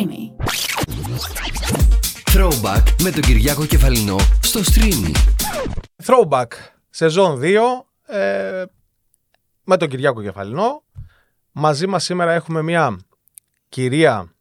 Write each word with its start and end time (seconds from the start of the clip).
Streamy. 0.00 0.44
Throwback 2.34 2.82
με 3.02 3.10
τον 3.10 3.22
Κυριάκο 3.22 3.66
Κεφαλινό 3.66 4.16
στο 4.40 4.60
Streamy. 4.60 5.14
Throwback, 6.04 6.46
σεζόν 6.90 7.40
2, 7.42 7.86
ε, 8.06 8.64
με 9.64 9.76
τον 9.76 9.88
Κυριάκο 9.88 10.22
Κεφαλινό. 10.22 10.82
Μαζί 11.52 11.86
μας 11.86 12.04
σήμερα 12.04 12.32
έχουμε 12.32 12.62
μια 12.62 12.98
κυρία, 13.68 14.34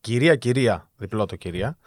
κυρία, 0.00 0.36
κυρία, 0.36 0.90
διπλό 0.96 1.26
το 1.26 1.36
κυρία. 1.36 1.78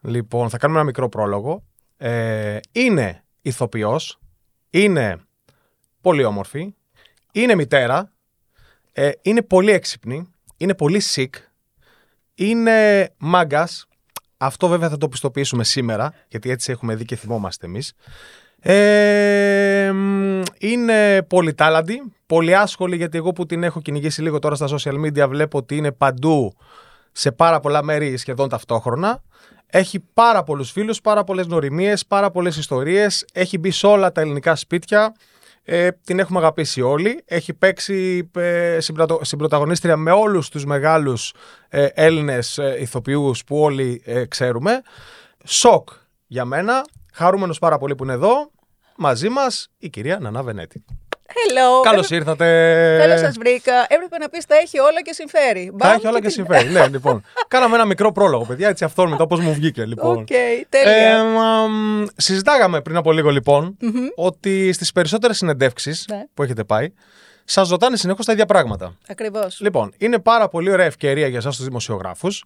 Λοιπόν, 0.00 0.50
θα 0.50 0.58
κάνουμε 0.58 0.78
ένα 0.78 0.88
μικρό 0.88 1.08
πρόλογο. 1.08 1.64
Ε, 1.96 2.58
είναι 2.72 3.24
ηθοποιός, 3.42 4.18
είναι 4.70 5.20
πολύ 6.00 6.24
όμορφη, 6.24 6.74
είναι 7.32 7.54
μητέρα, 7.54 8.12
ε, 8.92 9.10
είναι 9.22 9.42
πολύ 9.42 9.70
έξυπνη, 9.70 10.32
είναι 10.56 10.74
πολύ 10.74 11.02
sick, 11.14 11.28
είναι 12.40 13.10
μάγκας. 13.18 13.86
Αυτό 14.36 14.68
βέβαια 14.68 14.88
θα 14.88 14.96
το 14.96 15.08
πιστοποιήσουμε 15.08 15.64
σήμερα, 15.64 16.12
γιατί 16.28 16.50
έτσι 16.50 16.72
έχουμε 16.72 16.94
δει 16.94 17.04
και 17.04 17.16
θυμόμαστε 17.16 17.66
εμείς. 17.66 17.92
Ε, 18.60 19.90
μ, 19.94 20.42
είναι 20.58 21.22
πολύ 21.22 21.54
τάλαντη, 21.54 22.12
πολύ 22.26 22.56
άσχολη, 22.56 22.96
γιατί 22.96 23.18
εγώ 23.18 23.32
που 23.32 23.46
την 23.46 23.62
έχω 23.62 23.80
κυνηγήσει 23.80 24.22
λίγο 24.22 24.38
τώρα 24.38 24.54
στα 24.54 24.66
social 24.70 25.06
media 25.06 25.28
βλέπω 25.28 25.58
ότι 25.58 25.76
είναι 25.76 25.92
παντού 25.92 26.54
σε 27.12 27.32
πάρα 27.32 27.60
πολλά 27.60 27.82
μέρη 27.82 28.16
σχεδόν 28.16 28.48
ταυτόχρονα. 28.48 29.22
Έχει 29.66 30.00
πάρα 30.14 30.42
πολλούς 30.42 30.70
φίλους, 30.70 31.00
πάρα 31.00 31.24
πολλές 31.24 31.46
νοημίες, 31.46 32.06
πάρα 32.06 32.30
πολλές 32.30 32.56
ιστορίες. 32.56 33.24
Έχει 33.32 33.58
μπει 33.58 33.70
σε 33.70 33.86
όλα 33.86 34.12
τα 34.12 34.20
ελληνικά 34.20 34.56
σπίτια. 34.56 35.14
Ε, 35.64 35.90
την 35.90 36.18
έχουμε 36.18 36.38
αγαπήσει 36.38 36.80
όλοι. 36.80 37.22
Έχει 37.24 37.54
παίξει 37.54 38.30
ε, 38.36 38.78
συμπρωτα- 38.80 39.20
συμπρωταγωνίστρια 39.24 39.96
με 39.96 40.10
όλους 40.10 40.48
τους 40.48 40.64
μεγάλους 40.64 41.32
ε, 41.68 41.84
Έλληνες 41.84 42.58
ε, 42.58 42.76
ηθοποιούς 42.80 43.44
που 43.44 43.58
όλοι 43.58 44.02
ε, 44.04 44.24
ξέρουμε. 44.26 44.82
Σοκ 45.44 45.88
για 46.26 46.44
μένα. 46.44 46.84
Χαρούμενος 47.12 47.58
πάρα 47.58 47.78
πολύ 47.78 47.94
που 47.94 48.04
είναι 48.04 48.12
εδώ. 48.12 48.50
Μαζί 48.96 49.28
μας 49.28 49.68
η 49.78 49.88
κυρία 49.88 50.18
Νανά 50.18 50.42
Βενέτη. 50.42 50.84
Hello. 51.32 51.82
Καλώς 51.84 52.10
ήρθατε. 52.10 52.46
Καλώς 53.00 53.20
σας 53.20 53.36
βρήκα. 53.38 53.72
Έπρεπε 53.88 54.18
να 54.18 54.28
πεις 54.28 54.46
τα 54.46 54.54
έχει 54.56 54.78
όλα 54.78 55.02
και 55.02 55.12
συμφέρει. 55.12 55.64
Τα 55.66 55.72
Μπαμ 55.86 55.92
έχει 55.96 56.06
όλα 56.06 56.16
και 56.20 56.20
την- 56.26 56.30
συμφέρει. 56.30 56.68
ναι, 56.68 56.86
λοιπόν. 56.94 57.24
Κάναμε 57.48 57.74
ένα 57.74 57.84
μικρό 57.84 58.12
πρόλογο, 58.12 58.44
παιδιά, 58.44 58.68
έτσι 58.68 58.84
αυθόρμητα 58.84 59.22
όπως 59.22 59.40
μου 59.40 59.52
βγήκε. 59.54 59.84
Λοιπόν. 59.84 60.16
Οκ, 60.18 60.26
τέλεια. 60.68 60.92
Ε, 60.92 61.22
μ, 61.68 62.04
συζητάγαμε 62.16 62.80
πριν 62.80 62.96
από 62.96 63.12
λίγο 63.12 63.30
λοιπόν 63.30 63.76
ότι 64.14 64.72
στις 64.72 64.92
περισσότερες 64.92 65.36
συνεντεύξεις 65.36 66.04
Ναι. 66.10 66.22
που 66.34 66.42
έχετε 66.42 66.64
πάει 66.64 66.92
σας 67.44 67.68
ρωτάνε 67.68 67.96
συνεχώς 67.96 68.26
τα 68.26 68.32
ίδια 68.32 68.46
πράγματα. 68.46 68.96
Ακριβώς. 69.08 69.60
Λοιπόν, 69.60 69.92
είναι 69.98 70.18
πάρα 70.18 70.48
πολύ 70.48 70.70
ωραία 70.70 70.86
ευκαιρία 70.86 71.26
για 71.26 71.38
εσάς 71.38 71.56
τους 71.56 71.64
δημοσιογράφους 71.64 72.44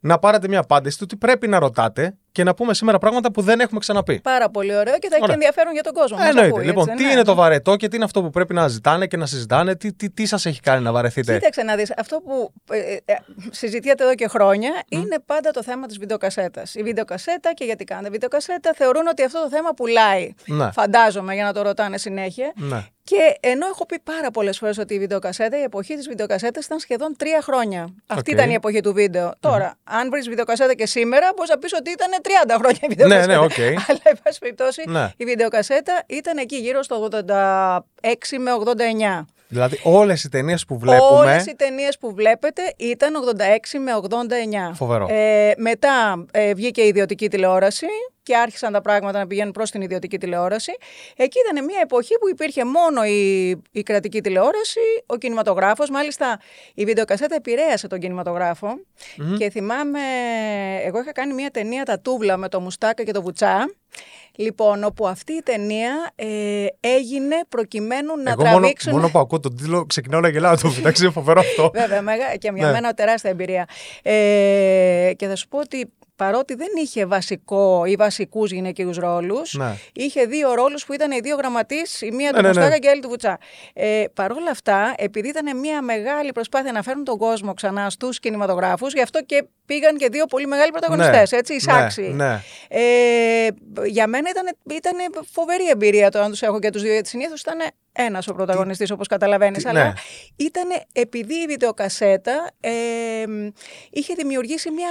να 0.00 0.18
πάρετε 0.18 0.48
μια 0.48 0.58
απάντηση 0.58 0.98
του 0.98 1.06
τι 1.06 1.16
πρέπει 1.16 1.48
να 1.48 1.58
ρωτάτε 1.58 2.16
και 2.32 2.44
να 2.44 2.54
πούμε 2.54 2.74
σήμερα 2.74 2.98
πράγματα 2.98 3.32
που 3.32 3.42
δεν 3.42 3.60
έχουμε 3.60 3.80
ξαναπεί. 3.80 4.20
Πάρα 4.20 4.50
πολύ 4.50 4.76
ωραίο 4.76 4.98
και 4.98 5.08
θα 5.08 5.14
έχει 5.14 5.16
και 5.16 5.22
Ωραία. 5.22 5.34
ενδιαφέρον 5.34 5.72
για 5.72 5.82
τον 5.82 5.92
κόσμο. 5.92 6.16
μας 6.16 6.28
Εννοείται. 6.28 6.48
ακούει, 6.48 6.64
λοιπόν, 6.64 6.88
έτσι, 6.88 6.96
τι 6.96 7.04
ναι. 7.04 7.12
είναι 7.12 7.22
το 7.22 7.34
βαρετό 7.34 7.76
και 7.76 7.88
τι 7.88 7.96
είναι 7.96 8.04
αυτό 8.04 8.22
που 8.22 8.30
πρέπει 8.30 8.54
να 8.54 8.68
ζητάνε 8.68 9.06
και 9.06 9.16
να 9.16 9.26
συζητάνε, 9.26 9.76
τι, 9.76 9.92
τι, 9.92 10.10
τι 10.10 10.26
σας 10.26 10.46
έχει 10.46 10.60
κάνει 10.60 10.82
να 10.82 10.92
βαρεθείτε; 10.92 11.34
Κοίταξε 11.34 11.62
να 11.62 11.76
δεις, 11.76 11.92
αυτό 11.96 12.20
που 12.20 12.52
ε, 12.70 12.78
ε, 12.78 12.98
ε, 13.04 13.14
συζητιέται 13.50 14.04
εδώ 14.04 14.14
και 14.14 14.28
χρόνια 14.28 14.70
είναι 14.88 15.16
πάντα 15.26 15.50
το 15.50 15.62
θέμα 15.62 15.86
της 15.86 15.98
βιντεοκασέτας. 15.98 16.74
Η 16.74 16.82
βιντεοκασέτα 16.82 17.54
και 17.54 17.64
γιατί 17.64 17.84
κάνετε 17.84 18.10
βιντεοκασέτα 18.10 18.72
θεωρούν 18.74 19.06
ότι 19.06 19.24
αυτό 19.24 19.40
το 19.42 19.48
θέμα 19.48 19.70
πουλάει. 19.70 20.32
Ναι. 20.46 20.70
Φαντάζομαι 20.72 21.34
για 21.34 21.44
να 21.44 21.52
το 21.52 21.62
ρωτάνε 21.62 21.98
συνέχεια. 21.98 22.52
Ναι. 22.56 22.86
Και 23.04 23.36
ενώ 23.40 23.66
έχω 23.66 23.86
πει 23.86 23.98
πάρα 23.98 24.30
πολλές 24.30 24.58
φορές 24.58 24.78
ότι 24.78 24.94
η 24.94 24.98
βιντεοκασέτα, 24.98 25.58
η 25.58 25.62
εποχή 25.62 25.94
της 25.94 26.08
βιντεοκασέτας 26.08 26.64
ήταν 26.64 26.78
σχεδόν 26.78 27.14
τρία 27.18 27.40
χρόνια. 27.42 27.94
Αυτή 28.06 28.30
Οκ. 28.30 28.38
ήταν 28.38 28.50
η 28.50 28.54
εποχή 28.54 28.80
του 28.80 28.92
βίντεο. 28.92 29.32
Τώρα, 29.40 29.74
αν 29.84 30.10
βρεις 30.10 30.28
βιντεοκασέτα 30.28 30.74
και 30.74 30.86
σήμερα, 30.86 31.32
μπορείς 31.36 31.50
να 31.50 31.58
πεις 31.58 31.72
ότι 31.72 31.90
ήταν 31.90 32.08
30 32.22 32.56
χρόνια 32.58 32.78
η 32.80 32.86
βιντεοκασέτα. 32.88 33.26
Ναι, 33.26 33.32
ναι, 33.34 33.38
οκ. 33.38 33.58
Αλλά, 33.88 34.00
εν 34.02 34.18
πάση 34.22 34.38
περιπτώσει, 34.38 34.82
Ναι. 34.86 35.10
η 35.16 35.24
βιντεοκασέτα 35.24 36.02
ήταν 36.06 36.36
εκεί 36.38 36.56
γύρω 36.56 36.82
στο 36.82 37.08
86 37.12 38.38
με 38.38 38.50
89. 39.20 39.24
Δηλαδή 39.48 39.80
όλες 39.82 40.24
οι 40.24 40.28
ταινίες 40.28 40.64
που 40.64 40.78
βλέπουμε... 40.78 41.18
Όλες 41.20 41.46
οι 41.46 41.54
ταινίες 41.56 41.98
που 41.98 42.14
βλέπετε 42.14 42.62
ήταν 42.76 43.14
86 43.36 43.78
με 43.80 43.92
89. 44.70 44.74
Φοβερό. 44.74 45.06
Ε, 45.10 45.52
μετά 45.56 46.24
ε, 46.30 46.54
βγήκε 46.54 46.82
η 46.82 46.86
ιδιωτική 46.86 47.28
τηλεόραση 47.28 47.86
και 48.22 48.36
άρχισαν 48.36 48.72
τα 48.72 48.80
πράγματα 48.80 49.18
να 49.18 49.26
πηγαίνουν 49.26 49.52
προς 49.52 49.70
την 49.70 49.80
ιδιωτική 49.82 50.18
τηλεόραση. 50.18 50.72
Εκεί 51.16 51.38
ήταν 51.50 51.64
μια 51.64 51.80
εποχή 51.82 52.18
που 52.20 52.28
υπήρχε 52.28 52.64
μόνο 52.64 53.04
η, 53.04 53.48
η 53.70 53.82
κρατική 53.82 54.20
τηλεόραση, 54.20 54.80
ο 55.06 55.16
κινηματογράφος. 55.16 55.90
Μάλιστα 55.90 56.40
η 56.74 56.84
βιντεοκασέτα 56.84 57.34
επηρέασε 57.34 57.86
τον 57.86 57.98
κινηματογραφο 57.98 58.68
Και 59.38 59.50
θυμάμαι, 59.50 60.00
εγώ 60.84 61.00
είχα 61.00 61.12
κάνει 61.12 61.34
μια 61.34 61.50
ταινία 61.50 61.84
τα 61.84 62.00
τούβλα 62.00 62.36
με 62.36 62.48
το 62.48 62.60
Μουστάκα 62.60 63.02
και 63.02 63.12
το 63.12 63.22
Βουτσά. 63.22 63.74
Λοιπόν, 64.36 64.84
όπου 64.84 65.06
αυτή 65.08 65.32
η 65.32 65.42
ταινία 65.42 66.10
ε, 66.14 66.66
έγινε 66.80 67.36
προκειμένου 67.48 68.16
να 68.16 68.30
Εγώ 68.30 68.42
μόνο, 68.44 68.58
τραβήξουν... 68.58 68.92
μόνο 68.92 69.08
που 69.10 69.18
ακούω 69.18 69.40
τον 69.40 69.56
τίτλο 69.56 69.86
ξεκινάω 69.86 70.20
να 70.20 70.28
γελάω 70.28 70.56
το 70.56 70.74
εντάξει, 70.78 71.02
είναι 71.02 71.12
φοβερό 71.12 71.40
αυτό. 71.40 71.70
Βέβαια, 71.74 72.02
μεγα... 72.02 72.36
και 72.36 72.50
για 72.54 72.66
Ναι. 72.66 72.72
μένα 72.72 72.94
τεράστια 72.94 73.30
εμπειρία. 73.30 73.68
Ε, 74.02 75.12
και 75.16 75.26
θα 75.26 75.36
σου 75.36 75.48
πω 75.48 75.58
ότι 75.58 75.92
παρότι 76.16 76.54
δεν 76.54 76.68
είχε 76.82 77.06
βασικό 77.06 77.84
ή 77.84 77.94
βασικούς 77.96 78.50
γυναικείους 78.52 78.96
ρόλους, 78.96 79.52
Ναι. 79.54 79.74
είχε 79.92 80.24
δύο 80.24 80.54
ρόλους 80.54 80.84
που 80.84 80.92
ήταν 80.92 81.10
οι 81.10 81.20
δύο 81.20 81.36
γραμματείς, 81.36 82.00
η 82.00 82.10
μία 82.12 82.30
του 82.32 82.36
Ναι, 82.36 82.42
ναι, 82.42 82.48
ναι. 82.48 82.54
Μουστάκα 82.54 82.78
και 82.78 82.86
η 82.86 82.90
άλλη 82.90 83.00
του 83.00 83.08
Βουτσά. 83.08 83.38
Ε, 83.72 84.04
Παρ' 84.14 84.30
όλα 84.32 84.50
αυτά, 84.50 84.94
επειδή 84.96 85.28
ήταν 85.28 85.58
μια 85.58 85.82
μεγάλη 85.82 86.32
προσπάθεια 86.32 86.72
να 86.72 86.82
φέρουν 86.82 87.04
τον 87.04 87.18
κόσμο 87.18 87.54
ξανά 87.54 87.90
στους 87.90 88.18
κινηματογράφους, 88.20 88.92
γι' 88.92 89.02
αυτό 89.02 89.22
και 89.24 89.44
πήγαν 89.66 89.96
και 89.96 90.08
δύο 90.08 90.26
πολύ 90.26 90.46
μεγάλοι 90.46 90.70
πρωταγωνιστές, 90.70 91.30
Ναι. 91.30 91.38
έτσι, 91.38 91.52
Ναι, 91.52 91.56
εισάξιοι. 91.58 92.12
ναι. 92.14 92.40
Ε, 92.68 93.48
για 93.84 94.06
μένα 94.06 94.30
ήταν, 94.30 94.56
ήταν 94.76 95.24
φοβερή 95.32 95.68
εμπειρία 95.68 96.10
το 96.10 96.18
να 96.20 96.28
τους 96.30 96.42
έχω 96.42 96.58
και 96.58 96.70
τους 96.70 96.82
δύο, 96.82 96.92
γιατί 96.92 97.08
συνήθως 97.08 97.40
ήταν 97.40 97.58
ένας 97.92 98.28
ο 98.28 98.34
πρωταγωνιστής, 98.34 98.90
όπως 98.90 99.06
καταλαβαίνεις, 99.06 99.62
Τι- 99.62 99.68
αλλά 99.68 99.84
ναι. 99.84 99.92
ήταν 100.36 100.64
επειδή 100.92 101.34
η 101.34 101.46
βιντεοκασέτα 101.46 102.50
ε, 102.60 102.70
είχε 103.90 104.14
δημιουργήσει 104.14 104.70
μια, 104.70 104.88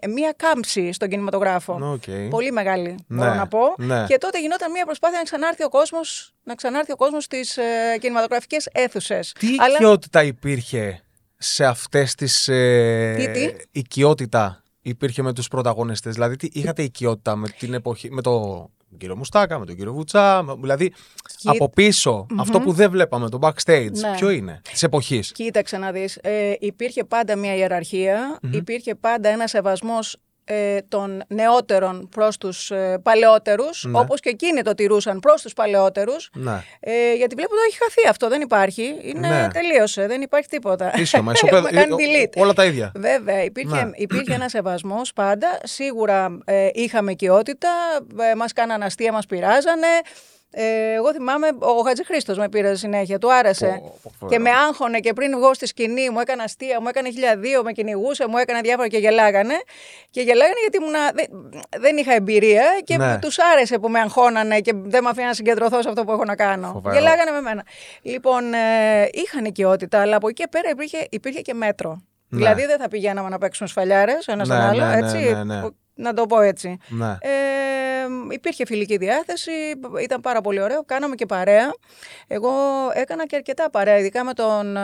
ε, 0.00 0.06
μια 0.08 0.32
κάμψη 0.36 0.92
στον 0.92 1.08
κινηματογράφο. 1.08 1.78
Οκ. 1.92 2.28
Πολύ 2.30 2.52
μεγάλη, 2.52 2.88
Ναι, 3.06 3.16
μπορώ 3.24 3.34
να 3.34 3.46
πω. 3.46 3.58
ναι. 3.78 4.04
Και 4.08 4.18
τότε 4.18 4.40
γινόταν 4.40 4.70
μια 4.70 4.84
προσπάθεια 4.84 5.18
να 5.18 5.24
ξανάρθει 5.24 5.64
ο 5.64 5.68
κόσμος, 5.68 6.32
να 6.42 6.54
ξανάρθει 6.54 6.92
ο 6.92 6.96
κόσμος 6.96 7.24
στις 7.24 7.56
ε, 7.56 7.62
κινηματογραφικές 8.00 8.68
αίθουσες. 8.72 9.32
Τι 9.38 9.46
Αλλά 9.58 9.74
οικειότητα 9.74 10.22
υπήρχε 10.22 11.00
σε 11.36 11.64
αυτές 11.64 12.14
τις... 12.14 12.48
Ε, 12.48 13.14
Τι, 13.18 13.30
τι; 13.30 13.56
Οικειότητα 13.70 14.62
υπήρχε 14.82 15.22
με 15.22 15.32
τους 15.32 15.48
πρωταγωνιστές; 15.48 16.14
Δηλαδή 16.14 16.36
τι, 16.36 16.48
είχατε 16.52 16.82
οικειότητα 16.82 17.36
με 17.36 17.48
την 17.48 17.74
εποχή, 17.74 18.10
με 18.10 18.22
τον 18.90 18.98
κύριο 18.98 19.16
Μουστάκα, 19.16 19.58
με 19.58 19.66
τον 19.66 19.76
κύριο 19.76 19.92
Βουτσά, 19.92 20.42
με- 20.42 20.54
δηλαδή 20.60 20.92
από 21.44 21.70
πίσω, 21.70 22.26
αυτό 22.38 22.60
που 22.60 22.72
δεν 22.72 22.90
βλέπαμε, 22.90 23.28
το 23.28 23.38
backstage, 23.42 23.90
Ναι. 23.92 24.10
ποιο 24.16 24.30
είναι, 24.30 24.60
της 24.72 24.82
εποχής; 24.82 25.32
Κοίταξε 25.32 25.76
να 25.78 25.92
δεις, 25.92 26.16
ε, 26.16 26.54
υπήρχε 26.60 27.04
πάντα 27.04 27.36
μια 27.36 27.54
ιεραρχία, 27.54 28.38
υπήρχε 28.50 28.94
πάντα 28.94 29.28
ένα 29.28 29.46
σεβασμός 29.46 30.14
ε, 30.14 30.18
των 30.88 31.22
νεότερων 31.28 32.08
προς 32.08 32.36
τους 32.38 32.70
ε, 32.70 32.98
παλαιότερους, 33.02 33.84
Ναι. 33.88 33.98
όπως 33.98 34.20
και 34.20 34.28
εκείνοι 34.28 34.62
το 34.62 34.74
τηρούσαν 34.74 35.18
προς 35.20 35.42
τους 35.42 35.52
παλαιότερους. 35.52 36.30
Ναι. 36.34 36.62
Ε, 36.80 37.14
γιατί 37.14 37.34
βλέπω 37.34 37.52
ότι 37.54 37.62
έχει 37.68 37.76
χαθεί 37.78 38.08
αυτό, 38.08 38.28
δεν 38.28 38.40
υπάρχει. 38.40 38.94
Είναι 39.02 39.28
Ναι. 39.28 39.48
τελείωσε, 39.52 40.06
δεν 40.06 40.20
υπάρχει 40.22 40.48
τίποτα. 40.48 40.92
Ίσομα, 40.96 41.32
Έχουμε 41.36 41.58
ισοπαίδο- 41.62 41.80
κάνει 41.96 42.04
ε, 42.04 42.22
delete. 42.24 42.42
όλα 42.42 42.52
τα 42.52 42.64
ίδια. 42.64 42.92
Βέβαια, 42.94 43.42
υπήρχε, 43.44 43.84
Ναι. 43.84 43.90
υπήρχε 43.94 44.34
ένα 44.34 44.48
σεβασμός 44.48 45.12
πάντα. 45.12 45.58
Σίγουρα 45.62 46.38
ε, 46.44 46.68
είχαμε 46.72 47.10
οικειότητα, 47.12 47.68
ε, 48.30 48.34
μας 48.34 48.52
κάνανε 48.52 48.84
αστεία, 48.84 49.12
μας 49.12 49.26
πειράζανε. 49.26 49.86
Ε, 50.52 50.92
εγώ 50.94 51.12
θυμάμαι, 51.12 51.46
ο 51.58 51.82
Χατζη 51.86 52.04
Χρήστος 52.04 52.38
με 52.38 52.48
πήρε 52.48 52.74
συνέχεια, 52.74 53.18
του 53.18 53.32
άρεσε. 53.32 53.66
Πω, 53.66 53.98
πω, 54.02 54.10
φοβερό. 54.18 54.28
και 54.30 54.38
με 54.38 54.50
άγχωνε 54.50 54.98
και 55.00 55.12
πριν 55.12 55.36
βγω 55.38 55.54
στη 55.54 55.66
σκηνή, 55.66 56.10
μου 56.10 56.20
έκανε 56.20 56.42
αστεία, 56.42 56.80
μου 56.80 56.88
έκανε 56.88 57.10
χιλιαδίο, 57.10 57.62
με 57.62 57.72
κυνηγούσε, 57.72 58.28
μου 58.28 58.36
έκανε 58.36 58.60
διάφορα 58.60 58.88
και 58.88 58.98
γελάγανε. 58.98 59.54
Και 60.10 60.20
γελάγανε 60.20 60.60
γιατί 60.60 60.76
ήμουνα, 60.76 60.98
δεν, 61.14 61.26
δεν 61.80 61.96
είχα 61.96 62.14
εμπειρία 62.14 62.64
και 62.84 62.96
Ναι. 62.96 63.18
τους 63.18 63.38
άρεσε 63.38 63.78
που 63.78 63.88
με 63.88 63.98
αγχώνανε 64.00 64.60
και 64.60 64.72
δεν 64.74 65.02
με 65.02 65.08
αφήναν 65.08 65.28
να 65.28 65.34
συγκεντρωθώ 65.34 65.82
σε 65.82 65.88
αυτό 65.88 66.04
που 66.04 66.12
έχω 66.12 66.24
να 66.24 66.36
κάνω. 66.36 66.70
Φοβερό. 66.72 66.94
Γελάγανε 66.94 67.30
με 67.30 67.40
μένα. 67.40 67.62
Λοιπόν, 68.02 68.54
ε, 68.54 69.08
είχαν 69.12 69.44
οικειότητα, 69.44 70.00
αλλά 70.00 70.16
από 70.16 70.28
εκεί 70.28 70.42
και 70.42 70.48
πέρα 70.50 70.70
υπήρχε, 70.70 71.06
υπήρχε 71.10 71.40
και 71.40 71.54
μέτρο. 71.54 72.02
Ναι. 72.28 72.38
Δηλαδή 72.38 72.66
δεν 72.66 72.78
θα 72.78 72.88
πηγαίναμε 72.88 73.28
να 73.28 73.38
παίξουμε 73.38 73.68
σφαλιάρες 73.68 74.26
ένας 74.28 74.46
στον 74.46 74.58
Ναι, 74.58 74.64
άλλο, 74.64 74.84
ναι, 74.84 74.94
ναι, 74.94 75.06
έτσι. 75.06 75.18
ναι, 75.18 75.44
ναι. 75.44 75.60
Να 75.94 76.12
το 76.14 76.26
πω 76.26 76.40
έτσι. 76.40 76.78
Ναι. 76.88 77.06
Ε, 77.20 77.28
υπήρχε 78.30 78.66
φιλική 78.66 78.96
διάθεση, 78.96 79.50
ήταν 80.02 80.20
πάρα 80.20 80.40
πολύ 80.40 80.60
ωραίο. 80.62 80.82
Κάναμε 80.84 81.14
και 81.14 81.26
παρέα. 81.26 81.74
Εγώ 82.26 82.50
έκανα 82.92 83.26
και 83.26 83.36
αρκετά 83.36 83.70
παρέα, 83.70 83.98
ειδικά 83.98 84.24
με 84.24 84.32
τον 84.32 84.76
ε, 84.76 84.80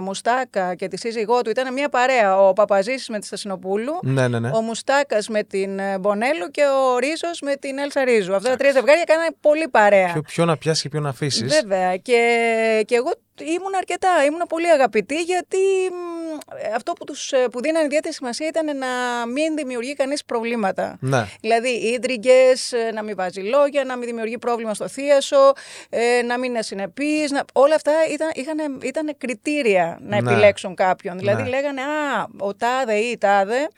Μουστάκα 0.00 0.74
και 0.74 0.88
τη 0.88 0.96
σύζυγό 0.98 1.42
του. 1.42 1.50
Ήταν 1.50 1.72
μια 1.72 1.88
παρέα. 1.88 2.40
Ο 2.40 2.52
Παπαζήσης 2.52 3.08
με 3.08 3.18
τη 3.18 3.26
Στασινοπούλου, 3.26 3.98
Ναι, 4.02 4.28
ναι, 4.28 4.38
ναι. 4.38 4.50
ο 4.54 4.60
Μουστάκας 4.60 5.28
με 5.28 5.42
την 5.42 5.78
ε, 5.78 5.98
Μπονέλου 5.98 6.50
και 6.50 6.62
ο 6.62 6.98
Ρίζος 6.98 7.40
με 7.40 7.56
την 7.56 7.78
Έλσα 7.78 8.04
Ρίζου. 8.04 8.34
Αυτά 8.34 8.48
τα 8.50 8.56
τρία 8.56 8.72
ζευγάρια 8.72 9.04
κάνανε 9.04 9.28
πολύ 9.40 9.68
παρέα. 9.68 10.12
Ποιο, 10.12 10.22
ποιο 10.22 10.44
να 10.44 10.56
πιάσει 10.56 10.82
και 10.82 10.88
ποιο 10.88 11.00
να 11.00 11.08
αφήσεις. 11.08 11.54
Βέβαια. 11.60 11.96
Και, 11.96 12.82
και 12.86 12.94
εγώ 12.94 13.12
ήμουν 13.40 13.74
αρκετά, 13.76 14.24
ήμουν 14.26 14.42
πολύ 14.48 14.70
αγαπητή 14.70 15.22
γιατί 15.22 15.56
μ, 15.90 16.38
αυτό 16.74 16.92
που, 16.92 17.04
τους, 17.04 17.32
ε, 17.32 17.48
που 17.50 17.60
δίνανε 17.60 17.84
ιδιαίτερη 17.84 18.14
σημασία 18.14 18.46
ήταν 18.46 18.78
να 18.78 18.86
μην 19.26 19.56
δημιουργεί 19.56 19.94
κανείς 19.94 20.24
προβλήματα. 20.24 20.96
Ναι. 21.00 21.24
Δηλαδή 21.40 21.68
ίντριγκες, 21.68 22.72
ε, 22.72 22.90
να 22.92 23.02
μην 23.02 23.16
βάζει 23.16 23.40
λόγια, 23.40 23.84
να 23.84 23.96
μην 23.96 24.06
δημιουργεί 24.08 24.38
πρόβλημα 24.38 24.74
στο 24.74 24.88
θίασο, 24.88 25.52
ε, 25.90 26.22
να 26.22 26.38
μην 26.38 26.50
είναι 26.50 26.62
συνεπής. 26.62 27.30
Να... 27.30 27.44
Όλα 27.52 27.74
αυτά 27.74 27.92
ήταν, 28.12 28.30
είχαν, 28.34 28.80
ήταν 28.82 29.14
κριτήρια 29.18 29.98
να 30.00 30.20
Ναι. 30.20 30.30
επιλέξουν 30.30 30.74
κάποιον. 30.74 31.18
Δηλαδή 31.18 31.42
Ναι. 31.42 31.48
λέγανε 31.48 31.80
«Α, 31.80 32.26
ο 32.38 32.54
τάδε 32.54 32.94
ή 32.94 33.10
η 33.10 33.18
τάδε 33.18 33.68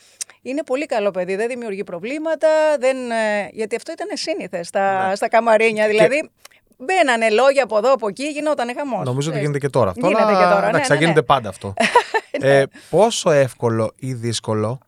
είναι 0.43 0.63
πολύ 0.65 0.87
καλό 0.87 1.11
παιδί, 1.11 1.37
δεν 1.37 1.49
δημιουργεί 1.49 1.85
προβλήματα, 1.85 2.49
δεν, 2.79 3.11
ε, 3.11 3.49
γιατί 3.53 3.77
αυτό 3.77 3.93
ήταν 3.93 4.09
σύνηθες 4.13 4.67
στα, 4.67 5.09
Ναι. 5.09 5.15
στα 5.15 5.29
καμαρίνια. 5.29 5.87
Δηλαδή 5.89 6.31
μπαίνανε 6.85 7.31
λόγια 7.31 7.63
από 7.65 7.79
εδώ, 7.79 7.93
από 7.93 8.09
εκεί, 8.09 8.25
γινόταν 8.25 8.75
χαμός. 8.77 9.05
Νομίζω 9.05 9.29
ότι 9.29 9.39
Ε, 9.39 9.41
γίνεται 9.41 9.59
και 9.59 9.69
τώρα 9.69 9.91
αυτό. 9.91 10.07
Γίνεται 10.07 10.25
αλλά, 10.25 10.39
και 10.39 10.45
τώρα, 10.45 10.61
ναι, 10.61 10.69
εντάξει, 10.69 10.79
ναι, 10.81 10.87
θα 10.87 10.95
γίνεται 10.95 11.21
ναι. 11.21 11.27
πάντα 11.27 11.49
αυτό. 11.49 11.75
ε, 12.31 12.63
πόσο 12.91 13.31
εύκολο 13.31 13.93
ή 13.97 14.15
δύσκολο 14.15 14.79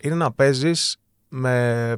είναι 0.00 0.14
να 0.14 0.32
παίζεις 0.32 0.96
με 1.28 1.96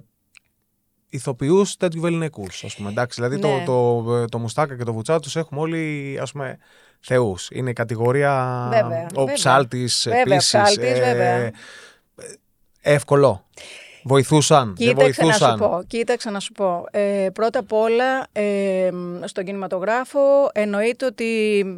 ηθοποιούς 1.08 1.76
τέτοιου 1.76 2.00
βεληνικούς, 2.00 2.64
ας 2.64 2.74
πούμε. 2.76 2.88
Εντάξει, 2.90 3.20
δηλαδή 3.22 3.36
Ναι. 3.48 3.64
το, 3.64 4.02
το, 4.04 4.24
το 4.24 4.38
Μουστάκα 4.38 4.76
και 4.76 4.84
το 4.84 4.92
Βουτσά 4.92 5.20
τους 5.20 5.36
έχουμε 5.36 5.60
όλοι 5.60 6.18
ας 6.22 6.32
πούμε, 6.32 6.58
θεούς. 7.00 7.48
Είναι 7.52 7.70
η 7.70 7.72
κατηγορία. 7.72 8.66
Βέβαια, 8.70 9.06
ο 9.14 9.18
βέβαια. 9.20 9.34
ψάλτης 9.34 10.02
Βέβαια, 10.08 10.20
επίσης. 10.20 10.46
ψάλτης, 10.46 10.98
βέβαια. 10.98 11.50
εύκολο. 12.80 13.44
Βοηθούσαν. 14.04 14.64
δεν 14.66 14.74
Κοίταξε 14.88 15.20
να 15.22 15.26
βοηθούσαν. 15.26 15.50
σου 15.52 15.58
πω. 15.58 15.82
Κοίταξε 15.86 16.30
να 16.30 16.40
σου 16.40 16.52
πω. 16.52 16.84
Ε, 16.90 17.28
πρώτα 17.32 17.58
απ' 17.58 17.72
όλα, 17.72 18.26
ε, 18.32 18.90
στον 19.24 19.44
κινηματογράφο 19.44 20.20
εννοείται 20.52 21.06
ότι 21.06 21.24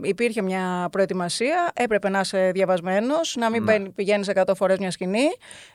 υπήρχε 0.03 0.43
μια 0.43 0.89
προετοιμασία. 0.93 1.71
Έπρεπε 1.75 2.09
να 2.09 2.21
είσαι 2.21 2.51
διαβασμένος, 2.55 3.37
να 3.39 3.51
μην 3.51 3.63
Ναι. 3.65 3.79
πηγαίνεις 3.81 4.29
100 4.29 4.55
φορές 4.55 4.79
μια 4.79 4.91
σκηνή. 4.91 5.27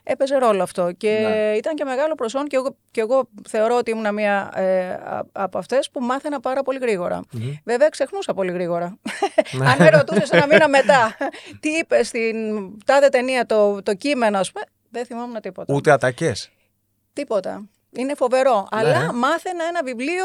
Έπαιζε 0.02 0.36
ρόλο 0.38 0.62
αυτό. 0.62 0.92
Και 0.96 1.10
Ναι. 1.28 1.56
ήταν 1.56 1.74
και 1.74 1.84
μεγάλο 1.84 2.14
προσόν 2.14 2.46
και 2.46 2.56
εγώ, 2.56 2.76
και 2.90 3.00
εγώ 3.00 3.28
θεωρώ 3.48 3.76
ότι 3.76 3.90
ήμουν 3.90 4.14
μία 4.14 4.50
ε, 4.54 4.88
α- 4.90 5.26
από 5.32 5.58
αυτές 5.58 5.90
που 5.90 6.00
μάθαινα 6.00 6.40
πάρα 6.40 6.62
πολύ 6.62 6.78
γρήγορα. 6.78 7.20
Βέβαια, 7.64 7.88
ξεχνούσα 7.88 8.34
πολύ 8.34 8.52
γρήγορα. 8.52 8.98
Ναι. 9.52 9.66
Αν 9.66 9.76
με 9.78 9.88
ρωτούσες 9.88 10.30
ένα 10.30 10.46
μήνα 10.46 10.68
μετά, 10.68 11.16
τι 11.60 11.68
είπες 11.68 12.06
στην 12.06 12.34
τάδε 12.84 13.08
ταινία, 13.08 13.46
το, 13.46 13.82
το 13.82 13.94
κείμενο, 13.94 14.38
ας 14.38 14.52
πούμε, 14.52 14.64
δεν 14.90 15.06
θυμόμουν 15.06 15.40
τίποτα. 15.40 15.74
Ούτε 15.74 15.90
ατακές. 15.90 16.50
Τίποτα. 17.12 17.68
Είναι 17.90 18.14
φοβερό. 18.14 18.54
Ναι. 18.74 18.78
Αλλά 18.80 19.12
μάθαινα 19.12 19.64
ένα 19.64 19.82
βιβλίο 19.84 20.24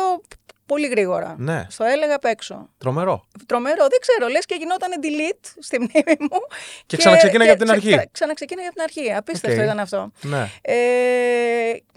πολύ 0.65 0.87
γρήγορα. 0.87 1.35
Ναι. 1.37 1.65
Στο 1.69 1.83
έλεγα 1.83 2.15
απ' 2.15 2.25
έξω. 2.25 2.69
Τρομερό. 2.77 3.25
Τρομερό, 3.45 3.85
δεν 3.89 3.99
ξέρω. 4.01 4.27
Λες 4.27 4.45
και 4.45 4.55
γινόταν 4.59 4.89
delete 5.01 5.45
στη 5.59 5.77
μνήμη 5.79 6.17
μου. 6.19 6.39
Και 6.85 6.97
ξαναξεκίναγε 6.97 7.49
από 7.51 7.59
την 7.59 7.71
αρχή. 7.71 7.89
ξα- 7.89 8.07
Ξαναξεκίναγε 8.11 8.67
από 8.67 8.75
την 8.75 8.83
αρχή. 8.83 9.13
Απίστευτο 9.13 9.57
Οκ. 9.57 9.63
ήταν 9.65 9.79
αυτό. 9.79 10.11
Ναι. 10.21 10.49
Ε, 10.61 10.75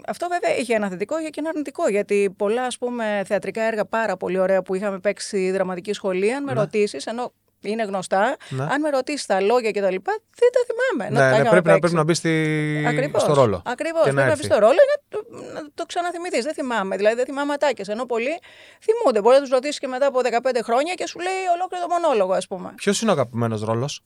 αυτό 0.07 0.27
βέβαια 0.27 0.55
είχε 0.57 0.75
ένα 0.75 0.89
θετικό 0.89 1.21
και 1.21 1.29
ένα 1.39 1.49
αρνητικό. 1.49 1.89
Γιατί 1.89 2.33
πολλά 2.37 2.63
ας 2.63 2.77
πούμε, 2.77 3.21
θεατρικά 3.25 3.61
έργα 3.61 3.85
πάρα 3.85 4.17
πολύ 4.17 4.39
ωραία 4.39 4.61
που 4.61 4.75
είχαμε 4.75 4.99
παίξει 4.99 5.51
δραματική 5.51 5.93
σχολή, 5.93 6.33
αν 6.33 6.43
με 6.43 6.53
Ναι. 6.53 6.59
ρωτήσεις, 6.59 7.05
ενώ 7.05 7.33
είναι 7.61 7.83
γνωστά, 7.83 8.35
Ναι. 8.49 8.63
αν 8.63 8.81
με 8.81 8.89
ρωτήσεις 8.89 9.25
τα 9.25 9.41
λόγια 9.41 9.71
κτλ., 9.71 9.81
δεν 9.81 10.49
τα 10.51 10.61
θυμάμαι. 10.67 11.05
ενώ 11.09 11.19
τα 11.19 11.25
Ναι, 11.25 11.29
ναι, 11.29 11.35
είχαμε 11.41 11.49
πρέπει, 11.49 11.65
να, 11.67 11.73
παίξει. 11.73 11.79
πρέπει 11.79 11.93
να 11.95 12.03
μπει 12.03 12.13
στη... 12.13 12.85
Ακριβώς, 12.87 13.21
στο 13.21 13.33
ρόλο. 13.33 13.61
Ακριβώς. 13.65 14.03
Και 14.03 14.11
Πρέπει 14.11 14.25
να 14.27 14.31
έρθει. 14.31 14.37
μπει 14.37 14.43
στο 14.53 14.59
ρόλο 14.59 14.73
ή 14.73 14.87
να 14.93 14.97
το, 15.09 15.25
να 15.53 15.69
το 15.73 15.85
ξαναθυμηθείς. 15.85 16.43
Δεν 16.43 16.53
θυμάμαι. 16.53 16.95
Δηλαδή 16.97 17.15
δεν 17.15 17.25
θυμάμαι 17.25 17.53
ατάκες. 17.53 17.87
Ενώ 17.87 18.05
πολλοί 18.05 18.39
θυμούνται. 18.81 19.21
Μπορεί 19.21 19.35
να 19.35 19.41
τους 19.41 19.49
ρωτήσεις 19.51 19.79
και 19.79 19.87
μετά 19.87 20.05
από 20.07 20.19
15 20.23 20.59
χρόνια 20.63 20.93
και 20.93 21.07
σου 21.07 21.19
λέει 21.19 21.33
ολόκληρο 21.55 21.85
το 21.87 21.93
μονόλογο, 21.99 22.33
ας 22.33 22.47
πούμε. 22.47 22.73
Ποιος 22.75 23.01
είναι 23.01 23.09
ο 23.11 23.13
αγαπημένος 23.13 23.61
ρόλος, 23.63 24.01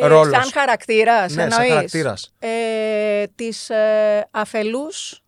Ε, 0.00 0.06
Ρόλος. 0.06 0.36
Σαν 0.42 0.52
χαρακτήρας. 0.52 1.34
Ναι, 1.34 1.42
σαν 1.42 1.50
εννοείς. 1.52 1.68
χαρακτήρας. 1.72 2.32
Ε, 2.38 3.24
Της 3.34 3.70
ε, 3.70 4.28
αφελούς 4.30 5.20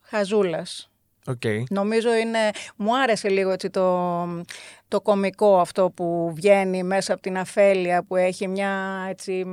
χαζούλας. 0.00 0.90
Οκ. 1.26 1.42
Νομίζω 1.70 2.14
είναι. 2.14 2.38
Μου 2.76 2.98
άρεσε 2.98 3.28
λίγο 3.28 3.50
έτσι 3.50 3.70
το, 3.70 4.26
το 4.88 5.00
κομικό 5.00 5.58
αυτό 5.58 5.90
που 5.90 6.32
βγαίνει 6.34 6.82
μέσα 6.82 7.12
από 7.12 7.22
την 7.22 7.38
αφέλεια 7.38 8.04
που 8.04 8.16
έχει 8.16 8.48
μια 8.48 9.06
έτσι 9.08 9.44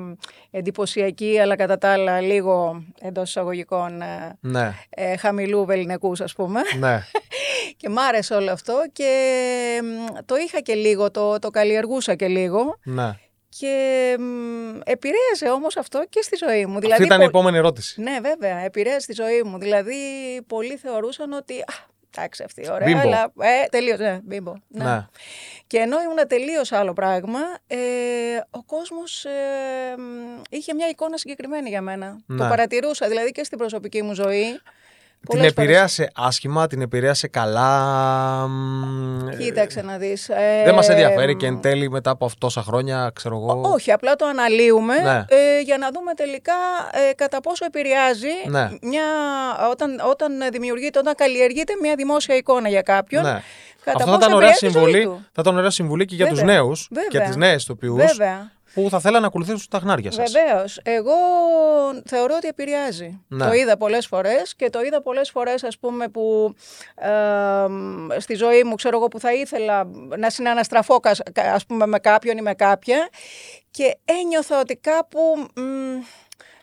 εντυπωσιακή 0.51 1.39
αλλά 1.39 1.55
κατά 1.55 1.77
τα 1.77 1.91
άλλα 1.91 2.21
λίγο 2.21 2.83
εντός 3.01 3.29
εισαγωγικών 3.29 4.01
ε, 4.01 4.37
Ναι, 4.39 4.73
ε, 4.89 5.17
χαμηλού 5.17 5.65
βεληνικούς 5.65 6.21
ας 6.21 6.33
πούμε 6.33 6.61
ναι. 6.79 7.03
και 7.77 7.89
μ' 7.89 7.99
άρεσε 7.99 8.33
όλο 8.33 8.51
αυτό 8.51 8.83
και 8.91 9.11
μ, 9.83 10.17
το 10.25 10.35
είχα 10.35 10.59
και 10.59 10.73
λίγο, 10.73 11.11
το, 11.11 11.39
το 11.39 11.49
καλλιεργούσα 11.49 12.15
και 12.15 12.27
λίγο 12.27 12.77
ναι. 12.83 13.17
Και 13.59 14.15
μ, 14.19 14.79
επηρέασε 14.83 15.50
όμως 15.50 15.77
αυτό 15.77 16.05
και 16.09 16.21
στη 16.21 16.35
ζωή 16.47 16.65
μου. 16.65 16.77
Αυτή 16.91 17.03
ήταν 17.03 17.17
η 17.19 17.23
πο- 17.23 17.29
επόμενη 17.29 17.57
ερώτηση. 17.57 18.01
ναι, 18.01 18.17
βέβαια, 18.21 18.57
επηρέασε 18.57 19.07
τη 19.07 19.13
ζωή 19.13 19.44
μου. 19.44 19.57
Δηλαδή, 19.57 19.95
πολλοί 20.47 20.75
θεωρούσαν 20.77 21.31
ότι. 21.33 21.59
Α, 21.59 21.73
εντάξει, 22.15 22.44
αυτή 22.44 22.69
ωραία, 22.71 22.88
Μπίμπο. 22.88 23.00
αλλά. 23.00 23.31
Ε, 23.39 23.65
τελείω. 23.69 23.97
Ναι, 23.97 24.19
μπίμπο. 24.23 24.53
Ναι. 24.67 24.83
Ναι. 24.83 25.07
Και 25.67 25.77
ενώ 25.77 26.01
ήμουν 26.01 26.27
τελείως 26.27 26.71
άλλο 26.71 26.94
πράγμα, 26.94 27.39
ε, 27.67 27.77
ο 28.50 28.63
κόσμος 28.63 29.25
ε, 29.25 29.31
μ, 29.97 30.41
είχε 30.50 30.73
μια 30.73 30.88
εικόνα 30.88 31.17
συγκεκριμένη 31.17 31.69
για 31.69 31.81
μένα. 31.81 32.17
Ναι. 32.25 32.38
Το 32.38 32.44
παρατηρούσα, 32.50 33.07
δηλαδή 33.07 33.31
και 33.31 33.44
στην 33.44 33.57
προσωπική 33.57 34.01
μου 34.01 34.13
ζωή. 34.13 34.59
Την 35.29 35.37
πολλές 35.37 35.53
φορές. 35.53 35.67
επηρέασε 35.69 36.11
άσχημα, 36.15 36.67
την 36.67 36.81
επηρέασε 36.81 37.27
καλά. 37.27 38.47
μ, 38.47 39.27
ε, 39.29 39.35
Κοίταξε 39.35 39.81
να 39.81 39.97
δεις. 39.97 40.29
Δεν 40.65 40.73
μας 40.73 40.89
ε, 40.89 40.91
ενδιαφέρει 40.91 41.35
και 41.35 41.45
εν 41.45 41.61
τέλει 41.61 41.89
μετά 41.89 42.09
από 42.09 42.29
τόσα 42.37 42.61
χρόνια, 42.61 43.11
ξέρω 43.15 43.35
εγώ. 43.35 43.61
Όχι, 43.73 43.91
απλά 43.91 44.15
το 44.15 44.25
αναλύουμε 44.25 44.95
Ναι. 44.99 45.25
ε, 45.27 45.61
για 45.63 45.77
να 45.77 45.89
δούμε 45.91 46.13
τελικά 46.13 46.53
ε, 47.09 47.13
κατά 47.13 47.41
πόσο 47.41 47.65
επηρεάζει 47.65 48.27
Ναι. 48.47 48.69
μια, 48.81 49.03
όταν, 49.71 49.99
όταν 50.09 50.31
δημιουργείται, 50.51 50.99
όταν 50.99 51.15
καλλιεργείται 51.15 51.73
μια 51.81 51.95
δημόσια 51.95 52.35
εικόνα 52.35 52.69
για 52.69 52.81
κάποιον. 52.81 53.23
Ναι. 53.23 53.41
Κατά 53.83 53.97
Αυτό 53.97 54.11
θα 54.11 54.17
πόσο 54.17 54.17
ήταν 54.17 54.33
ωραία 54.37 54.49
επηρεάζει 54.49 54.65
τη 54.77 54.79
ζωή 54.79 54.91
συμβουλή. 55.01 55.03
του. 55.03 55.25
Θα 55.33 55.41
ήταν 55.41 55.57
ωραία 55.57 55.69
συμβουλή 55.69 56.05
και 56.05 56.15
για 56.15 56.27
τους 56.27 56.39
Βέβαια. 56.39 56.53
νέους 56.55 56.87
και 56.91 56.99
Βέβαια. 57.11 57.27
τις 57.27 57.35
νέες 57.35 57.63
ηθοποιούς 57.63 57.95
Βέβαια. 57.95 58.51
Που 58.73 58.87
θα 58.89 58.99
θέλαν 58.99 59.21
να 59.21 59.27
ακολουθήσουν 59.27 59.65
τα 59.69 59.79
χνάρια 59.79 60.11
σας. 60.11 60.31
Βεβαίως. 60.31 60.79
Εγώ 60.83 61.13
θεωρώ 62.05 62.35
ότι 62.35 62.47
επηρεάζει. 62.47 63.19
Ναι. 63.27 63.45
Το 63.45 63.53
είδα 63.53 63.77
πολλές 63.77 64.07
φορές 64.07 64.55
και 64.55 64.69
το 64.69 64.81
είδα 64.81 65.01
πολλές 65.01 65.29
φορές, 65.29 65.63
ας 65.63 65.77
πούμε, 65.79 66.07
που 66.07 66.53
ε, 66.95 67.67
μ, 67.69 68.07
στη 68.17 68.33
ζωή 68.35 68.63
μου, 68.63 68.75
ξέρω 68.75 68.97
εγώ, 68.97 69.07
που 69.07 69.19
θα 69.19 69.33
ήθελα 69.33 69.87
να 70.17 70.29
συναναστραφώ, 70.29 70.99
κα- 70.99 71.15
κα- 71.31 71.53
ας 71.53 71.65
πούμε, 71.65 71.85
με 71.85 71.99
κάποιον 71.99 72.37
ή 72.37 72.41
με 72.41 72.53
κάποια 72.53 73.09
και 73.71 73.97
ένιωθα 74.05 74.59
ότι 74.59 74.75
κάπου. 74.75 75.19
μ, 75.55 75.61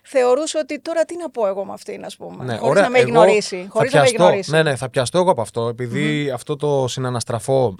Θεωρούσα 0.03 0.59
ότι 0.59 0.79
τώρα 0.79 1.05
τι 1.05 1.17
να 1.17 1.29
πω 1.29 1.47
εγώ 1.47 1.65
με 1.65 1.73
αυτήν, 1.73 2.05
ας 2.05 2.15
πούμε. 2.15 2.43
Ναι, 2.43 2.51
χωρίς 2.55 2.69
ωραία. 2.69 2.83
να 2.83 2.89
με 2.89 2.99
Εγώ 2.99 3.09
γνωρίσει. 3.09 3.61
θα 3.61 3.67
Χωρίς 3.69 3.93
να 3.93 3.99
με 3.99 4.05
πιαστώ- 4.05 4.25
γνωρίσει. 4.27 4.51
Ναι, 4.51 4.63
ναι, 4.63 4.75
θα 4.75 4.89
πιαστώ 4.89 5.17
εγώ 5.17 5.31
από 5.31 5.41
αυτό. 5.41 5.67
επειδή 5.67 6.29
αυτό 6.31 6.55
το 6.55 6.87
συναναστραφώ 6.87 7.75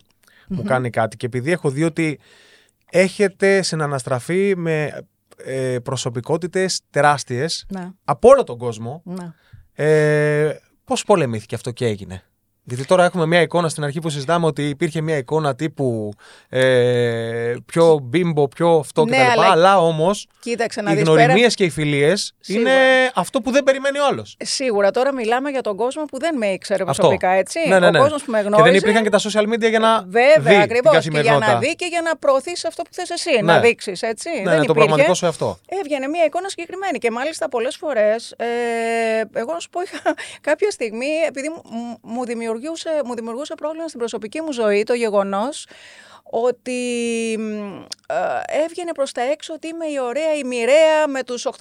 μου 0.48 0.64
κάνει 0.64 0.90
κάτι 0.90 1.18
και 1.18 1.26
επειδή 1.26 1.52
έχω 1.52 1.70
δει 1.70 1.84
ότι 1.84 2.20
έχετε 2.92 3.62
συναναστραφεί 3.62 4.54
με 4.58 5.06
ε, 5.38 5.80
προσωπικότητες 5.84 6.82
τεράστιες 6.90 7.66
Να, 7.70 7.94
από 8.04 8.30
όλο 8.30 8.44
τον 8.44 8.58
κόσμο. 8.58 9.02
να. 9.06 9.36
Ε, 9.74 10.60
πώς 10.84 11.04
πολεμήθηκε 11.04 11.56
αυτό 11.56 11.72
και 11.72 11.86
έγινε; 11.86 12.24
Γιατί 12.64 12.86
τώρα 12.86 13.04
έχουμε 13.06 13.26
μια 13.26 13.42
εικόνα 13.42 13.70
στην 13.70 13.84
αρχή 13.84 14.00
που 14.00 14.10
συζητάμε 14.10 14.46
ότι 14.46 14.70
υπήρχε 14.70 15.02
μια 15.02 15.18
εικόνα 15.18 15.56
τύπου 15.56 16.14
ε, 16.50 17.54
πιο 17.66 18.00
μπίμπο, 18.04 18.48
πιο 18.48 18.70
αυτό 18.76 19.06
Ναι, 19.06 19.18
κτλ. 19.18 19.30
αλλά- 19.40 19.52
Αλλά 19.52 19.80
όμως 19.80 20.28
Κοίταξε 20.40 20.82
να 20.82 20.92
οι 20.92 20.96
δεις 20.96 21.04
γνωριμίες 21.04 21.36
πέρα... 21.36 21.48
και 21.48 21.64
οι 21.64 21.70
φιλίες 21.70 22.34
Σίγουρα. 22.40 22.72
είναι 22.72 23.12
αυτό 23.16 23.42
που 23.42 23.52
δεν 23.52 23.64
περιμένει 23.64 24.00
ο 24.00 24.06
άλλος. 24.06 24.36
Σίγουρα 24.44 24.92
τώρα 24.92 25.14
μιλάμε 25.14 25.50
για 25.50 25.62
τον 25.62 25.76
κόσμο 25.76 26.04
που 26.06 26.20
δεν 26.20 26.38
με 26.38 26.48
ήξερε 26.48 26.84
Αυτό. 26.88 26.94
προσωπικά, 26.96 27.30
έτσι. 27.30 27.60
Ναι, 27.68 27.80
ναι, 27.80 27.90
ναι. 27.90 28.00
Ο 28.00 28.02
κόσμος 28.02 28.24
που 28.24 28.32
με 28.32 28.42
Και 28.42 28.48
γνώριζε. 28.48 28.70
δεν 28.70 28.78
υπήρχαν 28.80 29.04
και 29.04 29.10
τα 29.10 29.20
social 29.20 29.54
media 29.54 29.70
για 29.70 29.80
να 29.80 30.04
Βέβαια, 30.08 30.34
δει 30.40 30.50
την 30.50 30.62
ακριβώς. 30.62 30.82
Και 30.82 30.90
για 30.90 30.92
καθημερινότητα. 31.00 31.54
να 31.54 31.60
δει 31.60 31.76
και 31.76 31.86
για 31.86 32.02
να 32.02 32.16
προωθήσει 32.18 32.68
αυτό 32.68 32.84
που 32.84 32.90
θες 32.94 33.10
εσύ, 33.10 33.32
Ναι. 33.32 33.42
να 33.42 33.60
δείξεις. 33.60 34.02
Έτσι. 34.02 34.30
Ναι, 34.30 34.36
δεν 34.36 34.44
ναι, 34.44 34.50
το 34.50 34.56
υπήρχε. 34.62 34.74
πραγματικό 34.74 35.14
σου 35.14 35.28
αυτό. 35.28 35.58
Έβγαινε 35.68 36.08
μια 36.08 36.24
εικόνα 36.26 36.50
συγκεκριμένη 36.50 36.98
και 36.98 37.12
μάλιστα 37.12 37.50
πολλές 37.50 37.76
φορές, 37.76 38.32
ε, 38.38 38.46
εγώ 39.34 39.54
να 39.54 39.60
σου 39.60 39.70
πω, 39.70 39.82
είχα 39.82 40.02
κάποια 40.42 40.72
στιγμή, 40.72 41.08
επειδή 41.28 41.50
μου, 41.50 41.62
μου- 41.70 41.98
μου, 42.02 42.24
δημιουργούσε, 42.52 43.02
μου 43.06 43.16
δημιουργούσε 43.16 43.56
πρόβλημα 43.56 43.88
στην 43.88 44.00
προσωπική 44.00 44.42
μου 44.42 44.52
ζωή 44.52 44.84
το 44.84 44.94
γεγονός 44.94 45.66
ότι 46.24 46.72
μ, 47.40 47.44
ε, 48.08 48.64
έβγαινε 48.64 48.92
προς 48.94 49.12
τα 49.12 49.22
έξω 49.32 49.54
ότι 49.54 49.68
είμαι 49.68 49.86
η 49.86 50.00
ωραία, 50.08 50.34
η 50.36 50.44
μοιραία 50.44 51.08
με 51.08 51.24
τους 51.24 51.48
850 51.58 51.60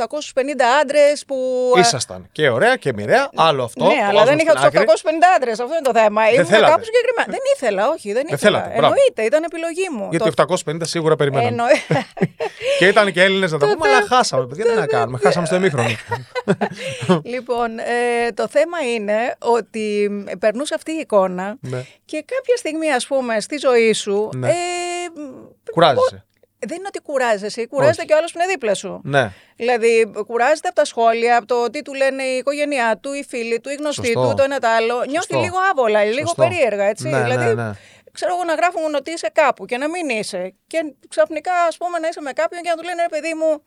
άντρες 0.82 1.24
που... 1.26 1.36
ε, 1.76 1.80
Ήσασταν 1.80 2.28
και 2.32 2.48
ωραία 2.48 2.76
και 2.76 2.92
μοιραία, 2.92 3.30
άλλο 3.36 3.64
αυτό. 3.64 3.84
ναι, 3.84 3.90
το 3.94 4.00
αλλά 4.00 4.12
βάζουμε 4.12 4.24
δεν 4.24 4.38
είχα 4.38 4.50
στην 4.58 4.70
τους 4.70 4.80
άκρη. 4.80 4.84
850 5.04 5.10
άντρες. 5.36 5.60
Αυτό 5.60 5.74
είναι 5.74 5.82
το 5.92 5.94
θέμα. 6.00 6.30
Ήμουν 6.30 6.46
θέλατε. 6.46 6.70
κάπου 6.72 6.84
συγκεκριμένα. 6.84 7.26
δεν 7.30 7.40
ήθελα, 7.56 7.88
όχι, 7.88 8.12
δεν 8.12 8.22
ήθελα. 8.26 8.38
θέλατε, 8.38 8.68
μπράβο. 8.78 8.94
Εννοείται, 8.94 9.22
ήταν 9.22 9.42
επιλογή 9.42 9.88
μου. 9.92 10.08
Γιατί 10.10 10.32
Το- 10.34 10.44
850 10.66 10.76
σίγουρα 10.82 11.16
περιμέναν. 11.16 11.46
Εννοεί- 11.48 11.86
Και 12.78 12.86
ήταν 12.86 13.12
και 13.12 13.22
Έλληνες 13.22 13.52
να 13.52 13.58
τα 13.58 13.66
πούμε, 13.72 13.88
αλλά 13.88 14.06
χάσαμε. 14.06 14.46
Παιδιά, 14.46 14.64
τι 14.64 14.74
να 14.74 14.86
κάνουμε. 14.86 15.18
Χάσαμε 15.22 15.46
στο 15.46 15.54
ημίχρονο. 15.56 15.88
λοιπόν, 17.32 17.78
ε, 17.78 18.32
το 18.34 18.48
θέμα 18.48 18.78
είναι 18.94 19.36
ότι 19.38 20.10
περνούσε 20.38 20.74
αυτή 20.74 20.92
η 20.92 20.98
εικόνα 20.98 21.56
Ναι. 21.60 21.84
και 22.04 22.24
κάποια 22.26 22.56
στιγμή, 22.56 22.92
ας 22.92 23.06
πούμε, 23.06 23.40
στη 23.40 23.56
ζωή 23.56 23.92
σου, 23.92 24.28
Ναι. 24.36 24.49
Ε, 24.50 25.72
Κουράζεσαι. 25.72 26.24
Δεν 26.66 26.76
είναι 26.76 26.86
ότι 26.86 27.00
κουράζεσαι, 27.00 27.66
κουράζεται 27.66 27.96
Όχι. 27.98 28.06
και 28.06 28.14
ο 28.14 28.16
άλλος 28.16 28.32
που 28.32 28.38
είναι 28.38 28.52
δίπλα 28.52 28.74
σου. 28.74 29.00
Ναι. 29.04 29.32
Δηλαδή, 29.56 30.10
κουράζεται 30.26 30.68
από 30.68 30.76
τα 30.76 30.84
σχόλια, 30.84 31.36
από 31.36 31.46
το 31.46 31.70
τι 31.70 31.82
του 31.82 31.94
λένε 31.94 32.22
η 32.22 32.36
οικογένειά 32.36 32.98
του, 33.02 33.12
οι 33.12 33.24
φίλοι 33.28 33.60
του, 33.60 33.70
οι 33.70 33.74
γνωστοί 33.74 34.06
Σωστό. 34.06 34.28
του, 34.28 34.34
το 34.34 34.42
ένα 34.42 34.58
το 34.58 34.68
άλλο. 34.68 34.94
Νιώθει 34.94 35.32
Σωστό. 35.32 35.40
λίγο 35.40 35.56
άβολα, 35.70 36.04
λίγο 36.04 36.26
Σωστό. 36.26 36.42
περίεργα, 36.42 36.84
έτσι. 36.84 37.08
Ναι, 37.08 37.22
δηλαδή, 37.22 37.44
ναι, 37.44 37.54
ναι. 37.54 37.72
ξέρω 38.12 38.34
εγώ 38.34 38.44
να 38.44 38.54
γράφουν 38.54 38.94
ότι 38.94 39.10
είσαι 39.10 39.30
κάπου 39.32 39.64
και 39.64 39.76
να 39.76 39.88
μην 39.88 40.08
είσαι. 40.08 40.54
Και 40.66 40.94
ξαφνικά, 41.08 41.52
ας 41.68 41.76
πούμε, 41.76 41.98
να 41.98 42.08
είσαι 42.08 42.20
με 42.20 42.32
κάποιον 42.32 42.62
και 42.62 42.68
να 42.68 42.76
του 42.76 42.82
λένε 42.82 43.02
ρε 43.02 43.08
παιδί 43.08 43.34
μου, 43.34 43.62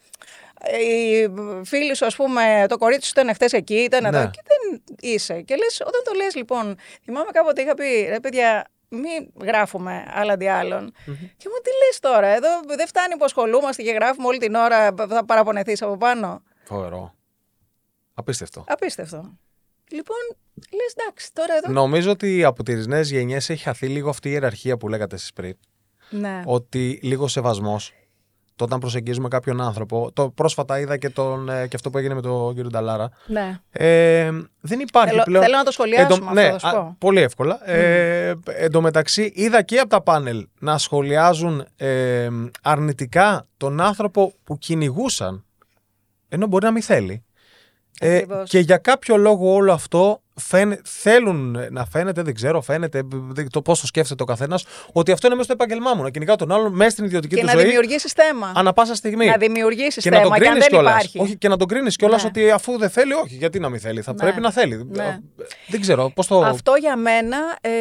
ε, 0.62 0.78
οι 0.78 1.34
φίλοι 1.66 1.96
σου, 1.96 2.06
ας 2.06 2.16
πούμε, 2.16 2.66
το 2.70 2.78
κορίτσι 2.78 3.08
σου 3.08 3.13
ήταν 3.20 3.34
χθες 3.34 3.54
εκεί, 3.54 3.75
ήταν 3.75 4.06
εδώ. 4.06 4.20
Ναι. 4.20 4.30
Και 4.30 4.42
δεν 4.52 4.84
είσαι. 5.00 5.42
Και 5.42 5.56
λες, 5.56 5.82
όταν 5.86 6.02
το 6.04 6.12
λες, 6.16 6.36
λοιπόν, 6.36 6.78
θυμάμαι 7.04 7.32
κάποτε 7.32 7.62
είχα 7.62 7.74
πει, 7.74 8.06
ρε 8.10 8.20
παιδιά, 8.20 8.68
μην 8.96 9.46
γράφουμε 9.46 10.06
άλλα 10.14 10.34
αντί 10.34 10.48
άλλων. 10.48 10.92
Και 11.38 11.50
μου 11.50 11.60
τι 11.64 11.70
λες 11.86 12.00
τώρα, 12.00 12.28
εδώ 12.28 12.50
δεν 12.68 12.88
φτάνει 12.88 13.18
που 13.18 13.24
ασχολούμαστε 13.24 13.84
και 13.84 13.92
γράφουμε 13.92 14.28
όλη 14.28 14.38
την 14.38 14.56
ώρα, 14.56 14.94
θα 15.10 15.26
παραπονεθείς 15.26 15.82
από 15.82 15.98
πάνω. 15.98 16.44
Φοβερό. 16.64 17.14
Απίστευτο. 18.14 18.64
Απίστευτο. 18.68 19.38
Λοιπόν, 19.92 20.18
λες 20.56 20.94
εντάξει, 20.98 21.34
τώρα 21.34 21.56
εδώ. 21.56 21.72
Νομίζω 21.72 22.12
ότι 22.12 22.44
από 22.44 22.64
τις 22.64 22.88
νέες 22.88 23.12
γενιές 23.12 23.50
έχει 23.50 23.64
χαθεί 23.64 23.88
λίγο 23.88 24.10
αυτή 24.10 24.28
η 24.28 24.32
ιεραρχία 24.32 24.78
που 24.78 24.88
λέγατε 24.88 25.16
εσείς 25.16 25.34
πριν. 25.34 25.58
Ναι. 26.10 26.42
Ότι 26.46 27.00
λίγο 27.04 27.28
σεβασμός. 27.28 27.94
Το 28.56 28.64
όταν 28.64 28.80
προσεγγίζουμε 28.80 29.28
κάποιον 29.28 29.62
άνθρωπο. 29.62 30.12
Το 30.14 30.30
πρόσφατα 30.30 30.80
είδα 30.80 30.98
και, 30.98 31.10
τον, 31.10 31.50
ε, 31.50 31.68
και 31.68 31.76
αυτό 31.76 31.90
που 31.90 31.98
έγινε 31.98 32.14
με 32.14 32.22
τον 32.22 32.54
κύριο 32.56 32.70
Νταλάρα. 32.70 33.10
ναι. 33.28 33.60
Ε, 33.72 34.32
δεν 34.62 34.80
υπάρχει 34.80 35.10
Θέλω- 35.10 35.24
πλέον. 35.24 35.44
θέλω 35.44 35.58
να 35.58 35.64
το 35.64 35.72
σχολιάσουμε 35.72 36.14
Εντω- 36.16 36.28
αυτό, 36.28 36.34
ναι, 36.42 36.50
θα 36.52 36.60
σου 36.60 36.68
α, 36.68 36.72
πω. 36.72 36.96
πολύ 37.00 37.22
εύκολα. 37.22 37.70
Ε, 37.70 38.34
εν 38.46 38.72
τω 38.72 38.82
μεταξύ, 38.82 39.32
είδα 39.36 39.62
και 39.62 39.80
από 39.80 39.90
τα 39.90 40.02
πάνελ 40.02 40.48
να 40.60 40.78
σχολιάζουν 40.78 41.66
ε, 41.76 42.28
αρνητικά 42.62 43.48
τον 43.58 43.82
άνθρωπο 43.82 44.34
που 44.44 44.58
κυνηγούσαν, 44.58 45.46
ενώ 46.30 46.48
μπορεί 46.48 46.66
να 46.66 46.72
μην 46.72 46.82
θέλει. 46.82 47.24
Ε, 48.00 48.16
Ακριβώς. 48.16 48.50
και 48.50 48.60
για 48.60 48.78
κάποιο 48.78 49.18
λόγο 49.18 49.54
όλο 49.54 49.74
αυτό 49.74 50.22
φαίνε- 50.42 50.80
θέλουν 50.84 51.58
να 51.70 51.86
φαίνεται, 51.86 52.22
δεν 52.22 52.34
ξέρω, 52.34 52.62
φαίνεται 52.62 53.02
δεν- 53.30 53.50
το 53.50 53.62
πώς 53.62 53.80
το 53.80 53.86
σκέφτεται 53.88 54.24
ο 54.24 54.25
καθένας, 54.25 54.66
ότι 54.92 55.12
αυτό 55.12 55.28
είναι 55.28 55.36
μέσα 55.36 55.54
στο 55.54 55.63
επάγγελμά 55.63 55.94
μου. 55.96 56.04
Να 56.04 56.10
κυνηγάω 56.10 56.36
τον 56.36 56.52
άλλον 56.52 56.74
μέσα 56.74 56.90
στην 56.90 57.06
ιδιωτική 57.06 57.36
Και 57.36 57.42
του 57.42 57.48
να 57.48 57.54
ζωή. 57.54 57.63
δημιουργήσεις 57.63 58.12
θέμα. 58.12 58.52
Ανά 58.56 58.74
πάσα 58.74 58.96
στιγμή. 58.96 59.25
Να 59.25 59.38
δημιουργήσεις 59.38 60.04
και 60.04 60.10
θέμα. 60.10 60.22
να 60.22 60.30
τον 60.30 60.32
και 60.32 60.38
αν 60.38 60.44
κρίνεις 60.46 60.60
δεν 60.68 60.70
κιόλας. 60.74 60.92
υπάρχει. 60.94 61.20
Όχι, 61.20 61.38
και 61.38 61.48
να 61.48 61.58
τον 61.58 61.68
κρίνεις 61.68 61.96
κιόλας 61.96 62.22
Ναι. 62.24 62.28
ότι 62.30 62.52
αφού 62.52 62.78
δεν 62.78 62.90
θέλει, 62.90 63.13
όχι. 63.13 63.36
Γιατί 63.36 63.60
να 63.60 63.70
μην 63.70 63.80
θέλει. 63.80 64.02
Θα 64.02 64.12
Ναι. 64.12 64.18
πρέπει 64.18 64.40
να 64.42 64.52
θέλει. 64.52 64.88
Ναι. 64.92 65.18
Δεν 65.68 65.82
ξέρω 65.82 66.12
πώς 66.16 66.28
το. 66.28 66.40
Αυτό 66.40 66.74
για 66.80 66.96
μένα, 66.96 67.38
ε, 67.62 67.72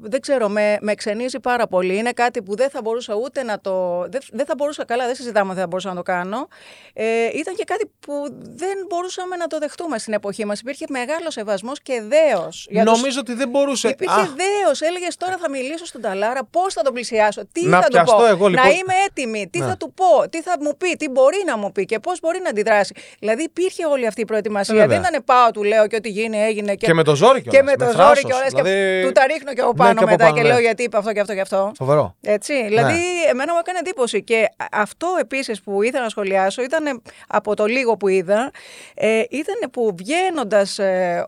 δεν 0.00 0.20
ξέρω, 0.20 0.48
με, 0.48 0.78
με 0.80 0.94
ξενίζει 0.94 1.40
πάρα 1.40 1.66
πολύ. 1.66 1.96
Είναι 1.96 2.10
κάτι 2.12 2.42
που 2.42 2.56
δεν 2.56 2.70
θα 2.70 2.80
μπορούσα 2.82 3.14
ούτε 3.14 3.42
να 3.42 3.60
το... 3.60 4.00
Δεν, 4.10 4.20
δεν 4.32 4.46
θα 4.46 4.54
μπορούσα, 4.56 4.84
καλά 4.84 5.06
δεν 5.06 5.14
συζητάμε 5.14 5.50
ότι 5.50 5.60
θα 5.60 5.66
μπορούσα 5.66 5.88
να 5.88 5.94
το 5.94 6.02
κάνω. 6.02 6.48
Ε, 6.92 7.04
ήταν 7.34 7.54
και 7.54 7.64
κάτι 7.64 7.90
που 8.00 8.12
δεν 8.40 8.76
μπορούσαμε 8.88 9.36
να 9.36 9.46
το 9.46 9.58
δεχτούμε 9.58 9.98
στην 9.98 10.12
εποχή 10.12 10.44
μας. 10.44 10.60
Υπήρχε 10.60 10.84
μεγάλος 10.88 11.36
σεβασμός 11.56 11.80
και 11.82 12.02
δέος. 12.08 12.66
για 12.70 12.84
τους- 12.84 12.92
Νομίζω 12.96 13.18
ότι 13.20 13.34
δεν 13.34 13.48
μπορούσε. 13.48 13.88
Υπήρχε 13.88 14.20
Α, 14.20 14.28
δέος. 14.36 14.80
Έλεγες 14.80 15.16
τώρα 15.16 15.36
θα 15.40 15.50
μιλήσω 15.50 15.86
στον 15.86 16.00
Ταλάρα, 16.00 16.40
πώς 16.50 16.74
θα 16.74 16.82
τον 16.82 16.92
πλησιάσω, 16.94 17.42
τι 17.52 17.66
Να 17.66 17.78
θα 17.80 17.84
του 17.84 17.90
πιαστώ 17.92 18.16
πω. 18.16 18.24
εγώ, 18.26 18.46
λοιπόν. 18.48 18.64
Να 18.66 18.70
είμαι 18.72 18.94
έτοιμη, 19.08 19.48
τι 19.52 19.58
Ναι. 19.58 19.66
θα 19.66 19.76
του 19.76 19.92
πω, 19.94 20.28
τι 20.30 20.42
θα 20.42 20.54
μου 20.60 20.76
πει, 20.76 20.96
τι 20.96 21.08
μπορεί 21.08 21.42
να 21.46 21.56
μου 21.58 21.72
πει 21.72 21.84
και 21.84 21.98
πώς 21.98 22.20
μπορεί 22.20 22.40
να 22.42 22.48
αντιδράσει. 22.48 22.94
Δηλαδή 23.18 23.42
υπήρχε 23.42 23.86
όλη 23.86 24.06
αυτή 24.06 24.20
η 24.20 24.24
προετοιμασία. 24.24 24.74
Ε, 24.74 24.78
βέβαια. 24.78 25.00
δεν 25.00 25.08
ήταν 25.10 25.24
πάω, 25.24 25.50
του 25.50 25.62
λέω 25.62 25.86
και 25.86 25.96
ό,τι 25.96 26.08
γίνει 26.08 26.42
έγινε. 26.42 26.74
Και, 26.74 26.86
Και 26.86 26.94
με 26.94 27.02
το 27.02 27.14
ζόρι 27.14 27.42
και 27.42 27.48
κιόλας, 27.50 27.70
με 27.70 27.76
το 27.76 27.84
με 27.84 27.90
ζόρι 27.90 28.02
θράσος, 28.04 28.24
κιόλας 28.24 28.48
δηλαδή- 28.50 29.00
Και 29.00 29.06
του 29.06 29.12
τα 29.12 29.26
ρίχνω 29.26 29.52
και 29.52 29.60
εγώ 29.60 29.70
Ναι, 29.70 29.76
πάνω 29.76 29.92
και 29.94 29.98
από 30.02 30.10
μετά 30.10 30.24
πάνω, 30.24 30.36
και 30.36 30.42
ναι. 30.42 30.48
λέω 30.48 30.58
γιατί 30.58 30.82
είπε 30.82 30.96
αυτό 30.96 31.12
και 31.12 31.20
αυτό 31.20 31.34
και 31.34 31.40
αυτό. 31.40 31.72
Φοβερό. 31.76 32.14
Έτσι. 32.22 32.64
Δηλαδή, 32.68 33.00
εμένα 33.30 33.52
μου 33.52 33.58
έκανε 33.62 33.78
εντύπωση. 33.78 34.22
Και 34.22 34.48
αυτό 34.72 35.08
επίσης 35.20 35.60
που 35.62 35.82
ήθελα 35.82 36.02
να 36.02 36.08
σχολιάσω 36.08 36.62
ήταν 36.62 37.02
από 37.28 37.54
το 37.56 37.64
λίγο 37.64 37.96
που 37.96 38.08
είδα. 38.08 38.50
Ε, 38.94 39.22
ήταν 39.30 39.70
που 39.72 39.94
βγαίνοντας 39.96 40.78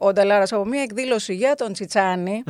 ο 0.01 0.13
Νταλάρα 0.17 0.47
από 0.51 0.65
μια 0.65 0.83
εκδήλωση 0.83 1.35
για 1.35 1.55
τον 1.55 1.73
τσιτσανι 1.73 2.43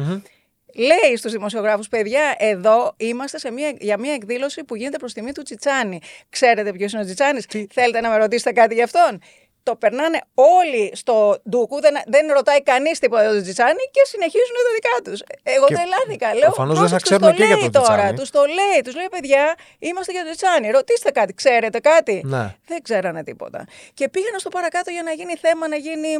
Λέει 0.78 1.16
στους 1.16 1.32
δημοσιογράφους, 1.32 1.88
παιδιά, 1.88 2.34
εδώ 2.38 2.94
είμαστε 2.96 3.38
σε 3.38 3.50
μια, 3.50 3.76
για 3.78 3.98
μια 3.98 4.12
εκδήλωση 4.12 4.64
που 4.64 4.76
γίνεται 4.76 4.98
προς 4.98 5.12
τιμή 5.12 5.32
του 5.32 5.42
Τσιτσάνη. 5.42 6.00
Ξέρετε 6.28 6.72
ποιος 6.72 6.92
είναι 6.92 7.02
ο 7.02 7.04
Τσιτσάνης, 7.04 7.46
θέλετε 7.70 8.00
να 8.00 8.08
με 8.08 8.16
ρωτήσετε 8.16 8.52
κάτι 8.52 8.74
γι' 8.74 8.82
αυτόν; 8.82 9.20
Το 9.68 9.76
περνάνε 9.76 10.18
όλοι 10.34 10.84
στο 10.94 11.36
ντούκου, 11.50 11.80
δεν, 11.80 11.94
δεν 12.06 12.24
ρωτάει 12.32 12.62
κανείς 12.62 12.98
τίποτα 12.98 13.22
για 13.22 13.32
τον 13.32 13.42
Τσιτσάνη 13.42 13.82
και 13.94 14.02
συνεχίζουν 14.12 14.56
τα 14.66 14.72
δικά 14.78 14.94
τους. 15.10 15.20
Εγώ 15.54 15.66
Και 15.66 15.74
τρελάθηκα. 15.74 16.28
Λέω, 16.34 16.50
προφανώς 16.50 16.78
δεν 16.78 16.88
θα 16.88 16.96
«Πρόσεξε, 16.96 17.14
ξέρουν 17.14 17.22
τους 17.28 17.36
το 17.36 17.42
και 17.42 17.46
για 17.46 17.56
λέει 17.56 17.70
τον 17.70 17.82
τώρα, 17.82 17.94
Τσιτσάνη». 17.94 18.18
τους 18.18 18.30
το 18.36 18.42
λέει, 18.58 18.78
τους 18.84 18.94
λέει, 18.98 19.08
παιδιά, 19.10 19.44
είμαστε 19.78 20.10
για 20.12 20.22
τον 20.26 20.30
Τσιτσάνη, 20.30 20.66
ρωτήστε 20.78 21.10
κάτι, 21.18 21.32
ξέρετε 21.34 21.78
κάτι; 21.90 22.16
Ναι. 22.24 22.44
Δεν 22.70 22.78
ξέρανε 22.82 23.22
τίποτα. 23.22 23.60
Και 23.94 24.08
πήγαινα 24.08 24.38
στο 24.38 24.48
παρακάτω 24.56 24.90
για 24.90 25.02
να 25.02 25.12
γίνει 25.18 25.34
θέμα, 25.44 25.68
να 25.68 25.76
γίνει. 25.76 26.10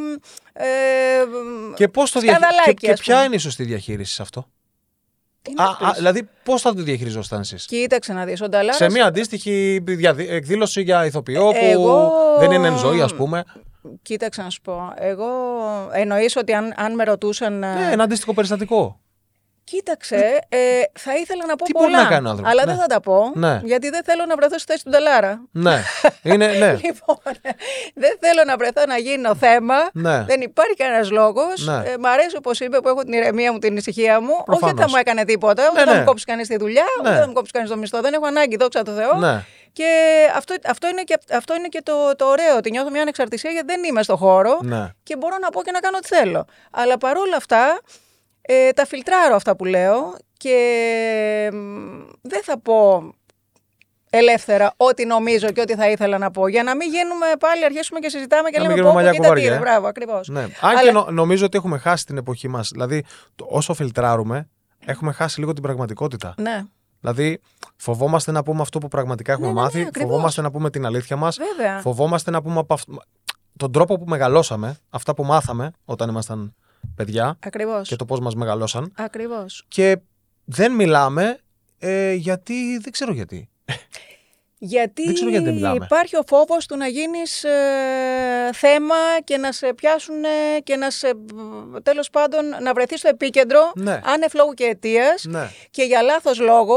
Ε, 0.53 0.67
Και 1.81 1.89
πώς 1.89 2.11
το 2.11 2.21
διαχειρίζεσαι. 2.21 2.53
σκανδαλάκι, 2.53 2.75
Και, 2.81 2.87
και 2.87 2.93
ας 2.93 3.01
ποια 3.01 3.15
πούμε. 3.15 3.27
είναι 3.27 3.35
η 3.35 3.39
σωστή 3.39 3.65
διαχείριση 3.65 4.13
σε 4.15 4.23
αυτό; 4.23 4.41
Τι 5.47 5.55
να 5.55 5.65
Α, 5.65 5.67
α, 5.69 5.77
πεις. 5.79 5.97
δηλαδή, 5.97 6.29
πώς 6.45 6.63
θα 6.63 6.75
το 6.75 6.83
διαχειριζόσασταν 6.83 7.41
εσεί. 7.41 7.57
Κοίταξε 7.57 8.13
να 8.13 8.25
δεις, 8.25 8.41
ο 8.43 8.49
Νταλάρας... 8.49 8.77
Σε 8.77 8.91
μια 8.91 9.05
αντίστοιχη 9.07 9.81
διαδη- 9.85 10.31
εκδήλωση 10.31 10.83
για 10.83 11.05
ηθοποιό 11.07 11.45
που 11.45 11.57
Εγώ- 11.63 12.13
δεν 12.39 12.51
είναι 12.51 12.67
εν 12.69 12.77
ζωή, 12.77 13.01
ας 13.01 13.15
πούμε. 13.15 13.45
Κοίταξε 14.03 14.43
να 14.43 14.51
σου 14.51 14.61
πω. 14.61 14.93
Εγώ 14.97 15.27
εννοείς 15.93 16.37
ότι 16.37 16.53
αν, 16.53 16.73
αν 16.77 16.95
με 16.95 17.05
ρωτούσαν... 17.05 17.63
ε, 17.63 17.75
Ναι, 17.75 17.93
ένα 17.93 18.03
αντίστοιχο 18.05 18.35
περιστατικό. 18.35 19.01
Κοίταξε, 19.71 20.39
ε, 20.49 20.59
θα 20.99 21.17
ήθελα 21.17 21.47
να 21.47 21.57
πω 21.57 21.65
Τι 21.65 21.73
μπορεί 21.73 21.87
πολλά. 21.91 22.03
να 22.03 22.09
κάνει 22.09 22.27
ο 22.27 22.31
άνθρωπος, 22.31 22.53
Αλλά 22.53 22.65
ναι. 22.67 22.73
δεν 22.73 22.81
θα 22.81 22.87
τα 22.87 23.01
πω. 23.01 23.33
Ναι. 23.35 23.61
Γιατί 23.65 23.91
δεν 23.91 24.05
θέλω 24.05 24.25
να 24.27 24.37
βρεθώ 24.37 24.59
στη 24.59 24.73
θέση 24.73 24.85
του 24.85 24.91
Νταλάρα. 24.91 25.41
ναι. 25.51 25.83
Είναι, 26.23 26.47
ναι. 26.47 26.73
Λοιπόν, 26.85 27.17
δεν 27.95 28.17
θέλω 28.21 28.43
να 28.47 28.57
βρεθώ 28.57 28.83
να 28.87 28.97
γίνω 28.97 29.35
θέμα. 29.35 29.75
Ναι. 29.93 30.25
Δεν 30.25 30.41
υπάρχει 30.41 30.75
κανένας 30.75 31.11
λόγος. 31.11 31.67
Ναι. 31.67 31.73
Ε, 31.91 31.97
μ' 31.99 32.07
αρέσει 32.07 32.37
όπως 32.37 32.61
είπε 32.61 32.81
που 32.81 32.89
έχω 32.89 33.03
την 33.03 33.13
ηρεμία 33.13 33.53
μου, 33.53 33.59
την 33.59 33.77
ησυχία 33.77 34.21
μου. 34.21 34.33
Όχι 34.33 34.43
Προφανώς. 34.45 34.73
ότι 34.73 34.83
θα 34.83 34.89
μου 34.89 34.97
έκανε 34.97 35.25
τίποτα, 35.25 35.63
ούτε 35.71 35.81
Ναι, 35.81 35.87
θα 35.87 35.93
ναι. 35.93 35.99
μου 35.99 36.05
κόψει 36.05 36.25
κανείς 36.25 36.49
τη 36.49 36.57
δουλειά, 36.57 36.85
ούτε 37.01 37.11
Ναι. 37.11 37.17
θα 37.19 37.27
μου 37.27 37.33
κόψει 37.33 37.53
κανείς 37.53 37.71
το 37.71 37.77
μισθό. 37.77 38.01
Δεν 38.01 38.13
έχω 38.13 38.27
ανάγκη, 38.27 38.57
δόξα 38.57 38.83
τω 38.83 38.93
Θεώ. 38.93 39.15
Ναι. 39.15 39.45
Και 39.73 39.87
αυτό, 40.37 40.55
αυτό 40.67 40.89
είναι 40.89 41.03
και, 41.03 41.19
αυτό 41.33 41.55
είναι 41.55 41.69
και 41.69 41.81
το, 41.83 42.17
το 42.17 42.25
ωραίο, 42.25 42.57
ότι 42.57 42.71
νιώθω 42.71 42.91
μια 42.91 43.01
ανεξαρτησία 43.03 43.51
γιατί 43.51 43.67
δεν 43.67 43.85
είμαι 43.85 44.03
στο 44.03 44.17
χώρο 44.17 44.59
Ναι. 44.63 44.89
και 45.03 45.17
μπορώ 45.17 45.37
να 45.41 45.51
πω 45.51 45.63
και 45.63 45.71
να 45.71 45.79
κάνω 45.81 45.97
ό,τι 45.97 46.07
θέλω. 46.17 46.45
Αλλά 46.71 46.99
παρόλα 46.99 47.37
αυτά, 47.37 47.81
ε, 48.47 48.71
τα 48.71 48.87
φιλτράρω 48.87 49.35
αυτά 49.35 49.57
που 49.57 49.65
λέω 49.65 50.17
και 50.37 50.57
μ, 51.53 51.57
δεν 52.23 52.43
θα 52.43 52.59
πω 52.59 53.03
ελεύθερα 54.11 54.75
ό,τι 54.77 55.07
νομίζω 55.07 55.51
και 55.51 55.61
ό,τι 55.61 55.75
θα 55.75 55.91
ήθελα 55.91 56.19
να 56.19 56.31
πω. 56.31 56.49
Για 56.49 56.63
να 56.63 56.77
μην 56.77 56.89
γίνουμε 56.91 57.27
πάλι, 57.39 57.65
αρχίσουμε 57.65 57.99
και 58.01 58.09
συζητάμε 58.09 58.51
και 58.51 58.59
Να 58.59 58.67
μην 58.67 58.77
λέμε 58.77 58.81
γίνουμε 58.81 58.93
πω, 58.93 58.99
πω 58.99 59.05
μαλλιά 59.05 59.11
κοίτα 59.13 59.23
τι 59.23 59.29
κουβάρια, 59.29 59.47
είδε. 59.47 59.57
ε. 59.57 59.71
Μπράβο, 59.71 59.87
ακριβώς. 59.87 60.29
Ναι. 60.29 60.41
Αν 60.43 60.51
Αλλά- 60.61 60.83
και 60.83 60.91
νο- 60.91 61.07
νομίζω 61.11 61.45
ότι 61.45 61.57
έχουμε 61.57 61.79
χάσει 61.79 62.05
την 62.07 62.17
εποχή 62.17 62.49
μας. 62.49 62.69
Δηλαδή, 62.73 63.05
το- 63.35 63.47
όσο 63.51 63.75
φιλτράρουμε, 63.75 64.49
έχουμε 64.85 65.13
χάσει 65.13 65.41
λίγο 65.41 65.53
την 65.53 65.63
πραγματικότητα. 65.63 66.35
Ναι, 66.39 66.63
Δηλαδή, 67.01 67.41
φοβόμαστε 67.77 68.33
να 68.33 68.43
πούμε 68.43 68.61
αυτό 68.63 68.79
που 68.79 68.89
πραγματικά 68.89 69.33
έχουμε 69.33 69.47
Ναι, 69.47 69.53
ναι, 69.53 69.59
ναι, 69.61 69.65
μάθει, 69.67 69.81
ακριβώς. 69.87 70.11
φοβόμαστε 70.11 70.41
να 70.43 70.51
πούμε 70.51 70.71
την 70.71 70.87
αλήθεια 70.87 71.17
μας, 71.17 71.37
βέβαια. 71.57 71.81
φοβόμαστε 71.81 72.31
να 72.31 72.43
πούμε 72.43 72.59
από 72.59 72.75
αυ- 72.75 72.89
τον 73.57 73.73
τρόπο 73.73 73.99
που 73.99 74.05
μεγαλώσαμε, 74.07 74.77
αυτά 74.91 75.15
που 75.15 75.25
μάθαμε 75.25 75.71
όταν 75.85 76.09
ήμασταν 76.09 76.55
παιδιά 76.95 77.39
Ακριβώς. 77.43 77.89
και 77.89 77.97
το 77.97 78.05
πώς 78.05 78.21
μας 78.21 78.35
μεγαλώσαν. 78.35 78.93
Ακριβώς. 78.97 79.65
Και 79.69 79.97
δεν 80.45 80.73
μιλάμε 80.73 81.39
ε, 81.79 82.13
γιατί 82.13 82.79
δεν 82.79 82.93
ξέρω 82.93 83.13
γιατί. 83.13 83.49
Γιατί 84.59 85.05
Δεν 85.05 85.15
ξέρω 85.15 85.31
γιατί 85.31 85.45
δεν 85.45 85.55
μιλάμε. 85.55 85.85
υπάρχει 85.85 86.17
ο 86.17 86.23
φόβος 86.27 86.67
του 86.67 86.77
να 86.77 86.87
γίνεις 86.87 87.45
ε, 87.45 88.51
θέμα 88.53 88.95
και 89.25 89.37
να 89.37 89.53
σε 89.53 89.75
πιάσουν 89.75 90.25
ε, 90.25 90.61
και 90.65 90.77
να 90.77 90.91
σε, 90.91 91.11
τέλος 91.83 92.11
πάντων, 92.11 92.45
να 92.63 92.73
βρεθείς 92.75 92.99
στο 92.99 93.09
επίκεντρο, 93.09 93.73
Ναι. 93.75 94.01
άνευ 94.05 94.35
λόγου 94.35 94.53
και 94.53 94.65
αιτίας 94.65 95.25
Ναι. 95.25 95.51
και 95.71 95.83
για 95.83 96.03
λάθος 96.03 96.39
λόγο 96.41 96.77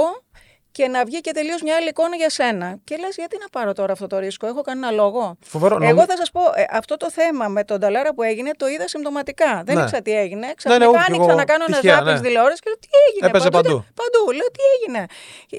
και 0.79 0.87
να 0.87 1.03
βγει 1.05 1.21
και 1.21 1.31
τελείως 1.31 1.61
μια 1.61 1.75
άλλη 1.75 1.87
εικόνα 1.87 2.15
για 2.15 2.29
σένα. 2.29 2.77
Και 2.83 2.95
λες, 2.97 3.15
γιατί 3.15 3.37
να 3.39 3.49
πάρω 3.49 3.73
τώρα 3.73 3.91
αυτό 3.93 4.07
το 4.07 4.17
ρίσκο, 4.19 4.47
έχω 4.47 4.61
κανένα 4.61 4.91
λόγο; 4.91 5.37
Φοβερό. 5.45 5.75
Εγώ 5.81 5.85
Νομι- 5.93 6.09
θα 6.09 6.15
σας 6.17 6.31
πω, 6.31 6.41
ε, 6.55 6.65
αυτό 6.71 6.97
το 6.97 7.11
θέμα 7.11 7.47
με 7.47 7.63
τον 7.63 7.79
Ταλάρα 7.79 8.13
που 8.13 8.23
έγινε 8.23 8.51
το 8.57 8.67
είδα 8.67 8.87
συμπτωματικά. 8.87 9.61
Δεν 9.65 9.75
Ναι. 9.75 9.81
ήξερα 9.81 10.01
τι 10.01 10.11
έγινε. 10.17 10.47
ναι, 10.47 10.53
Ξαφνικά 10.53 10.87
ούτε 10.87 10.97
κι 10.97 11.03
άνοιξα 11.07 11.27
εγώ. 11.29 11.37
να 11.39 11.45
κάνω 11.45 11.63
ένα 11.67 11.79
Τυχαία, 11.79 11.95
ζάπινγκ 11.95 12.15
ναι. 12.15 12.21
τηλεόραση 12.21 12.61
και 12.61 12.69
λέω 12.69 12.77
τι 12.79 12.87
έγινε. 13.09 13.27
Έπαιζε 13.27 13.47
ήταν- 13.47 13.61
παντού. 13.61 13.75
Παντού. 13.93 14.31
Λέω 14.31 14.47
τι 14.51 14.59
έγινε; 14.75 15.05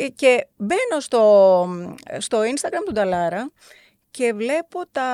Ε, 0.04 0.08
Και 0.08 0.46
μπαίνω 0.56 1.00
στο, 1.00 1.22
στο 2.18 2.38
Instagram 2.40 2.82
του 2.86 2.92
Νταλάρα 2.92 3.50
και 4.10 4.32
βλέπω 4.32 4.80
τα. 4.92 5.08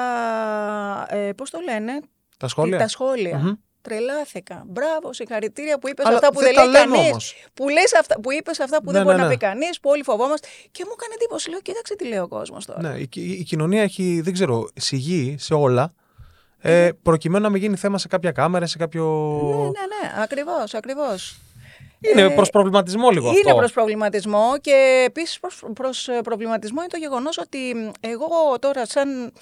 Ε, 1.11 1.33
Πώς 1.37 1.51
το 1.51 1.59
λένε, 1.61 2.01
Τα 2.39 2.49
σχόλια. 2.49 2.79
τα 2.79 2.89
σχόλια. 2.89 3.37
Μμμ. 3.37 3.53
Τρελάθηκα. 3.89 4.63
Μπράβο, 4.67 5.13
συγχαρητήρια 5.13 5.79
που 5.79 5.89
είπες 5.89 6.07
Αλλά 6.07 6.15
αυτά 6.17 6.29
που 6.33 6.41
δεν 6.41 6.47
δεν, 6.55 6.55
τα 6.55 6.65
λέει 6.65 6.73
λέμε 6.83 6.97
κανείς. 6.97 7.11
όμως. 7.11 7.35
Που, 7.55 7.69
λες 7.69 7.95
αυτά, 7.95 8.21
που 8.21 8.33
είπες 8.33 8.61
αυτά 8.61 8.77
που 8.83 8.91
Ναι, 8.91 8.93
δεν 8.93 9.03
μπορεί 9.03 9.17
ναι, 9.17 9.23
να 9.23 9.29
ναι. 9.29 9.35
πει 9.35 9.41
κανείς, 9.41 9.81
που 9.81 9.91
όλοι 9.91 10.03
φοβόμαστε. 10.03 10.49
Και 10.71 10.83
μου 10.87 10.93
έκανε 10.99 11.15
εντύπωση. 11.15 11.51
Λέω, 11.51 11.61
κοίταξε 11.61 11.97
τι 11.97 12.07
λέει 12.09 12.19
ο 12.19 12.29
κόσμος 12.29 12.67
τώρα. 12.67 12.81
Ναι, 12.83 12.99
η, 12.99 13.09
η- 13.15 13.31
η 13.33 13.43
κοινωνία 13.43 13.83
έχει, 13.83 14.21
δεν 14.25 14.33
ξέρω, 14.33 14.69
σιγή 14.77 15.37
σε 15.39 15.55
όλα. 15.55 15.95
Ε, 16.59 16.89
προκειμένου 17.03 17.45
να 17.45 17.51
μην 17.51 17.61
γίνει 17.63 17.77
θέμα 17.77 17.99
σε 17.99 18.09
κάποια 18.09 18.31
κάμερα, 18.33 18.67
σε 18.67 18.79
κάποιο. 18.79 19.05
Ναι, 19.43 19.55
ναι, 19.55 19.69
ναι, 19.71 20.23
ακριβώς, 20.23 20.75
ακριβώς. 20.75 21.41
Είναι 22.01 22.23
Ε, 22.23 22.29
προς 22.29 22.51
προβληματισμό 22.51 23.11
λίγο 23.11 23.29
Είναι 23.29 23.41
αυτό. 23.45 23.55
προς 23.57 23.73
προβληματισμό 23.73 24.53
και 24.61 25.05
επίσης 25.07 25.41
προς, 25.41 25.65
προς 25.75 26.09
ε, 26.09 26.21
προβληματισμό 26.23 26.81
είναι 26.81 26.91
το 26.91 26.97
γεγονός 26.97 27.39
ότι 27.39 27.59
μ, 27.75 27.89
εγώ 28.01 28.27
τώρα 28.59 28.87
σαν 28.87 29.33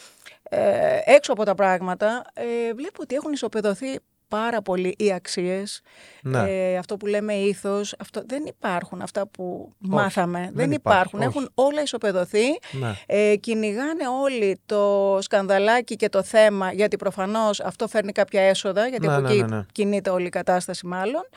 ε, 0.48 0.98
έξω 1.04 1.32
από 1.32 1.44
τα 1.44 1.54
πράγματα 1.54 2.24
ε, 2.34 2.74
βλέπω 2.74 3.02
ότι 3.02 3.14
έχουν 3.14 3.32
ισοπεδωθεί 3.32 3.98
πάρα 4.38 4.62
πολύ 4.62 4.94
οι 4.98 5.12
αξίες, 5.12 5.80
Ναι. 6.22 6.38
ε, 6.50 6.76
αυτό 6.76 6.96
που 6.96 7.06
λέμε 7.06 7.34
ήθος, 7.34 7.94
αυτό, 7.98 8.22
δεν 8.26 8.44
υπάρχουν 8.46 9.02
αυτά 9.02 9.26
που 9.26 9.72
μάθαμε, 9.78 10.38
δεν, 10.40 10.52
δεν 10.54 10.72
υπάρχουν, 10.72 11.18
υπάρχει, 11.20 11.38
έχουν 11.38 11.50
όλα 11.54 11.82
ισοπεδωθεί. 11.82 12.44
Ναι. 12.70 12.92
Ε, 13.06 13.36
κυνηγάνε 13.36 14.08
όλοι 14.22 14.60
το 14.66 15.18
σκανδαλάκι 15.20 15.96
και 15.96 16.08
το 16.08 16.22
θέμα, 16.22 16.72
γιατί 16.72 16.96
προφανώς 16.96 17.60
αυτό 17.60 17.88
φέρνει 17.88 18.12
κάποια 18.12 18.40
έσοδα, 18.40 18.86
γιατί 18.88 19.06
Ναι, 19.06 19.12
από 19.12 19.22
ναι, 19.22 19.30
εκεί 19.32 19.42
ναι, 19.42 19.56
ναι. 19.56 19.64
κινείται 19.72 20.10
όλη 20.10 20.26
η 20.26 20.28
κατάσταση 20.28 20.86
μάλλον. 20.86 21.28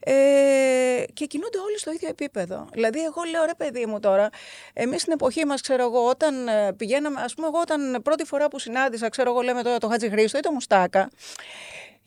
Ε, 0.00 0.12
και 1.12 1.24
κινούνται 1.26 1.58
όλοι 1.58 1.78
στο 1.78 1.92
ίδιο 1.92 2.08
επίπεδο. 2.08 2.66
Δηλαδή, 2.72 2.98
εγώ 2.98 3.22
λέω 3.30 3.44
ρε 3.44 3.54
παιδί 3.56 3.86
μου 3.86 4.00
τώρα, 4.00 4.28
εμείς 4.72 5.00
στην 5.00 5.12
εποχή 5.12 5.44
μας, 5.46 5.60
ξέρω 5.60 5.82
εγώ, 5.82 6.08
όταν 6.08 6.48
ε, 6.48 6.72
πηγαίναμε, 6.72 7.20
ας 7.20 7.34
πούμε, 7.34 7.46
εγώ 7.46 7.58
όταν 7.60 8.00
πρώτη 8.02 8.24
φορά 8.24 8.48
που 8.48 8.58
συνάντησα, 8.58 9.08
ξέρω 9.08 9.30
εγώ, 9.30 9.40
λέμε 9.40 9.62
τώρα 9.62 9.78
το 9.78 9.88
Χατζη 9.88 10.10
Χρήστο 10.10 10.38
ή 10.38 10.40
το 10.40 10.50
Μουστάκα, 10.52 11.10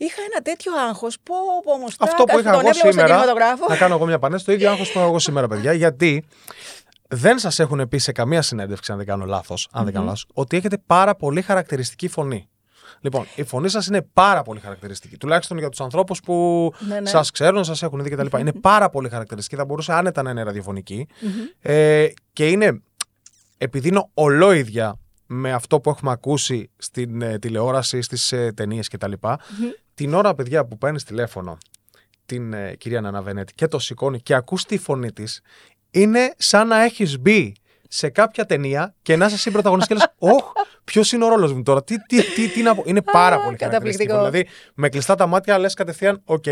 είχα 0.05 0.21
ένα 0.31 0.41
τέτοιο 0.41 0.71
άγχος, 0.89 1.17
πω, 1.23 1.35
πω, 1.63 1.77
Μουστάκα, 1.77 2.11
Αυτό 2.11 2.23
που 2.23 2.39
είχα 2.39 2.51
τον 2.51 2.59
εγώ 2.59 2.59
έβλεπα 2.59 2.77
στον 2.77 2.91
σήμερα. 2.91 3.07
κινηματογράφο. 3.07 3.65
Να 3.69 3.75
κάνω 3.75 3.95
εγώ 3.95 4.05
μια 4.05 4.19
πανέση. 4.19 4.45
Το 4.45 4.51
ίδιο 4.51 4.69
άγχος 4.71 4.91
που 4.91 4.99
έχω 4.99 5.07
εγώ 5.07 5.19
σήμερα, 5.19 5.47
παιδιά. 5.47 5.73
Γιατί 5.73 6.23
δεν 7.07 7.39
σας 7.39 7.59
έχουν 7.59 7.87
πει 7.87 7.97
σε 7.97 8.11
καμία 8.11 8.41
συνέντευξη, 8.41 8.91
αν 8.91 8.97
δεν 8.97 9.05
κάνω 9.07 9.25
λάθος, 9.25 9.67
αν 9.71 9.83
δεν 9.83 9.93
κάνω 9.93 10.05
λάθος, 10.05 10.25
ότι 10.33 10.57
έχετε 10.57 10.77
πάρα 10.85 11.15
πολύ 11.15 11.41
χαρακτηριστική 11.41 12.07
φωνή. 12.07 12.49
Λοιπόν, 13.01 13.25
η 13.35 13.43
φωνή 13.43 13.69
σας 13.69 13.87
είναι 13.87 14.01
πάρα 14.13 14.41
πολύ 14.41 14.59
χαρακτηριστική. 14.59 15.17
Τουλάχιστον 15.17 15.57
για 15.57 15.69
τους 15.69 15.81
ανθρώπους 15.81 16.19
που 16.19 16.73
Ναι, 16.79 16.99
ναι. 16.99 17.07
σας 17.09 17.31
ξέρουν, 17.31 17.63
σας 17.63 17.83
έχουν 17.83 18.03
δει 18.03 18.09
κτλ. 18.09 18.37
Είναι 18.39 18.51
πάρα 18.51 18.89
πολύ 18.89 19.09
χαρακτηριστική. 19.09 19.55
Θα 19.55 19.65
μπορούσε 19.65 19.93
άνετα 19.93 20.21
να 20.21 20.29
είναι 20.29 20.43
ραδιοφωνική. 20.43 21.07
Ε, 21.61 22.07
και 22.33 22.47
είναι, 22.49 22.81
επειδή 23.57 23.87
είναι 23.87 24.09
ολόιδια 24.13 24.99
με 25.25 25.51
αυτό 25.53 25.79
που 25.79 25.89
έχουμε 25.89 26.11
ακούσει 26.11 26.69
στην 26.77 27.21
ε, 27.21 27.39
τηλεόραση, 27.39 28.01
στις 28.01 28.31
ε, 28.31 28.51
ταινίες 28.55 28.87
κτλ. 28.87 29.11
Την 29.99 30.13
ώρα, 30.13 30.35
παιδιά, 30.35 30.65
που 30.65 30.77
παίρνεις 30.77 31.03
τηλέφωνο 31.03 31.57
την 32.25 32.53
ε, 32.53 32.75
κυρία 32.75 33.01
Ναναβενέτη 33.01 33.53
και 33.53 33.67
το 33.67 33.79
σηκώνει 33.79 34.19
και 34.19 34.33
ακούς 34.33 34.65
τη 34.65 34.77
φωνή 34.77 35.11
της, 35.11 35.41
είναι 35.91 36.33
σαν 36.37 36.67
να 36.67 36.83
έχεις 36.83 37.19
μπει 37.19 37.55
σε 37.87 38.09
κάποια 38.09 38.45
ταινία 38.45 38.95
και 39.01 39.15
να 39.15 39.25
είσαι 39.25 39.35
εσύ 39.35 39.51
πρωταγωνιστής 39.51 39.97
και 39.97 40.03
λες 40.03 40.13
«Ωχ, 40.35 40.51
ποιος 40.83 41.11
είναι 41.11 41.25
ο 41.25 41.27
ρόλος 41.27 41.53
μου 41.53 41.63
τώρα, 41.63 41.83
τι, 41.83 42.01
τι, 42.01 42.23
τι, 42.23 42.47
τι 42.47 42.61
να 42.61 42.75
πω». 42.75 42.83
Είναι 42.85 43.01
πάρα 43.01 43.41
πολύ 43.41 43.57
χαρακτηριστικό. 43.59 44.13
καταπληκτικό. 44.13 44.17
Δηλαδή, 44.17 44.47
με 44.73 44.89
κλειστά 44.89 45.15
τα 45.15 45.27
μάτια 45.27 45.57
λες 45.57 45.73
κατευθείαν 45.73 46.21
«OK, 46.25 46.45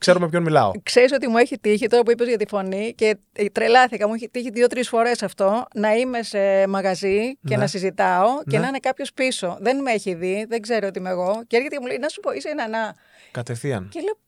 ξέρω 0.00 0.18
με 0.20 0.28
ποιον 0.28 0.42
μιλάω». 0.42 0.70
Ξέρεις 0.82 1.12
ότι 1.12 1.28
μου 1.28 1.36
έχει 1.38 1.58
τύχει 1.58 1.86
τώρα 1.86 2.02
που 2.02 2.10
είπες 2.10 2.28
για 2.28 2.36
τη 2.38 2.46
φωνή 2.46 2.94
και 2.96 3.16
ε, 3.32 3.44
τρελάθηκα. 3.48 4.08
Μου 4.08 4.14
έχει 4.14 4.28
τύχει 4.28 4.50
δύο-τρεις 4.50 4.88
φορές 4.88 5.22
αυτό 5.22 5.66
να 5.74 5.94
είμαι 5.94 6.22
σε 6.22 6.66
μαγαζί 6.66 7.36
και 7.46 7.54
Ναι. 7.54 7.56
να 7.56 7.66
συζητάω 7.66 8.28
και 8.48 8.56
Ναι. 8.56 8.62
να 8.62 8.68
είναι 8.68 8.78
κάποιος 8.78 9.12
πίσω. 9.12 9.56
Δεν 9.60 9.82
με 9.82 9.90
έχει 9.92 10.14
δει, 10.14 10.46
δεν 10.48 10.60
ξέρει 10.60 10.86
ότι 10.86 10.98
είμαι 10.98 11.10
εγώ. 11.10 11.42
Και 11.46 11.56
έρχεται 11.56 11.74
και 11.74 11.80
μου 11.80 11.86
λέει: 11.86 11.98
Να 11.98 12.08
σου 12.08 12.20
πω, 12.20 12.32
είσαι 12.32 12.48
ένα 12.48 12.68
να. 12.68 12.94
Κατευθείαν. 13.30 13.88
Και 13.92 14.00
λέω: 14.00 14.18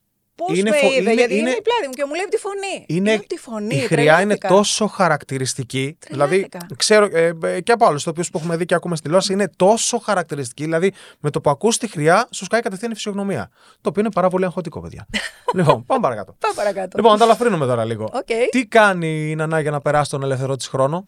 Πώς 0.47 0.59
Είναι 0.59 0.71
με 0.71 0.77
φο- 0.77 0.87
είδε, 0.87 0.97
είναι- 1.01 1.13
γιατί 1.13 1.33
είναι, 1.33 1.41
είναι- 1.41 1.59
η 1.59 1.63
πλάτη 1.63 1.87
μου 1.87 1.93
και 1.93 2.05
μου 2.09 2.15
λέει 2.15 2.27
τη 2.31 2.37
φωνή. 2.37 2.85
Είναι, 2.87 3.11
Λέω, 3.11 3.25
τη 3.27 3.37
φωνή. 3.39 3.75
η 3.75 3.79
χροιά 3.79 4.13
είναι 4.21 4.37
τρελάθηκα. 4.37 4.49
τόσο 4.49 4.87
χαρακτηριστική. 4.87 5.99
Δηλαδή, 6.09 6.49
Τρελάθηκα. 6.49 6.77
ξέρω 6.77 7.09
ε, 7.13 7.33
ε, 7.45 7.61
και 7.61 7.73
από 7.73 7.87
άλλους 7.87 8.03
τύπους 8.03 8.31
που 8.31 8.39
έχουμε 8.39 8.57
δει 8.57 8.65
και 8.65 8.75
ακούμε 8.75 8.95
στη 8.95 9.05
τηλεόραση, 9.05 9.33
είναι 9.33 9.51
τόσο 9.57 9.99
χαρακτηριστική. 9.99 10.63
Δηλαδή, 10.65 10.93
με 11.21 11.31
το 11.31 11.41
που 11.41 11.51
ακούς 11.51 11.79
τη 11.79 11.89
χροιά, 11.89 12.29
σου 12.31 12.45
σκάει 12.45 12.61
κατευθείαν 12.61 12.91
η 12.91 12.95
φυσιογνωμία. 12.95 13.51
Το 13.81 13.89
οποίο 13.89 14.01
είναι 14.03 14.11
πάρα 14.15 14.29
πολύ 14.29 14.45
αγχωτικό, 14.45 14.81
παιδιά. 14.81 15.07
λοιπόν, 15.57 15.85
πάμε 15.87 16.01
παρακάτω. 16.01 16.35
Πάω 16.39 16.53
παρακάτω. 16.55 16.97
λοιπόν, 16.97 17.13
να 17.13 17.19
τα 17.19 17.25
ελαφρύνουμε 17.25 17.67
τώρα 17.67 17.85
λίγο. 17.85 18.05
Οκ. 18.13 18.27
Τι 18.51 18.67
κάνει 18.67 19.31
η 19.31 19.35
Νανά 19.35 19.61
για 19.61 19.71
να 19.71 19.81
περάσει 19.81 20.11
τον 20.11 20.23
ελεύθερο 20.23 20.57
της 20.57 20.67
χρόνο; 20.67 21.07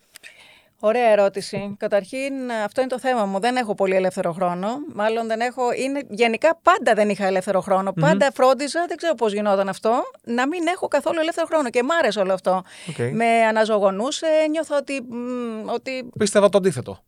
Ωραία 0.87 1.11
ερώτηση. 1.11 1.75
Καταρχήν, 1.79 2.33
αυτό 2.65 2.81
είναι 2.81 2.91
το 2.91 2.99
θέμα 2.99 3.25
μου. 3.25 3.41
Δεν 3.41 3.57
έχω 3.57 3.75
πολύ 3.75 3.95
ελεύθερο 3.95 4.33
χρόνο. 4.33 4.69
Μάλλον 4.95 5.27
δεν 5.27 5.41
έχω. 5.41 5.73
Είναι, 5.73 6.01
γενικά 6.09 6.59
πάντα 6.63 6.95
δεν 6.95 7.09
είχα 7.09 7.27
ελεύθερο 7.27 7.61
χρόνο. 7.61 7.93
Πάντα 7.93 8.31
φρόντιζα, 8.35 8.85
δεν 8.89 8.97
ξέρω 8.97 9.15
πώς 9.15 9.33
γινόταν 9.33 9.69
αυτό, 9.69 10.03
να 10.25 10.47
μην 10.47 10.67
έχω 10.67 10.89
καθόλου 10.89 11.21
ελεύθερο 11.21 11.47
χρόνο. 11.47 11.71
Και 11.71 11.83
μ' 11.83 11.91
άρεσε 12.01 12.21
όλο 12.21 12.33
αυτό. 12.33 12.63
Οκ. 12.89 12.99
Με 13.13 13.27
αναζωογονούσε, 13.27 14.27
νιώθω 14.51 14.77
ότι. 14.77 15.01
μ, 15.09 15.69
ότι 15.69 16.11
Πίστευα 16.19 16.49
το 16.49 16.59
αντίθετο. 16.59 16.99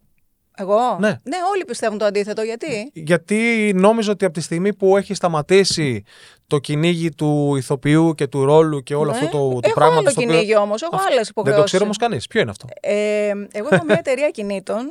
εγώ; 0.57 0.97
Ναι. 1.01 1.19
όλοι 1.53 1.65
πιστεύουν 1.67 1.99
το 1.99 2.05
αντίθετο. 2.05 2.43
Γιατί; 2.43 2.91
Γιατί 2.93 3.73
νόμιζα 3.75 4.13
ότι 4.13 4.25
από 4.25 4.35
τη 4.35 4.41
στιγμή 4.41 4.75
που 4.75 4.97
έχει 4.97 5.15
σταματήσει 5.15 6.03
το 6.47 6.59
κυνήγι 6.59 7.11
του 7.15 7.55
ηθοποιού 7.57 8.15
και 8.15 8.27
του 8.27 8.45
ρόλου 8.45 8.83
και 8.83 8.95
όλο 8.95 9.11
Ναι. 9.11 9.17
αυτό 9.17 9.27
το, 9.27 9.49
το 9.49 9.61
έχω 9.63 9.75
πράγμα. 9.75 9.97
άλλο 9.97 10.11
στο 10.11 10.21
οποίο- 10.21 10.33
κυνήγι 10.35 10.57
όμως. 10.57 10.83
Έχω 10.83 10.95
Αυτό- 10.97 11.07
άλλες 11.07 11.21
Δεν 11.23 11.29
υποχρεώσεις. 11.31 11.61
το 11.63 11.67
ξέρει 11.69 11.85
όμως 11.85 11.97
κανείς. 11.97 12.27
Ποιο 12.27 12.41
είναι 12.41 12.51
αυτό; 12.51 12.67
Ε, 12.81 13.29
εγώ 13.53 13.69
έχω 13.71 13.85
μια 13.85 13.97
εταιρεία 13.99 14.31
ακινήτων 14.31 14.91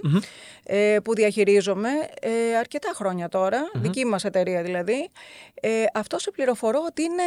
ε, 0.63 0.97
που 1.03 1.15
διαχειρίζομαι 1.15 1.89
ε, 2.21 2.57
αρκετά 2.59 2.91
χρόνια 2.95 3.29
τώρα, 3.29 3.69
δική 3.73 4.05
μας 4.05 4.23
εταιρεία 4.23 4.61
δηλαδή. 4.63 5.09
Ε, 5.61 5.69
αυτό 5.93 6.19
σε 6.19 6.31
πληροφορώ 6.31 6.79
ότι 6.87 7.01
είναι 7.03 7.23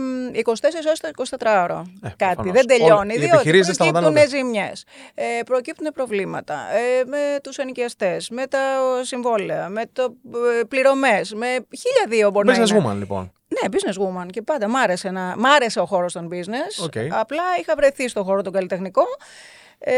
μ, 0.00 0.34
24 0.34 0.86
ώρες 0.86 1.00
το 1.00 1.08
24 1.08 1.62
ώρο. 1.62 1.86
Ε, 2.02 2.08
Κάτι, 2.16 2.16
προφανώς. 2.34 2.52
δεν 2.52 2.66
τελειώνει, 2.66 2.92
Όλοι- 2.94 3.12
οι 3.14 3.18
διότι 3.18 3.34
επιχειρήσεις 3.34 3.66
δεν 3.66 3.74
σταματάνε 3.74 4.10
προκύπτουν 4.14 4.38
ζημιές, 4.38 4.84
ε, 5.14 5.24
προκύπτουν 5.46 5.92
προβλήματα 5.94 6.54
ε, 6.54 7.04
με 7.04 7.18
τους 7.42 7.56
ενοικιαστές, 7.56 8.28
με 8.30 8.46
τα 8.46 8.58
συμβόλαια, 9.02 9.68
με 9.68 9.82
το, 9.92 10.02
ε, 10.60 10.64
πληρωμές, 10.64 11.32
με 11.34 11.46
χίλια 11.78 12.06
δύο 12.08 12.30
μπορεί 12.30 12.46
να 12.46 12.54
Business 12.54 12.68
είναι. 12.70 12.84
woman, 12.92 12.96
λοιπόν. 12.98 13.32
Ναι, 13.48 13.68
business 13.70 14.02
woman 14.06 14.26
και 14.30 14.42
πάντα 14.42 14.68
μ' 14.68 14.76
άρεσε, 14.76 15.10
να... 15.10 15.34
μ' 15.38 15.46
άρεσε 15.46 15.80
ο 15.80 15.86
χώρος 15.86 16.12
των 16.12 16.28
business. 16.32 16.84
OK. 16.84 16.92
Απλά 17.10 17.42
είχα 17.60 17.74
βρεθεί 17.76 18.08
στο 18.08 18.24
χώρο 18.24 18.42
τον 18.42 18.52
καλλιτεχνικό. 18.52 19.02
Ε, 19.78 19.94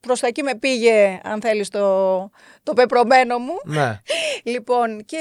προς 0.00 0.20
τα 0.20 0.26
εκεί 0.26 0.42
με 0.42 0.54
πήγε, 0.54 1.20
αν 1.24 1.40
θέλεις, 1.40 1.68
το, 1.68 2.30
το 2.62 2.72
πεπρωμένο 2.72 3.38
μου. 3.38 3.52
ναι. 3.64 4.00
Λοιπόν, 4.52 5.04
και, 5.04 5.18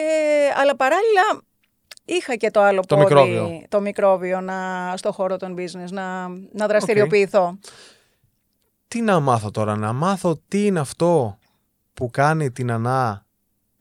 αλλά 0.56 0.76
παράλληλα 0.76 1.42
είχα 2.06 2.36
και 2.36 2.52
το 2.52 2.62
άλλο 2.62 2.82
Το 2.86 2.96
πόδι, 2.96 3.08
μικρόβιο. 3.08 3.64
το 3.70 3.82
μικρόβιο 3.82 4.42
να, 4.42 4.94
στο 4.98 5.12
χώρο 5.12 5.38
των 5.38 5.56
business, 5.58 5.90
να, 5.92 6.28
να 6.54 6.68
δραστηριοποιηθώ. 6.68 7.60
Τι 8.88 9.02
να 9.02 9.20
μάθω 9.20 9.52
τώρα, 9.52 9.76
να 9.76 9.94
μάθω 9.94 10.42
τι 10.48 10.66
είναι 10.66 10.80
αυτό 10.80 11.38
που 11.94 12.10
κάνει 12.10 12.52
την 12.52 12.72
Ανά 12.72 13.26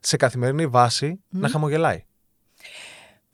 σε 0.00 0.16
καθημερινή 0.16 0.66
βάση 0.66 1.22
να 1.28 1.48
χαμογελάει. 1.48 2.04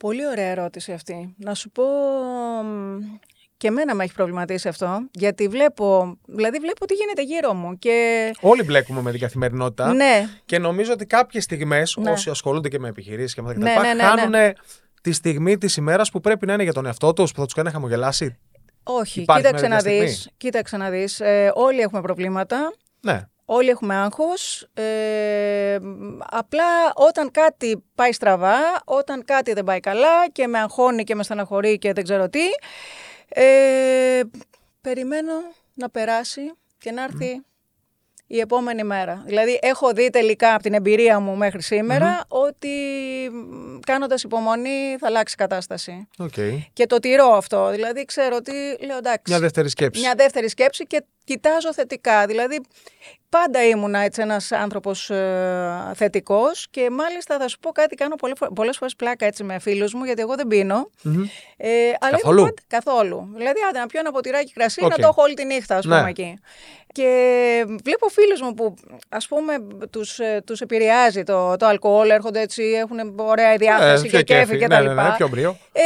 Πολύ 0.04 0.26
ωραία 0.26 0.46
ερώτηση 0.50 0.92
αυτή. 0.92 1.34
Να 1.38 1.54
σου 1.54 1.70
πω, 1.70 1.82
μ, 2.64 2.98
και 3.56 3.66
εμένα 3.66 3.94
με 3.94 4.04
έχει 4.04 4.14
προβληματίσει 4.14 4.68
αυτό, 4.68 5.08
γιατί 5.10 5.48
βλέπω, 5.48 6.18
δηλαδή 6.26 6.58
βλέπω 6.58 6.86
τι 6.86 6.94
γίνεται 6.94 7.22
γύρω 7.22 7.54
μου 7.54 7.78
και 7.78 8.30
Όλοι 8.40 8.62
μπλέκουμε 8.62 9.00
με 9.02 9.10
την 9.10 9.20
καθημερινότητα 9.20 9.92
ναι, 9.94 10.28
και 10.44 10.58
νομίζω 10.58 10.92
ότι 10.92 11.06
κάποιες 11.06 11.44
στιγμές, 11.44 11.96
Ναι. 12.00 12.10
όσοι 12.10 12.30
ασχολούνται 12.30 12.68
και 12.68 12.78
με 12.78 12.88
επιχειρήσεις 12.88 13.34
και 13.34 13.42
με 13.42 13.54
τα 13.54 13.58
Ναι, 13.60 13.74
κτλ., 13.74 13.80
ναι, 13.80 13.86
ναι, 13.88 13.94
ναι. 13.94 14.02
χάνουν 14.02 14.54
τη 15.02 15.12
στιγμή 15.12 15.58
της 15.58 15.76
ημέρας 15.76 16.10
που 16.10 16.20
πρέπει 16.20 16.46
να 16.46 16.52
είναι 16.52 16.62
για 16.62 16.72
τον 16.72 16.86
εαυτό 16.86 17.12
τους, 17.12 17.32
που 17.32 17.38
θα 17.38 17.44
τους 17.44 17.54
κάνει 17.54 17.66
να 17.66 17.72
χαμογελάσει. 17.74 18.38
όχι, 18.82 19.20
Υπάρχει 19.20 19.42
κοίταξε 19.44 19.66
μια 19.66 19.76
να 19.76 19.82
τέτοια 19.82 20.00
δεις, 20.04 20.30
κοίταξε 20.36 20.76
να 20.76 20.90
δεις, 20.90 21.20
ε, 21.20 21.52
όλοι 21.54 21.80
έχουμε 21.80 22.00
προβλήματα, 22.00 22.72
Ναι. 23.00 23.20
Όλοι 23.44 23.68
έχουμε 23.68 23.94
άγχος, 23.94 24.68
ε, 24.74 25.78
απλά 26.30 26.92
όταν 26.94 27.30
κάτι 27.30 27.84
πάει 27.94 28.12
στραβά, 28.12 28.58
όταν 28.84 29.24
κάτι 29.24 29.52
δεν 29.52 29.64
πάει 29.64 29.80
καλά 29.80 30.28
και 30.32 30.46
με 30.46 30.58
αγχώνει 30.58 31.04
και 31.04 31.14
με 31.14 31.22
στεναχωρεί 31.22 31.78
και 31.78 31.92
δεν 31.92 32.04
ξέρω 32.04 32.28
τι, 32.28 32.44
ε, 33.28 34.20
περιμένω 34.80 35.32
να 35.74 35.90
περάσει 35.90 36.52
και 36.78 36.90
να 36.90 37.02
έρθει 37.02 37.42
η 38.26 38.38
επόμενη 38.38 38.84
μέρα. 38.84 39.22
Δηλαδή 39.26 39.58
έχω 39.62 39.92
δει 39.92 40.10
τελικά 40.10 40.54
από 40.54 40.62
την 40.62 40.74
εμπειρία 40.74 41.20
μου 41.20 41.36
μέχρι 41.36 41.62
σήμερα 41.62 42.24
ότι 42.28 42.68
μ, 43.32 43.78
κάνοντας 43.86 44.22
υπομονή 44.22 44.96
θα 44.98 45.06
αλλάξει 45.06 45.34
η 45.34 45.40
κατάσταση. 45.40 46.08
Οκ. 46.18 46.34
Και 46.72 46.86
το 46.86 46.98
τηρώ 46.98 47.32
αυτό. 47.32 47.70
Δηλαδή 47.70 48.04
ξέρω 48.04 48.36
ότι 48.36 48.52
λέω 48.86 48.96
εντάξει. 48.96 49.22
Μια 49.26 49.40
δεύτερη 49.40 49.68
σκέψη. 49.68 50.00
Μια 50.00 50.14
δεύτερη 50.16 50.48
σκέψη 50.48 50.86
και 50.86 51.04
κοιτάζω 51.24 51.72
θετικά. 51.72 52.26
Δηλαδή, 52.26 52.60
πάντα 53.40 53.64
ήμουνα 53.66 53.98
έτσι 53.98 54.20
ένας 54.20 54.52
άνθρωπος 54.52 55.10
ε, 55.10 55.92
θετικός 55.94 56.66
και 56.70 56.90
μάλιστα 56.90 57.36
θα 57.38 57.48
σου 57.48 57.58
πω 57.58 57.70
κάτι, 57.72 57.94
κάνω 57.94 58.14
πολλές, 58.16 58.36
φο- 58.38 58.52
πολλές 58.52 58.76
φορές 58.76 58.96
πλάκα 58.96 59.26
έτσι 59.26 59.44
με 59.44 59.58
φίλους 59.58 59.94
μου, 59.94 60.04
γιατί 60.04 60.20
εγώ 60.20 60.34
δεν 60.34 60.46
πίνω. 60.46 60.90
Μμμ. 61.02 61.22
Ε, 61.56 61.68
αλλά 62.00 62.08
είμαι 62.08 62.16
Καθόλου; 62.20 62.42
πάντα- 62.42 62.62
καθόλου. 62.66 63.28
Δηλαδή, 63.36 63.58
άντε 63.68 63.78
να 63.78 63.86
πιω 63.86 64.00
ένα 64.00 64.10
ποτηράκι 64.12 64.52
κρασί, 64.52 64.84
Οκ. 64.84 64.90
να 64.90 64.96
το 64.96 65.06
έχω 65.06 65.22
όλη 65.22 65.34
τη 65.34 65.44
νύχτα, 65.44 65.76
ας 65.76 65.84
Ναι. 65.84 65.96
πούμε, 65.96 66.08
εκεί. 66.08 66.38
Και 66.92 67.08
βλέπω 67.84 68.08
φίλους 68.08 68.40
μου 68.40 68.54
που, 68.54 68.74
ας 69.08 69.26
πούμε, 69.26 69.54
τους, 69.90 70.18
ε, 70.18 70.42
τους 70.46 70.60
επηρεάζει 70.60 71.22
το, 71.22 71.56
το 71.56 71.66
αλκοόλ, 71.66 72.10
έρχονται 72.10 72.40
έτσι, 72.40 72.62
έχουν 72.62 73.14
ωραία 73.16 73.56
διάθεση 73.56 74.06
Ε, 74.06 74.08
πιο 74.08 74.18
και 74.18 74.24
κέφι 74.24 74.40
κέφι, 74.46 74.58
και 74.58 74.66
ναι, 74.66 74.74
τα 74.74 74.80
ναι, 74.82 74.88
λοιπά. 74.88 75.02
ναι, 75.08 75.14
πιο 75.16 75.28
μπρίο. 75.28 75.56
Ε, 75.72 75.82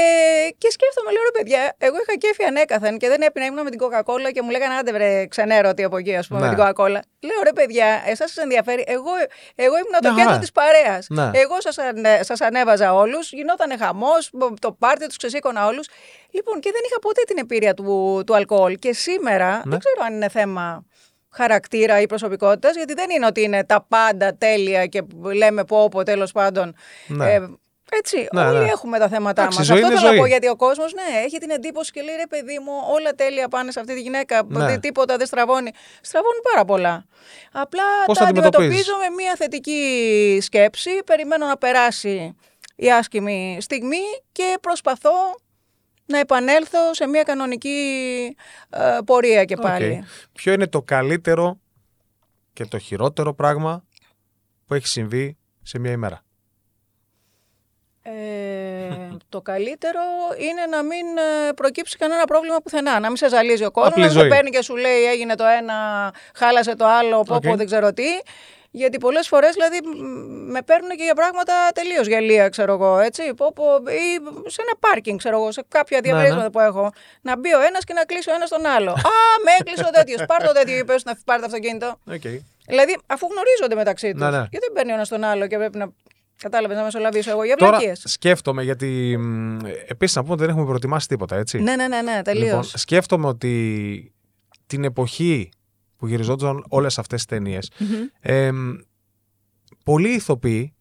και 0.58 0.70
σκέφτομαι, 0.70 1.10
λέω 1.12 1.22
ρε 1.22 1.30
παιδιά, 1.42 1.74
εγώ 1.78 1.96
είχα 2.06 2.16
κέφι 2.18 2.44
ανέκαθεν 2.44 2.98
και 2.98 3.08
δεν 3.08 3.20
έπινα, 3.22 3.46
ήμουν 3.46 3.62
με 3.62 3.70
την 3.70 3.80
Coca-Cola 3.82 4.30
και 4.32 4.42
μου 4.42 4.50
λέγανε 4.50 4.74
άντε 4.74 4.92
βρε 4.92 5.26
ξενέρωτη 5.26 5.84
από 5.84 5.96
εκεί, 5.96 6.16
ας 6.16 6.26
πούμε, 6.26 6.40
Ναι. 6.40 6.46
με 6.46 6.54
την 6.54 6.64
Coca-Cola. 6.64 6.98
Λέω 7.22 7.42
ρε 7.44 7.52
παιδιά, 7.52 8.02
εσάς 8.06 8.30
σας 8.32 8.42
ενδιαφέρει. 8.44 8.84
Εγώ, 8.86 9.10
εγώ 9.54 9.74
ήμουν 9.76 9.92
το 9.92 10.08
Μια 10.08 10.10
κέντρο 10.10 10.24
χαρά. 10.24 10.38
της 10.38 10.52
παρέας. 10.52 11.06
Ναι. 11.08 11.30
Εγώ 11.34 11.60
σας 11.60 11.78
ανε, 11.78 12.18
σας 12.22 12.40
ανέβαζα 12.40 12.94
όλους, 12.94 13.32
γινόταν 13.32 13.78
χαμός, 13.78 14.30
το 14.60 14.72
πάρτι 14.72 15.06
τους 15.06 15.16
ξεσήκωνα 15.16 15.66
όλους. 15.66 15.88
Λοιπόν, 16.30 16.60
και 16.60 16.70
δεν 16.72 16.80
είχα 16.86 16.98
ποτέ 16.98 17.22
την 17.26 17.38
εμπειρία 17.38 17.74
του, 17.74 18.22
του 18.26 18.34
αλκοόλ. 18.34 18.74
Και 18.74 18.92
σήμερα 18.92 19.56
Ναι. 19.56 19.62
δεν 19.70 19.78
ξέρω 19.78 20.04
αν 20.06 20.14
είναι 20.14 20.28
θέμα 20.28 20.84
χαρακτήρα 21.30 22.00
ή 22.00 22.06
προσωπικότητας, 22.06 22.74
γιατί 22.76 22.94
δεν 22.94 23.10
είναι 23.10 23.26
ότι 23.26 23.42
είναι 23.42 23.64
τα 23.64 23.84
πάντα 23.88 24.36
τέλεια 24.36 24.86
και 24.86 25.02
λέμε 25.34 25.64
πω 25.64 25.88
πω 25.88 26.02
τέλος 26.02 26.32
πάντων. 26.32 26.74
Ναι. 27.06 27.32
Ε, 27.32 27.48
έτσι, 27.92 28.28
Ναι, 28.32 28.44
όλοι 28.46 28.58
ναι. 28.58 28.64
έχουμε 28.70 28.98
τα 28.98 29.08
θέματά 29.08 29.40
Εντάξει, 29.42 29.58
μας. 29.58 29.68
η 29.68 29.72
ζωή 29.72 29.80
Αυτό 29.82 29.86
είναι 29.92 29.96
θέλω 30.00 30.08
να 30.10 30.14
ζωή. 30.14 30.22
πω 30.22 30.26
γιατί 30.28 30.48
ο 30.48 30.56
κόσμος 30.56 30.92
ναι, 30.92 31.18
έχει 31.24 31.38
την 31.38 31.50
εντύπωση 31.50 31.92
και 31.92 32.02
λέει 32.02 32.16
ρε 32.16 32.26
παιδί 32.26 32.58
μου, 32.64 32.72
όλα 32.94 33.12
τέλεια 33.14 33.48
πάνε 33.48 33.70
σε 33.72 33.80
αυτή 33.80 33.94
τη 33.94 34.00
γυναίκα. 34.00 34.42
Ναι. 34.48 34.64
ότι 34.64 34.78
Τίποτα 34.78 35.16
δεν 35.16 35.26
στραβώνει. 35.26 35.70
Στραβώνει 36.00 36.38
πάρα 36.52 36.64
πολλά. 36.64 37.04
Απλά 37.52 37.82
Πώς 38.06 38.18
τα 38.18 38.22
τα 38.24 38.28
αντιμετωπίζεις; 38.30 38.70
αντιμετωπίζω 38.70 39.10
με 39.16 39.22
μια 39.22 39.34
θετική 39.36 40.38
σκέψη. 40.42 40.90
Περιμένω 41.06 41.46
να 41.46 41.56
περάσει 41.56 42.36
η 42.76 42.92
άσχημη 42.92 43.58
στιγμή 43.60 44.02
και 44.32 44.56
προσπαθώ 44.60 45.10
να 46.06 46.18
επανέλθω 46.18 46.94
σε 46.94 47.06
μια 47.06 47.22
κανονική 47.22 47.78
ε, 48.70 48.98
πορεία 49.04 49.44
και 49.44 49.56
πάλι. 49.56 49.98
Οκ. 50.02 50.04
Ποιο 50.32 50.52
είναι 50.52 50.66
το 50.66 50.82
καλύτερο 50.82 51.60
και 52.52 52.64
το 52.64 52.78
χειρότερο 52.78 53.34
πράγμα 53.34 53.84
που 54.66 54.74
έχει 54.74 54.86
συμβεί 54.86 55.36
σε 55.62 55.78
μια 55.78 55.90
ημέρα; 55.92 56.22
Ε, 58.10 59.16
το 59.28 59.40
καλύτερο 59.40 60.00
είναι 60.38 60.66
να 60.76 60.82
μην 60.82 61.06
ε, 61.48 61.52
προκύψει 61.52 61.96
κανένα 61.96 62.24
πρόβλημα 62.24 62.56
πουθενά. 62.60 63.00
Να 63.00 63.06
μην 63.06 63.16
σε 63.16 63.28
ζαλίζει 63.28 63.64
ο 63.64 63.70
κόσμος, 63.70 63.92
Απλή 63.92 64.02
να 64.02 64.08
μην 64.08 64.18
ζωή. 64.18 64.28
σε 64.28 64.34
παίρνει 64.36 64.50
και 64.50 64.62
σου 64.62 64.76
λέει 64.76 65.04
έγινε 65.04 65.34
το 65.34 65.44
ένα, 65.44 65.74
χάλασε 66.34 66.74
το 66.76 66.86
άλλο, 66.86 67.22
πω, 67.22 67.38
πω 67.42 67.50
Οκ. 67.50 67.56
δεν 67.56 67.66
ξέρω 67.66 67.92
τι. 67.92 68.08
Γιατί 68.70 68.98
πολλές 68.98 69.28
φορές 69.28 69.54
δηλαδή 69.54 69.78
μ, 69.84 70.50
με 70.50 70.62
παίρνουν 70.62 70.90
και 70.90 71.02
για 71.02 71.14
πράγματα 71.14 71.54
τελείως 71.74 72.06
γελοία, 72.06 72.48
ξέρω 72.48 72.72
εγώ. 72.72 72.98
Έτσι, 72.98 73.34
πω, 73.34 73.52
πω, 73.54 73.64
ή 73.86 74.06
σε 74.46 74.62
ένα 74.62 74.72
πάρκινγκ, 74.80 75.18
ξέρω 75.18 75.36
εγώ, 75.36 75.52
σε 75.52 75.64
κάποια 75.68 76.00
διαμερίσματα 76.00 76.42
ναι. 76.42 76.50
που 76.50 76.60
έχω. 76.60 76.92
Να 77.20 77.38
μπει 77.38 77.54
ο 77.54 77.60
ένας 77.60 77.84
και 77.84 77.92
να 77.92 78.04
κλείσει 78.04 78.30
ο 78.30 78.34
ένας 78.34 78.48
τον 78.48 78.66
άλλο. 78.66 78.90
Α, 78.90 79.16
με 79.44 79.50
έκλεισε 79.60 79.84
ο 79.86 79.90
τέτοιος. 79.90 80.24
Πάρ 80.26 80.46
το 80.46 80.52
τέτοιο, 80.52 80.76
είπες 80.76 81.04
να 81.04 81.18
πάρει 81.24 81.40
το 81.40 81.46
αυτοκίνητο. 81.46 81.98
Okay. 82.10 82.38
Δηλαδή, 82.66 82.98
αφού 83.06 83.28
γνωρίζονται 83.30 83.74
μεταξύ 83.74 84.12
τους. 84.12 84.20
Ναι, 84.20 84.30
ναι. 84.30 84.36
Γιατί 84.36 84.58
δεν 84.66 84.72
παίρνει 84.74 84.90
ο 84.90 84.94
ένας 84.94 85.08
τον 85.08 85.24
άλλο 85.24 85.46
και 85.46 85.56
πρέπει 85.56 85.78
να. 85.78 85.88
Κατάλαβες 86.38 86.76
να 86.76 86.82
μεσολαβήσω 86.82 87.30
εγώ 87.30 87.44
για 87.44 87.56
Τώρα 87.56 87.70
βλακίες. 87.70 88.02
σκέφτομαι 88.06 88.62
γιατί 88.62 89.18
επίσης 89.86 90.16
να 90.16 90.20
πούμε 90.22 90.32
ότι 90.32 90.42
δεν 90.42 90.50
έχουμε 90.50 90.64
προετοιμάσει 90.64 91.08
τίποτα, 91.08 91.36
έτσι. 91.36 91.58
Ναι, 91.58 91.76
ναι, 91.76 91.88
ναι, 91.88 92.02
ναι 92.02 92.22
τελείως. 92.22 92.44
Λοιπόν, 92.44 92.62
σκέφτομαι 92.64 93.26
ότι 93.26 94.12
την 94.66 94.84
εποχή 94.84 95.48
που 95.96 96.06
γυριζόντουσαν 96.06 96.64
όλες 96.68 96.98
αυτές 96.98 97.16
τις 97.16 97.26
ταινίες, 97.26 97.70
εμ, 98.20 98.74
πολλοί 99.84 100.08
ηθοποιοί, 100.08 100.74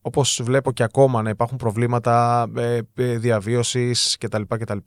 όπως 0.00 0.40
βλέπω 0.42 0.72
και 0.72 0.82
ακόμα 0.82 1.22
να 1.22 1.30
υπάρχουν 1.30 1.56
προβλήματα 1.56 2.46
ε, 2.56 2.78
ε, 2.94 3.18
διαβίωσης 3.18 4.16
κτλ. 4.20 4.42
κτλ 4.48 4.78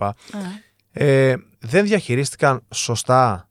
ε, 0.92 1.36
δεν 1.60 1.86
διαχειρίστηκαν 1.86 2.62
σωστά 2.74 3.50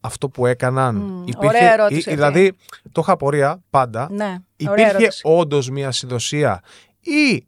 αυτό 0.00 0.28
που 0.28 0.46
έκαναν. 0.46 0.94
Μμ, 0.96 1.24
ωραία 1.36 1.72
ερώτηση 1.72 1.98
αυτή. 1.98 2.14
δηλαδή, 2.14 2.52
το 2.92 3.00
είχα 3.00 3.12
απορία 3.12 3.62
πάντα. 3.70 4.08
ναι, 4.10 4.24
ωραία 4.24 4.47
Υπήρχε 4.60 4.88
ερώτηση. 4.88 5.20
όντως 5.24 5.70
μια 5.70 5.90
συνδοσία 5.90 6.62
ή 7.00 7.46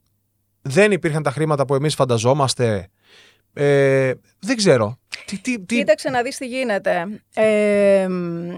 δεν 0.63 0.93
υπήρχαν 0.93 1.23
τα 1.23 1.31
χρήματα 1.31 1.65
που 1.65 1.75
εμείς 1.75 1.95
φανταζόμαστε; 1.95 2.89
Ε, 3.53 4.13
δεν 4.39 4.57
ξέρω. 4.57 4.99
Τι, 5.27 5.39
τι, 5.39 5.61
τι... 5.61 5.77
Κοίταξε 5.77 6.11
να 6.11 6.23
δεις 6.23 6.37
τι 6.37 6.47
γίνεται. 6.47 7.23
Ε, 7.35 8.07
μ, 8.09 8.51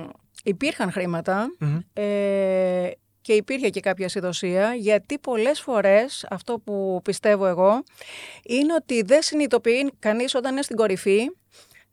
υπήρχαν 0.45 0.93
χρήματα 0.93 1.47
Μμμ. 1.59 1.79
ε, 1.93 2.91
και 3.21 3.33
υπήρχε 3.33 3.69
και 3.69 3.81
κάποια 3.81 4.09
συνδοσία 4.09 4.75
γιατί 4.75 5.19
πολλές 5.19 5.61
φορές 5.61 6.27
αυτό 6.31 6.59
που 6.59 7.01
πιστεύω 7.05 7.47
εγώ 7.47 7.83
είναι 8.45 8.75
ότι 8.75 9.03
δεν 9.03 9.23
συνειδητοποιεί 9.23 9.93
κανείς 9.99 10.35
όταν 10.35 10.53
είναι 10.53 10.63
στην 10.63 10.77
κορυφή 10.77 11.31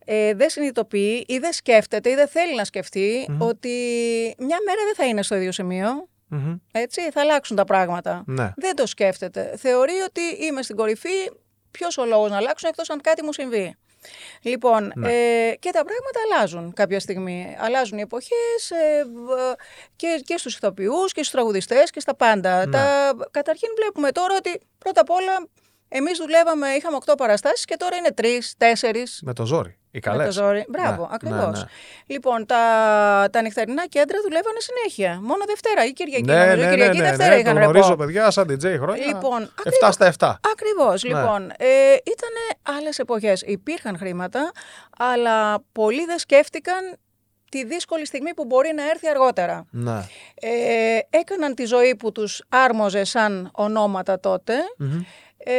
ε, 0.06 0.34
δεν 0.34 0.50
συνειδητοποιεί 0.50 1.24
ή 1.28 1.38
δεν 1.38 1.54
σκέφτεται 1.54 2.10
ή 2.10 2.16
δεν 2.16 2.28
θέλει 2.28 2.56
να 2.56 2.64
σκεφτεί 2.64 3.26
Μμμ. 3.30 3.42
ότι 3.42 3.70
μια 4.38 4.58
μέρα 4.66 4.82
δεν 4.86 4.96
θα 4.96 5.06
είναι 5.06 5.24
στο 5.24 5.36
ίδιο 5.36 5.52
σημείο. 5.52 6.09
Μμμ. 6.30 6.56
Έτσι, 6.72 7.12
θα 7.12 7.22
αλλάξουν 7.22 7.56
τα 7.56 7.64
πράγματα. 7.66 8.24
Ναι. 8.28 8.54
Δεν 8.58 8.76
το 8.76 8.86
σκέφτεται. 8.88 9.54
Θεωρεί 9.58 9.94
ότι 10.08 10.22
είμαι 10.46 10.62
στην 10.62 10.76
κορυφή, 10.76 11.32
ποιος 11.72 11.98
ο 11.98 12.06
λόγος 12.06 12.30
να 12.30 12.38
αλλάξουν 12.38 12.70
εκτός 12.70 12.90
αν 12.90 13.02
κάτι 13.02 13.24
μου 13.24 13.34
συμβεί. 13.34 13.76
Λοιπόν, 14.42 14.92
Ναι. 14.96 15.12
ε, 15.12 15.56
και 15.56 15.70
τα 15.72 15.84
πράγματα 15.86 16.20
αλλάζουν 16.32 16.74
κάποια 16.74 17.00
στιγμή. 17.00 17.56
Αλλάζουν 17.60 17.98
οι 17.98 18.02
εποχές 18.02 18.72
ε, 18.72 19.04
β- 19.06 19.56
και, 19.96 20.22
και 20.26 20.38
στους 20.38 20.56
ηθοποιούς 20.56 21.12
και 21.12 21.20
στους 21.20 21.30
τραγουδιστές 21.32 21.90
και 21.90 22.00
στα 22.00 22.16
πάντα. 22.16 22.66
Ναι. 22.66 22.72
Τα, 22.72 23.14
καταρχήν 23.32 23.70
βλέπουμε 23.78 24.12
τώρα 24.12 24.36
ότι 24.36 24.62
πρώτα 24.78 25.02
απ' 25.02 25.10
όλα 25.10 25.48
εμείς 25.88 26.18
δουλεύαμε, 26.18 26.70
είχαμε 26.70 26.98
8 27.06 27.14
παραστάσεις 27.18 27.66
και 27.66 27.76
τώρα 27.78 27.96
είναι 27.96 28.10
3, 28.22 28.40
4. 28.58 29.20
Με 29.22 29.34
το 29.34 29.46
ζόρι. 29.46 29.79
Οι 29.92 29.96
Με 29.96 30.00
καλές. 30.00 30.26
το 30.26 30.32
ζόρι. 30.44 30.66
Μπράβο, 30.70 31.02
Ναι, 31.02 31.08
ακριβώς. 31.12 31.40
ναι, 31.40 31.60
ναι. 31.60 31.64
Λοιπόν, 32.06 32.46
τα, 32.46 32.58
τα 33.32 33.42
νυχτερινά 33.42 33.88
κέντρα 33.88 34.18
δουλεύανε 34.24 34.58
συνέχεια. 34.60 35.20
Μόνο 35.22 35.44
Δευτέρα 35.48 35.86
ή 35.86 35.92
Κυριακή. 35.94 36.24
Ναι, 36.24 36.34
νομίζω. 36.46 36.56
ναι, 36.56 36.66
ναι, 36.66 36.70
Κυριακή 36.72 36.98
ναι, 36.98 37.04
Δευτέρα 37.08 37.34
ναι, 37.34 37.40
είχαν 37.40 37.54
το 37.54 37.60
ρεπό. 37.60 37.72
γνωρίζω 37.72 37.96
παιδιά 37.96 38.32
σαν 38.32 38.46
DJ 38.50 38.78
χρόνια. 38.80 39.06
Λοιπόν, 39.06 39.44
7 39.46 39.50
ακριβώς. 39.60 39.94
στα 39.94 40.14
7. 40.20 40.36
Ακριβώς. 40.52 41.04
Ναι. 41.04 41.10
Λοιπόν, 41.20 41.50
ε, 41.58 41.94
ήταν 41.94 42.30
άλλες 42.78 43.00
εποχές. 43.00 43.42
Υπήρχαν 43.42 43.98
χρήματα, 43.98 44.52
αλλά 44.98 45.64
πολλοί 45.72 46.06
δεν 46.06 46.20
σκέφτηκαν 46.20 46.98
τη 47.52 47.66
δύσκολη 47.66 48.06
στιγμή 48.06 48.34
που 48.34 48.46
μπορεί 48.46 48.72
να 48.76 48.90
έρθει 48.90 49.08
αργότερα. 49.08 49.66
Ναι. 49.72 50.00
Ε, 50.42 51.00
έκαναν 51.10 51.56
τη 51.56 51.66
ζωή 51.66 51.96
που 51.96 52.12
τους 52.12 52.44
άρμοζε 52.50 53.04
σαν 53.04 53.50
ονόματα 53.54 54.20
τότε 54.20 54.54
Μμμ. 54.78 55.00
ε, 55.38 55.54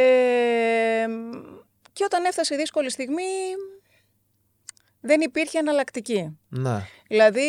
και 1.93 2.03
όταν 2.03 2.25
έφτασε 2.25 2.53
η 2.53 2.57
δύσκολη 2.57 2.89
στιγμή 2.91 3.23
δεν 5.01 5.21
υπήρχε 5.21 5.57
εναλλακτική. 5.59 6.37
Ναι. 6.49 6.85
Δηλαδή, 7.07 7.47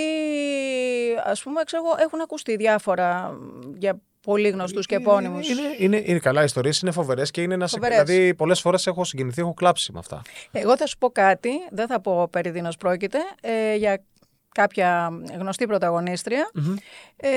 ας 1.24 1.42
πούμε, 1.42 1.62
ξέρω, 1.62 1.82
εγώ, 1.86 1.94
έχουν 1.98 2.20
ακουστεί 2.20 2.56
διάφορα 2.56 3.38
για 3.78 4.00
πολύ 4.20 4.48
γνωστούς 4.48 4.86
και 4.86 4.94
επώνυμους. 4.94 5.48
Είναι, 5.48 5.60
είναι, 5.78 6.02
είναι 6.06 6.18
καλά 6.18 6.42
ιστορίες, 6.44 6.80
είναι 6.80 6.90
φοβερές 6.90 7.30
και 7.30 7.42
είναι 7.42 7.54
ένα. 7.54 7.66
Φοβερές. 7.66 8.02
Δηλαδή, 8.02 8.34
πολλές 8.34 8.60
φορές 8.60 8.86
έχω 8.86 9.04
συγκινηθεί, 9.04 9.40
έχω 9.40 9.54
κλάψει 9.54 9.92
με 9.92 9.98
αυτά. 9.98 10.22
Εγώ 10.52 10.76
θα 10.76 10.86
σου 10.86 10.98
πω 10.98 11.10
κάτι, 11.10 11.50
δεν 11.70 11.86
θα 11.86 12.00
πω 12.00 12.28
περί 12.28 12.50
δίνος 12.50 12.76
πρόκειται, 12.76 13.18
ε, 13.40 13.74
για 13.74 14.02
κάποια 14.54 15.10
γνωστή 15.38 15.66
πρωταγωνίστρια, 15.66 16.50
Μμμ. 16.54 16.74
ε, 17.16 17.30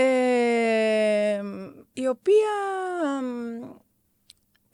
η 1.94 2.08
οποία 2.08 2.52
μ, 3.22 3.64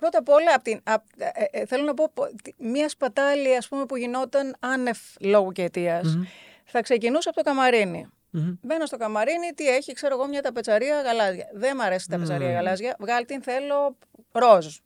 πρώτα 0.02 0.18
απ' 0.18 0.30
όλα, 0.30 0.54
απ' 0.56 0.64
την, 0.64 0.80
απ- 0.84 1.06
ε, 1.18 1.60
ε, 1.60 1.66
θέλω 1.66 1.84
να 1.84 1.94
πω, 1.94 2.10
πο- 2.14 2.30
τι- 2.44 2.54
μία 2.58 2.90
σπατάλη 2.90 3.56
ας 3.56 3.68
πούμε, 3.68 3.86
που 3.86 3.96
γινόταν 3.98 4.56
άνευ 4.60 4.98
λόγου 5.20 5.52
και 5.52 5.64
αιτίας. 5.64 6.16
Μμμ. 6.16 6.24
Θα 6.66 6.82
ξεκινούσε 6.82 7.30
από 7.30 7.38
το 7.38 7.44
καμαρίνι. 7.44 8.08
Μμμ. 8.30 8.54
Μπαίνω 8.62 8.86
στο 8.86 8.98
καμαρίνι, 8.98 9.52
τι 9.56 9.68
έχει, 9.68 9.94
ξέρω 9.94 10.16
εγώ, 10.16 10.28
μια 10.28 10.42
ταπετσαρία 10.42 11.02
γαλάζια. 11.02 11.50
Δεν 11.54 11.76
μ' 11.76 11.82
αρέσει 11.82 12.06
η 12.10 12.12
ταπετσαρία 12.12 12.48
Μμμ. 12.48 12.56
γαλάζια. 12.56 12.96
Βγάλ 13.00 13.26
την, 13.26 13.42
θέλω 13.42 13.98
ροζ. 14.32 14.78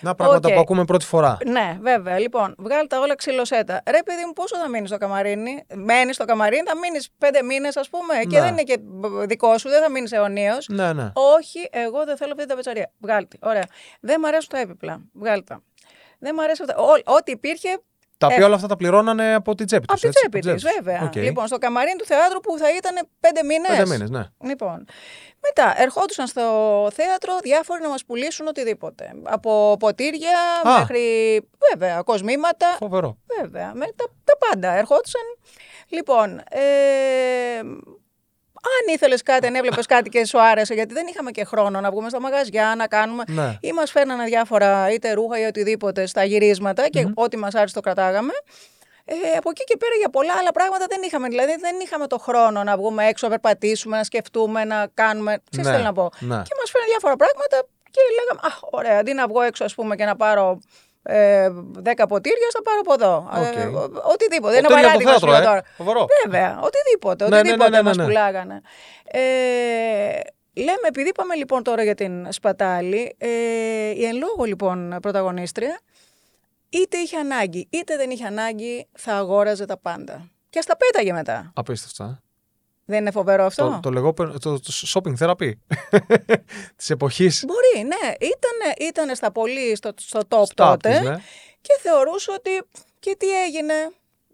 Να 0.00 0.14
πράγματα 0.14 0.48
Οκ. 0.48 0.54
που 0.54 0.60
ακούμε 0.60 0.84
πρώτη 0.84 1.04
φορά. 1.04 1.36
Ναι, 1.46 1.78
βέβαια. 1.80 2.18
Λοιπόν, 2.18 2.54
βγάλει 2.58 2.86
τα 2.86 2.98
όλα 3.00 3.14
ξηλώσ' 3.14 3.59
τα. 3.59 3.82
Ρε, 3.90 4.02
παιδί 4.04 4.24
μου, 4.26 4.32
πόσο 4.32 4.56
θα 4.56 4.68
μείνεις 4.68 4.88
στο 4.88 4.98
καμαρίνι; 4.98 5.64
Μένεις 5.74 6.14
στο 6.14 6.24
καμαρίνι, 6.24 6.62
θα 6.66 6.76
μείνεις 6.78 7.08
πέντε 7.18 7.42
μήνες, 7.42 7.76
ας 7.76 7.88
πούμε. 7.88 8.14
Και 8.20 8.38
Ναι. 8.38 8.40
δεν 8.40 8.50
είναι 8.52 8.62
και 8.62 8.78
δικό 9.26 9.58
σου, 9.58 9.68
δεν 9.68 9.82
θα 9.82 9.90
μείνεις 9.90 10.12
αιωνίως. 10.12 10.68
Ναι, 10.68 10.92
ναι. 10.92 11.10
Όχι, 11.14 11.68
εγώ 11.70 12.04
δεν 12.04 12.16
θέλω 12.16 12.30
αυτή 12.30 12.40
την 12.40 12.48
ταπετσαρία. 12.48 12.90
Βγάλτε. 12.98 13.36
Ωραία. 13.42 13.64
Δεν 14.00 14.20
μ' 14.20 14.24
αρέσουν 14.26 14.48
τα 14.48 14.58
έπιπλα. 14.58 15.00
Βγάλτε 15.12 15.44
τα. 15.54 15.62
Δεν 16.18 16.34
μ' 16.34 16.40
αρέσει 16.40 16.62
αυτά. 16.62 16.76
Ό- 16.82 17.14
Ό,τι 17.16 17.32
υπήρχε 17.32 17.68
Τα 18.22 18.28
οποία 18.28 18.42
Ε. 18.42 18.46
όλα 18.46 18.54
αυτά 18.54 18.66
τα 18.66 18.76
πληρώνανε 18.76 19.34
από 19.34 19.54
την 19.54 19.66
τσέπη 19.66 19.86
τους. 19.86 20.04
από 20.04 20.12
τη 20.12 20.18
τσέπη 20.20 20.38
τη, 20.40 20.66
βέβαια. 20.74 21.02
Οκ. 21.04 21.14
Λοιπόν, 21.14 21.46
στο 21.46 21.58
καμαρίνι 21.58 21.96
του 21.96 22.04
θεάτρου 22.04 22.40
που 22.40 22.58
θα 22.58 22.76
ήταν 22.76 23.08
πέντε 23.20 23.42
μήνες. 23.42 23.68
Πέντε 23.76 23.86
μήνες, 23.88 24.10
ναι. 24.10 24.24
Λοιπόν, 24.44 24.84
μετά 25.40 25.74
ερχόντουσαν 25.82 26.26
στο 26.26 26.42
θέατρο 26.92 27.38
διάφοροι 27.42 27.82
να 27.82 27.88
μας 27.88 28.04
πουλήσουν 28.04 28.46
οτιδήποτε. 28.46 29.12
Από 29.22 29.76
ποτήρια 29.78 30.38
Α. 30.62 30.78
μέχρι, 30.78 31.04
βέβαια, 31.70 32.02
κοσμήματα. 32.02 32.66
Φοβερό. 32.78 33.16
Βέβαια, 33.40 33.72
με 33.74 33.86
τα, 33.96 34.04
τα 34.24 34.36
πάντα 34.48 34.72
ερχόντουσαν. 34.72 35.22
Λοιπόν, 35.88 36.38
ε, 36.50 36.60
αν 38.64 38.94
ήθελες 38.94 39.22
κάτι, 39.22 39.46
αν 39.46 39.54
έβλεπες 39.54 39.86
κάτι 39.86 40.08
και 40.10 40.26
σου 40.26 40.42
άρεσε, 40.42 40.74
γιατί 40.74 40.94
δεν 40.94 41.06
είχαμε 41.06 41.30
και 41.30 41.44
χρόνο 41.44 41.80
να 41.80 41.90
βγούμε 41.90 42.08
στα 42.08 42.20
μαγαζιά, 42.20 42.74
να 42.76 42.86
κάνουμε. 42.86 43.22
Ναι. 43.26 43.56
ή 43.60 43.72
μας 43.72 43.90
φέρνανε 43.90 44.24
διάφορα 44.24 44.90
είτε 44.92 45.12
ρούχα 45.12 45.40
ή 45.40 45.44
οτιδήποτε 45.44 46.06
στα 46.06 46.24
γυρίσματα 46.24 46.88
και 46.88 47.06
ό,τι 47.14 47.36
μας 47.36 47.54
άρεσε 47.54 47.74
το 47.74 47.80
κρατάγαμε. 47.80 48.32
Ε, 49.04 49.14
από 49.36 49.50
εκεί 49.50 49.64
και 49.64 49.76
πέρα 49.76 49.94
για 49.98 50.08
πολλά 50.10 50.32
άλλα 50.40 50.52
πράγματα 50.52 50.86
δεν 50.88 51.02
είχαμε. 51.02 51.28
Δηλαδή 51.28 51.56
δεν 51.60 51.76
είχαμε 51.82 52.06
το 52.06 52.18
χρόνο 52.18 52.62
να 52.64 52.76
βγούμε 52.76 53.06
έξω, 53.06 53.28
να 53.28 53.32
περπατήσουμε, 53.40 53.96
να 53.96 54.04
σκεφτούμε, 54.04 54.64
να 54.64 54.86
κάνουμε. 54.94 55.42
Ξέρεις 55.50 55.56
Ναι, 55.56 55.62
τι 55.62 55.70
θέλω 55.70 55.84
να 55.84 55.92
πω. 55.92 56.10
ναι. 56.18 56.42
Και 56.42 56.54
μας 56.60 56.70
φέρνανε 56.70 56.90
διάφορα 56.90 57.16
πράγματα 57.16 57.66
και 57.90 58.00
λέγαμε, 58.18 58.40
Αχ, 58.44 58.58
ωραία, 58.70 58.98
αντί 58.98 59.12
να 59.12 59.26
βγω 59.28 59.40
έξω, 59.40 59.64
ας 59.64 59.74
πούμε, 59.74 59.96
και 59.96 60.04
να 60.04 60.16
πάρω 60.16 60.60
ε, 61.02 61.48
10 61.48 62.04
ποτήρια, 62.08 62.48
θα 62.52 62.62
πάρω 62.62 62.80
από 62.80 62.92
εδώ. 62.92 63.28
Οκ. 63.48 63.56
Ε, 63.56 63.66
ο- 63.66 64.02
οτιδήποτε. 64.12 64.56
Ένα 64.56 64.68
Ποτήρια 64.68 64.68
από 64.68 64.74
παράδειγμα 64.74 65.12
το 65.12 65.18
σου 65.18 65.26
λέω 65.26 65.34
θέατρο, 65.34 65.50
ε. 65.50 65.54
τώρα. 65.54 65.62
Φοβερό. 65.76 66.06
Βέβαια, 66.24 66.60
οτιδήποτε. 66.62 67.24
Ναι, 67.24 67.30
ναι, 67.30 67.38
Οτιδήποτε 67.38 67.70
ναι, 67.70 67.76
ναι, 67.76 67.82
μας 67.82 67.96
ναι. 67.96 68.04
πουλάγανε. 68.04 68.60
Ε, 69.04 69.20
λέμε, 70.54 70.86
επειδή 70.88 71.08
είπαμε 71.08 71.34
λοιπόν 71.34 71.62
τώρα 71.62 71.82
για 71.82 71.94
την 71.94 72.32
Σπατάλη, 72.32 73.14
ε, 73.18 73.28
η 73.90 74.04
εν 74.04 74.16
λόγω 74.16 74.44
λοιπόν 74.44 74.96
πρωταγωνίστρια, 75.02 75.80
είτε 76.68 76.96
είχε 76.96 77.16
ανάγκη, 77.16 77.68
είτε 77.70 77.96
δεν 77.96 78.10
είχε 78.10 78.26
ανάγκη, 78.26 78.88
θα 78.92 79.14
αγόραζε 79.14 79.64
τα 79.64 79.78
πάντα. 79.78 80.30
Και 80.50 80.58
ας 80.58 80.66
τα 80.66 80.76
πέταγε 80.76 81.12
μετά. 81.12 81.52
Απίστευτα. 81.54 82.22
Ε. 82.92 82.94
Δεν 82.94 83.00
είναι 83.00 83.10
φοβερό 83.10 83.44
αυτό; 83.44 83.64
Το, 83.70 83.80
το 83.82 83.90
λεγόμενο 83.90 84.38
το, 84.38 84.60
το 84.60 84.72
shopping 84.86 85.14
therapy 85.18 85.52
της 86.76 86.90
εποχής. 86.90 87.44
Μπορεί, 87.46 87.86
ναι. 87.86 88.12
Ήτανε, 88.14 88.88
ήτανε 88.88 89.14
στα 89.14 89.32
πολύ 89.32 89.76
στο, 89.76 89.92
στο 89.96 90.20
top 90.28 90.44
τότε 90.54 91.00
ναι. 91.00 91.16
και 91.60 91.78
θεωρούσε 91.82 92.30
ότι 92.30 92.50
και 92.98 93.16
τι 93.18 93.42
έγινε, 93.44 93.74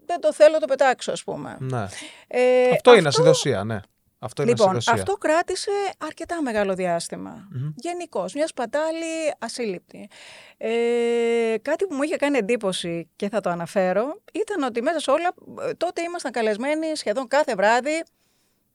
δεν 0.05 0.21
το 0.21 0.33
θέλω, 0.33 0.59
το 0.59 0.65
πετάξω 0.67 1.11
ας 1.11 1.23
πούμε. 1.23 1.57
ναι. 1.59 1.85
Ε, 2.27 2.69
αυτό, 2.73 2.95
είναι 2.95 3.07
ασυδοσία, 3.07 3.63
ναι. 3.63 3.79
Αυτό 4.21 4.41
είναι 4.41 4.51
Λοιπόν, 4.51 4.67
ασυδοσία. 4.67 4.93
αυτό 4.93 5.13
κράτησε 5.13 5.71
αρκετά 5.97 6.41
μεγάλο 6.41 6.73
διάστημα. 6.73 7.47
Γενικώς, 7.75 8.33
μια 8.33 8.47
σπατάλη 8.47 9.33
ασύλληπτη. 9.39 10.09
Ε, 10.57 11.55
κάτι 11.61 11.85
που 11.85 11.95
μου 11.95 12.03
είχε 12.03 12.15
κάνει 12.15 12.37
εντύπωση 12.37 13.09
και 13.15 13.29
θα 13.29 13.41
το 13.41 13.49
αναφέρω 13.49 14.21
ήταν 14.31 14.63
ότι 14.63 14.81
μέσα 14.81 14.99
σε 14.99 15.11
όλα 15.11 15.33
ε, 15.69 15.73
τότε 15.73 16.01
ήμασταν 16.01 16.31
καλεσμένοι 16.31 16.95
σχεδόν 16.95 17.27
κάθε 17.27 17.55
βράδυ 17.55 18.03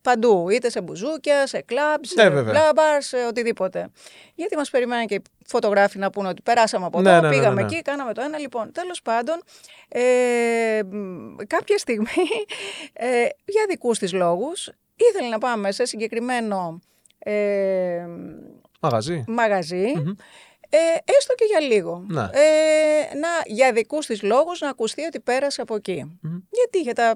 παντού. 0.05 0.49
Είτε 0.49 0.71
σε 0.71 0.81
μπουζούκια, 0.81 1.47
σε 1.47 1.61
κλαμπς, 1.61 2.14
Ναι, 2.14 2.23
σε 2.23 2.29
βέβαια. 2.31 2.53
μπλάμπαρ, 2.53 3.03
σε 3.03 3.17
οτιδήποτε. 3.29 3.90
Γιατί 4.35 4.57
μας 4.57 4.71
περιμέναν 4.71 5.07
και 5.07 5.14
οι 5.14 5.23
φωτογράφοι 5.47 5.99
να 5.99 6.11
πούνε 6.11 6.29
ότι 6.29 6.43
περάσαμε 6.43 6.87
από 6.87 7.01
Ναι, 7.01 7.11
εδώ, 7.11 7.21
ναι, 7.21 7.29
ναι, 7.29 7.35
πήγαμε 7.35 7.55
ναι, 7.55 7.61
ναι. 7.69 7.73
εκεί, 7.75 7.83
κάναμε 7.83 8.14
το 8.14 8.21
ένα. 8.23 8.38
Λοιπόν, 8.38 8.73
τέλος 8.73 9.03
πάντων, 9.03 9.43
ε, 9.88 10.81
μ, 10.90 11.37
κάποια 11.47 11.79
στιγμή, 11.79 12.07
ε, 12.93 13.09
για 13.45 13.64
δικούς 13.69 13.99
της 13.99 14.12
λόγους, 14.12 14.71
ήθελε 14.97 15.29
να 15.29 15.38
πάμε 15.38 15.73
σε 15.73 15.85
συγκεκριμένο 15.85 16.81
ε, 17.19 18.07
Μαγαζί. 18.81 19.25
μαγαζι 19.29 19.93
ε, 20.69 21.12
έστω 21.17 21.35
και 21.35 21.45
για 21.49 21.61
λίγο. 21.61 22.05
Ναι. 22.09 22.21
Ε, 22.21 23.14
να, 23.17 23.29
για 23.45 23.73
δικούς 23.73 24.07
της 24.07 24.23
λόγους 24.23 24.61
να 24.61 24.69
ακουστεί 24.69 25.05
ότι 25.05 25.21
πέρασε 25.21 25.61
από 25.61 25.75
εκεί. 25.75 26.19
Γιατί 26.51 26.79
είχε 26.79 26.93
τα 26.93 27.14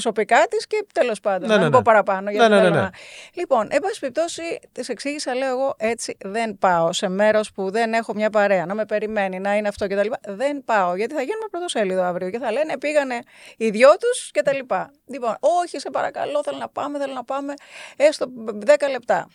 προσωπικά 0.00 0.46
της 0.50 0.66
και 0.66 0.86
τέλος 0.92 1.20
πάντων, 1.20 1.40
Ναι, 1.48 1.54
να 1.54 1.54
ναι, 1.54 1.62
μην 1.62 1.70
ναι. 1.70 1.76
πω 1.76 1.82
παραπάνω. 1.84 2.30
γιατί 2.30 2.48
Ναι, 2.48 2.54
ναι, 2.54 2.60
θέλω 2.62 2.74
ναι, 2.74 2.80
ναι. 2.80 2.82
να- 2.82 2.90
Λοιπόν, 3.34 3.68
εν 3.70 3.80
πάση 3.80 4.00
περιπτώσει, 4.00 4.42
της 4.72 4.88
εξήγησα, 4.88 5.34
λέω 5.34 5.48
εγώ, 5.48 5.74
έτσι 5.78 6.16
δεν 6.24 6.58
πάω 6.58 6.92
σε 6.92 7.08
μέρος 7.08 7.52
που 7.52 7.70
δεν 7.70 7.92
έχω 7.92 8.14
μια 8.14 8.30
παρέα, 8.30 8.66
να 8.66 8.74
με 8.74 8.84
περιμένει, 8.86 9.38
να 9.38 9.54
είναι 9.56 9.68
αυτό 9.68 9.86
κτλ. 9.86 10.08
Δεν 10.28 10.64
πάω, 10.64 10.96
γιατί 10.96 11.14
θα 11.14 11.20
γίνουμε 11.22 11.46
πρωτοσέλιδο 11.50 12.02
αύριο 12.02 12.30
και 12.30 12.38
θα 12.38 12.52
λένε 12.52 12.78
πήγανε 12.78 13.18
οι 13.56 13.70
δυο 13.70 13.88
τους 13.96 14.30
κτλ. 14.32 14.58
Λοιπόν, 15.06 15.36
όχι, 15.40 15.78
σε 15.78 15.90
παρακαλώ, 15.90 16.40
θέλω 16.44 16.58
να 16.58 16.68
πάμε, 16.68 16.98
θέλω 16.98 17.12
να 17.12 17.24
πάμε, 17.24 17.54
έστω 17.96 18.26
10 18.66 18.88
λεπτά. 18.90 19.28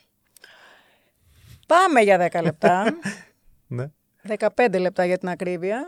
Πάμε 1.67 2.01
για 2.01 2.29
10 2.31 2.41
λεπτά. 2.43 2.83
Ναι. 3.67 3.85
15 4.55 4.79
λεπτά 4.79 5.05
για 5.05 5.17
την 5.17 5.29
ακρίβεια, 5.29 5.87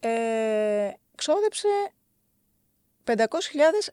ε, 0.00 0.08
ξόδεψε 1.14 1.68
500.000 3.04 3.14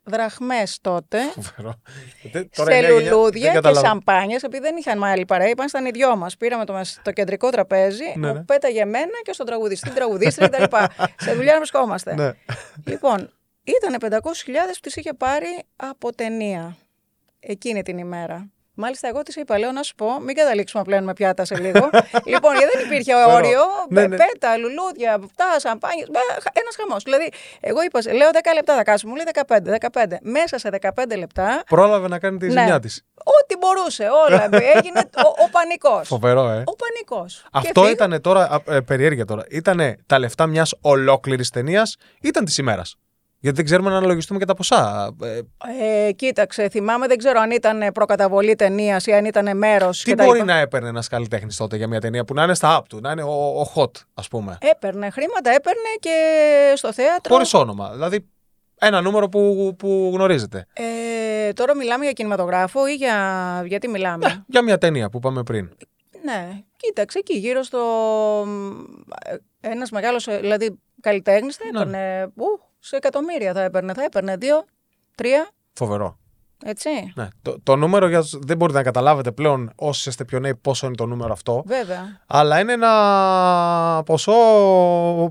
δραχμές 0.03 0.77
τότε 0.81 1.19
Φοβερό. 1.41 1.81
Ε, 2.23 2.37
σε 2.37 2.49
Τώρα 2.55 2.77
η 2.77 2.81
νέα 2.81 2.89
γενιά 2.91 3.11
λουλούδια 3.11 3.41
δεν 3.41 3.49
και 3.51 3.55
καταλαβα- 3.55 3.87
σαμπάνιες, 3.87 4.43
επειδή 4.43 4.63
δεν 4.63 4.75
είχαν 4.77 5.03
άλλη 5.03 5.25
παρέα, 5.25 5.47
είπαν 5.49 5.65
ήταν 5.67 5.85
οι 5.85 5.89
δυο 5.89 6.15
μας. 6.15 6.37
Πήραμε 6.37 6.65
το, 6.65 6.73
μεσ- 6.73 7.01
το 7.01 7.11
κεντρικό 7.11 7.49
τραπέζι, 7.49 8.03
Ναι, 8.15 8.27
ναι. 8.31 8.33
μου 8.33 8.45
πέταγε 8.45 8.81
εμένα 8.81 9.19
και 9.23 9.33
στον 9.33 9.45
τραγουδιστή, 9.45 9.85
την 9.85 9.95
τραγουδίστρια 9.95 10.47
κτλ. 10.47 10.75
σε 11.25 11.33
δουλειά 11.33 11.51
να 11.51 11.57
βρισκόμαστε. 11.57 12.13
Ναι. 12.15 12.31
Λοιπόν, 12.85 13.33
ήταν 13.63 13.97
500.000 13.99 14.73
που 14.73 14.79
τις 14.81 14.95
είχε 14.95 15.13
πάρει 15.13 15.63
από 15.75 16.13
ταινία 16.15 16.77
εκείνη 17.39 17.81
την 17.83 17.97
ημέρα. 17.97 18.49
Μάλιστα, 18.79 19.07
εγώ 19.07 19.21
της 19.23 19.35
είπα, 19.35 19.59
λέω 19.59 19.71
να 19.71 19.83
σου 19.83 19.95
πω, 19.95 20.19
μην 20.19 20.35
καταλήξουμε 20.35 20.81
να 20.83 20.89
πλένουμε 20.89 21.13
πιάτα 21.13 21.45
σε 21.45 21.55
λίγο. 21.59 21.89
λοιπόν, 22.33 22.55
γιατί 22.55 22.77
δεν 22.77 22.85
υπήρχε 22.85 23.13
όριο. 23.15 23.61
Ναι, 23.89 23.99
πε- 24.01 24.09
ναι. 24.09 24.15
Πέτα, 24.17 24.57
λουλούδια, 24.57 25.13
αυτά, 25.13 25.59
σαμπάνιε. 25.59 26.03
Ένας 26.53 26.75
χαμός. 26.79 27.03
Δηλαδή, 27.03 27.31
εγώ 27.59 27.81
είπα, 27.83 27.99
λέω 28.13 28.29
10 28.33 28.37
λεπτά 28.53 28.75
θα 28.75 28.83
κάτσουμε. 28.83 29.11
Μου 29.11 29.17
λέει 29.17 29.25
15, 29.47 29.77
15. 29.91 30.17
Μέσα 30.21 30.57
σε 30.57 30.69
15 30.81 31.17
λεπτά, 31.17 31.63
Πρόλαβε 31.69 32.07
να 32.07 32.19
κάνει 32.19 32.37
τη 32.37 32.45
Ναι. 32.45 32.51
ζημιά 32.51 32.79
της. 32.79 33.03
ό,τι 33.23 33.57
μπορούσε, 33.57 34.07
όλα. 34.27 34.43
έγινε 34.75 34.99
ο, 34.99 35.27
ο 35.45 35.49
πανικός. 35.51 36.07
Φοβερό, 36.07 36.49
ε. 36.49 36.63
Ο 36.65 36.75
πανικός. 36.75 37.45
Αυτό 37.51 37.89
ήταν 37.89 38.21
τώρα, 38.21 38.41
α, 38.65 38.75
ε, 38.75 38.79
περιέργεια 38.81 39.25
τώρα, 39.25 39.43
ήταν 39.49 39.95
τα 40.05 40.19
λεφτά 40.19 40.47
μιας 40.47 40.73
ολόκληρης 40.81 41.49
ταινίας, 41.49 41.95
ήταν 42.21 42.45
της 42.45 42.57
ημέρας; 42.57 42.95
Γιατί 43.41 43.55
δεν 43.57 43.65
ξέρουμε 43.65 43.89
να 43.89 43.97
αναλογιστούμε 43.97 44.39
και 44.39 44.45
τα 44.45 44.53
ποσά. 44.53 45.09
Ε, 45.23 45.39
Ε, 46.07 46.11
κοίταξε, 46.11 46.69
θυμάμαι, 46.69 47.07
δεν 47.07 47.17
ξέρω 47.17 47.39
αν 47.39 47.51
ήταν 47.51 47.91
προκαταβολή 47.93 48.55
ταινίας 48.55 49.05
ή 49.05 49.13
αν 49.13 49.25
ήταν 49.25 49.57
μέρος. 49.57 50.03
τι 50.03 50.13
μπορεί 50.15 50.43
να 50.43 50.57
έπαιρνε 50.57 50.87
ένας 50.89 51.07
καλλιτέχνης 51.07 51.55
τότε 51.57 51.75
για 51.77 51.87
μια 51.87 51.99
ταινία 52.01 52.25
που 52.25 52.33
να 52.33 52.43
είναι 52.43 52.53
στα 52.53 52.79
app 52.79 52.83
του, 52.89 52.99
να 53.01 53.11
είναι 53.11 53.23
ο, 53.23 53.61
ο 53.61 53.71
hot, 53.75 53.91
ας 54.13 54.27
πούμε; 54.27 54.57
Έπαιρνε 54.61 55.09
χρήματα, 55.09 55.49
έπαιρνε 55.49 55.89
και 55.99 56.15
στο 56.75 56.93
θέατρο. 56.93 57.33
Χωρίς 57.33 57.53
όνομα. 57.53 57.89
Δηλαδή 57.91 58.27
ένα 58.79 59.01
νούμερο 59.01 59.29
που, 59.29 59.75
που 59.77 60.11
γνωρίζετε. 60.13 60.65
Ε, 60.73 61.53
τώρα 61.53 61.75
μιλάμε 61.75 62.03
για 62.03 62.13
κινηματογράφο 62.13 62.87
ή 62.87 62.93
για. 62.93 63.15
Γιατί 63.65 63.87
μιλάμε; 63.87 64.27
Ναι, 64.27 64.35
για 64.47 64.61
μια 64.63 64.77
ταινία 64.77 65.09
που 65.09 65.17
είπαμε 65.17 65.43
πριν. 65.43 65.69
Ναι, 66.23 66.49
κοίταξε 66.75 67.19
εκεί 67.19 67.37
γύρω 67.37 67.63
στο. 67.63 67.79
Ένας 69.61 69.89
μεγάλος, 69.91 70.25
δηλαδή 70.39 70.79
καλλιτέχνης 71.01 71.55
θα 71.55 71.63
Ναι. 71.63 71.69
έπαιρνε. 71.79 72.23
ου, 72.35 72.59
σε 72.79 72.95
εκατομμύρια 72.95 73.53
θα 73.53 73.61
έπαιρνε. 73.61 73.93
Θα 73.93 74.03
έπαιρνε 74.03 74.35
δύο, 74.37 74.65
τρία, 75.15 75.51
Φοβερό. 75.73 76.17
Έτσι. 76.65 76.89
Ναι. 77.15 77.27
Το, 77.41 77.59
το 77.63 77.75
νούμερο 77.75 78.07
για, 78.07 78.23
δεν 78.39 78.57
μπορείτε 78.57 78.77
να 78.77 78.83
καταλάβετε 78.83 79.31
πλέον 79.31 79.71
όσοι 79.75 80.09
είστε 80.09 80.23
πιο 80.25 80.39
νέοι 80.39 80.55
πόσο 80.55 80.85
είναι 80.85 80.95
το 80.95 81.05
νούμερο 81.05 81.31
αυτό. 81.33 81.63
Βέβαια. 81.65 82.21
Αλλά 82.27 82.59
είναι 82.59 82.73
ένα 82.73 84.03
ποσό 84.05 84.33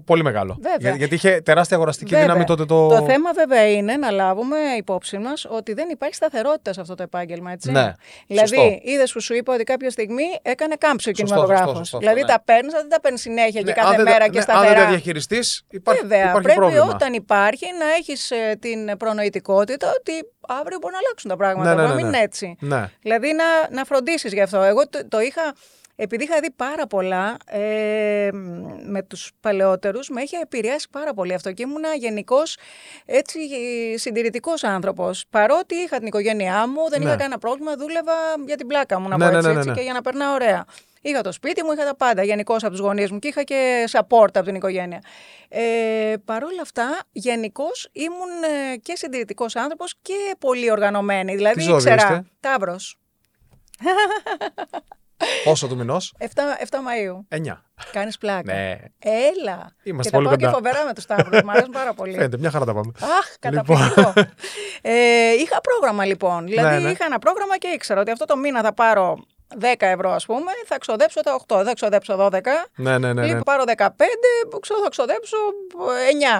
πολύ 0.04 0.22
μεγάλο. 0.22 0.56
Βέβαια. 0.60 0.76
Για- 0.80 0.94
γιατί 0.96 1.14
είχε 1.14 1.40
τεράστια 1.40 1.76
αγοραστική 1.76 2.10
Βέβαια. 2.10 2.26
δύναμη 2.26 2.44
τότε 2.44 2.64
το. 2.64 2.88
Το 2.88 3.02
θέμα 3.04 3.32
βέβαια 3.32 3.70
είναι 3.70 3.96
να 3.96 4.10
λάβουμε 4.10 4.56
υπόψη 4.78 5.18
μας 5.18 5.46
ότι 5.50 5.72
δεν 5.72 5.88
υπάρχει 5.90 6.14
σταθερότητα 6.14 6.72
σε 6.72 6.80
αυτό 6.80 6.94
το 6.94 7.02
επάγγελμα. 7.02 7.52
Έτσι. 7.52 7.70
Ναι, 7.70 7.92
Δηλαδή, 8.26 8.48
σωστό. 8.56 8.78
είδες 8.82 9.12
που 9.12 9.20
σου 9.20 9.34
είπα 9.34 9.54
ότι 9.54 9.64
κάποια 9.64 9.90
στιγμή 9.90 10.24
έκανε 10.42 10.74
κάμψη 10.78 11.08
ο 11.10 11.12
Σωστό, 11.14 11.24
κινηματογράφος. 11.24 11.66
σωστό, 11.68 11.78
σωστό, 11.84 11.98
Δηλαδή 11.98 12.20
ναι. 12.20 12.26
τα 12.26 12.42
παίρνεις, 12.44 12.72
δεν 12.72 12.88
τα 12.88 13.00
παίρνεις 13.00 13.20
συνέχεια 13.20 13.60
και 13.60 13.66
Ναι, 13.66 13.72
κάθε 13.72 13.88
αν 13.88 13.96
δεν 13.96 14.04
τα- 14.04 14.10
μέρα 14.10 14.24
ναι, 14.24 14.30
και 14.30 14.38
Αν 14.38 14.44
δεν 14.46 14.54
σταθερά. 14.56 14.82
τα 14.84 14.88
διαχειριστείς, 14.90 15.64
υπάρχει, 15.70 16.00
Βέβαια, 16.02 16.18
υπάρχει 16.24 16.40
πρέπει 16.42 16.58
πρόβλημα. 16.58 16.84
όταν 16.84 17.12
υπάρχει 17.12 17.66
να 17.78 17.86
έχεις 17.98 18.32
την 18.60 18.96
προνοητικότητα 18.96 19.88
ότι 19.98 20.12
αύριο 20.48 20.78
μπορεί 20.80 20.92
να 20.92 20.98
αλλάξουν 20.98 21.30
τα 21.30 21.36
πράγματα. 21.36 21.68
Ναι, 21.74 21.74
ναι, 21.74 21.82
να 21.82 21.88
ναι, 21.88 21.94
μην 21.94 22.04
ναι. 22.04 22.16
είναι 22.16 22.24
έτσι. 22.24 22.56
Ναι. 22.60 22.90
Δηλαδή 23.02 23.32
να, 23.32 23.44
να 23.76 23.84
φροντίσεις 23.84 24.32
γι' 24.32 24.40
αυτό. 24.40 24.62
Εγώ 24.62 24.88
το, 24.88 25.08
το 25.08 25.20
είχα. 25.20 25.54
Επειδή 26.00 26.24
είχα 26.24 26.40
δει 26.40 26.50
πάρα 26.50 26.86
πολλά 26.86 27.36
ε, 27.46 28.28
με 28.86 29.02
τους 29.02 29.30
παλαιότερους, 29.40 30.08
με 30.08 30.22
είχε 30.22 30.38
επηρεάσει 30.42 30.86
πάρα 30.90 31.14
πολύ 31.14 31.34
αυτό 31.34 31.52
και 31.52 31.62
ήμουνα 31.62 31.94
γενικώ 31.94 32.38
έτσι 33.04 33.38
συντηρητικός 33.96 34.64
άνθρωπος. 34.64 35.24
Παρότι 35.30 35.74
είχα 35.74 35.98
την 35.98 36.06
οικογένειά 36.06 36.68
μου, 36.68 36.88
δεν 36.90 37.00
Ναι. 37.00 37.06
είχα 37.06 37.16
κανένα 37.16 37.38
πρόβλημα, 37.38 37.76
δούλευα 37.76 38.12
για 38.46 38.56
την 38.56 38.66
πλάκα 38.66 39.00
μου, 39.00 39.08
να 39.08 39.16
Ναι, 39.16 39.24
πω 39.24 39.30
ναι, 39.30 39.36
έτσι, 39.36 39.48
ναι, 39.48 39.52
ναι, 39.52 39.58
έτσι, 39.58 39.70
ναι. 39.70 39.76
και 39.76 39.82
για 39.82 39.92
να 39.92 40.02
περνάω 40.02 40.34
ωραία. 40.34 40.64
Είχα 41.00 41.20
το 41.20 41.32
σπίτι 41.32 41.62
μου, 41.64 41.72
είχα 41.72 41.84
τα 41.84 41.96
πάντα 41.96 42.22
γενικώς 42.22 42.62
από 42.62 42.70
τους 42.72 42.80
γονείς 42.80 43.10
μου 43.10 43.18
και 43.18 43.28
είχα 43.28 43.42
και 43.42 43.84
support 43.92 44.28
από 44.34 44.42
την 44.42 44.54
οικογένεια. 44.54 45.02
Ε, 45.48 46.14
Παρ' 46.24 46.44
όλα 46.44 46.62
αυτά, 46.62 47.00
γενικώς 47.12 47.88
ήμουν 47.92 48.42
ε, 48.72 48.76
και 48.76 48.96
συντηρητικός 48.96 49.56
άνθρωπος 49.56 49.94
και 50.02 50.36
πολύ 50.38 50.70
οργανωμένη. 50.70 51.34
Δηλαδή, 51.34 51.60
ζώδιο 51.60 51.76
ήξερα. 51.76 52.02
είστε; 52.02 52.24
Ταύρος. 52.40 52.98
Πόσο 55.44 55.66
του 55.68 55.76
μηνός, 55.76 56.14
7, 56.18 56.24
7 56.26 56.26
Μαΐου. 56.76 57.36
9. 57.38 57.52
Κάνεις 57.92 58.18
πλάκα. 58.18 58.52
Ναι. 58.54 58.78
Έλα. 58.98 59.72
Είμαστε 59.82 60.10
και 60.16 60.16
τα 60.22 60.22
πολύ 60.22 60.24
πάω 60.24 60.34
κοντά. 60.34 60.36
και 60.36 60.48
φοβερά 60.48 60.84
με 60.86 60.94
τους 60.94 61.06
Ταύρους. 61.06 61.42
Μ' 61.42 61.50
αρέσουν 61.50 61.70
πάρα 61.72 61.94
πολύ. 61.94 62.12
Φαίνεται, 62.12 62.38
μια 62.38 62.50
χαρά 62.50 62.64
τα 62.64 62.74
πάμε. 62.74 62.92
Αχ, 63.00 63.34
καταπληκτικό. 63.40 64.12
ε, 64.82 65.32
είχα 65.32 65.60
πρόγραμμα 65.60 66.04
λοιπόν. 66.04 66.46
Δηλαδή 66.46 66.76
Ναι, 66.76 66.82
ναι. 66.82 66.90
είχα 66.90 67.04
ένα 67.04 67.18
πρόγραμμα 67.18 67.58
και 67.58 67.68
ήξερα 67.68 68.00
ότι 68.00 68.10
αυτό 68.10 68.24
το 68.24 68.36
μήνα 68.36 68.62
θα 68.62 68.72
πάρω 68.72 69.26
10 69.60 69.74
ευρώ 69.78 70.10
ας 70.10 70.26
πούμε, 70.26 70.50
θα 70.66 70.78
ξοδέψω 70.78 71.20
τα 71.20 71.40
8, 71.46 71.62
θα 71.64 71.72
ξοδέψω 71.74 72.16
12. 72.32 72.40
Ναι, 72.74 72.98
ναι, 72.98 72.98
ναι. 72.98 73.12
ναι. 73.12 73.26
Λοιπόν, 73.26 73.42
πάρω 73.42 73.64
15, 73.76 73.88
ξο- 74.60 74.80
θα 74.82 74.88
ξοδέψω 74.88 75.36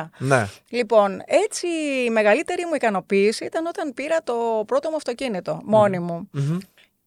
9. 0.02 0.10
ναι. 0.18 0.46
Λοιπόν, 0.68 1.22
έτσι 1.26 1.66
η 2.06 2.10
μεγαλύτερη 2.10 2.64
μου 2.66 2.74
ικανοποίηση 2.74 3.44
ήταν 3.44 3.66
όταν 3.66 3.94
πήρα 3.94 4.22
το 4.24 4.62
πρώτο 4.66 4.90
μου 4.90 4.96
αυτοκίνητο, 4.96 5.60
μόνη 5.64 5.98
μου. 5.98 6.28
Μμμ. 6.32 6.58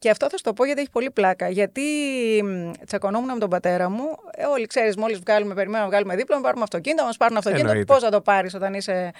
Και 0.01 0.09
αυτό 0.09 0.29
θα 0.29 0.37
σου 0.37 0.43
το 0.43 0.53
πω 0.53 0.65
γιατί 0.65 0.79
έχει 0.79 0.89
πολύ 0.89 1.11
πλάκα. 1.11 1.49
Γιατί 1.49 1.81
μ, 2.43 2.71
τσακωνόμουν 2.85 3.33
με 3.33 3.39
τον 3.39 3.49
πατέρα 3.49 3.89
μου 3.89 4.03
ε, 4.31 4.45
όλοι 4.45 4.65
ξέρεις, 4.65 4.95
μόλις 4.95 5.19
βγάλουμε, 5.19 5.53
περιμένουμε 5.53 5.83
να 5.83 5.89
βγάλουμε 5.89 6.15
δίπλωμα, 6.15 6.41
πάρουμε 6.41 6.63
αυτοκίνητο, 6.63 7.03
μας 7.03 7.17
πάρουν 7.17 7.37
αυτοκίνητο. 7.37 7.67
Εννοείται. 7.69 7.93
Πώς 7.93 8.03
θα 8.03 8.09
το 8.09 8.21
πάρεις 8.21 8.53
όταν 8.53 8.73
είσαι 8.73 9.11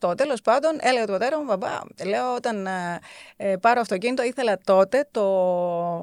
17-18. 0.00 0.16
Τέλος 0.16 0.40
πάντων, 0.40 0.78
έλεγα 0.80 1.06
του 1.06 1.12
πατέρα 1.12 1.38
μου, 1.38 1.44
μπαμπά, 1.44 1.78
λέω 2.04 2.34
όταν 2.34 2.66
ε, 2.66 2.98
ε, 3.36 3.56
πάρω 3.56 3.80
αυτοκίνητο, 3.80 4.22
ήθελα 4.22 4.58
τότε 4.64 5.08
το. 5.10 5.24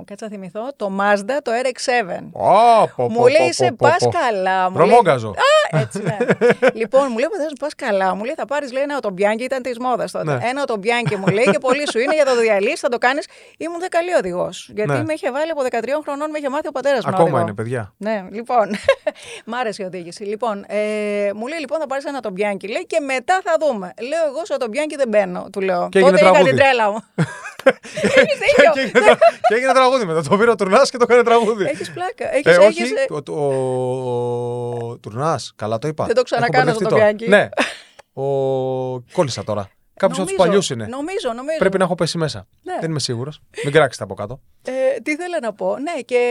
Κάτσε 0.06 0.26
να 0.26 0.32
θυμηθώ, 0.32 0.74
το 0.76 0.92
Mazda, 1.00 1.38
το 1.42 1.52
RX7. 1.64 2.20
Ω, 2.32 2.88
πω, 2.96 3.10
Μου 3.10 3.18
πω, 3.18 3.28
λέει, 3.28 3.38
πω, 3.38 3.46
είσαι 3.46 3.66
πω, 3.66 3.76
πα 3.90 3.96
πω. 4.00 4.10
καλά. 4.10 4.70
Μου 4.70 4.78
λέει, 4.78 4.88
Βρωμόγκαζο. 4.88 5.30
Α, 5.30 5.80
έτσι, 5.80 6.02
ναι. 6.04 6.18
λοιπόν, 6.82 7.08
μου 7.10 7.18
λέει, 7.18 7.28
πατέρα 7.32 7.50
μου, 7.50 7.58
πας 7.60 7.76
καλά. 7.76 8.16
Μου 8.16 8.24
λέει, 8.24 8.34
θα 8.38 8.46
πάρεις 8.46 8.72
ένα 8.72 8.98
οτομπιάνκι, 8.98 9.44
ήταν 9.44 9.62
της 9.62 9.80
μόδας 9.80 10.12
τότε. 10.12 10.24
Ναι. 10.26 10.40
Ένα 10.50 10.62
οτομπιάνκι 10.62 11.16
μου 11.16 11.28
λέει 11.28 11.44
και 11.52 11.60
πολύ 11.60 11.90
σου 11.92 12.00
είναι 12.00 12.14
για 12.14 12.26
το 12.26 12.36
διαλύσει, 12.40 12.78
θα 12.78 12.90
το 12.90 12.98
κάνεις. 12.98 13.26
Ήμουν 13.66 13.80
δε 13.80 13.88
καλή 13.88 14.14
οδηγός. 14.14 14.70
Γιατί 14.76 14.92
Ναι. 14.92 15.04
με 15.04 15.14
είχε 15.14 15.32
βάλει 15.32 15.52
από 15.52 15.62
13 15.70 16.02
χρονών, 16.04 16.30
με 16.30 16.38
είχε 16.38 16.50
μάθει 16.50 16.68
ο 16.68 16.72
πατέρας 16.72 17.06
μου. 17.06 17.12
να 17.12 17.16
Ακόμα 17.18 17.30
οδηγώ. 17.30 17.42
είναι, 17.42 17.54
παιδιά. 17.54 17.94
Ναι, 17.98 18.26
λοιπόν. 18.32 18.66
Μ' 19.50 19.54
άρεσε 19.54 19.84
η 19.84 19.86
οδήγηση. 19.86 20.24
Λοιπόν, 20.24 20.66
ε, 20.68 21.30
μου 21.36 21.48
λέει 21.48 21.60
λοιπόν 21.60 21.80
θα 21.80 21.88
πάρεις 21.88 22.06
ένα 22.06 22.20
τομπιάνκι, 22.20 22.68
λέει, 22.68 22.86
και 22.88 23.00
μετά 23.00 23.42
θα 23.44 23.56
δούμε. 23.60 23.94
Λέω 24.02 24.26
εγώ 24.28 24.46
στο 24.46 24.58
τομπιάνκι 24.58 24.96
δεν 24.96 25.08
μπαίνω, 25.08 25.48
του 25.52 25.62
λέω. 25.62 25.90
Και 25.92 25.98
έγινε 26.00 26.12
Τότε 26.12 26.24
είχα 26.24 26.32
τραγούδι. 26.34 26.56
την 26.56 26.60
τρέλα 26.64 26.92
μου. 26.92 26.98
Έχεις 28.22 28.38
δίκιο. 28.44 28.72
και, 28.74 28.80
έγινε, 28.80 29.00
τρα- 29.06 29.18
και 29.48 29.54
έγινε 29.56 29.74
τραγούδι 29.74 30.06
μετά. 30.06 30.22
Το 30.24 30.38
πήρε 30.38 30.52
ο 30.52 30.56
Τουρνάς 30.56 30.90
και 30.92 30.98
το 30.98 31.06
έκανε 31.10 31.24
τραγούδι. 31.24 31.64
Έχεις 31.66 31.92
πλάκα. 31.92 32.34
Έχεις, 32.36 32.46
Ε, 32.56 32.58
όχι, 32.58 32.82
έχεις, 32.82 32.92
ε, 32.92 33.06
ο, 33.32 33.34
ο, 33.42 34.88
ο 34.90 34.98
Τουρνάς, 34.98 35.54
καλά 35.56 35.78
το 35.78 35.88
είπα. 35.88 36.06
Δεν 36.06 36.16
το 36.16 36.22
ξανακάνω 36.24 36.70
Έχω 36.70 36.80
στο 36.80 36.90
μπερδευτεί 36.90 37.26
Τομπιάκι. 37.26 37.30
Ναι. 37.30 37.50
Ο... 38.24 39.00
Κόλλησα 39.14 39.44
τώρα. 39.44 39.70
Κάποιος 40.02 40.20
από 40.20 40.28
τους 40.28 40.38
νομίζω, 40.38 40.50
παλιούς 40.50 40.70
είναι. 40.70 40.86
Νομίζω, 40.86 41.34
νομίζω. 41.34 41.58
Πρέπει 41.58 41.78
να 41.78 41.84
έχω 41.84 41.96
πέσει 41.96 42.18
μέσα. 42.18 42.48
Ναι. 42.62 42.78
Δεν 42.80 42.90
είμαι 42.90 43.00
σίγουρος. 43.00 43.42
Μην 43.64 43.74
κράξετε 43.74 44.04
από 44.04 44.14
κάτω. 44.14 44.42
Ε, 44.64 45.00
τι 45.04 45.12
ήθελα 45.12 45.40
να 45.42 45.54
πω. 45.54 45.78
Ναι, 45.78 46.02
και 46.02 46.22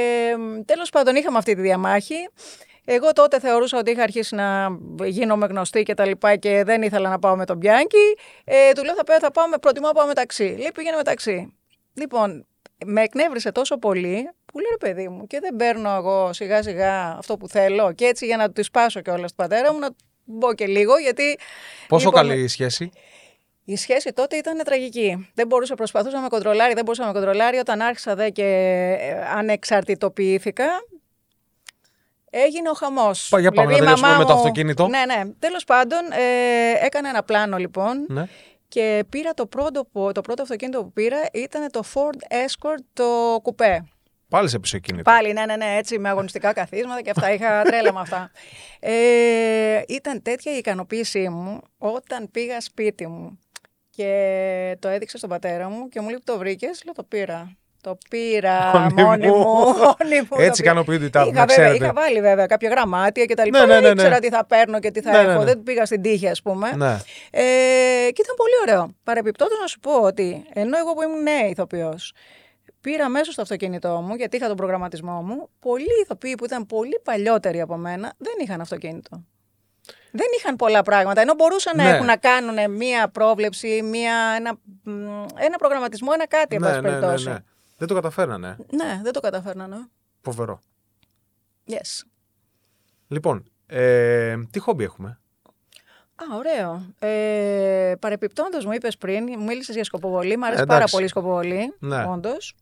τέλος 0.64 0.90
πάντων 0.90 1.16
είχαμε 1.16 1.38
αυτή 1.38 1.54
τη 1.54 1.61
διαμάχη. 1.61 2.28
Εγώ 2.85 3.12
τότε 3.12 3.40
θεωρούσα 3.40 3.78
ότι 3.78 3.90
είχα 3.90 4.02
αρχίσει 4.02 4.35
να 4.35 4.68
γίνομαι 5.04 5.46
γνωστή 5.46 5.83
και 5.83 5.94
τα 5.94 6.06
λοιπά 6.06 6.37
και 6.37 6.62
δεν 6.64 6.83
ήθελα 6.83 7.09
να 7.09 7.18
πάω 7.18 7.37
με 7.37 7.44
τον 7.44 7.56
Μπιάνκι. 7.56 8.16
Ε, 8.44 8.72
του 8.72 8.85
λέω 8.85 8.94
θα, 8.94 9.04
πάω, 9.04 9.18
θα 9.18 9.30
πάω 9.30 9.48
με, 9.48 9.59
προτιμώ 9.59 9.87
να 9.87 9.92
πάω 9.92 10.06
με 10.06 10.14
ταξί. 10.14 10.54
Λέει 10.59 10.70
πήγαινε 10.74 10.96
με 10.96 11.02
ταξί. 11.02 11.54
Λοιπόν, 11.94 12.46
με 12.87 13.02
εκνεύρισε 13.02 13.52
τόσο 13.52 13.78
πολύ 13.78 14.30
που 14.44 14.59
λέει 14.59 14.70
ρε 14.70 14.92
παιδί 14.92 15.09
μου 15.09 15.26
και 15.26 15.40
δεν 15.40 15.56
παίρνω 15.56 15.90
εγώ 15.90 16.33
σιγά 16.33 16.62
σιγά 16.62 17.16
αυτό 17.18 17.37
που 17.37 17.48
θέλω 17.48 17.92
και 17.92 18.04
έτσι 18.04 18.26
για 18.26 18.37
να 18.37 18.50
του 18.50 18.64
σπάσω 18.64 19.00
κιόλας 19.00 19.30
του 19.30 19.37
πατέρα 19.37 19.72
μου 19.72 19.78
να 19.78 19.88
μπω 20.24 20.54
και 20.54 20.66
λίγο 20.66 20.98
γιατί... 20.98 21.38
Πόσο 21.88 22.04
Λοιπόν, 22.04 22.22
καλή 22.22 22.42
η 22.42 22.48
σχέση; 22.48 22.90
Η 23.72 23.76
σχέση 23.76 24.12
τότε 24.12 24.37
ήταν 24.37 24.62
τραγική. 24.64 25.30
Δεν 25.35 25.46
μπορούσε, 25.46 25.74
προσπαθούσα 25.74 26.16
να 26.16 26.22
με 26.22 26.28
κοντρολάρει, 26.28 26.74
δεν 26.74 26.85
μπορούσα 26.85 27.02
να 27.02 27.09
με 27.09 27.14
κοντρολάρει. 27.14 27.56
Όταν 27.59 27.80
άρχισα 27.80 28.14
δε 28.14 28.30
και 28.30 28.44
ε, 29.00 29.24
ανεξαρτητοποιήθηκα, 29.37 30.66
έγινε 32.30 32.68
ο 32.70 32.72
χαμός. 32.74 33.28
Πα- 33.28 33.40
για 33.40 33.52
πάμε 33.52 33.70
να 33.72 33.78
τελειώσουμε 33.78 34.16
με 34.16 34.24
το 34.24 34.33
αυτοκίνητο. 34.33 34.87
Ναι, 34.88 35.04
ναι. 35.06 35.22
Τέλος 35.38 35.64
πάντων, 35.64 35.98
ε, 36.12 36.85
έκανα 36.87 37.09
ένα 37.09 37.22
πλάνο 37.22 37.56
λοιπόν 37.56 38.04
Ναι. 38.09 38.24
και 38.68 39.04
πήρα 39.09 39.35
το 39.35 39.46
πρώτο, 39.46 39.85
που- 39.92 40.11
το 40.14 40.20
πρώτο 40.20 40.42
αυτοκίνητο 40.42 40.83
που 40.85 40.92
πήρα 40.92 41.16
ήταν 41.33 41.70
το 41.70 41.83
Ford 41.94 42.35
Escort 42.35 42.83
το 42.92 43.38
κουπέ. 43.42 43.85
Πάλι 44.28 44.48
σε 44.48 44.59
πίσω 44.59 44.78
κίνητο. 44.78 45.02
Πάλι, 45.11 45.33
ναι, 45.33 45.44
ναι, 45.44 45.56
ναι, 45.56 45.76
έτσι 45.76 45.98
με 45.98 46.09
αγωνιστικά 46.09 46.52
καθίσματα 46.52 47.02
και 47.02 47.11
αυτά. 47.11 47.33
Είχα 47.33 47.62
τρέλα 47.62 47.92
με 47.92 48.00
αυτά. 48.00 48.30
Ε, 48.80 49.83
ήταν 49.88 50.22
τέτοια 50.22 50.52
η 50.54 50.56
ικανοποίησή 50.56 51.28
μου 51.28 51.61
όταν 51.78 52.30
πήγα 52.30 52.61
σπίτι 52.61 53.06
μου 53.06 53.38
και 54.04 54.76
το 54.78 54.88
έδειξα 54.88 55.16
στον 55.18 55.30
πατέρα 55.30 55.68
μου 55.68 55.88
και 55.88 56.00
μου 56.00 56.08
λέει 56.08 56.18
το 56.24 56.38
βρήκες; 56.38 56.82
Λέω 56.84 56.94
το 56.94 57.02
πήρα. 57.02 57.54
Το 57.82 57.98
πήρα 58.10 58.70
Μόνη 58.78 59.02
μόνη 59.02 59.26
μου. 59.26 59.36
μου. 59.36 59.44
μόνη 59.44 60.20
μου 60.20 60.26
το 60.28 60.36
Έτσι 60.42 60.62
πήρα. 60.62 60.70
ικανοποιείται 60.72 61.04
η 61.04 61.10
τάφη, 61.10 61.28
Είχα, 61.28 61.38
να 61.38 61.46
βέβαια, 61.46 61.64
ξέρετε. 61.66 61.84
είχα 61.84 61.92
βάλει 61.92 62.20
βέβαια 62.20 62.46
κάποια 62.46 62.68
γραμμάτια 62.68 63.24
και 63.24 63.34
τα 63.34 63.44
λοιπά. 63.44 63.58
Ναι, 63.58 63.64
ναι, 63.66 63.72
Δεν 63.72 63.82
ναι, 63.82 63.88
ναι. 63.88 63.92
ήξερα 64.02 64.18
τι 64.18 64.28
θα 64.28 64.44
παίρνω 64.46 64.80
και 64.80 64.90
τι 64.90 65.00
θα 65.00 65.10
Ναι, 65.10 65.22
ναι, 65.22 65.30
έχω. 65.32 65.38
ναι. 65.38 65.44
Δεν 65.44 65.62
πήγα 65.62 65.86
στην 65.86 66.02
τύχη, 66.02 66.28
ας 66.28 66.42
πούμε. 66.42 66.72
Ναι. 66.76 66.92
Ε, 67.30 67.42
και 68.12 68.22
ήταν 68.22 68.34
πολύ 68.36 68.54
ωραίο. 68.62 68.94
Παρεπιπτόντως 69.04 69.58
να 69.60 69.66
σου 69.66 69.78
πω 69.80 69.92
ότι 70.00 70.44
ενώ 70.52 70.78
εγώ 70.78 70.92
που 70.94 71.02
ήμουν 71.02 71.22
νέα 71.22 71.46
ηθοποιός, 71.48 72.12
πήρα 72.80 73.08
μέσα 73.08 73.32
στο 73.32 73.42
αυτοκίνητό 73.42 74.00
μου, 74.06 74.14
γιατί 74.14 74.36
είχα 74.36 74.46
τον 74.46 74.56
προγραμματισμό 74.56 75.22
μου, 75.22 75.48
πολλοί 75.60 76.00
ηθοποιοί 76.02 76.34
που 76.34 76.44
ήταν 76.44 76.66
πολύ 76.66 77.00
παλιότεροι 77.04 77.60
από 77.60 77.76
μένα 77.76 78.12
δεν 78.18 78.34
είχαν 78.42 78.60
αυτοκίνητο. 78.60 79.24
Δεν 80.12 80.27
είχαν 80.38 80.57
πολλά 80.57 80.83
πράγματα. 80.83 81.20
Ενώ 81.20 81.35
μπορούσαν 81.35 81.77
να 81.77 81.83
Ναι. 81.85 81.90
έχουν 81.90 82.07
να 82.07 82.16
κάνουν 82.16 82.70
μία 82.70 83.09
πρόβλεψη, 83.09 83.83
μία, 83.83 84.14
ένα, 84.37 84.53
μ, 84.83 85.25
ένα 85.35 85.57
προγραμματισμό, 85.59 86.11
ένα 86.14 86.27
κάτι, 86.27 86.55
εν 86.55 86.61
Ναι, 86.61 86.66
πάση 86.68 86.81
ναι, 86.81 86.88
ναι, 86.90 86.94
περιπτώσει. 86.99 87.29
ναι. 87.29 87.38
Δεν 87.79 87.88
το 87.88 87.94
καταφέρνανε. 87.94 88.57
Ναι, 88.70 89.01
δεν 89.03 89.12
το 89.12 89.20
καταφέρνανε. 89.20 89.77
Φοβερό. 90.23 90.61
Yes. 91.70 92.07
Λοιπόν, 93.09 93.51
ε, 93.66 94.37
τι 94.51 94.59
χόμπι 94.59 94.85
έχουμε; 94.85 95.18
Α, 96.14 96.37
ωραίο. 96.37 96.94
Ε, 96.99 97.94
Παρεπιπτόντως, 98.01 98.64
μου 98.64 98.73
είπες 98.73 98.96
πριν, 98.96 99.25
μου 99.38 99.44
μίλησες 99.44 99.75
για 99.75 99.85
σκοποβολή. 99.85 100.37
Μ' 100.37 100.44
αρέσει 100.44 100.61
Εντάξει. 100.62 100.79
πάρα 100.79 100.90
πολύ 100.90 101.05
η 101.05 101.09
σκοποβολή. 101.09 101.75
Ναι. 101.79 102.05
Όντως. 102.05 102.55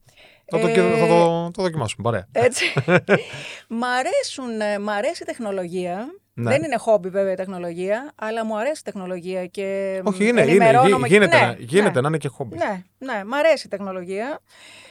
Θα, 0.50 0.58
το, 0.60 0.68
θα, 0.68 1.06
το, 1.08 1.50
το 1.50 1.62
δοκιμάσουμε. 1.62 2.08
Ωραία. 2.08 2.26
Έτσι. 2.32 2.64
μ, 3.68 3.84
αρέσουν, 3.84 4.60
ε, 4.60 4.78
μ' 4.78 4.88
αρέσει 4.90 5.22
η 5.22 5.26
τεχνολογία. 5.26 6.06
Ναι. 6.40 6.50
Δεν 6.50 6.62
είναι 6.62 6.76
χόμπι 6.76 7.08
βέβαια 7.08 7.32
η 7.32 7.34
τεχνολογία, 7.34 8.12
αλλά 8.14 8.44
μου 8.44 8.58
αρέσει 8.58 8.80
η 8.80 8.84
τεχνολογία 8.84 9.46
και 9.46 10.00
Όχι, 10.04 10.26
είναι, 10.28 10.40
είναι, 10.40 10.50
ενημερώνομαι 10.50 11.06
γι- 11.06 11.14
γίνεται, 11.14 11.38
ναι, 11.38 11.46
να, 11.46 11.56
γίνεται 11.58 11.90
ναι, 11.94 12.00
να 12.00 12.08
είναι 12.08 12.18
και 12.18 12.28
χόμπι. 12.28 12.56
Ναι, 12.56 12.82
ναι, 12.98 13.24
μ' 13.24 13.34
αρέσει 13.34 13.66
η 13.66 13.68
τεχνολογία 13.68 14.40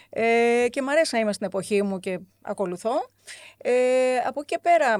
ε, 0.10 0.65
και 0.69 0.81
μ' 0.81 0.89
αρέσει 0.89 1.15
να 1.15 1.21
είμαι 1.21 1.33
στην 1.33 1.45
εποχή 1.45 1.83
μου 1.83 1.99
και 1.99 2.19
ακολουθώ. 2.41 3.10
Ε, 3.57 3.71
από 4.27 4.39
εκεί 4.39 4.53
και 4.55 4.60
πέρα, 4.62 4.93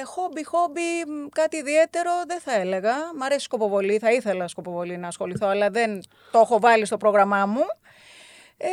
ε, 0.00 0.04
χόμπι, 0.04 0.44
χόμπι, 0.44 0.80
μ, 1.06 1.28
κάτι 1.32 1.56
ιδιαίτερο 1.56 2.10
δεν 2.26 2.40
θα 2.40 2.54
έλεγα. 2.54 2.94
Μ' 3.16 3.22
αρέσει 3.22 3.40
η 3.40 3.42
σκοποβολή, 3.42 3.98
θα 3.98 4.12
ήθελα 4.12 4.48
σκοποβολή 4.48 4.96
να 4.96 5.08
ασχοληθώ, 5.08 5.46
αλλά 5.46 5.70
δεν 5.70 6.00
το 6.30 6.38
έχω 6.38 6.60
βάλει 6.60 6.84
στο 6.84 6.96
πρόγραμμά 6.96 7.46
μου. 7.46 7.62
Ε, 8.56 8.68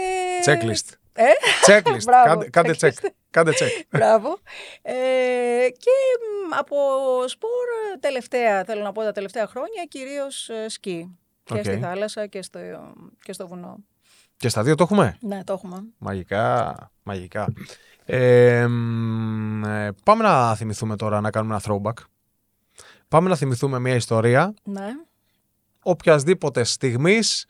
Checklist. 0.45 0.93
Ε, 1.13 1.23
Checklist. 1.67 2.03
Μπράβο, 2.05 2.25
κάντε, 2.27 2.49
κάντε 2.49 2.75
check. 2.79 2.87
checklist. 2.87 3.09
Κάνε 3.29 3.51
check. 3.51 3.81
Μπράβο. 3.89 4.37
Ε, 4.81 4.93
και 5.69 5.91
μ, 6.49 6.53
από 6.59 6.75
σπορ 7.27 7.49
τελευταία, 7.99 8.63
θέλω 8.63 8.81
να 8.83 8.91
πω 8.91 9.01
τα 9.01 9.11
τελευταία 9.11 9.47
χρόνια, 9.47 9.83
κυρίως 9.89 10.49
ε, 10.49 10.69
σκι. 10.69 11.17
Και 11.43 11.53
Οκ. 11.53 11.59
στη 11.63 11.77
θάλασσα 11.77 12.27
και 12.27 12.41
στο, 12.41 12.59
και 13.23 13.33
στο 13.33 13.47
βουνό. 13.47 13.75
Και 14.37 14.49
στα 14.49 14.63
δύο 14.63 14.75
το 14.75 14.83
έχουμε; 14.83 15.17
Ναι, 15.21 15.43
το 15.43 15.53
έχουμε. 15.53 15.83
Μαγικά, 15.97 16.75
μαγικά. 17.03 17.53
Ε, 18.05 18.67
μ, 18.67 19.63
ε, 19.65 19.91
πάμε 20.03 20.23
να 20.23 20.55
θυμηθούμε 20.55 20.95
τώρα 20.95 21.21
να 21.21 21.29
κάνουμε 21.29 21.53
ένα 21.55 21.63
throwback. 21.67 22.03
Πάμε 23.07 23.29
να 23.29 23.35
θυμηθούμε 23.35 23.79
μια 23.79 23.95
ιστορία 23.95 24.53
Ναι. 24.63 24.87
οποιασδήποτε 25.83 26.63
στιγμής 26.63 27.45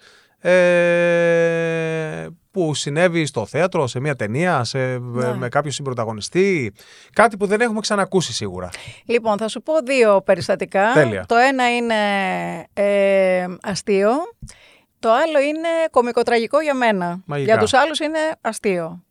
ε, 0.50 2.28
που 2.52 2.74
συνέβη 2.74 3.26
στο 3.26 3.46
θέατρο, 3.46 3.88
σε 3.88 4.00
μια 4.00 4.16
ταινία, 4.16 4.64
σε, 4.64 4.78
Ναι. 4.98 5.34
με 5.36 5.50
κάποιο 5.50 5.72
συμπροταγωνιστή. 5.72 6.74
Κάτι 7.14 7.38
που 7.38 7.46
δεν 7.46 7.62
έχουμε 7.62 7.80
ξανακούσει 7.80 8.34
σίγουρα. 8.34 8.70
Λοιπόν, 9.06 9.38
θα 9.38 9.48
σου 9.48 9.62
πω 9.62 9.74
δύο 9.86 10.22
περιστατικά. 10.22 10.92
Τέλεια. 10.94 11.26
Το 11.28 11.36
ένα 11.36 11.76
είναι 11.76 11.96
ε, 12.74 13.46
αστείο. 13.62 14.10
Το 15.00 15.12
άλλο 15.12 15.40
είναι 15.40 15.68
κομικοτραγικό 15.92 16.62
για 16.62 16.74
μένα. 16.74 17.22
Μαγικά. 17.26 17.52
Για 17.54 17.62
τους 17.62 17.74
άλλους 17.74 18.00
είναι 18.00 18.20
αστείο. 18.42 19.04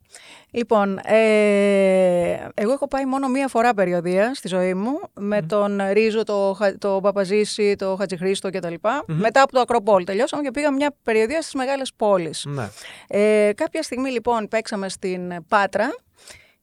Λοιπόν, 0.55 0.97
ε, 0.97 2.47
εγώ 2.53 2.71
έχω 2.71 2.87
πάει 2.87 3.05
μόνο 3.05 3.27
μία 3.27 3.47
φορά 3.47 3.73
περιοδία 3.73 4.33
στη 4.33 4.47
ζωή 4.47 4.73
μου 4.73 4.99
με 5.13 5.41
τον 5.41 5.81
Ρίζο, 5.91 6.23
το, 6.23 6.55
Χα- 6.57 6.77
το 6.77 6.99
Παπαζήση, 7.01 7.75
το 7.75 7.95
Χατζηχρήστο 7.95 8.49
κτλ. 8.49 8.73
Μετά 9.05 9.41
από 9.41 9.51
το 9.51 9.59
Ακροπόλ 9.59 10.03
τελειώσαμε 10.03 10.43
και 10.43 10.51
πήγαμε 10.51 10.75
μια 10.75 10.95
περιοδία 11.03 11.41
στις 11.41 11.53
μεγάλες 11.53 11.91
πόλεις. 11.95 12.45
Ναι. 12.47 12.69
Ε, 13.07 13.53
κάποια 13.55 13.83
στιγμή 13.83 14.09
λοιπόν 14.09 14.47
παίξαμε 14.47 14.89
στην 14.89 15.45
Πάτρα 15.47 15.95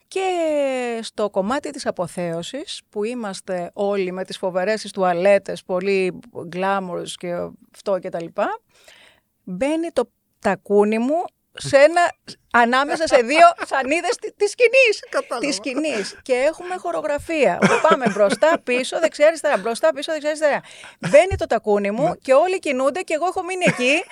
και 0.08 0.20
στο 1.02 1.30
κομμάτι 1.30 1.70
της 1.70 1.86
αποθέωσης 1.86 2.80
που 2.88 3.04
είμαστε 3.04 3.70
όλοι 3.72 4.12
με 4.12 4.24
τις 4.24 4.38
φοβερές 4.38 4.80
τις 4.80 4.90
τουαλέτες, 4.90 5.62
πολύ 5.64 6.18
glamorous 6.54 7.10
και 7.14 7.32
αυτό 7.74 7.98
και 7.98 8.08
τα 8.08 8.22
λοιπά, 8.22 8.60
μπαίνει 9.44 9.88
το 9.92 10.10
τακούνι 10.38 10.98
μου 10.98 11.24
σε 11.52 11.76
ένα, 11.76 12.00
ανάμεσα 12.52 13.06
σε 13.06 13.16
δύο 13.16 13.46
σανίδες 13.66 14.16
τη- 14.20 14.32
της 14.32 14.50
σκηνής. 14.50 14.94
της 15.40 15.54
σκηνής. 15.54 16.18
Και 16.22 16.32
έχουμε 16.34 16.74
χορογραφία. 16.76 17.58
Που 17.60 17.88
πάμε 17.88 18.04
μπροστά, 18.14 18.60
πίσω, 18.64 18.98
δεξιά, 18.98 19.26
αριστερά. 19.26 19.56
Μπροστά, 19.56 19.92
πίσω, 19.94 20.12
δεξιά, 20.12 20.28
αριστερά. 20.30 20.60
Μπαίνει 20.98 21.36
το 21.38 21.46
τακούνι 21.46 21.90
μου 21.90 22.14
και 22.22 22.32
όλοι 22.32 22.58
κινούνται 22.58 23.00
και 23.00 23.14
εγώ 23.14 23.26
έχω 23.26 23.42
μείνει 23.44 23.64
εκεί, 23.68 24.04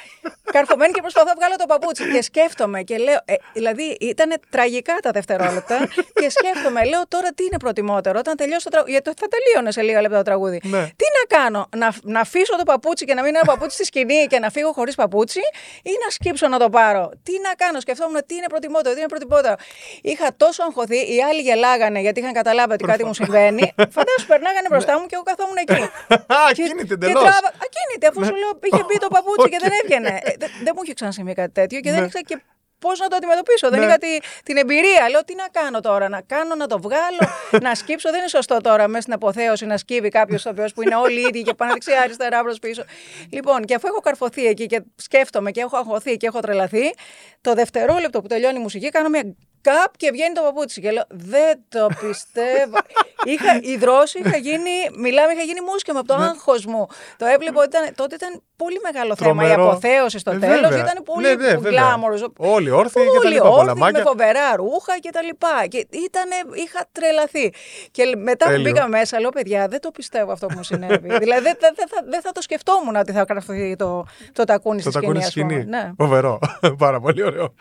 καρφωμένη 0.52 0.92
και 0.92 1.00
προσπαθώ 1.00 1.26
να 1.26 1.34
βγάλω 1.34 1.56
το 1.56 1.66
παπούτσι. 1.66 2.10
Και 2.12 2.22
σκέφτομαι 2.22 2.82
και 2.82 2.96
λέω, 2.98 3.18
ε, 3.24 3.34
δηλαδή 3.52 3.96
ήταν 4.00 4.40
τραγικά 4.50 4.94
τα 5.02 5.10
δευτερόλεπτα 5.10 5.88
και 6.14 6.30
σκέφτομαι, 6.30 6.84
λέω 6.84 7.08
τώρα 7.08 7.28
τι 7.32 7.44
είναι 7.44 7.56
προτιμότερο 7.58 8.18
όταν 8.18 8.36
τελειώσει 8.36 8.64
το 8.64 8.70
τραγούδι. 8.70 8.92
Γιατί 8.92 9.12
θα 9.20 9.26
τελείωνε 9.28 9.70
σε 9.72 9.82
λίγα 9.82 10.00
λεπτά 10.00 10.16
το 10.16 10.22
τραγούδι. 10.22 10.60
Ναι. 10.64 10.78
Τι 10.96 11.04
να 11.18 11.36
κάνω, 11.38 11.68
να, 11.76 11.94
να 12.02 12.20
αφήσω 12.20 12.56
το 12.56 12.62
παπούτσι 12.62 13.04
και 13.04 13.14
να 13.14 13.22
μείνει 13.22 13.36
ένα 13.36 13.46
παπούτσι 13.52 13.74
στη 13.76 13.84
σκηνή 13.84 14.26
και 14.26 14.38
να 14.38 14.50
φύγω 14.50 14.72
χωρίς 14.72 14.94
παπούτσι 14.94 15.40
ή 15.82 15.90
να 16.04 16.10
σκύψω 16.10 16.48
να 16.48 16.58
το 16.58 16.70
πάρω. 16.70 17.10
Τι 17.22 17.32
να 17.40 17.54
κάνω, 17.54 17.80
σκεφτόμουν 17.80 18.26
τι 18.28 18.34
είναι 18.38 18.48
προτιμότερο, 18.54 18.92
τι 18.94 19.00
είναι 19.00 19.08
προτιμότερο. 19.14 19.54
Είχα 20.02 20.28
τόσο 20.36 20.62
αγχωθεί, 20.62 20.98
οι 21.14 21.18
άλλοι 21.28 21.40
γελάγανε 21.48 22.00
γιατί 22.00 22.20
είχαν 22.20 22.32
καταλάβει 22.32 22.72
ότι 22.72 22.84
κάτι 22.84 23.04
μου 23.04 23.14
συμβαίνει. 23.14 23.64
Φαντάζομαι 23.96 24.26
περνάγανε 24.32 24.68
μπροστά 24.70 24.92
μου 25.00 25.06
και 25.06 25.14
εγώ 25.18 25.24
καθόμουν 25.30 25.56
εκεί. 25.64 25.80
Ακίνητη 26.48 26.86
Και 26.86 26.92
εντελώς. 26.94 27.22
τράβα- 27.22 27.52
Ακίνητη, 27.66 28.06
αφού 28.10 28.20
σου 28.28 28.34
λέω 28.42 28.50
είχε 28.62 28.82
μπει 28.88 28.96
το 29.04 29.08
παπούτσι 29.14 29.48
και 29.52 29.58
δεν 29.64 29.72
έβγαινε. 29.82 30.12
Ε, 30.22 30.30
δε- 30.38 30.46
Δεν 30.64 30.72
μου 30.76 30.82
είχε 30.84 30.94
ξανασυμβεί 30.98 31.32
κάτι 31.40 31.52
τέτοιο 31.52 31.80
και 31.80 31.90
δεν 31.90 32.00
Ναι. 32.00 32.06
ήξερα 32.06 32.24
και 32.30 32.36
πώς 32.78 32.98
να 32.98 33.08
το 33.08 33.16
αντιμετωπίσω. 33.16 33.70
Δεν 33.70 33.78
Ναι. 33.80 33.86
είχα 33.86 33.98
τη- 33.98 34.18
την 34.42 34.56
εμπειρία. 34.56 35.08
Λέω 35.10 35.24
τι 35.24 35.34
να 35.34 35.48
κάνω 35.52 35.80
τώρα, 35.80 36.08
να 36.08 36.20
κάνω, 36.20 36.54
να 36.54 36.66
το 36.66 36.78
βγάλω, 36.80 37.18
να 37.66 37.74
σκύψω. 37.74 38.10
Δεν 38.10 38.18
είναι 38.18 38.28
σωστό 38.28 38.56
τώρα 38.60 38.88
μέσα 38.88 39.00
στην 39.00 39.12
αποθέωση 39.12 39.66
να 39.66 39.76
σκύβει 39.76 40.08
κάποιος 40.08 40.46
που 40.74 40.82
είναι 40.82 40.94
όλοι 40.94 41.20
ίδιοι 41.20 41.42
και 41.42 41.54
πάνε 41.54 41.72
δεξιά, 41.72 42.00
αριστερά, 42.00 42.42
προς 42.42 42.58
πίσω. 42.58 42.84
Λοιπόν, 43.32 43.64
και 43.64 43.74
αφού 43.74 43.86
έχω 43.86 44.00
καρφωθεί 44.00 44.46
εκεί 44.46 44.66
και 44.66 44.82
σκέφτομαι 44.96 45.50
και 45.50 45.60
έχω 45.60 45.76
αγχωθεί 45.76 46.16
και 46.16 46.26
έχω 46.26 46.40
τρελαθεί, 46.40 46.94
το 47.40 47.54
δευτερόλεπτο 47.54 48.20
που 48.20 48.26
τελειώνει 48.26 48.58
η 48.58 48.62
μουσική 48.62 48.88
κάνω 48.88 49.08
μια 49.08 49.22
καπ 49.60 49.96
και 49.96 50.10
βγαίνει 50.10 50.34
το 50.34 50.42
παπούτσι. 50.42 50.80
Και 50.80 50.90
λέω, 50.90 51.04
δεν 51.08 51.60
το 51.68 51.86
πιστεύω. 52.02 52.76
είχα, 53.24 53.60
η 53.62 53.76
δρόση 53.76 54.18
είχα 54.18 54.36
γίνει, 54.36 54.70
μιλάμε, 54.98 55.32
είχα 55.32 55.42
γίνει 55.42 55.60
μουσκεμα 55.60 55.98
από 55.98 56.08
το 56.08 56.14
άγχος 56.14 56.66
μου. 56.66 56.86
Το 57.16 57.26
έβλεπα 57.26 57.60
ότι 57.62 57.68
ήταν, 57.76 57.94
τότε 57.94 58.14
ήταν 58.14 58.42
πολύ 58.56 58.80
μεγάλο 58.82 59.16
θέμα. 59.16 59.30
Η 59.30 59.46
Τρομερό. 59.46 59.70
αποθέωση 59.70 60.18
στο 60.18 60.30
Ε, 60.30 60.38
τέλος 60.38 60.60
βέβαια. 60.70 60.78
ήταν 60.78 61.02
πολύ 61.04 61.26
Ναι, 61.26 61.34
ναι, 61.34 61.46
βέβαια. 61.48 61.70
γκλάμορος. 61.70 62.26
Όλοι 62.36 62.70
όρθιοι 62.70 63.02
και 63.04 63.10
τα 63.10 63.18
Όλοι 63.24 63.34
λοιπά. 63.34 63.48
όρθιοι, 63.48 63.64
με 63.66 63.72
Πολεμάκια. 63.72 64.02
φοβερά 64.02 64.56
ρούχα 64.56 64.98
και 65.00 65.10
τα 65.10 65.22
λοιπά. 65.22 65.66
Και 65.68 65.78
ήτανε, 65.90 66.34
είχα 66.54 66.86
τρελαθεί. 66.92 67.52
Και 67.90 68.12
μετά 68.16 68.44
που 68.44 68.50
Τέλειο. 68.50 68.70
μπήκα 68.72 68.88
μέσα, 68.88 69.20
λέω, 69.20 69.30
παιδιά, 69.30 69.68
δεν 69.68 69.80
το 69.80 69.90
πιστεύω 69.90 70.32
αυτό 70.32 70.46
που 70.46 70.54
μου 70.56 70.62
συνέβη. 70.62 71.08
δηλαδή, 71.24 71.42
δεν 71.42 71.56
δεν- 71.60 71.74
δεν 71.76 71.88
θα, 71.88 72.02
δεν 72.08 72.20
θα 72.20 72.32
το 72.32 72.40
σκεφτόμουν 72.42 72.96
ότι 72.96 73.12
θα 73.12 73.24
γραφτεί 73.28 73.76
το, 73.78 74.04
το 74.32 74.44
τακούνι 74.44 74.82
Το 74.82 74.90
στη 74.90 75.00
τακούνι 75.00 75.22
σκηνή. 75.22 75.30
στη 75.30 75.40
ας 75.40 75.46
πούμε. 75.46 75.60
σκηνή. 75.60 75.76
Ναι. 75.84 75.90
Φοβερό. 75.98 76.38
Πάρα 76.84 77.00
πολύ 77.00 77.22
ωραίο. 77.22 77.54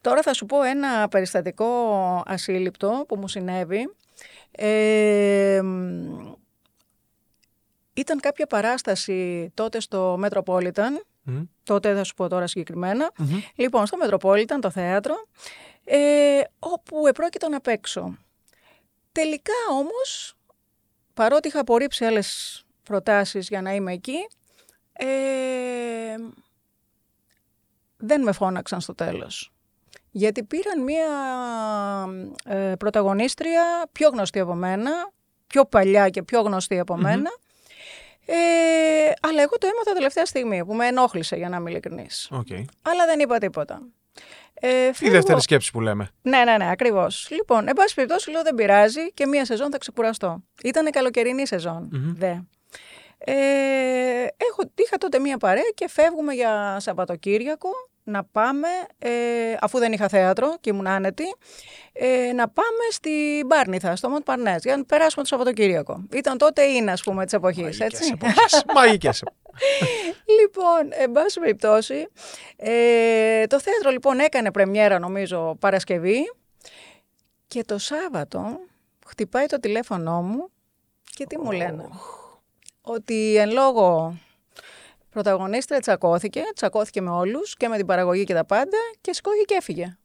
Τώρα 0.00 0.22
θα 0.22 0.34
σου 0.34 0.46
πω 0.46 0.62
ένα 0.62 1.08
περιστατικό 1.08 1.66
ασύλληπτο 2.26 3.04
που 3.08 3.16
μου 3.16 3.28
συνέβη. 3.28 3.94
Ε, 4.50 5.60
μ, 5.62 6.32
ήταν 7.92 8.20
κάποια 8.20 8.46
παράσταση 8.46 9.50
τότε 9.54 9.80
στο 9.80 10.20
Metropolitan, 10.24 10.90
Μμ. 11.22 11.40
τότε 11.62 11.94
θα 11.94 12.04
σου 12.04 12.14
πω 12.14 12.28
τώρα 12.28 12.46
συγκεκριμένα. 12.46 13.10
Λοιπόν, 13.54 13.86
στο 13.86 13.98
Metropolitan, 14.02 14.58
το 14.60 14.70
θέατρο, 14.70 15.14
ε, 15.84 16.40
όπου 16.58 17.06
επρόκειτο 17.06 17.48
να 17.48 17.60
παίξω. 17.60 18.18
Τελικά 19.12 19.52
όμως, 19.72 20.34
παρότι 21.14 21.48
είχα 21.48 21.60
απορρίψει 21.60 22.04
άλλες 22.04 22.62
προτάσεις 22.82 23.48
για 23.48 23.62
να 23.62 23.74
είμαι 23.74 23.92
εκεί, 23.92 24.28
ε, 24.92 25.06
δεν 27.96 28.22
με 28.22 28.32
φώναξαν 28.32 28.80
στο 28.80 28.94
τέλος. 28.94 29.52
Γιατί 30.10 30.42
πήραν 30.44 30.82
μία 30.82 31.06
ε, 32.56 32.74
πρωταγωνίστρια 32.78 33.62
πιο 33.92 34.08
γνωστή 34.08 34.38
από 34.38 34.54
μένα, 34.54 34.90
πιο 35.46 35.64
παλιά 35.64 36.08
και 36.08 36.22
πιο 36.22 36.40
γνωστή 36.40 36.78
από 36.78 36.96
μένα. 36.96 37.30
Ε, 38.26 38.34
αλλά 39.20 39.42
εγώ 39.42 39.58
το 39.58 39.66
έμαθα 39.66 39.92
τελευταία 39.94 40.24
στιγμή 40.26 40.64
που 40.64 40.74
με 40.74 40.86
ενόχλησε 40.86 41.36
για 41.36 41.48
να 41.48 41.56
είμαι 41.56 41.70
ειλικρινής. 41.70 42.28
ΟΚ. 42.30 42.46
Αλλά 42.82 43.06
δεν 43.06 43.20
είπα 43.20 43.38
τίποτα. 43.38 43.82
Ε, 44.54 44.68
Η 44.86 44.92
φεύγω- 44.92 45.14
δεύτερη 45.14 45.40
σκέψη 45.40 45.70
που 45.72 45.80
λέμε. 45.80 46.10
ναι, 46.22 46.44
ναι, 46.44 46.56
ναι, 46.56 46.70
ακριβώς. 46.70 47.28
Λοιπόν, 47.30 47.68
εν 47.68 47.74
πάση 47.74 47.94
περιπτώσει, 47.94 48.30
λέω 48.30 48.42
δεν 48.42 48.54
πειράζει 48.54 49.12
και 49.12 49.26
μία 49.26 49.44
σεζόν 49.44 49.70
θα 49.70 49.78
ξεκουραστώ. 49.78 50.42
Ήταν 50.64 50.90
καλοκαιρινή 50.90 51.46
σεζόν. 51.46 51.88
Μμμ. 51.92 52.14
Δε. 52.16 52.34
Ε, 53.18 53.32
έχω, 54.36 54.62
είχα 54.74 54.96
τότε 54.98 55.18
μία 55.18 55.38
παρέα 55.38 55.70
και 55.74 55.88
φεύγουμε 55.88 56.32
για 56.34 56.76
Σαββατοκύριακο 56.80 57.68
να 58.08 58.24
πάμε, 58.24 58.68
ε, 58.98 59.10
αφού 59.60 59.78
δεν 59.78 59.92
είχα 59.92 60.08
θέατρο 60.08 60.56
και 60.60 60.70
ήμουν 60.70 60.86
άνετη, 60.86 61.34
ε, 61.92 62.32
να 62.32 62.48
πάμε 62.48 62.84
στην 62.90 63.48
Πάρνηθα, 63.48 63.96
στο 63.96 64.08
Μοντ 64.08 64.22
Παρνές, 64.22 64.62
για 64.62 64.76
να 64.76 64.84
περάσουμε 64.84 65.22
το 65.22 65.28
Σαββατοκύριακο. 65.28 66.06
Ήταν 66.12 66.38
τότε 66.38 66.62
είναι, 66.62 66.90
ας 66.90 67.02
πούμε, 67.02 67.24
της 67.24 67.32
εποχής, 67.34 67.80
έτσι. 67.80 68.14
Μαγικές. 68.74 69.22
Λοιπόν, 70.40 70.88
εν 70.90 71.12
πάση 71.12 71.40
περιπτώσει, 71.40 72.08
ε, 72.56 73.46
το 73.46 73.60
θέατρο 73.60 73.90
λοιπόν 73.90 74.18
έκανε 74.18 74.50
πρεμιέρα 74.50 74.98
νομίζω 74.98 75.56
Παρασκευή 75.60 76.32
και 77.46 77.64
το 77.64 77.78
Σάββατο 77.78 78.60
χτυπάει 79.06 79.46
το 79.46 79.60
τηλέφωνό 79.60 80.22
μου 80.22 80.48
και 81.02 81.26
τι 81.26 81.38
μου 81.38 81.50
λένε. 81.50 81.88
Ότι 82.80 83.36
εν 83.36 83.50
λόγω 83.50 84.16
πρωταγωνίστρια 85.22 85.80
τσακώθηκε, 85.80 86.42
τσακώθηκε 86.54 87.00
με 87.00 87.10
όλους 87.10 87.54
και 87.56 87.68
με 87.68 87.76
την 87.76 87.86
παραγωγή 87.86 88.24
και 88.24 88.34
τα 88.34 88.44
πάντα 88.44 88.76
και 89.00 89.12
σηκώθηκε 89.12 89.44
και 89.44 89.54
έφυγε. 89.58 89.96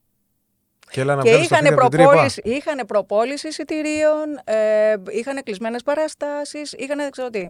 Και 0.90 1.02
έλα 1.02 1.16
να 1.16 1.22
Και 1.22 1.30
βγάλεις 1.30 1.48
το 1.48 1.56
είχαν 1.56 1.66
χέρι 1.68 1.80
από 1.80 1.90
την 1.90 1.98
τρύπα. 1.98 2.10
προπόληση, 2.12 2.42
είχανε 2.44 2.86
προπόληση 2.86 3.48
εισιτηρίων, 3.48 4.40
ε, 4.44 4.94
είχαν 5.10 5.44
κλεισμένες 5.44 5.84
παραστάσεις, 5.84 6.74
είχαν 6.74 6.98
δεν 6.98 7.12
ξέρω 7.12 7.30
τι. 7.30 7.48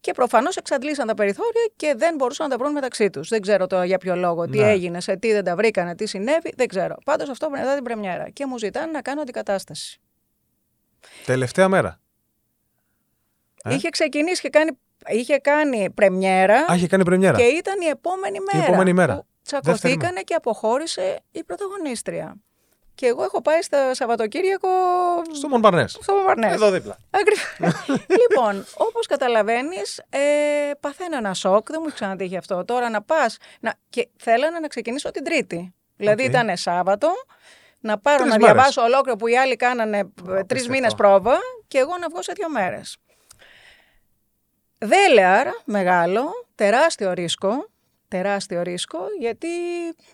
Και 0.00 0.12
προφανώς 0.12 0.56
εξαντλήσαν 0.56 1.06
τα 1.06 1.14
περιθώρια 1.14 1.70
και 1.76 1.94
δεν 1.96 2.14
μπορούσαν 2.14 2.48
να 2.48 2.56
τα 2.56 2.62
βρουν 2.62 2.72
μεταξύ 2.72 3.10
τους. 3.10 3.28
Δεν 3.28 3.40
ξέρω 3.40 3.66
τώρα 3.66 3.84
για 3.84 3.98
ποιο 3.98 4.16
λόγο, 4.16 4.44
τι 4.48 4.58
Ναι. 4.58 4.70
έγινε, 4.70 5.00
σε 5.00 5.16
τι 5.16 5.32
δεν 5.32 5.44
τα 5.44 5.56
βρήκανε, 5.56 5.94
τι 5.94 6.06
συνέβη, 6.06 6.52
δεν 6.56 6.66
ξέρω. 6.68 6.94
Πάντως 7.04 7.28
αυτό 7.28 7.50
μετά 7.50 7.74
την 7.74 7.84
πρεμιέρα. 7.84 8.28
Και 8.30 8.46
μου 8.46 8.58
ζητάνε 8.58 8.90
να 8.92 9.02
κάνω 9.02 9.20
αντικατάσταση. 9.20 10.00
Τελευταία 11.26 11.68
μέρα. 11.68 12.00
Ε; 13.64 13.74
Είχε 13.74 13.88
ξεκινήσει, 13.88 14.32
είχε 14.32 14.48
κάνει, 14.48 14.70
είχε 15.10 15.38
κάνει 15.38 15.90
πρεμιέρα 15.90 16.64
Α, 16.70 16.74
είχε 16.74 16.86
κάνει 16.86 17.04
πρεμιέρα. 17.04 17.36
και 17.36 17.42
ήταν 17.42 17.80
η 17.80 17.86
επόμενη 17.86 18.38
μέρα. 18.52 18.66
επόμενη 18.66 18.92
μέρα. 18.92 19.14
Που 19.16 19.24
Δεύτερη 19.42 19.76
τσακωθήκανε 19.76 20.20
και 20.20 20.34
αποχώρησε 20.34 21.20
η 21.30 21.44
πρωταγωνίστρια. 21.44 22.36
Και 22.94 23.06
εγώ 23.06 23.22
έχω 23.22 23.42
πάει 23.42 23.62
στο 23.62 23.76
Σαββατοκύριακο 23.92 24.68
Στο 25.32 25.48
Μονπαρνές. 25.48 25.98
στο 26.02 26.22
Μονπαρνές. 26.26 26.52
Εδώ 26.52 26.70
δίπλα. 26.70 26.96
Ακριβώς. 27.10 27.86
λοιπόν, 28.28 28.64
όπως 28.76 29.06
καταλαβαίνεις, 29.06 29.98
ε, 29.98 30.18
παθαίνω 30.80 31.16
ένα 31.16 31.34
σοκ, 31.34 31.66
δεν 31.70 31.76
μου 31.80 31.86
έχει 31.86 31.94
ξανατύχει 31.94 32.36
αυτό. 32.36 32.64
Τώρα 32.64 32.90
να 32.90 33.02
πας, 33.02 33.36
να... 33.60 33.74
και 33.90 34.08
θέλανε 34.16 34.58
να 34.58 34.68
ξεκινήσω 34.68 35.10
την 35.10 35.24
Τρίτη. 35.24 35.74
Δηλαδή 35.96 36.22
ΟΚ. 36.22 36.28
ήταν 36.28 36.56
Σάββατο, 36.56 37.08
να 37.80 37.98
πάρω 37.98 38.16
Τρεις 38.18 38.30
να 38.32 38.38
μέρες. 38.38 38.54
διαβάσω 38.54 38.82
ολόκληρο 38.82 39.16
που 39.16 39.26
οι 39.26 39.36
άλλοι 39.38 39.56
κάνανε 39.56 39.98
ε, 39.98 40.02
τρεις 40.08 40.40
Απίστευτο. 40.40 40.72
μήνες 40.72 40.94
πρόβα 40.94 41.36
και 41.68 41.78
εγώ 41.78 41.96
να 42.00 42.08
βγω 42.08 42.22
σε 42.22 42.32
δύο 42.36 42.50
μέρες. 42.50 42.96
Δέλεαρ, 44.78 45.46
μεγάλο, 45.64 46.30
τεράστιο 46.54 47.12
ρίσκο, 47.12 47.68
τεράστιο 48.08 48.62
ρίσκο, 48.62 48.98
γιατί 49.18 49.48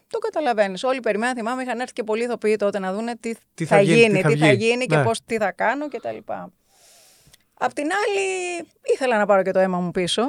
το 0.08 0.18
καταλαβαίνεις. 0.18 0.84
Όλοι 0.84 1.00
περιμέναν, 1.00 1.34
θυμάμαι, 1.36 1.62
είχαν 1.62 1.80
έρθει 1.80 1.92
και 1.92 2.02
πολλοί 2.02 2.22
ηθοποιοί 2.24 2.56
τότε 2.56 2.78
να 2.78 2.92
δούνε 2.92 3.16
τι, 3.20 3.34
Τι 3.54 3.64
θα, 3.64 3.76
θα 3.76 3.82
γίνει, 3.82 3.96
γίνει, 3.96 4.14
τι 4.16 4.22
θα 4.22 4.28
τι 4.28 4.38
θα 4.38 4.46
βγει. 4.46 4.66
γίνει 4.66 4.86
και 4.86 4.96
Ναι. 4.96 5.02
πώς, 5.02 5.24
τι 5.24 5.36
θα 5.36 5.52
κάνω 5.52 5.88
κτλ. 5.88 6.16
Απ' 7.58 7.72
την 7.72 7.84
άλλη, 7.84 8.22
ήθελα 8.94 9.18
να 9.18 9.26
πάρω 9.26 9.42
και 9.42 9.50
το 9.50 9.58
αίμα 9.58 9.78
μου 9.78 9.90
πίσω. 9.90 10.22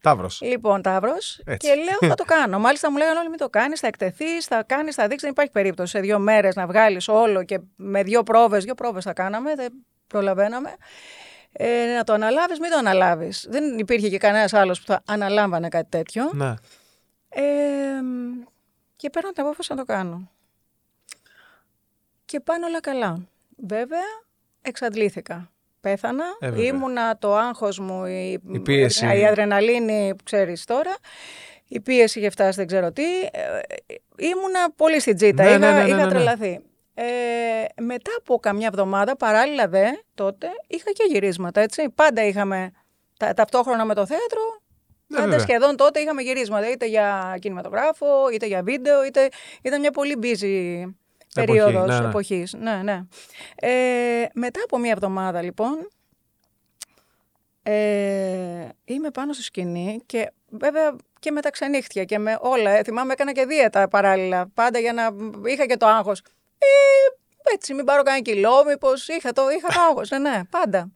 Ταύρος. 0.00 0.40
Λοιπόν, 0.42 0.82
Ταύρος. 0.82 1.40
Έτσι. 1.44 1.68
Και 1.68 1.74
λέω 1.74 2.08
θα 2.10 2.14
το 2.14 2.24
κάνω. 2.24 2.58
Μάλιστα 2.58 2.90
μου 2.90 2.96
λέγανε 2.96 3.18
όλοι 3.18 3.28
μην 3.28 3.38
το 3.38 3.48
κάνεις, 3.48 3.80
θα 3.80 3.86
εκτεθείς, 3.86 4.44
θα 4.46 4.62
κάνεις, 4.66 4.94
θα 4.94 5.02
δείξεις. 5.02 5.20
Δεν 5.22 5.30
υπάρχει 5.30 5.50
περίπτωση 5.52 5.90
σε 5.90 6.00
δύο 6.00 6.18
μέρες 6.18 6.54
να 6.54 6.66
βγάλεις 6.66 7.08
όλο 7.08 7.44
και 7.44 7.60
με 7.76 8.02
δύο 8.02 8.22
πρόβες. 8.22 8.64
Δύο 8.64 8.74
πρόβες 8.74 9.04
θα 9.04 9.12
κάναμε, 9.12 9.54
δεν 9.54 9.72
προλαβαίναμε. 10.06 10.74
Ε, 11.52 11.94
να 11.96 12.04
το 12.04 12.12
αναλάβεις, 12.12 12.58
μην 12.58 12.70
το 12.70 12.76
αναλάβεις. 12.76 13.46
Δεν 13.50 13.78
υπήρχε 13.78 14.08
και 14.08 14.18
κανένας 14.18 14.52
άλλος 14.52 14.78
που 14.80 14.86
θα 14.86 15.02
αναλάμβανε 15.06 15.68
κάτι 15.68 15.88
τέτοιο. 15.88 16.30
Ναι. 16.32 16.54
Ε, 17.28 17.42
και 18.96 19.10
παίρνω 19.10 19.30
την 19.32 19.42
απόφαση 19.42 19.72
να 19.72 19.78
το 19.78 19.84
κάνω. 19.84 20.30
Και 22.24 22.40
πάνε 22.40 22.66
όλα 22.66 22.80
καλά. 22.80 23.28
Βέβαια, 23.56 24.22
εξαντλήθηκα. 24.62 25.50
Πέθανα. 25.80 26.24
Ε, 26.40 26.50
βέβαια. 26.50 26.64
Ήμουνα 26.64 27.18
το 27.18 27.36
άγχος 27.36 27.78
μου, 27.78 28.04
η, 28.04 28.40
Η 28.52 28.60
πίεση. 28.60 29.06
η 29.18 29.26
αδρεναλίνη 29.26 30.14
που 30.16 30.24
ξέρεις 30.24 30.64
τώρα. 30.64 30.94
Η 31.68 31.80
πίεση 31.80 32.18
είχε 32.18 32.30
φτάσει 32.30 32.56
δεν 32.56 32.66
ξέρω 32.66 32.92
τι. 32.92 33.02
Ε, 33.22 33.60
ήμουνα 34.16 34.70
πολύ 34.76 35.00
στην 35.00 35.16
τζίτα. 35.16 35.42
Ναι, 35.42 35.48
είχα, 35.50 35.58
ναι, 35.58 35.72
ναι, 35.72 35.82
ναι, 35.82 35.86
είχα 35.86 35.96
ναι, 35.96 36.04
ναι. 36.04 36.08
τρελαθεί. 36.10 36.60
Ε, 36.94 37.04
μετά 37.80 38.10
από 38.18 38.38
καμιά 38.38 38.66
εβδομάδα, 38.66 39.16
παράλληλα 39.16 39.68
δε, 39.68 39.86
τότε, 40.14 40.46
είχα 40.66 40.90
και 40.90 41.04
γυρίσματα, 41.08 41.60
έτσι. 41.60 41.90
Πάντα 41.90 42.24
είχαμε, 42.24 42.70
τα, 43.18 43.34
ταυτόχρονα 43.34 43.84
με 43.84 43.94
το 43.94 44.06
θέατρο, 44.06 44.40
Ναι, 45.06 45.16
Πάντα 45.16 45.30
βέβαια. 45.30 45.46
σχεδόν 45.46 45.76
τότε 45.76 46.00
είχαμε 46.00 46.22
γυρίσματα, 46.22 46.70
είτε 46.70 46.86
για 46.86 47.36
κινηματογράφο, 47.40 48.06
είτε 48.32 48.46
για 48.46 48.62
βίντεο, 48.62 49.04
είτε 49.04 49.28
ήταν 49.62 49.80
μια 49.80 49.90
πολύ 49.90 50.18
busy 50.22 50.84
περίοδος 51.34 51.88
ναι, 51.88 52.00
ναι. 52.00 52.06
εποχής. 52.08 52.52
Ναι, 52.52 52.80
ναι. 52.82 53.02
Ε, 53.54 54.26
μετά 54.34 54.60
από 54.64 54.78
μια 54.78 54.90
εβδομάδα 54.90 55.42
λοιπόν, 55.42 55.88
ε, 57.62 58.68
είμαι 58.84 59.10
πάνω 59.10 59.32
στη 59.32 59.42
σκηνή 59.42 60.02
και 60.06 60.32
βέβαια 60.50 60.96
και 61.18 61.30
με 61.30 61.40
τα 61.40 61.50
ξενύχτια 61.50 62.04
και 62.04 62.18
με 62.18 62.38
όλα. 62.40 62.70
Ε, 62.70 62.82
θυμάμαι 62.82 63.12
έκανα 63.12 63.32
και 63.32 63.46
δίαιτα 63.46 63.88
παράλληλα, 63.88 64.48
πάντα 64.54 64.78
για 64.78 64.92
να 64.92 65.10
είχα 65.44 65.66
και 65.66 65.76
το 65.76 65.86
άγχος. 65.86 66.22
Ε, 66.62 67.52
έτσι, 67.54 67.74
μην 67.74 67.84
πάρω 67.84 68.02
κανένα 68.02 68.22
κιλό, 68.22 68.64
μήπως 68.66 69.08
είχα 69.08 69.32
το, 69.32 69.42
είχα 69.50 69.68
το 69.68 69.80
άγχος. 69.80 70.10
Ναι, 70.10 70.18
ναι, 70.18 70.40
πάντα. 70.50 70.92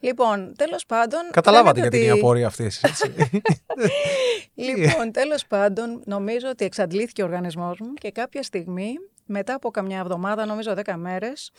Λοιπόν, 0.00 0.54
τέλος 0.56 0.86
πάντων... 0.86 1.20
Καταλάβατε 1.30 1.80
φαίνεται 1.80 1.96
γιατί 1.96 1.96
είναι 1.96 2.06
η 2.06 2.10
ότι- 2.10 2.20
απορία 2.20 2.46
αυτή. 2.46 2.64
εσείς, 2.64 2.82
έτσι. 2.82 3.14
Λοιπόν, 4.54 5.12
τέλος 5.12 5.46
πάντων, 5.46 6.02
νομίζω 6.04 6.48
ότι 6.48 6.64
εξαντλήθηκε 6.64 7.22
ο 7.22 7.24
οργανισμός 7.24 7.78
μου 7.80 7.94
και 7.94 8.10
κάποια 8.10 8.42
στιγμή 8.42 8.92
μετά 9.26 9.54
από 9.54 9.70
καμιά 9.70 9.98
εβδομάδα, 9.98 10.46
νομίζω 10.46 10.74
10 10.84 10.92
μέρες, 10.96 11.50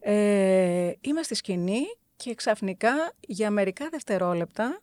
ε, 0.00 0.92
είμαι 1.00 1.22
στη 1.22 1.34
σκηνή 1.34 1.80
και 2.16 2.34
ξαφνικά 2.34 3.12
για 3.20 3.50
μερικά 3.50 3.88
δευτερόλεπτα 3.90 4.80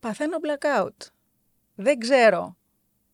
παθαίνω 0.00 0.36
blackout. 0.42 1.06
Δεν 1.74 1.98
ξέρω 1.98 2.56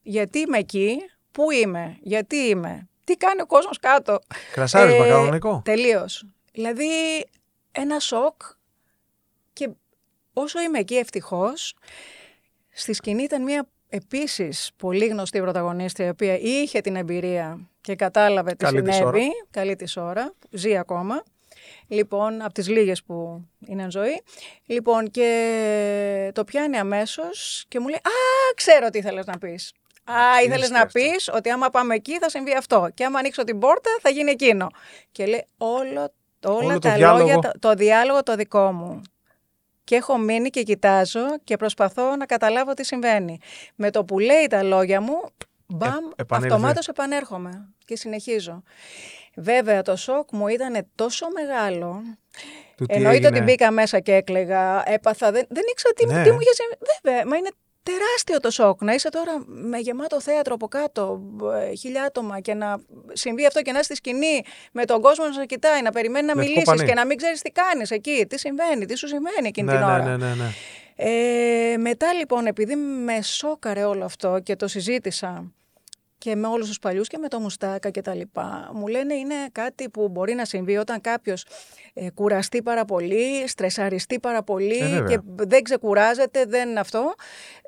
γιατί 0.01 0.39
είμαι 0.39 0.57
εκεί, 0.57 0.97
πού 1.31 1.51
είμαι, 1.51 1.97
γιατί 2.01 2.35
είμαι, 2.35 2.89
τι 3.09 3.17
κάνει 3.17 3.41
ο 3.41 3.45
κόσμος 3.45 3.79
κάτω; 3.79 4.19
Κρασάρισμα 4.51 5.07
κανονικό. 5.07 5.61
Τελείως. 5.65 6.23
Δηλαδή 6.53 6.87
ένα 7.71 7.99
σοκ 7.99 8.41
και 9.53 9.69
όσο 10.33 10.61
είμαι 10.61 10.79
εκεί 10.79 10.95
ευτυχώς, 10.95 11.75
στη 12.69 12.93
σκηνή 12.93 13.23
ήταν 13.23 13.43
μια 13.43 13.67
επίσης 13.89 14.71
πολύ 14.75 15.07
γνωστή 15.07 15.39
πρωταγωνίστρια 15.41 16.07
η 16.07 16.09
οποία 16.09 16.37
είχε 16.39 16.81
την 16.81 16.95
εμπειρία 16.95 17.69
και 17.81 17.95
κατάλαβε 17.95 18.51
τι 18.51 18.65
Καλή 18.65 18.81
της 18.81 18.95
συνέβη. 18.95 19.19
ώρα. 19.19 19.27
Καλή 19.51 19.75
της 19.75 19.97
ώρα, 19.97 20.33
ζει 20.49 20.77
ακόμα. 20.77 21.23
Λοιπόν, 21.87 22.41
από 22.41 22.53
τις 22.53 22.67
λίγες 22.67 23.03
που 23.03 23.45
είναι 23.67 23.83
εν 23.83 23.91
ζωή. 23.91 24.21
Λοιπόν, 24.65 25.11
και 25.11 26.31
το 26.33 26.43
πιάνει 26.43 26.77
αμέσως 26.77 27.65
και 27.67 27.79
μου 27.79 27.87
λέει 27.87 27.97
«Α, 28.03 28.11
ξέρω 28.55 28.89
τι 28.89 28.97
ήθελες 28.97 29.25
να 29.25 29.37
πεις». 29.37 29.73
Α, 30.11 30.41
ήθελες 30.45 30.69
να 30.69 30.79
σκέφτομαι. 30.79 31.05
πεις 31.11 31.29
ότι 31.33 31.49
άμα 31.49 31.69
πάμε 31.69 31.95
εκεί 31.95 32.17
θα 32.19 32.29
συμβεί 32.29 32.55
αυτό 32.55 32.89
και 32.93 33.05
άμα 33.05 33.19
ανοίξω 33.19 33.43
την 33.43 33.59
πόρτα 33.59 33.89
θα 34.01 34.09
γίνει 34.09 34.31
εκείνο. 34.31 34.67
Και 35.11 35.25
λέει 35.25 35.45
όλο, 35.57 36.13
όλα 36.45 36.55
Όλο 36.65 36.73
το 36.73 36.79
τα 36.79 36.93
διάλογο. 36.93 37.17
λόγια, 37.19 37.37
το, 37.39 37.51
το 37.59 37.73
διάλογο 37.73 38.23
το 38.23 38.35
δικό 38.35 38.71
μου. 38.71 39.01
Και 39.83 39.95
έχω 39.95 40.17
μείνει 40.17 40.49
και 40.49 40.63
κοιτάζω 40.63 41.21
και 41.43 41.55
προσπαθώ 41.57 42.15
να 42.15 42.25
καταλάβω 42.25 42.73
τι 42.73 42.85
συμβαίνει. 42.85 43.37
Με 43.75 43.91
το 43.91 44.03
που 44.05 44.19
λέει 44.19 44.47
τα 44.49 44.63
λόγια 44.63 45.01
μου, 45.01 45.21
μπαμ, 45.67 45.91
επανήλθε. 46.15 46.53
αυτομάτως 46.55 46.87
επανέρχομαι 46.87 47.73
και 47.85 47.95
συνεχίζω. 47.95 48.63
Βέβαια, 49.35 49.81
το 49.81 49.95
σοκ 49.95 50.31
μου 50.31 50.47
ήταν 50.47 50.87
τόσο 50.95 51.27
μεγάλο. 51.33 52.01
Του 52.77 52.85
τι 52.85 52.93
Εννοείται 52.93 53.15
έγινε. 53.17 53.35
ότι 53.35 53.41
μπήκα 53.51 53.71
μέσα 53.71 53.99
και 53.99 54.13
έκλαιγα, 54.13 54.83
έπαθα, 54.91 55.31
δεν, 55.31 55.45
δεν 55.49 55.63
ήξερα 55.71 55.93
τι, 55.93 56.05
Ναι. 56.05 56.23
τι 56.23 56.31
μου 56.31 56.37
είχε 56.41 56.53
συμβεί. 56.53 56.75
Βέβαια, 57.03 57.25
μα 57.25 57.35
είναι 57.37 57.49
τεράστιο 57.83 58.39
το 58.39 58.49
σοκ. 58.51 58.81
Να 58.83 58.93
είσαι 58.93 59.09
τώρα 59.09 59.43
με 59.45 59.77
γεμάτο 59.77 60.21
θέατρο 60.21 60.53
από 60.53 60.67
κάτω, 60.67 61.21
ε, 61.71 61.75
χίλια 61.75 62.03
άτομα 62.03 62.39
και 62.39 62.53
να 62.53 62.77
συμβεί 63.13 63.45
αυτό 63.45 63.61
και 63.61 63.71
να 63.71 63.77
είσαι 63.79 63.85
στη 63.93 63.95
σκηνή 63.95 64.43
με 64.71 64.85
τον 64.85 65.01
κόσμο 65.01 65.25
να 65.25 65.31
σε 65.33 65.45
κοιτάει, 65.45 65.81
να 65.81 65.91
περιμένει 65.91 66.25
να 66.25 66.35
Λευκό 66.35 66.49
μιλήσεις 66.49 66.73
πανί. 66.73 66.85
και 66.89 66.93
να 66.93 67.05
μην 67.05 67.17
ξέρεις 67.17 67.41
τι 67.41 67.51
κάνεις 67.51 67.91
εκεί, 67.91 68.25
τι 68.29 68.37
συμβαίνει, 68.39 68.85
τι 68.85 68.95
σου 68.97 69.07
συμβαίνει 69.07 69.47
εκείνη 69.47 69.67
Ναι, 69.67 69.73
την 69.73 69.83
ώρα. 69.83 69.97
ναι, 70.03 70.17
ναι, 70.17 70.25
ναι, 70.27 70.33
ναι. 70.33 70.49
Ε, 71.01 71.77
μετά 71.77 72.13
λοιπόν, 72.13 72.45
επειδή 72.45 72.75
με 72.75 73.21
σόκαρε 73.21 73.83
όλο 73.83 74.05
αυτό 74.05 74.39
και 74.43 74.55
το 74.55 74.67
συζήτησα 74.67 75.51
και 76.17 76.35
με 76.35 76.47
όλους 76.47 76.67
τους 76.67 76.79
παλιούς 76.79 77.07
και 77.07 77.17
με 77.17 77.27
το 77.27 77.39
μουστάκα 77.39 77.89
και 77.89 78.01
τα 78.01 78.13
λοιπά, 78.15 78.69
μου 78.73 78.87
λένε 78.87 79.13
είναι 79.13 79.35
κάτι 79.51 79.89
που 79.89 80.07
μπορεί 80.09 80.33
να 80.33 80.45
συμβεί 80.45 80.77
όταν 80.77 81.01
κάποιος 81.01 81.43
ε, 81.43 81.47
κουραστεί 82.13 82.61
πάρα 82.61 82.85
πολύ, 82.85 83.47
στρεσαριστεί 83.47 84.19
πάρα 84.19 84.43
πολύ 84.43 84.77
Ε, 84.77 84.87
βέβαια. 84.87 85.07
και 85.07 85.19
δεν 85.25 85.63
ξεκουράζεται, 85.63 86.45
δεν 86.47 86.77
αυτό. 86.77 87.13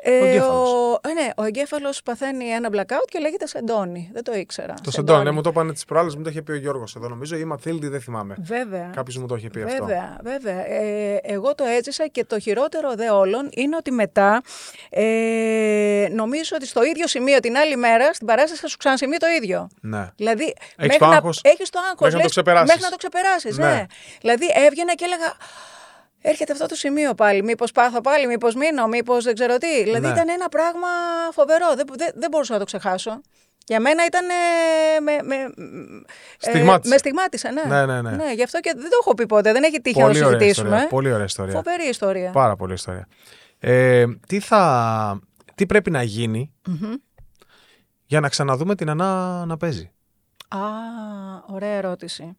Ε, 0.04 0.20
Ο 0.20 0.26
εγκέφαλος. 0.26 0.72
ο, 0.72 1.00
ε, 1.10 1.14
ναι, 1.14 1.30
ο 1.36 1.44
εγκέφαλος 1.44 2.02
παθαίνει 2.04 2.46
ένα 2.46 2.70
blackout 2.72 3.06
και 3.10 3.20
λέγεται 3.20 3.48
σεντόνι. 3.48 4.10
Δεν 4.14 4.24
το 4.24 4.34
ήξερα. 4.34 4.74
Το 4.84 4.92
Σεντόνι, 4.92 5.24
ναι, 5.24 5.32
μου 5.32 5.42
το 5.42 5.50
είπαν 5.50 5.74
τις 5.74 5.86
προάλλες, 5.86 6.16
μου 6.16 6.24
το 6.24 6.30
είχε 6.30 6.42
πει 6.42 6.52
ο 6.52 6.56
Γιώργος 6.56 6.96
εδώ, 6.96 7.08
νομίζω, 7.08 7.36
ή 7.36 7.40
η 7.42 7.46
Μαθίλνη, 7.46 7.88
δεν 7.88 8.02
θυμάμαι. 8.02 8.36
Βέβαια. 8.40 8.90
Κάποιος 8.96 9.18
μου 9.18 9.26
το 9.28 9.36
είχε 9.36 9.50
πει 9.50 9.62
αυτό. 9.62 9.86
Βέβαια, 9.86 10.18
βέβαια. 10.24 10.66
Ε, 10.68 11.20
εγώ 11.24 11.56
το 11.56 11.64
έζησα 11.78 12.08
και 12.08 12.26
το 12.26 12.40
χειρότερο 12.40 12.94
δε 12.96 13.10
όλων 13.10 13.50
είναι 13.54 13.76
ότι 13.76 13.92
μετά 13.92 14.42
ε, 14.90 16.08
νομίζω 16.12 16.56
ότι 16.56 16.68
στο 16.68 16.84
ίδιο 16.84 17.08
σημείο 17.08 17.40
την 17.40 17.58
άλλη 17.58 17.76
μέρα 17.76 18.14
στην 18.14 18.28
παράσταση 18.28 18.62
θα 18.62 18.68
σου 18.68 18.78
ξανασυμβεί 18.78 19.18
το 19.18 19.28
ίδιο. 19.42 19.68
Ναι. 19.82 20.08
Δηλαδή, 20.16 20.54
Έχεις 20.78 20.98
το 20.98 21.06
να, 21.06 21.16
άγχος, 21.16 21.40
έχεις 21.44 21.70
το 21.70 21.80
άγχος, 21.92 22.00
μέχρι 22.00 22.14
να 22.14 22.18
το 22.18 22.24
λες, 22.24 22.32
ξεπεράσεις. 22.32 22.68
Μέχρι 22.68 22.84
να 22.84 22.90
το 22.90 22.96
ξεπεράσεις, 22.96 23.58
ναι. 23.58 23.66
Ναι. 23.66 23.86
Δηλαδή 24.22 24.46
έβγαινα 24.54 24.94
και 24.96 25.06
έλεγα, 25.06 25.34
έρχεται 26.22 26.52
αυτό 26.52 26.66
το 26.66 26.76
σημείο 26.76 27.14
πάλι, 27.14 27.44
μήπως 27.44 27.72
πάθω 27.72 28.02
πάλι, 28.02 28.28
μήπως 28.28 28.56
μείνω, 28.56 28.88
μήπως 28.88 29.24
δεν 29.24 29.34
ξέρω 29.34 29.58
τι. 29.58 29.84
Δηλαδή 29.84 30.08
Ναι. 30.08 30.14
ήταν 30.14 30.30
ένα 30.30 30.50
πράγμα 30.50 30.88
φοβερό, 31.32 31.74
δεν, 31.76 31.86
δεν, 31.98 32.12
δεν 32.16 32.30
μπορούσα 32.30 32.54
να 32.54 32.60
το 32.60 32.66
ξεχάσω. 32.66 33.22
Για 33.66 33.80
μένα 33.80 34.06
ήταν. 34.06 34.26
ε, 34.30 35.00
με, 35.00 35.18
με, 35.24 35.36
Στιγμάτισε. 36.38 36.90
με 36.94 36.98
στιγμάτισε, 36.98 37.50
ναι. 37.50 37.64
Ναι, 37.64 37.86
ναι, 37.86 38.02
ναι. 38.02 38.12
ναι. 38.12 38.34
Γι' 38.34 38.44
αυτό 38.44 38.60
και 38.60 38.72
δεν 38.76 38.90
το 38.90 38.98
έχω 39.02 39.14
πει 39.14 39.26
ποτέ. 39.26 39.52
Δεν 39.52 39.64
έχει 39.64 39.82
τύχει 39.82 40.00
να 40.00 40.06
το 40.06 40.12
Πολύ 40.12 40.24
ωραία 40.26 40.40
συζητήσουμε. 40.40 40.68
ιστορία. 40.70 40.88
Πολύ 40.90 41.12
ωραία 41.12 41.26
ιστορία. 41.26 41.54
Φοβερή 41.54 41.84
ιστορία. 41.88 42.32
Πάρα 42.32 42.56
πολύ 42.56 42.74
ιστορία. 42.74 43.08
Ε, 43.60 44.06
τι, 44.28 44.40
θα, 44.40 45.20
τι 45.56 45.66
πρέπει 45.66 45.92
να 45.92 46.04
γίνει 46.04 46.54
Μμμ. 46.68 46.94
για 48.06 48.20
να 48.20 48.30
ξαναδούμε 48.30 48.76
την 48.76 48.90
Ανά 48.90 49.46
να 49.46 49.58
παίζει; 49.58 49.92
Α, 50.48 50.58
ωραία 51.48 51.76
ερώτηση. 51.76 52.38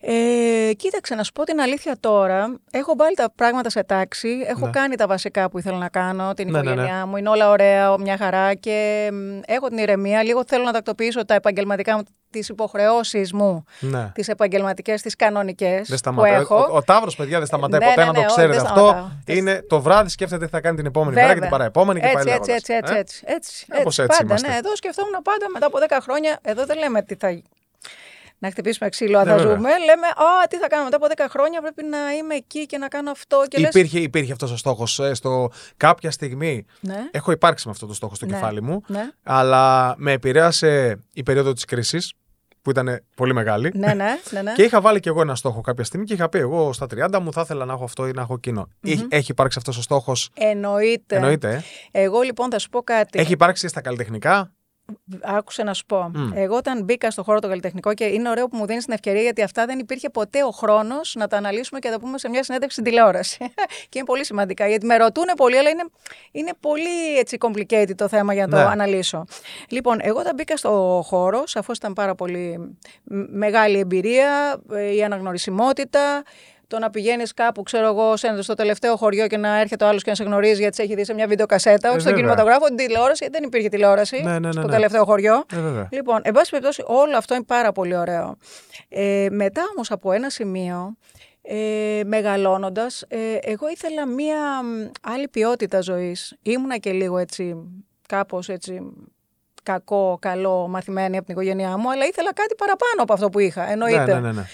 Ε, 0.00 0.70
κοίταξε, 0.76 1.14
να 1.14 1.22
σου 1.22 1.32
πω 1.32 1.44
την 1.44 1.60
αλήθεια 1.60 1.96
τώρα. 2.00 2.58
Έχω 2.70 2.94
βάλει 2.96 3.14
τα 3.14 3.30
πράγματα 3.34 3.70
σε 3.70 3.84
τάξη. 3.84 4.28
Έχω 4.46 4.64
Ναι. 4.64 4.70
κάνει 4.70 4.96
τα 4.96 5.06
βασικά 5.06 5.50
που 5.50 5.58
ήθελα 5.58 5.76
να 5.78 5.88
κάνω, 5.88 6.34
την 6.34 6.50
Ναι, 6.50 6.58
ναι, 6.58 6.64
ναι. 6.64 6.70
οικογένειά 6.70 7.06
μου. 7.06 7.16
Είναι 7.16 7.28
όλα 7.28 7.50
ωραία, 7.50 7.98
μια 7.98 8.16
χαρά 8.16 8.54
και 8.54 9.08
μ, 9.12 9.40
έχω 9.46 9.68
την 9.68 9.78
ηρεμία. 9.78 10.22
Λίγο 10.22 10.42
θέλω 10.46 10.64
να 10.64 10.72
τακτοποιήσω 10.72 11.24
τα 11.24 11.34
επαγγελματικά 11.34 11.96
μου, 11.96 12.02
τις 12.30 12.48
υποχρεώσεις 12.48 13.32
μου, 13.32 13.64
Ναι. 13.80 14.10
τις 14.14 14.28
επαγγελματικές, 14.28 15.02
τις 15.02 15.16
κανονικές 15.16 15.76
Δεν 15.76 15.86
που 15.88 15.96
σταματάει. 15.96 16.32
έχω. 16.32 16.56
Ο, 16.70 16.76
ο 16.76 16.82
Ταύρος, 16.82 17.16
παιδιά, 17.16 17.38
δεν 17.38 17.46
σταματάει 17.46 17.80
Ναι, 17.80 17.86
ποτέ 17.86 18.00
ναι, 18.00 18.06
να 18.06 18.12
το 18.12 18.18
ναι, 18.20 18.26
όχι, 18.26 18.34
ξέρετε 18.34 18.56
δεν 18.56 18.66
αυτό. 18.66 18.86
σταματάω. 18.86 19.08
Είναι 19.26 19.62
το 19.68 19.80
βράδυ 19.80 20.08
σκέφτεται 20.08 20.44
τι 20.44 20.50
θα 20.50 20.60
κάνει 20.60 20.76
την 20.76 20.86
επόμενη 20.86 21.14
μέρα 21.14 21.34
και 21.34 21.40
την 21.40 21.48
παραεπόμενη 21.48 22.00
και 22.00 22.06
έτσι, 22.06 22.24
πάει 22.24 22.34
έτσι, 22.34 22.50
λέγοντας. 22.50 22.56
έτσι, 22.68 22.72
έτσι, 22.74 22.94
Ε; 22.94 22.98
έτσι, 22.98 23.24
έτσι, 23.26 23.66
Κάπως 23.68 23.86
έτσι. 23.98 24.00
έτσι 24.02 24.16
Πάντα, 24.18 24.24
είμαστε. 24.24 24.48
ναι. 24.48 24.56
Εδώ 24.56 24.76
σκεφτόμουν 24.76 25.22
πάντα 25.22 25.46
μετά 25.52 25.66
από 25.66 25.78
10 25.78 25.98
χρόνια. 26.02 26.38
Εδώ 26.42 26.64
δεν 26.64 26.78
λέμε 26.78 27.02
τι 27.02 27.14
θα. 27.14 27.28
Να 28.38 28.50
χτυπήσουμε 28.50 28.88
ξύλο, 28.88 29.18
αν 29.18 29.24
Ναι, 29.24 29.30
θα 29.30 29.36
βέβαια. 29.36 29.54
ζούμε. 29.54 29.68
Λέμε, 29.68 30.06
Α, 30.06 30.46
τι 30.48 30.56
θα 30.56 30.68
κάνουμε 30.68 30.88
μετά 30.90 31.06
από 31.06 31.14
10 31.16 31.26
χρόνια. 31.30 31.60
Πρέπει 31.60 31.82
να 31.84 31.98
είμαι 32.18 32.34
εκεί 32.34 32.66
και 32.66 32.78
να 32.78 32.88
κάνω 32.88 33.10
αυτό. 33.10 33.44
Και 33.48 33.58
λες, 33.58 33.68
Υπήρχε, 33.68 33.98
υπήρχε 34.00 34.32
αυτός 34.32 34.50
ο 34.52 34.56
στόχος. 34.56 35.00
Στο 35.12 35.50
κάποια 35.76 36.10
στιγμή 36.10 36.64
Ναι, 36.80 37.08
έχω 37.10 37.32
υπάρξει 37.32 37.66
με 37.66 37.72
αυτό 37.72 37.86
το 37.86 37.94
στόχο 37.94 38.14
στο 38.14 38.26
Ναι. 38.26 38.32
κεφάλι 38.32 38.62
μου, 38.62 38.82
ναι, 38.86 39.08
αλλά 39.22 39.94
με 39.96 40.12
επηρέασε 40.12 40.98
η 41.12 41.22
περίοδο 41.22 41.52
της 41.52 41.64
κρίσης, 41.64 42.12
που 42.62 42.70
ήταν 42.70 43.04
πολύ 43.14 43.34
μεγάλη. 43.34 43.70
ναι, 43.74 43.86
ναι, 43.94 44.18
ναι, 44.30 44.42
ναι. 44.42 44.52
Και 44.52 44.62
είχα 44.62 44.80
βάλει 44.80 45.00
και 45.00 45.08
εγώ 45.08 45.20
ένα 45.20 45.34
στόχο 45.34 45.60
κάποια 45.60 45.84
στιγμή 45.84 46.04
και 46.04 46.12
είχα 46.14 46.28
πει: 46.28 46.38
Εγώ 46.38 46.72
στα 46.72 46.86
30 47.10 47.18
μου 47.20 47.32
θα 47.32 47.40
ήθελα 47.40 47.64
να 47.64 47.72
έχω 47.72 47.84
αυτό 47.84 48.06
ή 48.08 48.10
να 48.10 48.22
έχω 48.22 48.34
εκείνο. 48.34 48.68
Έχει- 48.82 49.06
Έχει 49.10 49.30
υπάρξει 49.30 49.58
αυτός 49.58 49.76
ο 49.78 49.82
στόχος; 49.82 50.30
Εννοείται. 50.34 51.16
Εννοείται. 51.16 51.64
ε. 51.92 52.02
Εγώ 52.02 52.20
λοιπόν 52.20 52.50
θα 52.50 52.58
σου 52.58 52.68
πω 52.68 52.82
κάτι. 52.82 53.18
Έχει 53.18 53.32
υπάρξει 53.32 53.62
και 53.62 53.68
στα 53.68 53.80
καλλιτεχνικά; 53.80 54.52
Άκουσε 55.22 55.62
να 55.62 55.74
σου 55.74 55.86
πω. 55.86 56.10
Μμ. 56.14 56.30
Εγώ 56.34 56.56
όταν 56.56 56.84
μπήκα 56.84 57.10
στο 57.10 57.22
χώρο 57.22 57.38
το 57.38 57.48
καλλιτεχνικό 57.48 57.94
και 57.94 58.04
είναι 58.04 58.28
ωραίο 58.30 58.48
που 58.48 58.56
μου 58.56 58.66
δίνεις 58.66 58.84
την 58.84 58.92
ευκαιρία 58.92 59.22
γιατί 59.22 59.42
αυτά 59.42 59.66
δεν 59.66 59.78
υπήρχε 59.78 60.10
ποτέ 60.10 60.44
ο 60.44 60.50
χρόνος 60.50 61.14
να 61.18 61.26
τα 61.26 61.36
αναλύσουμε 61.36 61.78
και 61.80 61.88
να 61.88 61.94
τα 61.94 62.00
πούμε 62.00 62.18
σε 62.18 62.28
μια 62.28 62.42
συνέντευξη 62.42 62.80
στην 62.80 62.90
τηλεόραση. 62.92 63.38
και 63.88 63.98
είναι 63.98 64.04
πολύ 64.06 64.24
σημαντικά 64.24 64.68
γιατί 64.68 64.86
με 64.86 64.96
ρωτούν 64.96 65.24
πολύ, 65.36 65.58
αλλά 65.58 65.68
είναι, 65.70 65.84
είναι 66.32 66.50
πολύ 66.60 67.18
έτσι 67.18 67.36
complicated 67.40 67.94
το 67.96 68.08
θέμα 68.08 68.34
για 68.34 68.46
να 68.46 68.56
Ναι. 68.56 68.62
το 68.62 68.68
αναλύσω. 68.68 69.24
Λοιπόν, 69.68 69.98
εγώ 70.02 70.18
όταν 70.18 70.34
μπήκα 70.34 70.56
στο 70.56 71.02
χώρο, 71.06 71.42
σαφώς 71.46 71.76
ήταν 71.76 71.92
πάρα 71.92 72.14
πολύ 72.14 72.58
μ, 73.04 73.16
μεγάλη 73.28 73.78
εμπειρία, 73.78 74.60
ε, 74.72 74.94
η 74.94 75.04
αναγνωρισιμότητα. 75.04 76.22
Το 76.68 76.78
να 76.78 76.90
πηγαίνεις 76.90 77.34
κάπου, 77.34 77.62
ξέρω 77.62 77.86
εγώ, 77.86 78.16
σε- 78.16 78.42
στο 78.42 78.54
τελευταίο 78.54 78.96
χωριό 78.96 79.26
και 79.26 79.36
να 79.36 79.60
έρχεται 79.60 79.84
ο 79.84 79.88
άλλος 79.88 80.02
και 80.02 80.10
να 80.10 80.16
σε 80.16 80.24
γνωρίζει 80.24 80.60
γιατί 80.60 80.76
σε 80.76 80.82
έχει 80.82 80.94
δει 80.94 81.04
σε 81.04 81.14
μια 81.14 81.26
βιντεοκασέτα, 81.26 81.90
όχι 81.90 82.00
στον 82.00 82.12
βέβαια. 82.14 82.16
κινηματογράφο, 82.28 82.66
την 82.66 82.76
τηλεόραση. 82.76 83.28
Δεν 83.32 83.42
υπήρχε 83.42 83.68
τηλεόραση 83.68 84.20
Ναι, 84.22 84.32
ναι, 84.32 84.38
ναι, 84.38 84.52
στο 84.52 84.60
ναι. 84.60 84.68
τελευταίο 84.72 85.04
χωριό. 85.04 85.44
Ε, 85.52 85.60
βέβαια. 85.60 85.88
Λοιπόν, 85.92 86.20
εν 86.24 86.32
πάση 86.32 86.50
περιπτώσει, 86.50 86.82
όλο 86.86 87.16
αυτό 87.16 87.34
είναι 87.34 87.44
πάρα 87.44 87.72
πολύ 87.72 87.96
ωραίο. 87.96 88.36
Ε, 88.88 89.26
μετά 89.30 89.62
όμως 89.74 89.90
από 89.90 90.12
ένα 90.12 90.30
σημείο, 90.30 90.96
ε, 91.42 92.00
μεγαλώνοντας, 92.04 93.04
ε, 93.08 93.16
εγώ 93.40 93.68
ήθελα 93.68 94.06
μία 94.06 94.62
μ, 94.62 94.90
άλλη 95.02 95.28
ποιότητα 95.28 95.80
ζωής. 95.80 96.36
Ήμουνα 96.42 96.76
και 96.76 96.92
λίγο 96.92 97.18
έτσι, 97.18 97.56
κάπως 98.08 98.48
έτσι, 98.48 98.80
κακό, 99.62 100.18
καλό, 100.20 100.68
μαθημένη 100.68 101.16
από 101.16 101.26
την 101.26 101.34
οικογένειά 101.34 101.76
μου, 101.76 101.90
αλλά 101.90 102.04
ήθελα 102.06 102.32
κάτι 102.32 102.54
παραπάνω 102.54 103.02
από 103.02 103.12
αυτό 103.12 103.28
που 103.28 103.38
είχα, 103.38 103.70
εννοείται. 103.70 104.04
Ναι, 104.04 104.12
ναι, 104.14 104.20
ναι, 104.20 104.32
ναι. 104.32 104.44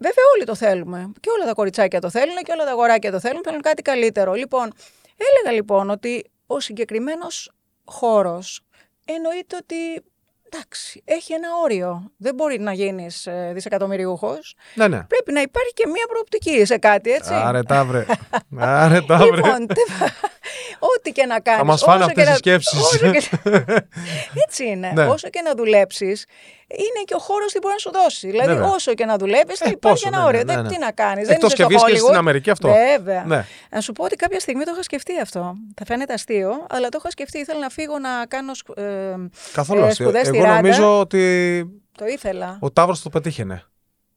Βέβαια 0.00 0.24
όλοι 0.36 0.44
το 0.44 0.54
θέλουμε. 0.54 1.12
Και 1.20 1.30
όλα 1.36 1.44
τα 1.46 1.52
κοριτσάκια 1.52 2.00
το 2.00 2.10
θέλουν 2.10 2.36
και 2.36 2.52
όλα 2.52 2.64
τα 2.64 2.70
αγοράκια 2.70 3.10
το 3.10 3.20
θέλουν. 3.20 3.40
Θέλουν 3.44 3.60
κάτι 3.60 3.82
καλύτερο. 3.82 4.32
Λοιπόν, 4.32 4.72
έλεγα 5.16 5.56
λοιπόν 5.56 5.90
ότι 5.90 6.30
ο 6.46 6.60
συγκεκριμένος 6.60 7.50
χώρος 7.84 8.60
εννοείται 9.04 9.56
ότι 9.56 10.02
εντάξει, 10.50 11.02
έχει 11.04 11.32
ένα 11.32 11.48
όριο. 11.62 12.12
Δεν 12.16 12.34
μπορεί 12.34 12.58
να 12.60 12.72
γίνεις 12.72 13.26
ε, 13.26 13.50
δισεκατομμυριούχος. 13.54 14.54
ναι, 14.74 14.88
ναι. 14.88 15.02
Πρέπει 15.04 15.32
να 15.32 15.40
υπάρχει 15.40 15.72
και 15.72 15.86
μία 15.86 16.04
προοπτική 16.08 16.64
σε 16.64 16.78
κάτι, 16.78 17.10
έτσι. 17.10 17.34
Άρε 17.34 17.62
τα 17.62 17.84
βρε. 17.84 18.06
Άρε 18.58 19.00
τα 19.02 19.16
βρε. 19.16 19.26
Λοιπόν, 19.36 19.66
τε- 19.66 19.76
Ό,τι 20.78 21.12
και 21.12 21.26
να 21.26 21.40
κάνεις. 21.40 21.60
Θα 21.60 21.66
μας 21.66 21.82
φάνε 21.82 22.04
αυτές 22.04 22.28
οι 22.28 22.34
σκέψεις. 22.34 22.80
Έτσι 24.48 24.66
είναι. 24.66 24.92
Ναι. 24.94 25.06
Όσο 25.06 25.28
και 25.28 25.40
να 25.44 25.54
δουλέψεις, 25.54 26.24
είναι 26.68 27.02
και 27.04 27.14
ο 27.14 27.18
χώρος 27.18 27.52
που 27.52 27.58
μπορεί 27.62 27.72
να 27.74 27.78
σου 27.78 27.90
δώσει. 27.92 28.30
Δηλαδή, 28.30 28.48
Βέβαια. 28.54 28.68
όσο 28.70 28.94
και 28.94 29.04
να 29.04 29.16
δουλεύεις, 29.16 29.58
θα 29.58 29.64
Ε, 29.68 29.70
υπάρχει 29.70 30.02
πόσο, 30.04 30.08
ένα 30.08 30.18
ναι, 30.22 30.24
όριο. 30.28 30.42
ναι, 30.44 30.54
Δεν- 30.54 30.62
ναι. 30.62 30.68
Τι 30.68 30.78
να 30.78 30.90
κάνεις. 30.92 31.28
Εκτός 31.28 31.54
και 31.54 31.64
βρίσκεσαι 31.64 31.96
στην 31.96 32.14
Αμερική 32.16 32.50
αυτό. 32.50 32.68
Βέβαια. 32.68 33.24
Ναι. 33.26 33.44
Να 33.70 33.80
σου 33.80 33.92
πω 33.92 34.04
ότι 34.04 34.16
κάποια 34.16 34.40
στιγμή 34.40 34.64
το 34.64 34.70
είχα 34.74 34.82
σκεφτεί 34.82 35.20
αυτό. 35.20 35.54
Θα 35.76 35.84
φαίνεται 35.84 36.12
αστείο, 36.12 36.66
αλλά 36.68 36.88
το 36.88 36.96
είχα 37.00 37.10
σκεφτεί. 37.10 37.38
Ήθελα 37.38 37.58
να 37.58 37.68
φύγω 37.68 37.98
να 37.98 38.26
κάνω 38.28 38.54
σκ- 38.54 38.78
ε, 38.78 38.82
Καθόλου 39.52 39.80
ε, 39.80 39.86
αστείο. 39.86 40.04
σπουδές 40.08 40.26
στη 40.26 40.36
Εγώ 40.36 40.46
Ράντα. 40.46 40.60
νομίζω 40.62 40.98
ότι 40.98 41.64
Το 41.98 42.06
ήθελα. 42.06 42.56
ο 42.60 42.70
Ταύρος 42.70 43.02
το 43.02 43.08
πετύχαινε. 43.10 43.62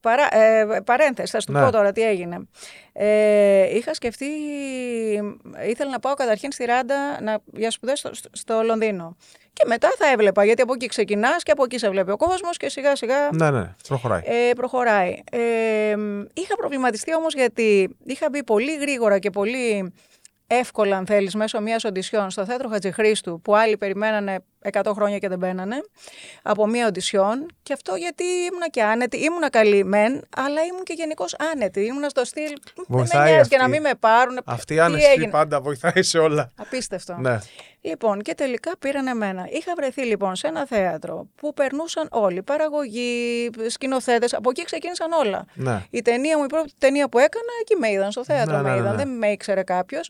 Παρά, 0.06 0.36
ε, 0.38 0.66
παρένθεση, 0.86 1.32
θα 1.32 1.40
σου 1.40 1.52
Ναι. 1.52 1.64
πω 1.64 1.72
τώρα 1.72 1.92
τι 1.92 2.02
έγινε. 2.02 2.48
Ε, 2.94 3.76
είχα 3.76 3.94
σκεφτεί, 3.94 4.26
ήθελα 5.68 5.90
να 5.92 6.00
πάω 6.00 6.14
καταρχήν 6.14 6.52
στη 6.52 6.66
Ράντα 6.66 7.22
να, 7.22 7.38
για 7.54 7.72
σπουδές 7.72 8.00
στο, 8.00 8.14
στο, 8.14 8.30
στο 8.32 8.62
Λονδίνο. 8.64 9.16
Και 9.54 9.64
μετά 9.68 9.94
θα 9.98 10.08
έβλεπα, 10.12 10.46
γιατί 10.46 10.62
από 10.62 10.74
εκεί 10.74 10.88
ξεκινάς 10.88 11.44
και 11.44 11.52
από 11.52 11.64
εκεί 11.64 11.78
σε 11.78 11.90
βλέπει 11.90 12.12
ο 12.12 12.18
κόσμος 12.18 12.58
και 12.58 12.70
σιγά 12.70 12.96
σιγά 12.96 13.30
Ναι, 13.32 13.52
ναι, 13.52 13.76
προχωράει. 13.88 14.22
ε, 14.26 14.54
προχωράει. 14.56 15.24
Ε, 15.32 15.96
είχα 16.34 16.56
προβληματιστεί 16.58 17.16
όμως 17.16 17.34
γιατί 17.34 17.96
είχα 18.06 18.28
μπει 18.32 18.44
πολύ 18.44 18.76
γρήγορα 18.76 19.20
και 19.20 19.30
πολύ 19.30 19.94
εύκολα, 20.48 20.98
αν 20.98 21.06
θέλεις, 21.06 21.36
μέσω 21.36 21.62
μιας 21.62 21.84
οντισιόν 21.84 22.30
στο 22.30 22.46
θέατρο 22.46 22.70
Χατζηχρήστου, 22.70 23.42
που 23.42 23.56
άλλοι 23.56 23.78
περιμένανε 23.78 24.36
100 24.72 24.92
χρόνια 24.94 25.18
και 25.18 25.28
δεν 25.28 25.38
μπαίνανε, 25.38 25.76
από 26.42 26.68
μια 26.68 26.88
οντισιόν. 26.88 27.46
Και 27.64 27.74
αυτό 27.74 27.96
γιατί 27.96 28.24
ήμουνα 28.24 28.70
και 28.70 28.84
άνετη, 28.84 29.18
ήμουνα 29.18 29.50
καλή 29.50 29.84
μεν, 29.84 30.22
αλλά 30.38 30.62
ήμουν 30.64 30.84
και 30.84 30.94
γενικώς 30.94 31.36
άνετη. 31.54 31.86
Ήμουνα 31.86 32.10
στο 32.10 32.26
στυλ, 32.26 32.48
δεν 32.48 32.56
με 32.76 32.84
Βοηθάει 32.98 33.32
νοιάζει 33.34 33.50
και 33.50 33.58
να 33.58 33.64
αυτή. 33.64 33.74
μην 33.76 33.82
με 33.88 33.96
πάρουν. 34.00 34.40
Αυτή 34.46 34.74
η 34.74 34.76
τι 34.76 34.82
άνεση 34.82 35.08
έγινε; 35.10 35.30
πάντα 35.30 35.62
βοηθάει 35.62 36.04
σε 36.04 36.18
όλα. 36.18 36.52
Απίστευτο. 36.56 37.16
Ναι. 37.20 37.40
Λοιπόν, 37.82 38.22
και 38.22 38.34
τελικά 38.34 38.72
πήραν 38.80 39.08
εμένα. 39.08 39.48
Είχα 39.52 39.74
βρεθεί 39.76 40.02
λοιπόν 40.02 40.36
σε 40.36 40.48
ένα 40.48 40.66
θέατρο 40.66 41.28
που 41.36 41.54
περνούσαν 41.54 42.08
όλοι, 42.12 42.44
παραγωγοί, 42.44 43.50
σκηνοθέτες. 43.68 44.34
Από 44.34 44.50
εκεί 44.50 44.64
ξεκίνησαν 44.64 45.12
όλα. 45.12 45.46
Ναι. 45.54 45.84
Η 45.90 46.02
ταινία 46.02 46.38
μου, 46.38 46.44
η 46.44 46.48
πρώτη 46.48 46.72
ταινία 46.78 47.10
που 47.10 47.18
έκανα, 47.20 47.52
εκεί 47.62 47.76
με 47.76 47.92
είδαν, 47.92 48.12
στο 48.12 48.24
θέατρο 48.24 48.56
Ναι, 48.56 48.62
ναι, 48.62 48.68
με 48.70 48.74
ναι, 48.76 48.80
είδαν. 48.80 48.92
ναι. 48.96 48.98
Δεν 49.04 49.18
με 49.18 49.28
ήξερε 49.28 49.64
κάποιος. 49.64 50.10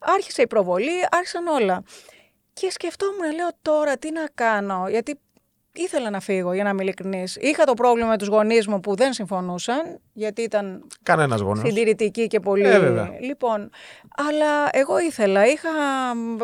Άρχισε 0.00 0.42
η 0.42 0.46
προβολή, 0.46 1.06
άρχισαν 1.10 1.46
όλα. 1.46 1.82
Και 2.54 2.70
σκεφτόμουν, 2.70 3.34
λέω 3.34 3.48
τώρα 3.62 3.96
τι 3.96 4.10
να 4.10 4.28
κάνω, 4.34 4.88
γιατί 4.88 5.18
ήθελα 5.72 6.10
να 6.10 6.20
φύγω, 6.20 6.52
για 6.52 6.64
να 6.64 6.70
είμαι 6.70 6.82
ειλικρινής. 6.82 7.36
Είχα 7.36 7.64
το 7.64 7.74
πρόβλημα 7.74 8.08
με 8.08 8.18
τους 8.18 8.28
γονείς 8.28 8.66
μου 8.66 8.80
που 8.80 8.94
δεν 8.94 9.12
συμφωνούσαν, 9.12 10.00
γιατί 10.16 10.42
ήταν 10.42 10.86
Κανένας 11.02 11.40
γονιό. 11.40 11.62
συντηρητική 11.66 12.26
και 12.26 12.40
πολύ. 12.40 12.66
Ε, 12.68 12.78
βέβαια. 12.78 13.10
λοιπόν, 13.20 13.70
αλλά 14.30 14.68
εγώ 14.72 14.98
ήθελα, 14.98 15.46
είχα, 15.46 15.68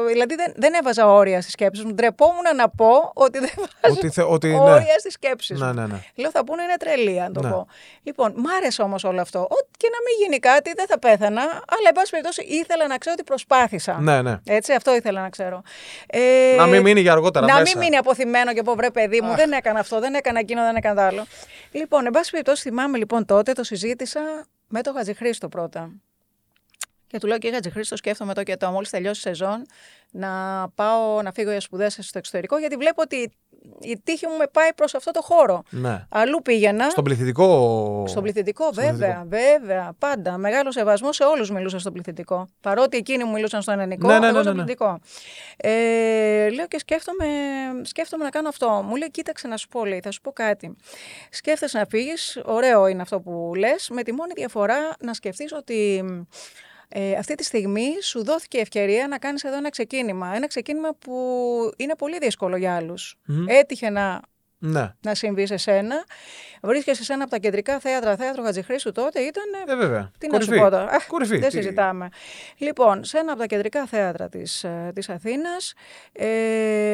δηλαδή 0.09 0.35
δεν, 0.35 0.53
δεν 0.57 0.73
έβαζα 0.75 1.13
όρια 1.13 1.41
στις 1.41 1.53
σκέψεις 1.53 1.85
μου. 1.85 1.93
Ντρεπόμουν 1.95 2.57
να 2.57 2.69
πω 2.69 3.11
ότι 3.15 3.39
δεν 3.39 3.51
βάζω 3.57 3.97
Ότι, 3.99 4.11
θε, 4.11 4.23
ότι 4.23 4.49
ναι. 4.49 4.59
όρια 4.59 4.99
στις 4.99 5.13
σκέψεις 5.13 5.61
Ναι, 5.61 5.67
μου. 5.67 5.73
ναι, 5.73 5.87
ναι. 5.87 6.01
Λέω 6.15 6.31
θα 6.31 6.45
πούνε 6.45 6.63
είναι 6.63 6.77
τρελή, 6.79 7.21
αν 7.21 7.33
το 7.33 7.41
Ναι. 7.43 7.51
πω. 7.51 7.67
Λοιπόν, 8.03 8.33
μ' 8.37 8.47
άρεσε 8.57 8.83
όμως 8.83 9.05
όλο 9.05 9.21
αυτό. 9.21 9.39
Ό, 9.41 9.57
και 9.77 9.89
να 9.93 9.99
μην 10.07 10.15
γίνει 10.23 10.39
κάτι, 10.39 10.73
δεν 10.77 10.87
θα 10.87 10.99
πέθανα. 10.99 11.41
Αλλά, 11.43 11.87
εν 11.89 11.93
πάση 11.95 12.11
περιπτώσει, 12.11 12.43
ήθελα 12.43 12.87
να 12.87 12.97
ξέρω 12.99 13.15
ότι 13.19 13.25
προσπάθησα. 13.27 13.99
Ναι, 14.01 14.23
ναι. 14.23 14.39
Έτσι, 14.47 14.73
αυτό 14.73 14.95
ήθελα 14.95 15.21
να 15.21 15.29
ξέρω. 15.29 15.63
Ε, 16.07 16.21
Να 16.57 16.67
μην 16.67 16.83
μείνει 16.83 17.01
για 17.01 17.13
αργότερα 17.13 17.47
να 17.47 17.53
μέσα. 17.53 17.65
μην 17.69 17.79
μείνει 17.79 17.97
αποθυμένο 17.97 18.53
και 18.53 18.63
πω 18.63 18.75
βρε 18.75 18.91
παιδί 18.91 19.21
μου, 19.21 19.35
δεν 19.37 19.53
έκανα 19.53 19.79
αυτό, 19.81 20.01
δεν 20.01 20.15
έκανα 20.15 20.39
εκείνο, 20.39 20.63
δεν 20.63 20.77
έκανα 20.77 20.95
το 20.95 21.01
άλλο. 21.17 21.27
Λοιπόν, 21.73 22.07
εν 22.07 22.13
πάση 22.13 22.31
περιπτώσει, 22.31 22.63
θυμάμαι 22.69 22.99
λοιπόν 22.99 23.25
τότε, 23.27 23.53
το 23.61 23.67
συζήτησα 23.67 24.47
με 24.69 24.81
τον 24.81 24.95
Χατζηχρήστο 24.95 25.49
πρώτα. 25.49 25.93
Και 27.07 27.19
του 27.19 27.27
λέω 27.27 27.39
και 27.39 27.51
Χατζηχρήστο, 27.53 27.97
σκέφτομαι 27.97 28.35
το 28.35 28.43
και 28.43 28.57
το, 28.57 28.71
μόλις 28.71 28.91
τελειώσει 28.91 29.19
η 29.19 29.23
σεζόν, 29.23 29.67
να 30.11 30.31
πάω 30.75 31.23
να 31.23 31.33
φύγω 31.33 31.51
για 31.51 31.61
σπουδές 31.61 31.99
στο 32.01 32.19
εξωτερικό, 32.19 32.59
γιατί 32.59 32.77
βλέπω 32.77 33.03
ότι 33.03 33.33
η 33.81 34.01
τύχη 34.05 34.27
μου 34.27 34.37
με 34.37 34.47
πάει 34.53 34.75
προς 34.75 34.95
αυτό 34.95 35.11
το 35.11 35.21
χώρο. 35.23 35.63
Ναι. 35.71 36.07
Αλλού 36.09 36.43
πήγαινα. 36.43 36.91
Στον 36.91 37.05
πληθυντικό. 37.05 38.05
Στον 38.09 38.23
πληθυντικό, 38.23 38.73
στον 38.73 38.85
βέβαια, 38.85 39.25
βέβαια. 39.29 39.93
Πάντα. 39.99 40.37
Μεγάλο 40.37 40.73
σεβασμό 40.73 41.13
σε 41.13 41.25
όλους 41.25 41.51
μιλούσα 41.51 41.79
στον 41.79 41.93
πληθυντικό. 41.93 42.49
Παρότι 42.61 42.97
εκείνοι 42.97 43.25
μου 43.25 43.33
μιλούσαν 43.33 43.63
στον 43.63 43.79
ελληνικό, 43.81 44.07
Ναι, 44.07 44.19
ναι, 44.19 44.27
εγώ 44.27 44.37
ναι, 44.37 44.43
στον 44.43 44.57
ναι, 44.57 44.63
ναι. 44.63 44.67
πληθυντικό. 44.67 45.01
Ε, 45.57 46.51
λέω 46.51 46.67
και 46.67 46.79
σκέφτομαι, 46.79 47.27
σκέφτομαι 47.83 48.25
να 48.25 48.31
κάνω 48.31 48.49
αυτό. 48.49 48.83
Μου 48.87 48.97
λέει, 48.97 49.11
κοίταξε 49.11 49.49
να 49.49 49.57
σου 49.57 49.69
πω, 49.69 49.85
λέει, 49.85 50.01
θα 50.03 50.11
σου 50.11 50.21
πω 50.21 50.33
κάτι. 50.33 50.77
Σκέφτεσαι 51.31 51.79
να 51.79 51.85
φύγεις, 51.89 52.41
ωραίο 52.45 52.87
είναι 52.87 53.03
αυτό 53.03 53.21
που 53.21 53.53
λες, 53.57 53.89
με 53.93 54.03
τη 54.03 54.13
μόνη 54.13 54.33
διαφορά 54.37 54.79
να 55.01 55.15
σκεφτείς 55.15 55.53
ότι. 55.53 56.05
Ε, 56.93 57.13
αυτή 57.13 57.35
τη 57.35 57.45
στιγμή 57.45 58.03
σου 58.03 58.25
δόθηκε 58.25 58.57
η 58.57 58.61
ευκαιρία 58.61 59.09
να 59.09 59.19
κάνεις 59.19 59.45
εδώ 59.45 59.57
ένα 59.57 59.71
ξεκίνημα. 59.71 60.35
Ένα 60.35 60.47
ξεκίνημα 60.47 60.95
που 60.95 61.15
είναι 61.77 61.95
πολύ 61.97 62.19
δύσκολο 62.19 62.57
για 62.57 62.77
άλλους. 62.77 63.17
Μμμ. 63.25 63.45
Έτυχε 63.49 63.91
να 63.91 64.21
Ναι. 64.63 64.93
να 65.01 65.15
συμβεί 65.15 65.47
σε 65.47 65.57
σένα. 65.57 66.05
Βρίσκεσαι 66.63 67.05
σε 67.05 67.13
ένα 67.13 67.23
από 67.23 67.31
τα 67.33 67.39
κεντρικά 67.39 67.79
θέατρα, 67.79 68.17
θέατρο 68.17 68.43
Χατζηχρήστου 68.43 68.93
τότε 68.93 69.21
ήταν. 69.21 69.45
Ε, 69.69 69.77
βέβαια. 69.77 70.11
Τι 70.19 70.27
να 70.27 70.33
Κορυφή. 70.33 70.55
σου 70.55 70.61
πω 70.61 70.71
τώρα. 70.71 70.85
Αχ, 70.91 71.07
Κορυφή. 71.07 71.39
Δεν 71.39 71.49
Τι- 71.51 71.57
συζητάμε. 71.57 72.09
Λοιπόν, 72.59 73.05
σε 73.05 73.19
ένα 73.19 73.31
από 73.33 73.41
τα 73.41 73.47
κεντρικά 73.47 73.87
θέατρα 73.87 74.29
της, 74.29 74.65
ε, 74.65 74.91
της 74.95 75.09
Αθήνας. 75.09 75.75
Ε, 76.13 76.27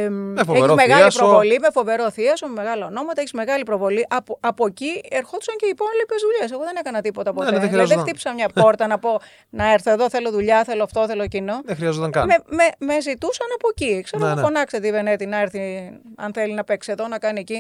έχεις 0.03 0.43
φοβερό 0.47 0.75
μεγάλη 0.75 1.01
θίασο. 1.01 1.19
προβολή, 1.19 1.59
με 1.61 1.69
φοβερό 1.73 2.11
θίασο, 2.11 2.47
με 2.47 2.53
μεγάλα 2.53 2.87
ονόματα, 2.87 3.21
έχεις 3.21 3.33
μεγάλη 3.33 3.63
προβολή. 3.63 4.07
Από, 4.09 4.39
από 4.41 4.67
εκεί 4.67 5.03
ερχόντουσαν 5.11 5.57
και 5.57 5.67
οι 5.67 5.69
υπόλοιπες 5.69 6.21
δουλειές. 6.23 6.51
Εγώ 6.53 6.63
δεν 6.63 6.77
έκανα 6.79 7.01
τίποτα 7.01 7.33
ποτέ. 7.33 7.45
ναι, 7.51 7.51
δεν 7.51 7.61
δηλαδή, 7.61 7.77
δεν 7.77 7.87
χρειαζόταν. 7.87 8.05
χτύπησα 8.05 8.35
μια 8.35 8.49
πόρτα 8.63 8.87
να 8.87 8.99
πω 8.99 9.21
να 9.51 9.73
έρθω 9.73 9.91
εδώ, 9.91 10.11
θέλω 10.11 10.31
δουλειά, 10.31 10.65
θέλω 10.65 10.83
αυτό, 10.83 11.07
θέλω 11.07 11.23
εκείνο. 11.23 11.61
Δεν 11.65 11.77
χρειαζόταν 11.77 12.11
καν. 12.11 12.27
Με, 12.27 12.37
με, 12.47 12.65
με 12.79 13.01
ζητούσαν 13.01 13.47
από 13.55 13.69
εκεί. 13.71 14.01
Ξέρω, 14.03 14.23
Ναι, 14.23 14.29
ναι, 14.29 14.35
ναι. 14.35 14.41
φωνάξτε 14.47 14.79
τη 14.81 14.91
Βενέτη 14.91 15.27
να 15.27 15.41
έρθει, 15.41 15.91
αν 16.17 16.33
θέλει 16.33 16.53
να 16.55 16.65
παίξει 16.65 16.93
εδώ, 16.93 17.09
να 17.09 17.19
κάνει 17.19 17.41
εκεί. 17.41 17.56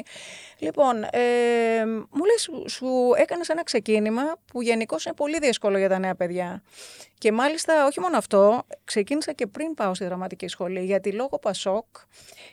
Λοιπόν, 0.58 1.02
ε, 1.02 1.84
μου 1.86 2.24
λες, 2.24 2.42
σου, 2.42 2.64
σου 2.68 2.86
έκανες 3.16 3.48
ένα 3.48 3.62
ξεκίνημα 3.62 4.22
που 4.52 4.62
γενικώς 4.62 5.04
είναι 5.04 5.14
πολύ 5.14 5.38
δύσκολο 5.38 5.78
για 5.78 5.88
τα 5.88 5.98
νέα 5.98 6.14
παιδιά. 6.14 6.62
Και 7.18 7.32
μάλιστα, 7.32 7.86
όχι 7.86 8.00
μόνο 8.00 8.16
αυτό, 8.16 8.62
ξεκίνησα 8.84 9.32
και 9.32 9.46
πριν 9.46 9.74
πάω 9.74 9.94
στη 9.94 10.04
δραματική 10.04 10.48
σχολή, 10.48 10.84
γιατί 10.84 11.12
λόγω 11.12 11.38
Πασόκ 11.38 11.84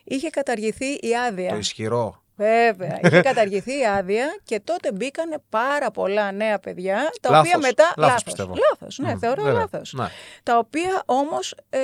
είχε 0.04 0.30
καταργηθεί 0.30 0.94
η 0.94 1.18
άδεια. 1.28 1.50
Το 1.50 1.58
ισχυρό. 1.58 2.23
Βέβαια, 2.36 3.00
είχε 3.04 3.22
καταργηθεί 3.22 3.80
η 3.80 3.86
άδεια 3.98 4.26
και 4.44 4.60
τότε 4.64 4.92
μπήκαν 4.92 5.42
πάρα 5.50 5.92
πολλά 5.92 6.32
νέα 6.32 6.60
παιδιά, 6.60 7.10
τα 7.22 7.30
Λάθος. 7.30 7.48
οποία 7.48 7.58
μετά... 7.68 7.84
Λάθος, 7.84 8.04
λάθος, 8.06 8.24
πιστεύω. 8.24 8.54
λάθος, 8.70 8.98
ναι, 8.98 9.14
Μμ, 9.14 9.18
θεωρώ 9.20 9.44
βέβαια. 9.44 9.60
λάθος 9.60 9.94
Ναι. 9.94 10.06
τα 10.44 10.58
οποία 10.58 11.02
όμως 11.06 11.56
ε, 11.70 11.80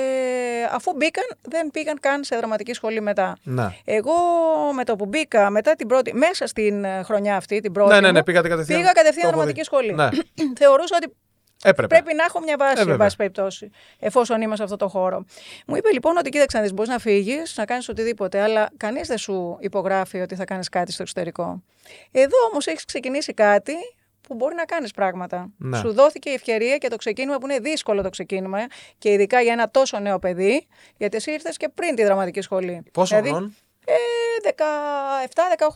αφού 0.72 0.92
μπήκαν 0.96 1.24
δεν 1.42 1.70
πήγαν 1.70 2.00
καν 2.00 2.24
σε 2.24 2.36
δραματική 2.36 2.72
σχολή 2.72 3.00
μετά. 3.00 3.36
Ναι. 3.42 3.66
Εγώ 3.84 4.12
με 4.74 4.84
το 4.84 4.96
που 4.96 5.06
μπήκα 5.06 5.50
μετά 5.50 5.74
την 5.76 5.86
πρώτη, 5.88 6.14
μέσα 6.14 6.46
στην 6.46 6.84
ε, 6.84 7.02
χρονιά 7.02 7.36
αυτή, 7.36 7.60
την 7.60 7.72
πρώτη 7.72 7.92
Ναι, 7.92 8.00
ναι, 8.00 8.06
μου, 8.06 8.12
ναι, 8.12 8.22
πήγατε 8.22 8.48
κατευθείαν. 8.48 8.80
πήγα 8.80 8.92
κατευθείαν 8.92 9.22
Το 9.22 9.28
έχω 9.28 9.36
δραματική 9.36 9.58
δει. 9.60 9.64
σχολή. 9.64 9.92
Ναι. 9.94 10.08
Θεωρούσα 10.60 10.96
ότι 11.02 11.12
Έπρεπε. 11.62 11.94
πρέπει 11.98 12.14
να 12.16 12.24
έχω 12.24 12.40
μια 12.40 12.56
βάση, 12.56 12.74
Ε, 12.76 12.80
εν 12.80 12.86
βέβαια. 12.86 12.96
πάση 13.06 13.16
περιπτώσει, 13.16 13.70
εφόσον 13.98 14.40
είμαι 14.40 14.56
σε 14.56 14.62
αυτό 14.62 14.76
το 14.76 14.88
χώρο. 14.88 15.24
Μου 15.66 15.76
είπε 15.76 15.92
λοιπόν 15.92 16.16
ότι 16.16 16.30
κοίταξε 16.30 16.56
να 16.56 16.62
δεις, 16.62 16.72
μπορείς 16.72 16.90
να 16.90 16.98
φύγεις, 16.98 17.56
να 17.56 17.64
κάνεις 17.64 17.88
οτιδήποτε, 17.88 18.40
αλλά 18.40 18.68
κανείς 18.76 19.08
δεν 19.08 19.18
σου 19.18 19.56
υπογράφει 19.60 20.20
ότι 20.20 20.34
θα 20.34 20.44
κάνεις 20.44 20.68
κάτι 20.68 20.92
στο 20.92 21.02
εξωτερικό. 21.02 21.62
Εδώ 22.10 22.36
όμως 22.52 22.66
έχεις 22.66 22.84
ξεκινήσει 22.84 23.34
κάτι 23.34 23.74
που 24.20 24.34
μπορεί 24.34 24.54
να 24.54 24.64
κάνεις 24.64 24.90
πράγματα. 24.92 25.50
Ναι. 25.56 25.76
Σου 25.78 25.92
δόθηκε 25.92 26.30
η 26.30 26.32
ευκαιρία 26.32 26.76
και 26.76 26.88
το 26.88 26.96
ξεκίνημα 26.96 27.38
που 27.38 27.46
είναι 27.46 27.58
δύσκολο 27.58 28.02
το 28.02 28.10
ξεκίνημα 28.10 28.58
και 28.98 29.12
ειδικά 29.12 29.40
για 29.40 29.52
ένα 29.52 29.70
τόσο 29.70 29.98
νέο 29.98 30.18
παιδί, 30.18 30.66
γιατί 30.96 31.16
εσύ 31.16 31.30
ήρθες 31.30 31.56
και 31.56 31.68
πριν 31.68 31.94
τη 31.94 32.04
δραματική 32.04 32.40
σχολή. 32.40 32.82
Πόσο 32.92 33.14
Δηλαδή, 33.16 33.30
χρόνο. 33.34 33.52
Ε, 33.84 33.94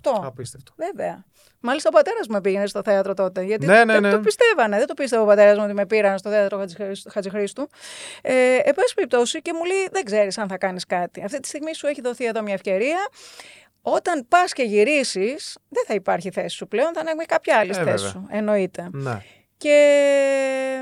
17-18. 0.03 0.20
Απίστευτο. 0.24 0.72
Βέβαια. 0.76 1.24
Μάλιστα 1.67 1.89
ο 1.93 1.93
πατέρας 1.97 2.27
μου 2.29 2.35
με 2.35 2.41
πήγαινε 2.41 2.67
στο 2.67 2.81
θέατρο 2.85 3.15
τότε. 3.15 3.43
Γιατί 3.43 3.67
Ναι, 3.67 3.85
ναι, 3.85 3.93
δεν 3.93 4.03
ναι. 4.03 4.11
το 4.11 4.21
πιστεύανε. 4.21 4.77
Δεν 4.79 4.87
το 4.87 4.95
πίστευε 4.95 5.23
ο 5.23 5.27
πατέρας 5.27 5.57
μου 5.59 5.65
ότι 5.65 5.73
με 5.75 5.87
πήραν 5.87 6.19
στο 6.19 6.31
θέατρο 6.31 6.59
Χατζηχρήστου- 6.59 7.12
Χατζηχρήστου. 7.12 7.69
Ε, 8.23 8.55
εν 8.65 8.75
πάση 8.75 8.95
περιπτώσει 8.95 9.43
και 9.43 9.53
μου 9.53 9.65
λέει: 9.65 9.89
Δεν 9.93 10.05
ξέρεις 10.05 10.39
αν 10.39 10.49
θα 10.49 10.59
κάνεις 10.59 10.87
κάτι. 10.87 11.23
Αυτή 11.25 11.41
τη 11.41 11.49
στιγμή 11.49 11.75
σου 11.75 11.87
έχει 11.87 12.01
δοθεί 12.01 12.25
εδώ 12.25 12.43
μια 12.43 12.55
ευκαιρία. 12.55 12.99
Όταν 13.83 14.27
πας 14.29 14.53
και 14.53 14.62
γυρίσεις, 14.62 15.59
δεν 15.69 15.85
θα 15.87 15.95
υπάρχει 15.95 16.31
θέση 16.31 16.57
σου 16.57 16.69
πλέον, 16.69 16.91
θα 16.95 17.01
είναι 17.12 17.25
κάποια 17.25 17.57
άλλη 17.59 17.71
Ε, 17.71 17.75
θέση 17.75 17.85
βέβαια. 17.85 17.99
σου. 18.11 18.27
Εννοείται. 18.31 18.89
Ναι. 18.93 19.23
Και 19.57 19.77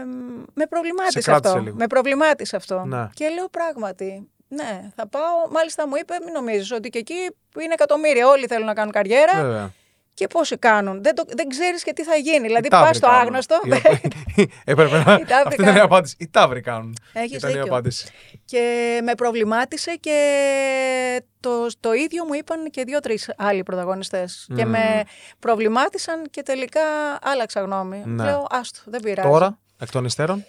μ, 0.07 0.43
με 0.55 0.67
προβλημάτισε 0.67 1.21
κράτησε 1.21 1.49
αυτό. 1.53 1.63
λίγο. 1.63 1.77
Με 1.79 1.87
προβλημάτισε 1.87 2.57
αυτό. 2.57 2.85
Ναι. 2.85 3.09
Και 3.15 3.29
λέω 3.29 3.49
πράγματι, 3.49 4.31
ναι, 4.49 4.91
θα 4.97 5.09
πάω. 5.09 5.51
Μάλιστα 5.51 5.89
μου 5.89 5.97
είπε, 5.97 6.15
μην 6.25 6.33
νομίζεις 6.33 6.71
ότι 6.73 6.89
και 6.89 6.99
εκεί 6.99 7.15
είναι 7.61 7.73
εκατομμύρια. 7.73 8.29
Όλοι 8.29 8.47
θέλουν 8.47 8.67
να 8.67 8.75
κάνουν 8.75 8.93
καριέρα. 8.93 9.43
Βέβαια. 9.43 9.73
Και 10.15 10.27
πόσοι 10.27 10.57
κάνουν. 10.59 11.03
Δεν, 11.03 11.15
το, 11.15 11.25
δεν 11.29 11.49
ξέρεις 11.49 11.83
και 11.83 11.93
τι 11.93 12.03
θα 12.05 12.15
γίνει. 12.15 12.47
Δηλαδή, 12.47 12.67
Οι 12.67 12.71
πας 12.71 12.81
ταύροι 12.81 12.97
στο 12.97 13.07
κάνουν. 13.07 13.23
άγνωστο. 13.23 13.61
Οι 13.65 13.73
απο- 13.73 13.99
Έπρεπε 14.73 15.03
να. 15.05 15.15
Οι 15.15 15.25
ταύροι 15.25 15.33
Αυτή 15.47 15.55
ήταν 15.55 15.65
η 15.65 15.65
κάνουν. 15.65 15.81
απάντηση. 15.81 16.17
Οι 16.19 16.29
ταύροι 16.29 16.61
κάνουν. 16.61 16.97
Έχεις 17.13 17.37
Ήταν 17.37 17.51
η 17.51 17.53
δίκιο. 17.53 17.69
απάντηση. 17.73 18.09
και 18.45 19.01
με 19.05 19.15
προβλημάτισε 19.15 19.95
και 19.95 21.23
το, 21.41 21.67
το 21.81 21.93
ίδιο 21.93 22.25
μου 22.25 22.35
είπαν 22.35 22.71
και 22.71 22.85
δύο-τρει 22.85 23.19
άλλοι 23.37 23.63
πρωταγωνιστές. 23.63 24.47
Και 24.57 24.65
Μμμ. 24.65 24.71
με 24.71 25.03
προβλημάτισαν 25.39 26.23
και 26.31 26.43
τελικά 26.43 26.81
άλλαξα 27.23 27.61
γνώμη. 27.61 28.03
Ναι. 28.07 28.25
Λέω, 28.25 28.47
άστο, 28.51 28.81
δεν 28.85 29.01
πειράζει. 29.03 29.29
Τώρα, 29.29 29.59
εκ 29.81 29.91
των 29.91 30.05
υστέρων; 30.05 30.45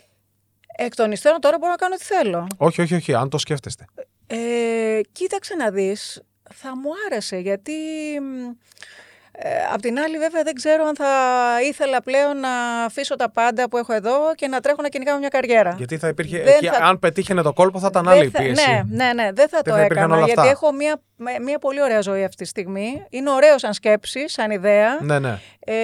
Εκ 0.78 0.96
των 0.96 1.12
υστέρων 1.12 1.40
τώρα 1.40 1.58
μπορώ 1.58 1.72
να 1.72 1.78
κάνω 1.78 1.96
τι 1.96 2.04
θέλω. 2.04 2.48
Όχι, 2.58 2.82
όχι, 2.82 2.96
όχι, 2.96 3.14
αν 3.14 3.30
το 3.30 3.38
σκέφτεστε. 3.38 3.86
Ε, 4.28 5.00
κοίταξε 5.12 5.56
να 5.56 5.70
δεις, 5.72 6.22
θα 6.54 6.78
μου 6.78 6.90
άρεσε 7.12 7.38
γιατί 7.38 7.72
μ, 8.22 8.40
ε, 8.44 8.56
απ' 9.74 9.82
την 9.82 10.00
άλλη 10.00 10.18
βέβαια 10.18 10.44
δεν 10.44 10.54
ξέρω 10.54 10.86
αν 10.86 10.96
θα 10.96 11.08
ήθελα 11.68 12.02
πλέον 12.02 12.40
να 12.40 12.50
αφήσω 12.86 13.16
τα 13.16 13.32
πάντα 13.32 13.70
που 13.70 13.78
έχω 13.78 13.94
εδώ 13.94 14.16
και 14.36 14.48
να 14.48 14.60
τρέχω 14.60 14.82
να 14.82 14.88
κυνηγάω 14.90 15.18
μια 15.18 15.28
καριέρα. 15.28 15.74
Γιατί 15.78 15.98
θα 15.98 16.08
υπήρχε. 16.08 16.38
Δεν 16.44 16.54
εκεί, 16.56 16.66
θα- 16.68 16.78
Αν 16.84 17.00
πετύχαινε 17.00 17.42
το 17.42 17.54
κόλπο, 17.54 17.80
θα 17.80 17.88
ήταν 17.90 18.04
Δεν 18.04 18.14
άλλη 18.14 18.26
η 18.26 18.30
θα- 18.30 18.42
πίεση. 18.42 18.66
Ναι, 18.70 18.82
ναι, 19.06 19.14
ναι, 19.14 19.32
δεν 19.34 19.48
θα 19.50 19.62
το 19.62 19.72
θα 19.72 19.84
υπήρχαν 19.84 19.98
έκανα 19.98 20.16
όλα 20.16 20.26
γιατί 20.26 20.40
αυτά. 20.40 20.52
έχω 20.52 20.72
μια, 20.72 21.02
με- 21.16 21.40
μια 21.40 21.60
πολύ 21.60 21.82
ωραία 21.82 22.02
ζωή 22.02 22.24
αυτή 22.24 22.44
τη 22.44 22.50
στιγμή. 22.50 23.06
Είναι 23.10 23.30
ωραίο 23.30 23.58
σαν 23.60 23.74
σκέψη, 23.74 24.30
σαν 24.30 24.52
ιδέα. 24.52 24.98
ναι, 25.02 25.20
ναι. 25.20 25.40
Ε, 25.66 25.76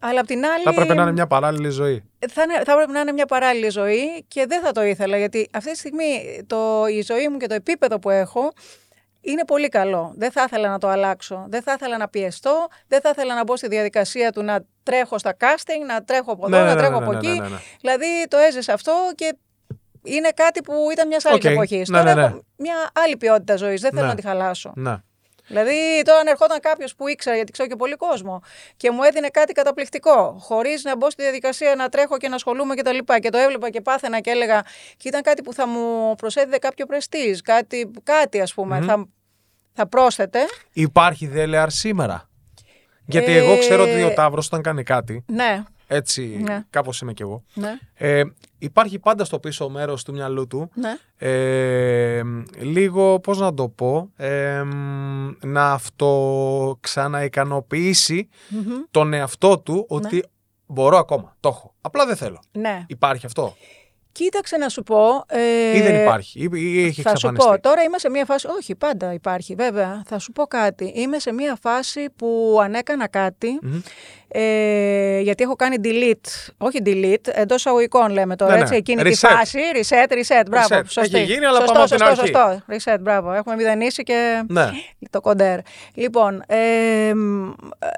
αλλά 0.00 0.20
απ' 0.20 0.26
την 0.26 0.44
άλλη. 0.46 0.62
Θα 0.64 0.70
έπρεπε 0.70 0.94
να 0.94 1.02
είναι 1.02 1.12
μια 1.12 1.26
παράλληλη 1.26 1.68
ζωή. 1.70 2.04
θα, 2.32 2.42
είναι- 2.42 2.62
θα 2.64 2.72
έπρεπε 2.72 2.92
να 2.92 3.00
είναι 3.00 3.12
μια 3.12 3.26
παράλληλη 3.26 3.68
ζωή 3.70 4.24
και 4.28 4.44
δεν 4.48 4.60
θα 4.62 4.72
το 4.72 4.82
ήθελα 4.84 5.16
γιατί 5.16 5.48
αυτή 5.52 5.70
τη 5.70 5.76
στιγμή 5.78 6.40
το, 6.46 6.84
η 6.88 7.02
ζωή 7.02 7.28
μου 7.28 7.36
και 7.36 7.46
το 7.46 7.54
επίπεδο 7.54 7.98
που 7.98 8.10
έχω 8.10 8.52
είναι 9.24 9.44
πολύ 9.44 9.68
καλό. 9.68 10.12
Δεν 10.16 10.30
θα 10.30 10.42
ήθελα 10.42 10.68
να 10.68 10.78
το 10.78 10.88
αλλάξω. 10.88 11.44
Δεν 11.48 11.62
θα 11.62 11.72
ήθελα 11.72 11.96
να 11.98 12.08
πιεστώ. 12.08 12.66
Δεν 12.88 13.00
θα 13.00 13.08
ήθελα 13.08 13.34
να 13.34 13.44
μπω 13.44 13.56
στη 13.56 13.68
διαδικασία 13.68 14.32
του 14.32 14.42
να 14.42 14.60
τρέχω 14.82 15.18
στα 15.18 15.36
casting, 15.40 15.86
να 15.86 16.04
τρέχω 16.04 16.32
από 16.32 16.46
εδώ, 16.46 16.56
Ναι, 16.56 16.62
ναι, 16.62 16.68
να 16.68 16.74
ναι, 16.74 16.80
τρέχω 16.80 16.98
ναι, 16.98 17.04
από 17.04 17.12
ναι, 17.12 17.18
εκεί. 17.18 17.40
ναι, 17.40 17.48
ναι. 17.48 17.56
Δηλαδή 17.80 18.06
το 18.28 18.36
έζησα 18.36 18.72
αυτό 18.72 18.92
και 19.14 19.36
είναι 20.02 20.28
κάτι 20.34 20.60
που 20.62 20.72
ήταν 20.92 21.06
μια 21.08 21.20
άλλη 21.24 21.34
ΟΚ. 21.36 21.44
εποχή. 21.44 21.76
Ναι, 21.88 21.98
Τώρα 21.98 22.02
ναι, 22.02 22.14
ναι. 22.14 22.26
έχω 22.26 22.44
μια 22.56 22.74
άλλη 23.04 23.16
ποιότητα 23.16 23.56
ζωής. 23.56 23.80
Δεν 23.80 23.90
θέλω 23.90 24.02
Ναι. 24.02 24.08
να 24.08 24.14
τη 24.14 24.22
χαλάσω. 24.22 24.72
Ναι. 25.48 25.62
Δηλαδή, 25.62 26.02
τώρα 26.04 26.18
αν 26.18 26.26
ερχόταν 26.26 26.60
κάποιος 26.60 26.94
που 26.94 27.08
ήξερα, 27.08 27.36
γιατί 27.36 27.52
ξέρω 27.52 27.68
και 27.68 27.76
πολύ 27.76 27.94
κόσμο, 27.94 28.42
και 28.76 28.90
μου 28.90 29.02
έδινε 29.02 29.28
κάτι 29.28 29.52
καταπληκτικό, 29.52 30.36
χωρίς 30.40 30.84
να 30.84 30.96
μπω 30.96 31.10
στη 31.10 31.22
διαδικασία 31.22 31.74
να 31.74 31.88
τρέχω 31.88 32.16
και 32.16 32.28
να 32.28 32.34
ασχολούμαι 32.34 32.74
κτλ. 32.74 32.98
Και, 32.98 33.18
και 33.18 33.30
το 33.30 33.38
έβλεπα 33.38 33.70
και 33.70 33.80
πάθαινα 33.80 34.20
και 34.20 34.30
έλεγα, 34.30 34.62
και 34.96 35.08
ήταν 35.08 35.22
κάτι 35.22 35.42
που 35.42 35.52
θα 35.52 35.66
μου 35.66 36.14
προσέδιδε 36.14 36.58
κάποιο 36.58 36.86
πρεστίζ, 36.86 37.38
κάτι, 37.44 37.90
κάτι 38.02 38.40
ας 38.40 38.54
πούμε, 38.54 38.80
θα, 38.80 39.06
θα 39.72 39.86
πρόσθετε. 39.86 40.38
Υπάρχει 40.72 41.26
δέλεαρ 41.26 41.70
σήμερα; 41.70 42.28
Γιατί 43.06 43.32
Ε, 43.32 43.36
εγώ 43.36 43.58
ξέρω 43.58 43.82
ότι 43.82 44.02
ο 44.02 44.12
Ταύρος 44.14 44.46
όταν 44.46 44.62
κάνει 44.62 44.82
κάτι, 44.82 45.24
Ναι, 45.26 45.62
έτσι 45.94 46.40
Ναι. 46.42 46.64
κάπως 46.70 47.00
είμαι 47.00 47.12
κι 47.12 47.22
εγώ, 47.22 47.44
ναι, 47.54 47.78
ε, 47.94 48.22
υπάρχει 48.58 48.98
πάντα 48.98 49.24
στο 49.24 49.38
πίσω 49.38 49.68
μέρος 49.68 50.04
του 50.04 50.12
μυαλού 50.12 50.46
του 50.46 50.70
ναι. 50.74 50.96
ε, 51.16 52.22
λίγο, 52.58 53.20
πώς 53.20 53.38
να 53.38 53.54
το 53.54 53.68
πω, 53.68 54.10
ε, 54.16 54.62
να 55.40 55.72
αυτό 55.72 56.78
ξαναικανοποιήσει 56.80 58.28
Μμμ. 58.48 58.72
τον 58.90 59.12
εαυτό 59.12 59.58
του 59.58 59.86
ότι 59.88 60.24
μπορώ 60.66 60.96
ακόμα, 60.98 61.36
το 61.40 61.48
έχω. 61.48 61.74
Απλά 61.80 62.06
δεν 62.06 62.16
θέλω. 62.16 62.40
ναι. 62.52 62.84
Υπάρχει 62.88 63.26
αυτό; 63.26 63.54
Κοίταξε 64.12 64.56
να 64.56 64.68
σου 64.68 64.82
πω. 64.82 64.98
Ε, 65.26 65.76
ή 65.76 65.80
δεν 65.80 66.02
υπάρχει 66.02 66.40
ή, 66.40 66.48
ή 66.52 66.84
έχει 66.84 67.02
Θα 67.02 67.08
σου 67.08 67.26
εξαφανιστεί. 67.26 67.48
πω, 67.50 67.60
τώρα 67.60 67.82
είμαι 67.82 67.98
σε 67.98 68.10
μια 68.10 68.24
φάση. 68.24 68.46
Όχι, 68.58 68.74
πάντα 68.74 69.12
υπάρχει, 69.12 69.54
βέβαια. 69.54 70.02
Θα 70.06 70.18
σου 70.18 70.32
πω 70.32 70.46
κάτι. 70.46 70.92
Είμαι 70.96 71.18
σε 71.18 71.32
μια 71.32 71.56
φάση 71.60 72.10
που 72.16 72.58
αν 72.62 72.74
έκανα 72.74 73.08
κάτι. 73.08 73.58
Μμμ. 73.62 73.80
Ε, 74.36 75.20
γιατί 75.20 75.42
έχω 75.42 75.56
κάνει 75.56 75.76
delete. 75.84 76.52
Όχι 76.58 76.78
delete, 76.84 77.28
εντός 77.32 77.66
αγωγικών 77.66 78.10
λέμε 78.10 78.36
τώρα. 78.36 78.50
Ναι, 78.50 78.56
ναι. 78.56 78.62
Έτσι, 78.62 78.76
εκείνη 78.76 79.02
τη 79.02 79.10
Reset. 79.10 79.28
φάση. 79.36 79.58
Reset, 79.74 80.12
reset. 80.12 80.44
Μπράβο. 80.50 80.66
Reset. 80.76 80.82
Σωστή. 80.88 81.16
Έχει 81.16 81.32
γίνει, 81.32 81.44
αλλά 81.44 81.58
σωστό, 81.58 81.72
πάμε 81.72 81.84
από 81.84 81.96
την 81.96 82.06
σωστό, 82.06 82.38
αρχή. 82.38 82.60
Σωστό. 82.74 82.92
Reset, 82.92 82.98
μπράβο. 83.00 83.32
Έχουμε 83.32 83.54
μηδενίσει 83.54 84.02
και 84.02 84.44
Ναι. 84.48 84.68
το 85.10 85.20
κοντέρ. 85.20 85.58
Λοιπόν, 85.94 86.42
ε, 86.46 87.14
μ, 87.14 87.50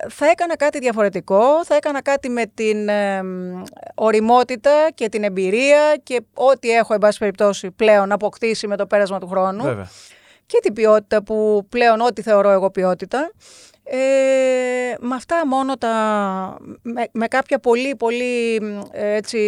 θα 0.08 0.26
έκανα 0.26 0.56
κάτι 0.56 0.78
διαφορετικό. 0.78 1.64
Θα 1.64 1.74
έκανα 1.74 2.02
κάτι 2.02 2.28
με 2.28 2.42
την 2.54 2.88
ε, 2.88 3.22
μ, 3.22 3.62
οριμότητα 3.94 4.70
και 4.94 5.08
την 5.08 5.24
εμπειρία 5.24 5.96
και 6.02 6.20
ό,τι 6.34 6.70
έχω, 6.70 6.94
εν 6.94 6.98
πάση 7.00 7.18
περιπτώσει, 7.18 7.70
πλέον 7.70 8.12
αποκτήσει 8.12 8.66
με 8.66 8.76
το 8.76 8.86
πέρασμα 8.86 9.18
του 9.18 9.28
χρόνου 9.28 9.62
Βέβαια. 9.62 9.88
και 10.46 10.58
την 10.62 10.72
ποιότητα 10.72 11.22
που 11.22 11.66
πλέον 11.68 12.00
ό,τι 12.00 12.22
θεωρώ 12.22 12.50
εγώ 12.50 12.70
ποιότητα. 12.70 13.30
Ε, 13.88 14.94
με 15.00 15.14
αυτά 15.14 15.46
μόνο 15.46 15.76
τα, 15.76 15.92
με, 16.82 17.08
με 17.12 17.26
κάποια 17.26 17.58
πολύ 17.58 17.96
πολύ 17.96 18.60
μ, 18.60 18.80
έτσι, 18.92 19.38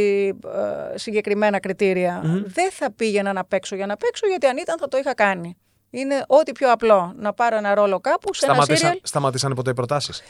ε, 0.92 0.98
συγκεκριμένα 0.98 1.60
κριτήρια. 1.60 2.20
Δεν 2.44 2.70
θα 2.70 2.92
πήγαινα 2.92 3.32
να 3.32 3.44
παίξω 3.44 3.76
για 3.76 3.86
να 3.86 3.96
παίξω 3.96 4.26
γιατί 4.26 4.46
αν 4.46 4.56
ήταν 4.56 4.78
θα 4.78 4.88
το 4.88 4.96
είχα 4.96 5.14
κάνει. 5.14 5.56
Είναι 5.90 6.24
ό,τι 6.26 6.52
πιο 6.52 6.72
απλό 6.72 7.12
να 7.16 7.32
πάρω 7.32 7.56
ένα 7.56 7.74
ρόλο 7.74 8.00
κάπου 8.00 8.34
σε 8.34 8.44
ένα 8.44 8.54
Σταματήσαν, 8.54 8.86
σίριαλ. 8.86 9.00
σταματήσανε 9.02 9.54
ποτέ 9.54 9.70
οι 9.70 9.74
προτάσεις; 9.74 10.22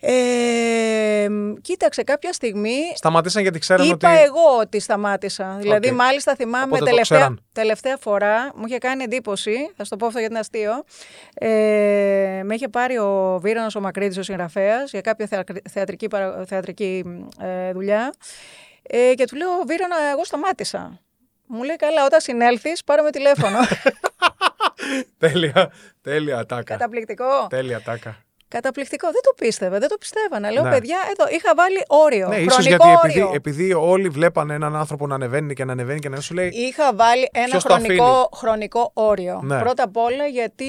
Ε, 0.00 1.26
μ, 1.30 1.54
κοίταξε 1.60 2.02
κάποια 2.02 2.32
στιγμή 2.32 2.78
Σταματήσαν 2.94 3.42
γιατί 3.42 3.58
ξέραν 3.58 3.86
Είπα 3.90 4.10
ότι. 4.12 4.20
εγώ 4.22 4.58
ότι 4.60 4.80
σταμάτησα. 4.80 5.56
Δηλαδή, 5.60 5.88
ΟΚ. 5.88 5.94
μάλιστα 5.94 6.34
θυμάμαι 6.34 6.64
Οπότε 6.64 6.78
το 6.78 6.84
τελευταία, 6.84 7.18
ξέραν. 7.18 7.40
τελευταία 7.52 7.96
φορά 7.96 8.52
μου 8.54 8.64
είχε 8.66 8.78
κάνει 8.78 9.02
εντύπωση. 9.02 9.72
Θα 9.76 9.84
σου 9.84 9.90
το 9.90 9.96
πω 9.96 10.06
αυτό 10.06 10.18
γιατί 10.18 10.32
είναι 10.34 10.40
αστείο. 10.40 10.84
Ε, 11.34 12.40
με 12.44 12.54
είχε 12.54 12.68
πάρει 12.68 12.98
ο 12.98 13.38
Βίρονο 13.42 13.66
ο 13.76 13.80
Μακρύτης, 13.80 14.16
ο 14.18 14.22
συγγραφέας, 14.22 14.90
για 14.90 15.00
κάποια 15.00 15.26
θεακρι- 15.26 15.68
θεατρική, 15.70 16.08
παρα- 16.08 16.44
θεατρική 16.46 17.04
ε, 17.40 17.72
δουλειά. 17.72 18.14
Ε, 18.82 19.14
και 19.14 19.24
του 19.24 19.36
λέω: 19.36 19.48
Βίρονα, 19.66 19.96
εγώ 20.12 20.24
σταμάτησα. 20.24 21.00
Μου 21.46 21.62
λέει: 21.62 21.76
Καλά, 21.76 22.04
όταν 22.04 22.20
συνέλθεις, 22.20 22.84
πάρε 22.84 23.02
με 23.02 23.10
τηλέφωνο. 23.10 23.58
τέλεια, 25.18 25.72
τέλεια 26.02 26.46
τάκα. 26.46 26.62
Καταπληκτικό. 26.62 27.46
Τέλεια 27.48 27.80
τάκα. 27.82 28.16
Καταπληκτικό. 28.54 29.06
Δεν 29.06 29.22
το 29.22 29.32
πίστευε, 29.36 29.78
δεν 29.78 29.88
το 29.88 29.96
πιστεύανε. 29.98 30.50
Λέω: 30.50 30.62
Ναι. 30.62 30.70
Παιδιά, 30.70 30.96
εδώ 31.10 31.36
είχα 31.36 31.52
βάλει 31.56 31.84
όριο. 31.86 32.28
Ναι, 32.28 32.36
ίσως 32.36 32.54
χρονικό 32.54 32.84
γιατί 32.86 32.98
επειδή, 33.02 33.22
όριο. 33.22 33.34
επειδή 33.34 33.72
όλοι 33.72 34.08
βλέπανε 34.08 34.54
έναν 34.54 34.76
άνθρωπο 34.76 35.06
να 35.06 35.14
ανεβαίνει 35.14 35.54
και 35.54 35.64
να 35.64 35.72
ανεβαίνει 35.72 35.98
και 35.98 36.08
να 36.08 36.20
σου 36.20 36.34
λέει. 36.34 36.48
Είχα 36.48 36.94
βάλει 36.94 37.28
ένα 37.32 37.46
Ποιος 37.48 37.62
το 37.62 37.74
χρονικό, 37.74 38.04
αφήνει; 38.04 38.26
χρονικό 38.34 38.90
όριο. 38.94 39.40
Ναι. 39.44 39.58
Πρώτα 39.58 39.82
απ' 39.82 39.96
όλα 39.96 40.26
γιατί 40.26 40.64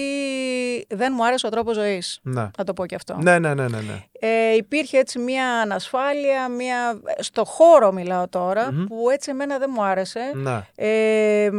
δεν 0.89 1.13
μου 1.15 1.25
άρεσε 1.25 1.47
ο 1.47 1.49
τρόπος 1.49 1.75
ζωής. 1.75 2.19
Ναι. 2.21 2.49
Θα 2.57 2.63
το 2.63 2.73
πω 2.73 2.86
και 2.86 2.95
αυτό. 2.95 3.17
Ναι, 3.21 3.39
ναι, 3.39 3.53
ναι, 3.53 3.67
ναι. 3.67 3.77
ναι. 3.77 4.03
Ε, 4.19 4.55
υπήρχε 4.55 4.97
έτσι 4.97 5.19
μια 5.19 5.47
ανασφάλεια, 5.47 6.49
μια... 6.49 6.99
στο 7.19 7.45
χώρο 7.45 7.91
μιλάω 7.91 8.27
τώρα, 8.27 8.86
που 8.88 9.09
έτσι 9.09 9.29
εμένα 9.29 9.57
δεν 9.57 9.69
μου 9.73 9.83
άρεσε. 9.83 10.31
ναι. 10.33 10.61
Ε, 10.75 11.49
μ, 11.51 11.57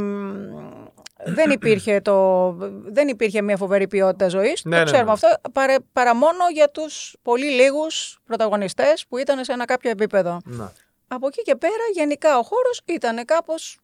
δεν, 1.27 1.51
υπήρχε 1.51 2.01
το, 2.01 2.51
δεν 2.85 3.09
υπήρχε 3.09 3.43
μια 3.43 3.57
φοβερή 3.57 3.87
ποιότητα 3.87 4.29
ζωής. 4.29 4.65
Ναι, 4.65 4.77
το 4.77 4.79
ναι, 4.79 4.85
ξέρουμε 4.85 5.05
ναι. 5.05 5.13
αυτό, 5.13 5.51
παρα, 5.53 5.77
παρά 5.93 6.15
μόνο 6.15 6.49
για 6.53 6.71
τους 6.71 7.17
πολύ 7.23 7.51
λίγους 7.51 8.19
πρωταγωνιστές 8.25 9.07
που 9.09 9.19
ήταν 9.19 9.45
σε 9.45 9.53
ένα 9.53 9.65
κάποιο 9.65 9.91
επίπεδο. 9.91 10.41
ναι. 10.45 10.65
Από 11.09 11.27
εκεί 11.27 11.43
και 11.43 11.57
πέρα 11.57 11.83
γενικά 11.95 12.39
ο 12.39 12.43
χώρος 12.43 12.81
ήταν 12.85 13.25
κάπως, 13.25 13.79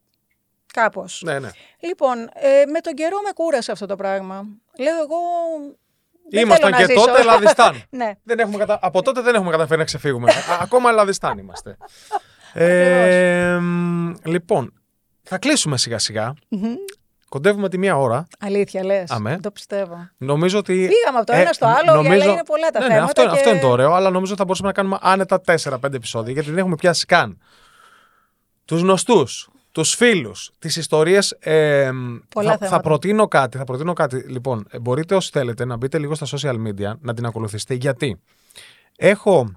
κάπως. 0.72 1.22
ναι, 1.24 1.38
ναι. 1.38 1.51
Λοιπόν, 1.80 2.18
ε, 2.34 2.64
με 2.66 2.80
τον 2.80 2.95
καιρό 2.95 3.16
με 3.24 3.30
κούρασε 3.34 3.72
αυτό 3.72 3.86
το 3.86 3.97
πράγμα. 3.97 4.47
Λέω 4.78 4.97
εγώ. 4.97 5.18
δεν 6.30 6.43
Ήμασταν 6.43 6.72
θέλω 6.74 6.86
και 6.86 6.93
να 6.93 6.99
ζήσω. 6.99 7.07
τότε 7.07 7.20
Ελλαδιστάν. 7.20 7.82
ναι. 7.90 8.11
δεν 8.22 8.38
έχουμε 8.38 8.59
κατα... 8.59 8.78
Από 8.82 9.03
τότε 9.03 9.20
δεν 9.20 9.34
έχουμε 9.34 9.51
καταφέρει 9.51 9.78
να 9.78 9.84
ξεφύγουμε. 9.84 10.30
Α, 10.30 10.59
ακόμα 10.62 10.90
Ελλαδιστάν 10.90 11.38
είμαστε. 11.38 11.76
ε, 12.53 13.59
μ, 13.61 14.12
λοιπόν, 14.24 14.82
θα 15.22 15.38
κλείσουμε 15.38 15.78
σιγά 15.78 15.99
σιγά. 15.99 16.34
Μμμ. 16.49 16.74
Κοντεύουμε 17.33 17.68
τη 17.68 17.78
μία 17.78 17.97
ώρα. 17.97 18.26
Αλήθεια 18.39 18.85
λες. 18.85 19.11
Αμέ. 19.11 19.30
Δεν 19.30 19.41
το 19.41 19.51
πιστεύω. 19.51 20.09
Νομίζω 20.16 20.59
ότι. 20.59 20.72
Πήγαμε 20.72 21.18
από 21.18 21.26
το 21.26 21.33
ένα 21.33 21.53
στο 21.53 21.66
άλλο, 21.66 21.93
αλλά 21.99 22.24
είναι 22.24 22.43
πολλά 22.47 22.70
τα 22.70 22.78
ναι, 22.80 22.87
ναι, 22.87 22.93
θέματα 22.95 23.05
αυτό, 23.05 23.22
και- 23.22 23.28
αυτό 23.28 23.51
είναι 23.51 23.61
το 23.61 23.68
ωραίο, 23.68 23.93
αλλά 23.93 24.11
νομίζω 24.11 24.30
ότι 24.30 24.41
θα 24.41 24.45
μπορούσαμε 24.45 24.68
να 24.68 24.74
κάνουμε 24.74 24.99
άνετα 25.01 25.41
4-5 25.47 25.95
επεισόδια, 25.95 26.33
γιατί 26.33 26.49
δεν 26.49 26.59
έχουμε 26.59 26.74
πιάσει 26.74 27.07
καν 27.07 27.39
τους 28.64 28.80
γνωστούς, 28.80 29.51
τους 29.72 29.95
φίλους, 29.95 30.53
τις 30.59 30.76
ιστορίες. 30.76 31.30
Ε, 31.30 31.91
Πολλά 32.28 32.51
θα, 32.51 32.57
θέματα. 32.57 32.76
θα 32.76 32.80
προτείνω 32.80 33.28
κάτι. 33.28 33.59
Θα 33.59 33.64
προτείνω 33.64 33.93
κάτι. 33.93 34.16
Λοιπόν, 34.16 34.66
ε, 34.70 34.78
μπορείτε 34.78 35.14
όσοι 35.14 35.30
θέλετε 35.33 35.64
να 35.64 35.76
μπείτε 35.76 35.99
λίγο 35.99 36.14
στα 36.14 36.26
social 36.39 36.57
media, 36.66 36.93
να 37.01 37.14
την 37.14 37.26
ακολουθήσετε, 37.26 37.74
γιατί 37.74 38.20
έχω 38.97 39.53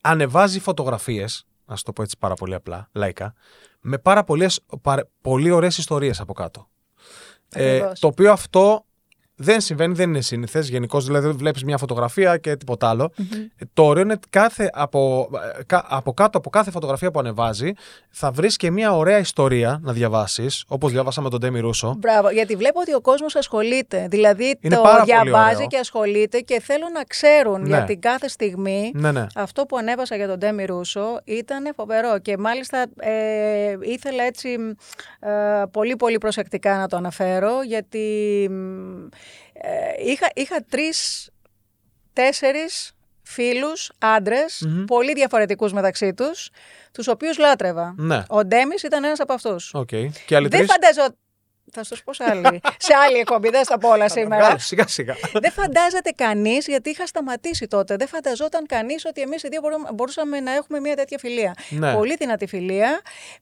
ανεβάζει 0.00 0.60
φωτογραφίες, 0.60 1.46
να 1.66 1.76
σου 1.76 1.82
το 1.84 1.92
πω 1.92 2.02
έτσι 2.02 2.16
πάρα 2.18 2.34
πολύ 2.34 2.54
απλά, 2.54 2.88
λαϊκά, 2.92 3.34
με 3.80 3.98
πάρα 3.98 4.24
πολλές, 4.24 4.60
παρα- 4.82 5.08
πολύ 5.20 5.50
ωραίες 5.50 5.78
ιστορίες 5.78 6.20
από 6.20 6.32
κάτω. 6.32 6.68
Ε, 7.52 7.74
Ακριβώς. 7.76 8.00
το 8.00 8.06
οποίο 8.06 8.32
αυτό 8.32 8.86
δεν 9.40 9.60
συμβαίνει, 9.60 9.94
δεν 9.94 10.08
είναι 10.08 10.20
σύνηθες. 10.20 10.68
Γενικώς, 10.68 11.04
δηλαδή, 11.06 11.30
βλέπεις 11.30 11.64
μια 11.64 11.78
φωτογραφία 11.78 12.36
και 12.36 12.56
τίποτα 12.56 12.88
άλλο. 12.88 13.12
Ε, 13.56 13.64
Το 13.72 13.84
ωραίο 13.84 14.02
είναι 14.02 14.12
ότι 14.12 14.28
κάθε, 14.30 14.70
από, 14.72 15.28
ε, 15.58 15.62
κα- 15.64 15.84
από 15.88 16.12
κάτω 16.12 16.38
από 16.38 16.50
κάθε 16.50 16.70
φωτογραφία 16.70 17.10
που 17.10 17.18
ανεβάζει 17.18 17.72
θα 18.10 18.30
βρεις 18.30 18.56
και 18.56 18.70
μια 18.70 18.96
ωραία 18.96 19.18
ιστορία 19.18 19.80
να 19.82 19.92
διαβάσεις, 19.92 20.64
όπως 20.68 20.92
διάβασα 20.92 21.20
με 21.20 21.30
τον 21.30 21.40
Ντέμι 21.40 21.60
Ρούσο. 21.60 21.94
Μπράβο, 21.98 22.30
γιατί 22.30 22.56
βλέπω 22.56 22.80
ότι 22.80 22.94
ο 22.94 23.00
κόσμος 23.00 23.36
ασχολείται. 23.36 24.06
Δηλαδή 24.10 24.56
Είναι 24.60 24.74
το 24.76 24.82
πάρα 24.82 24.98
πολύ 25.04 25.12
διαβάζει 25.22 25.54
ωραίο. 25.54 25.66
και 25.66 25.78
ασχολείται 25.78 26.38
και 26.40 26.60
θέλω 26.60 26.84
να 26.94 27.02
ξέρουν 27.04 27.60
Ναι. 27.60 27.66
για 27.68 27.84
την 27.84 28.00
κάθε 28.00 28.28
στιγμή. 28.28 28.90
Ναι, 28.94 29.12
ναι. 29.12 29.26
Αυτό 29.34 29.62
που 29.64 29.76
ανέβασα 29.76 30.16
για 30.16 30.28
τον 30.28 30.38
Ντέμι 30.38 30.64
Ρούσο 30.64 31.20
ήταν 31.24 31.72
φοβερό 31.76 32.18
και 32.18 32.36
μάλιστα 32.38 32.86
ε, 32.96 33.76
ήθελα 33.82 34.22
έτσι 34.24 34.48
ε, 35.20 35.62
πολύ 35.70 35.96
πολύ 35.96 36.18
προσεκτικά 36.18 36.76
να 36.76 36.86
το 36.88 36.96
αναφέρω 36.96 37.62
γιατί 37.66 38.06
μ, 38.50 39.06
ε, 39.60 40.10
είχα, 40.10 40.30
είχα 40.34 40.64
τρεις, 40.70 41.28
τέσσερις 42.12 42.92
φίλους, 43.22 43.90
άντρες, 43.98 44.68
πολύ 44.86 45.12
διαφορετικούς 45.12 45.72
μεταξύ 45.72 46.14
τους, 46.14 46.50
τους 46.92 47.08
οποίους 47.08 47.38
λάτρευα. 47.38 47.94
Ναι. 47.96 48.22
Ο 48.28 48.44
Ντέμις 48.44 48.82
ήταν 48.82 49.04
ένας 49.04 49.20
από 49.20 49.32
αυτούς. 49.32 49.74
ΟΚ. 49.74 49.88
Και 50.26 50.36
άλλοι 50.36 50.48
Δεν 50.48 50.58
τρεις; 50.58 50.70
φανταζό... 50.72 51.14
Θα 51.72 51.84
σου 51.84 52.04
πω 52.04 52.12
σε 52.12 52.24
άλλη, 52.24 52.60
σε 52.86 52.94
άλλη 53.06 53.18
εκπομπή, 53.18 53.50
δεν 53.50 53.64
στα 53.64 53.78
πω 53.78 53.88
όλα 53.88 54.08
σήμερα. 54.08 54.42
Βγάλε, 54.44 54.58
Σιγά 54.58 54.86
σιγά. 54.86 55.14
δεν 55.32 55.52
φαντάζεται 55.52 56.10
κανείς, 56.10 56.66
γιατί 56.66 56.90
είχα 56.90 57.06
σταματήσει 57.06 57.66
τότε, 57.66 57.96
δεν 57.96 58.08
φανταζόταν 58.08 58.66
κανείς 58.66 59.04
ότι 59.04 59.20
εμείς 59.20 59.42
οι 59.42 59.48
δύο 59.48 59.60
μπορούμε- 59.60 59.92
μπορούσαμε 59.92 60.40
να 60.40 60.52
έχουμε 60.52 60.80
μια 60.80 60.96
τέτοια 60.96 61.18
φιλία. 61.18 61.54
Ναι. 61.70 61.92
Πολύ 61.94 62.16
δυνατή 62.16 62.46
φιλία, 62.46 63.00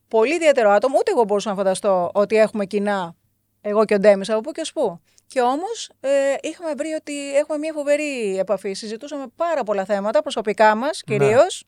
πολύ 0.08 0.34
ιδιαίτερο 0.34 0.70
άτομο. 0.70 0.96
Ούτε 0.98 1.10
εγώ 1.10 1.24
μπορούσα 1.24 1.48
να 1.50 1.54
φανταστώ 1.56 2.10
ότι 2.14 2.36
έχουμε 2.36 2.64
κοινά, 2.64 3.14
εγώ 3.60 3.84
και 3.84 3.94
ο 3.94 3.98
Ντέμις, 3.98 4.30
από 4.30 4.40
πού 4.40 4.50
και 4.52 4.60
ως 4.60 4.72
πού. 4.72 5.00
Και 5.26 5.40
όμως 5.40 5.90
ε, 6.00 6.34
είχαμε 6.40 6.74
βρει 6.74 6.92
ότι 6.92 7.36
έχουμε 7.36 7.58
μια 7.58 7.72
φοβερή 7.72 8.38
επαφή. 8.38 8.72
Συζητούσαμε 8.72 9.26
πάρα 9.36 9.62
πολλά 9.62 9.84
θέματα, 9.84 10.22
προσωπικά 10.22 10.74
μας 10.74 11.02
κυρίως. 11.02 11.64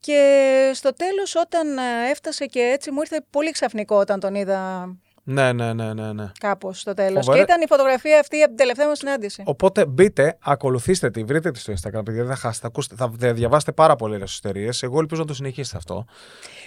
Και 0.00 0.70
στο 0.74 0.92
τέλος 0.92 1.34
όταν 1.34 1.78
ε, 1.78 2.10
έφτασε 2.10 2.46
και 2.46 2.60
έτσι 2.60 2.90
μου 2.90 3.00
ήρθε 3.00 3.24
πολύ 3.30 3.50
ξαφνικό 3.50 3.96
όταν 3.96 4.20
τον 4.20 4.34
είδα 4.34 4.88
Ναι, 5.24 5.52
ναι, 5.52 5.72
ναι, 5.72 5.92
ναι, 5.92 6.12
ναι. 6.12 6.30
κάπως 6.40 6.80
στο 6.80 6.94
τέλος. 6.94 7.24
Φοβερέ. 7.24 7.44
Και 7.44 7.50
ήταν 7.50 7.62
η 7.62 7.66
φωτογραφία 7.68 8.18
αυτή 8.18 8.36
από 8.38 8.46
την 8.48 8.56
τελευταία 8.56 8.86
μας 8.88 8.98
συνάντηση. 8.98 9.42
Οπότε 9.46 9.86
μπείτε, 9.86 10.38
ακολουθήστε 10.44 11.10
τη, 11.10 11.24
βρείτε 11.24 11.50
τη 11.50 11.58
στο 11.58 11.72
Instagram, 11.72 12.04
παιδιά. 12.04 12.22
Δεν 12.24 12.26
θα 12.26 12.36
χάσετε, 12.36 12.66
ακούστε, 12.66 12.94
θα 12.98 13.10
διαβάσετε 13.32 13.72
πάρα 13.72 13.96
πολλέ 13.96 14.16
ιστορίες. 14.24 14.82
Εγώ 14.82 14.98
ελπίζω 15.00 15.20
να 15.20 15.26
το 15.26 15.34
συνεχίσετε 15.34 15.76
αυτό. 15.76 16.04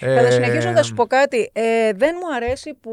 Θα 0.00 0.06
Ε, 0.06 0.24
το 0.26 0.30
συνεχίσω 0.32 0.70
να 0.70 0.82
σου 0.82 0.94
πω 0.94 1.06
κάτι. 1.06 1.50
Ε, 1.52 1.92
δεν 1.92 2.14
μου 2.20 2.34
αρέσει 2.34 2.74
που 2.74 2.92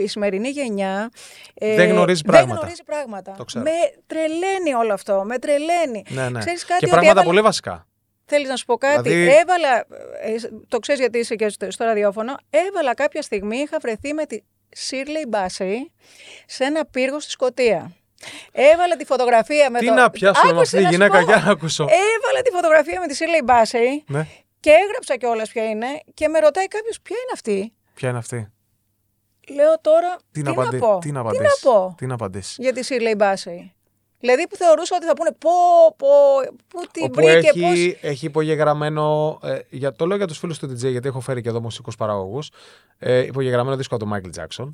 η 0.00 0.06
σημερινή 0.06 0.48
γενιά. 0.48 1.10
ε, 1.54 1.74
Δεν 1.74 1.88
γνωρίζει 1.90 2.22
Δεν 2.24 2.32
πράγματα. 2.32 2.60
γνωρίζει 2.60 2.82
πράγματα. 2.84 3.34
Το 3.36 3.44
ξέρω. 3.44 3.64
Με 3.64 3.70
τρελαίνει 4.06 4.74
όλο 4.78 4.92
αυτό. 4.92 5.22
Με 5.24 5.38
τρελαίνει. 5.38 6.04
Ναι, 6.08 6.28
ναι. 6.28 6.38
Ξέρεις 6.38 6.64
κάτι 6.64 6.78
και 6.78 6.84
ότι 6.84 6.88
πράγματα 6.94 7.10
έβαλα- 7.10 7.26
πολύ 7.26 7.40
βασικά. 7.40 7.86
Θέλεις 8.30 8.48
να 8.48 8.56
σου 8.56 8.64
πω 8.64 8.76
κάτι; 8.76 9.08
Δηλαδή- 9.08 9.36
Έβαλα, 9.40 9.76
ε, 10.22 10.34
το 10.68 10.78
ξέρεις 10.78 11.00
γιατί 11.00 11.18
είσαι 11.18 11.34
και 11.34 11.48
στο, 11.48 11.70
στο 11.70 11.84
ραδιόφωνο, 11.84 12.34
έβαλα 12.50 12.94
κάποια 12.94 13.22
στιγμή, 13.22 13.56
είχα 13.56 13.78
βρεθεί 13.80 14.12
με 14.14 14.24
τη 14.26 14.40
Σίρλεϊ 14.70 15.24
Μπάση 15.28 15.92
σε 16.46 16.64
ένα 16.64 16.84
πύργο 16.86 17.20
στη 17.20 17.30
Σκωτία. 17.30 17.92
Έβαλα 18.52 18.96
τη 18.96 19.04
φωτογραφία 19.04 19.70
με 19.70 19.78
Τι 19.78 19.86
το... 19.86 19.92
να 19.94 20.10
πιάσω 20.10 20.40
με 20.46 20.50
Άκουσε 20.50 20.60
αυτή 20.60 20.76
τη 20.76 20.82
να 20.82 20.88
σου 20.88 20.94
γυναίκα, 20.94 21.18
πω. 21.18 21.24
για 21.24 21.42
να 21.44 21.50
ακούσω. 21.50 21.82
Έβαλα 21.82 22.42
τη 22.44 22.50
φωτογραφία 22.50 23.00
με 23.00 23.06
τη 23.06 23.14
Σίρλεϊ 23.14 23.40
Μπάση 23.44 24.04
Ναι. 24.06 24.26
και 24.60 24.70
έγραψα 24.70 25.16
κιόλας 25.16 25.50
ποια 25.50 25.64
είναι 25.64 25.86
και 26.14 26.28
με 26.28 26.38
ρωτάει 26.38 26.66
κάποιος 26.66 27.00
ποια 27.02 27.16
είναι 27.22 27.30
αυτή; 27.32 27.72
Ποια 27.94 28.08
είναι 28.08 28.18
αυτή; 28.18 28.48
Λέω 29.50 29.80
τώρα 29.80 30.16
Τι, 30.16 30.22
τι, 30.30 30.42
να, 30.42 30.50
απαντη... 30.50 30.76
να 30.76 30.86
πω. 30.86 30.98
τι 30.98 31.10
να 31.12 31.20
τι 31.22 31.28
απαντήσεις; 31.28 31.64
να 31.64 31.70
πω 31.70 31.94
Τι 31.96 32.06
να 32.06 32.14
απαντήσεις; 32.14 32.56
για 32.58 32.72
τη 32.72 32.84
Σίρλεϊ 32.84 33.14
Μπάση. 33.16 33.72
Δηλαδή 34.20 34.48
που 34.48 34.56
θεωρούσα 34.56 34.96
ότι 34.96 35.06
θα 35.06 35.12
πούνε 35.14 35.30
πω, 35.38 35.50
πω, 35.96 36.08
πού 36.68 36.80
την 36.92 37.04
Όπου 37.04 37.14
βρήκε, 37.14 37.48
έχει, 37.48 37.60
πώς... 37.60 37.98
έχει 38.10 38.26
υπογεγραμμένο. 38.26 39.38
Ε, 39.42 39.58
για, 39.70 39.92
το 39.92 40.06
λέω 40.06 40.16
για 40.16 40.26
τους 40.26 40.38
φίλους 40.38 40.58
του 40.58 40.66
DJ, 40.70 40.76
γιατί 40.90 41.08
έχω 41.08 41.20
φέρει 41.20 41.42
και 41.42 41.48
εδώ 41.48 41.60
μουσικούς 41.60 41.96
παραγωγούς. 41.96 42.50
Ε, 42.98 43.18
υπογεγραμμένο 43.18 43.76
δίσκο 43.76 43.94
από 43.94 44.04
τον 44.04 44.12
Michael 44.14 44.40
Jackson. 44.40 44.68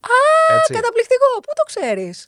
Α, 0.00 0.54
Έτσι. 0.56 0.72
Καταπληκτικό, 0.72 1.26
πού 1.34 1.52
το 1.54 1.62
ξέρεις; 1.66 2.26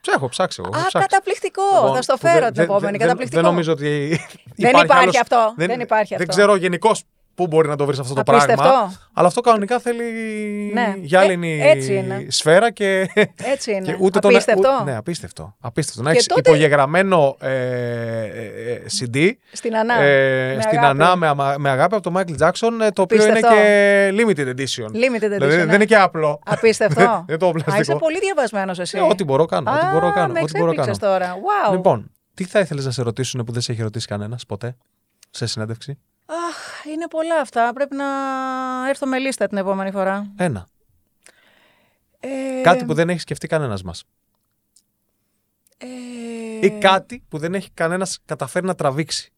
Ψ- 0.00 0.14
Έχω 0.14 0.28
ψάξει 0.28 0.60
εγώ. 0.64 0.70
έχω 0.74 0.84
Α, 0.84 0.86
ψάξει. 0.86 1.08
καταπληκτικό. 1.08 1.62
Λοιπόν, 1.74 1.94
θα 1.94 2.02
στο 2.02 2.12
που 2.12 2.18
φέρω 2.18 2.34
δεν- 2.38 2.44
την 2.46 2.54
δεν- 2.54 2.64
επόμενη. 2.64 2.90
δεν- 2.90 3.00
καταπληκτικό. 3.00 3.40
Δεν 3.42 3.50
νομίζω 3.50 3.72
ότι. 3.72 4.18
Δεν 4.56 4.70
υπάρχει 4.70 4.92
άλλος- 4.92 5.16
αυτό. 5.20 5.54
Δεν 5.56 5.80
υπάρχει 5.80 6.14
Δεν 6.14 6.20
αυτό. 6.22 6.32
ξέρω 6.32 6.54
γενικώς 6.56 7.02
πού 7.34 7.46
μπορεί 7.46 7.68
να 7.68 7.76
το 7.76 7.86
βρεις 7.86 7.98
αυτό 7.98 8.14
το 8.14 8.20
Απίστευτο. 8.26 8.62
πράγμα. 8.62 8.92
Αλλά 9.12 9.26
αυτό 9.26 9.40
κανονικά 9.40 9.78
θέλει 9.78 10.02
Ναι. 10.72 10.94
γυάλινη 10.98 11.60
Ε, 11.60 11.70
έτσι 11.70 11.94
είναι. 11.94 12.26
σφαίρα 12.28 12.70
και. 12.70 13.08
Έτσι 13.36 13.72
είναι. 13.72 13.80
και 13.86 13.96
ούτε 14.00 14.18
τον- 14.18 14.30
Απίστευτο. 14.30 14.68
ου- 14.78 14.84
ναι, 14.84 14.96
απίστευτο. 14.96 15.56
απίστευτο. 15.60 16.02
Να 16.02 16.10
Και 16.10 16.16
έχεις 16.16 16.26
τότε- 16.28 16.46
υπογεγραμμένο 16.48 17.36
ε, 17.40 17.50
ε, 17.50 18.72
ε, 18.72 18.82
CD 19.00 19.30
Στην 19.52 19.76
Ανά. 19.76 20.00
ε, 20.02 20.54
με 20.54 20.62
στην 20.62 20.78
αγάπη. 20.78 21.02
Ανά 21.02 21.16
με, 21.16 21.26
αμα- 21.26 21.54
με 21.58 21.70
αγάπη 21.70 21.94
από 21.94 22.10
το 22.10 22.18
Michael 22.20 22.46
Jackson, 22.46 22.70
ε, 22.82 22.90
το 22.90 23.02
οποίο 23.02 23.16
είναι 23.22 23.30
Απίστευτο. 23.30 23.56
και 23.56 24.10
limited 24.12 24.48
edition. 24.56 24.86
Limited 24.96 25.24
edition. 25.24 25.38
Δηλαδή 25.38 25.56
ναι. 25.56 25.64
δεν 25.64 25.74
είναι 25.74 25.84
και 25.84 25.96
απλό. 25.96 26.40
Απίστευτο. 26.44 27.24
Δεν 27.28 27.38
το 27.38 27.46
Α, 27.46 27.52
είσαι 27.56 27.64
πλαστικό. 27.64 27.98
πολύ 27.98 28.18
διαβασμένος 28.18 28.78
εσύ. 28.78 28.98
Ε, 28.98 29.00
ό,τι 29.00 29.24
μπορώ 29.24 29.44
κάνω. 29.46 29.70
Ό,τι 29.70 29.86
μπορώ 29.92 30.06
Α, 30.06 30.12
κάνω. 30.12 30.32
με 30.32 30.40
Ό,τι 30.42 30.58
μπορώ 30.58 30.72
κάνω. 30.72 30.90
εξέπληξες 30.90 30.98
τώρα. 30.98 31.34
Wow. 31.34 31.72
Λοιπόν, 31.72 32.10
τι 32.34 32.44
θα 32.44 32.60
ήθελες 32.60 32.84
να 32.84 32.90
σε 32.90 33.02
ρωτήσουν 33.02 33.44
που 33.44 33.52
δεν 33.52 33.62
σε 33.62 33.72
έχει 33.72 33.82
ρωτήσει 33.82 34.06
κανένας 34.06 34.46
ποτέ 34.46 34.76
σε 35.30 35.46
συνέντευξη; 35.46 35.98
Αχ, 36.26 36.84
είναι 36.92 37.08
πολλά 37.08 37.40
αυτά. 37.40 37.72
Πρέπει 37.72 37.96
να 37.96 38.04
έρθω 38.88 39.06
με 39.06 39.18
λίστα 39.18 39.46
την 39.46 39.56
επόμενη 39.58 39.90
φορά. 39.90 40.32
Ένα. 40.36 40.66
Ε, 42.20 42.60
Κάτι 42.62 42.84
που 42.84 42.94
δεν 42.94 43.08
έχει 43.08 43.20
σκεφτεί 43.20 43.46
κανένας 43.46 43.82
μας. 43.82 44.04
ε, 45.78 45.86
Ή 46.66 46.78
κάτι 46.78 47.24
που 47.28 47.38
δεν 47.38 47.54
έχει 47.54 47.70
κανένας 47.70 48.18
καταφέρει 48.24 48.66
να 48.66 48.74
τραβήξει. 48.74 49.32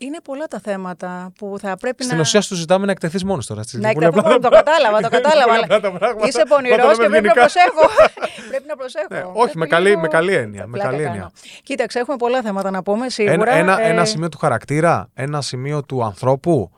Είναι 0.00 0.20
πολλά 0.24 0.46
τα 0.46 0.60
θέματα 0.60 1.32
που 1.38 1.56
θα 1.60 1.76
πρέπει 1.76 2.02
Στην 2.04 2.16
να... 2.16 2.22
ουσία 2.22 2.40
σου 2.40 2.54
ζητάμε 2.54 2.86
να 2.86 2.92
εκτεθείς 2.92 3.24
μόνος 3.24 3.46
τώρα. 3.46 3.62
στη 3.62 3.76
Να 3.76 3.82
ζωή. 3.82 3.92
Πολύ 3.94 4.06
εκτεθώ, 4.06 4.26
απλά 4.26 4.38
το 4.38 4.48
τα- 4.48 4.56
κατάλαβα, 4.62 5.00
το 5.00 5.08
κατάλαβα. 5.08 5.44
Πολύ 5.44 5.54
αλλά 5.54 5.64
απλά 5.76 5.80
τα 5.90 5.98
πράγματα. 5.98 6.26
Είσαι 6.28 6.38
Να 6.38 6.44
το 6.44 6.54
πονηρό 6.54 6.76
λέμε 6.76 6.92
και 6.92 6.96
πρέπει 6.96 7.10
να 7.10 7.16
ευγενικά. 7.16 7.40
προσέχω. 7.40 7.88
πρέπει 8.50 8.64
να 8.66 8.76
προσέχω. 8.76 9.06
Ναι, 9.10 9.18
όχι, 9.18 9.34
Πρέπει 9.42 9.58
με 9.58 9.66
καλή- 9.66 9.88
λίγο- 9.88 10.00
με 10.00 10.08
καλή 10.08 10.34
έννοια, 10.34 10.66
με 10.66 10.72
Πλάκα 10.72 10.90
καλή 10.90 11.02
κάνω. 11.02 11.14
έννοια. 11.14 11.30
Κοίταξε, 11.62 11.98
έχουμε 11.98 12.16
πολλά 12.16 12.42
θέματα 12.42 12.70
να 12.70 12.82
πούμε 12.82 13.08
σίγουρα. 13.08 13.32
Ένα, 13.52 13.72
ένα, 13.72 13.80
Ε, 13.82 13.88
ένα 13.90 14.04
σημείο 14.04 14.28
του 14.28 14.38
χαρακτήρα, 14.38 15.08
ένα 15.14 15.40
σημείο 15.40 15.84
του 15.84 16.04
ανθρώπου. 16.04 16.70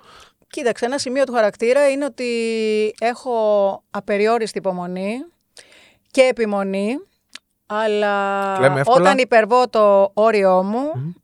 Κοίταξε, 0.49 0.85
ένα 0.85 0.99
σημείο 0.99 1.25
του 1.25 1.33
χαρακτήρα 1.33 1.91
είναι 1.91 2.05
ότι 2.05 2.27
έχω 3.01 3.35
απεριόριστη 3.91 4.59
υπομονή 4.59 5.12
και 6.11 6.23
επιμονή, 6.23 6.97
αλλά 7.66 8.14
Λέμε 8.61 8.81
εύκολα. 8.81 9.01
όταν 9.01 9.18
υπερβώ 9.18 9.68
το 9.68 10.11
όριό 10.14 10.62
μου, 10.62 11.14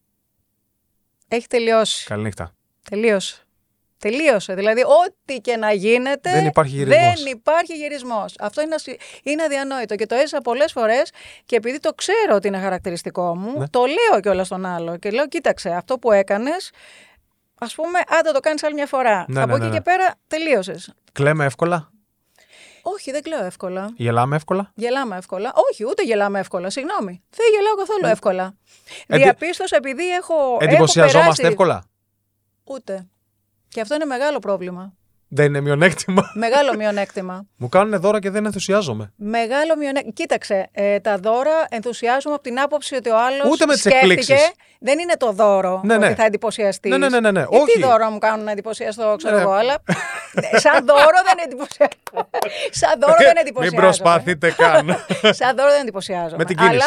έχει 1.29 1.47
τελειώσει. 1.47 2.07
Καληνύχτα. 2.07 2.53
Τελείωσε. 2.91 3.41
Τελείωσε. 3.99 4.55
Δηλαδή, 4.55 4.83
ό,τι 4.83 5.39
και 5.41 5.57
να 5.57 5.73
γίνεται. 5.73 6.31
Δεν 6.31 6.47
υπάρχει 6.47 6.75
γυρισμός. 6.77 7.23
Δεν 7.23 7.33
υπάρχει 7.33 7.75
γυρισμός. 7.77 8.35
Αυτό 8.41 8.63
είναι, 8.63 8.75
ασυ- 8.75 9.01
είναι 9.23 9.43
αδιανόητο. 9.43 9.95
Και 9.95 10.07
το 10.07 10.15
έζησα 10.15 10.41
πολλές 10.41 10.73
φορές 10.73 11.11
και 11.47 11.57
επειδή 11.57 11.79
το 11.81 11.93
ξέρω 11.95 12.35
ότι 12.35 12.49
είναι 12.49 12.59
χαρακτηριστικό 12.59 13.37
μου, 13.37 13.59
Ναι. 13.59 13.69
το 13.69 13.81
λέω 13.85 14.21
κιόλας 14.21 14.47
στον 14.47 14.67
άλλο. 14.67 14.97
Και 14.97 15.11
λέω, 15.11 15.29
κοίταξε, 15.29 15.71
αυτό 15.71 15.99
που 15.99 16.13
έκανες, 16.13 16.71
ας 17.61 17.75
πούμε, 17.75 17.99
άντε 18.19 18.31
το 18.33 18.41
κάνεις 18.41 18.63
άλλη 18.63 18.75
μια 18.75 18.87
φορά. 18.87 19.25
Ναι, 19.29 19.41
Από 19.43 19.49
ναι, 19.49 19.55
εκεί 19.57 19.65
ναι, 19.65 19.71
και 19.71 19.91
ναι. 19.91 19.97
πέρα 19.97 20.15
τελείωσες. 20.27 20.93
Κλαίμε 21.13 21.45
εύκολα. 21.45 21.91
Όχι, 22.89 23.11
δεν 23.11 23.23
κλαίω 23.23 23.45
εύκολα. 23.45 23.93
Γελάμε 23.97 24.37
εύκολα; 24.37 24.71
Γελάμε 24.75 25.17
εύκολα. 25.17 25.53
Όχι, 25.71 25.85
ούτε 25.87 26.03
γελάμε 26.05 26.39
εύκολα. 26.39 26.71
Συγγνώμη. 26.71 27.23
Δεν 27.31 27.47
γελάω 27.55 27.75
καθόλου 27.75 28.07
εύκολα. 28.07 28.55
Εντι- 29.07 29.23
Διαπίστωσα 29.23 29.77
επειδή 29.77 30.09
έχω. 30.11 30.35
έχω 30.35 30.59
Εντυπωσιαζόμαστε 30.61 31.21
περάσει- 31.21 31.45
εύκολα; 31.45 31.85
Ούτε. 32.65 33.07
Και 33.69 33.81
αυτό 33.81 33.95
είναι 33.95 34.05
μεγάλο 34.05 34.39
πρόβλημα. 34.39 34.93
Δεν 35.29 35.47
είναι 35.47 35.61
μειονέκτημα. 35.61 36.31
Μεγάλο 36.35 36.75
μειονέκτημα. 36.77 37.47
Μου 37.57 37.69
κάνουν 37.69 38.01
δώρα 38.01 38.19
και 38.21 38.31
δεν 38.31 38.45
ενθουσιάζομαι. 38.47 39.13
Μεγάλο 39.17 39.77
μειονέκτημα. 39.79 40.13
Κοίταξε, 40.15 40.69
ε, 40.73 41.01
τα 41.01 41.19
δώρα 41.19 41.67
ενθουσιάζομαι 41.69 42.35
από 42.35 42.43
την 42.45 42.61
άποψη 42.61 42.95
ότι 42.95 43.11
ο 43.11 43.17
άλλος. 43.19 43.51
Ούτε 43.51 43.67
με 43.67 43.73
τις 43.73 43.83
σκέφτηκε. 43.83 44.07
εκπλήξεις. 44.07 44.51
Δεν 44.81 44.99
είναι 44.99 45.13
το 45.19 45.33
δώρο 45.33 45.81
Ναι, 45.85 45.95
ότι 45.95 46.07
ναι. 46.07 46.15
θα 46.15 46.25
εντυπωσιαστείς. 46.25 46.91
Ναι, 46.91 46.99
ναι, 46.99 47.09
ναι, 47.09 47.21
ναι, 47.21 47.31
ναι. 47.31 47.45
Γιατί 47.51 47.71
Όχι. 47.71 47.81
δώρο 47.81 48.11
μου 48.11 48.19
κάνουν 48.19 48.45
να 48.45 48.51
εντυπωσιαστώ, 48.51 49.15
ξέρω 49.17 49.37
Ναι. 49.37 49.41
εγώ, 49.43 49.53
αλλά. 49.53 49.75
σαν 50.65 50.87
δώρο 50.87 51.19
δεν 51.25 51.39
εντυπωσιάζομαι. 51.45 52.29
σαν 52.71 53.01
δώρο 53.01 53.17
δεν 53.19 53.37
εντυπωσιάζομαι. 53.37 53.81
Μην 53.81 53.81
προσπαθείτε 53.81 54.51
καν. 54.57 54.87
σαν 55.41 55.57
δώρο 55.57 55.71
δεν 55.71 55.81
εντυπωσιάζομαι. 55.81 56.37
Με 56.37 56.45
την 56.45 56.57
κίνηση. 56.57 56.75
Αλλά 56.75 56.85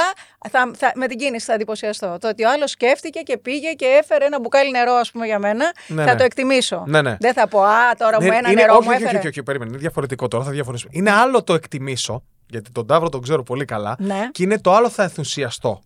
θα, 0.50 0.72
θα, 0.78 0.92
με 0.96 1.08
την 1.08 1.18
κίνηση 1.18 1.46
θα 1.46 1.54
εντυπωσιαστώ. 1.54 2.18
Το 2.22 2.28
ότι 2.28 2.44
ο 2.44 2.50
άλλος 2.50 2.72
σκέφτηκε 2.72 3.20
και 3.20 3.38
πήγε 3.38 3.72
και 3.72 3.86
έφερε 3.86 4.26
ένα 4.26 4.40
μπουκάλι 4.40 4.72
νερό, 4.72 4.94
ας 4.94 5.12
πούμε, 5.12 5.26
για 5.26 5.40
μένα, 5.40 5.74
Ναι, 5.88 6.04
θα 6.04 6.12
ναι. 6.12 6.18
το 6.18 6.24
εκτιμήσω. 6.24 6.84
Ναι, 6.88 7.02
ναι. 7.02 7.18
Δεν 7.20 7.34
θα 7.34 7.48
πω, 7.48 7.62
Α, 7.62 7.96
τώρα 7.98 8.22
μου 8.22 8.29
Ναι, 8.30 8.38
ένα 8.38 8.52
είναι- 8.52 8.62
νερό 8.62 8.74
όχι, 8.76 8.84
μου 8.88 8.90
όχι, 8.94 9.04
έφερε. 9.04 9.18
όχι, 9.18 9.28
όχι, 9.28 9.28
όχι, 9.28 9.44
περίμενε. 9.44 9.70
Είναι 9.72 9.80
διαφορετικό 9.80 10.28
τώρα. 10.28 10.44
Θα 10.44 10.52
διαφορετικό. 10.52 10.90
Είναι 10.94 11.12
άλλο 11.12 11.44
το 11.44 11.54
εκτιμήσω, 11.54 12.24
γιατί 12.50 12.72
τον 12.72 12.88
Ταύρο 12.88 13.10
τον 13.10 13.22
ξέρω 13.22 13.44
πολύ 13.44 13.66
καλά. 13.66 13.96
Ναι. 14.00 14.30
Και 14.32 14.44
είναι 14.44 14.60
το 14.60 14.74
άλλο 14.74 14.90
θα 14.90 15.04
ενθουσιαστώ. 15.04 15.82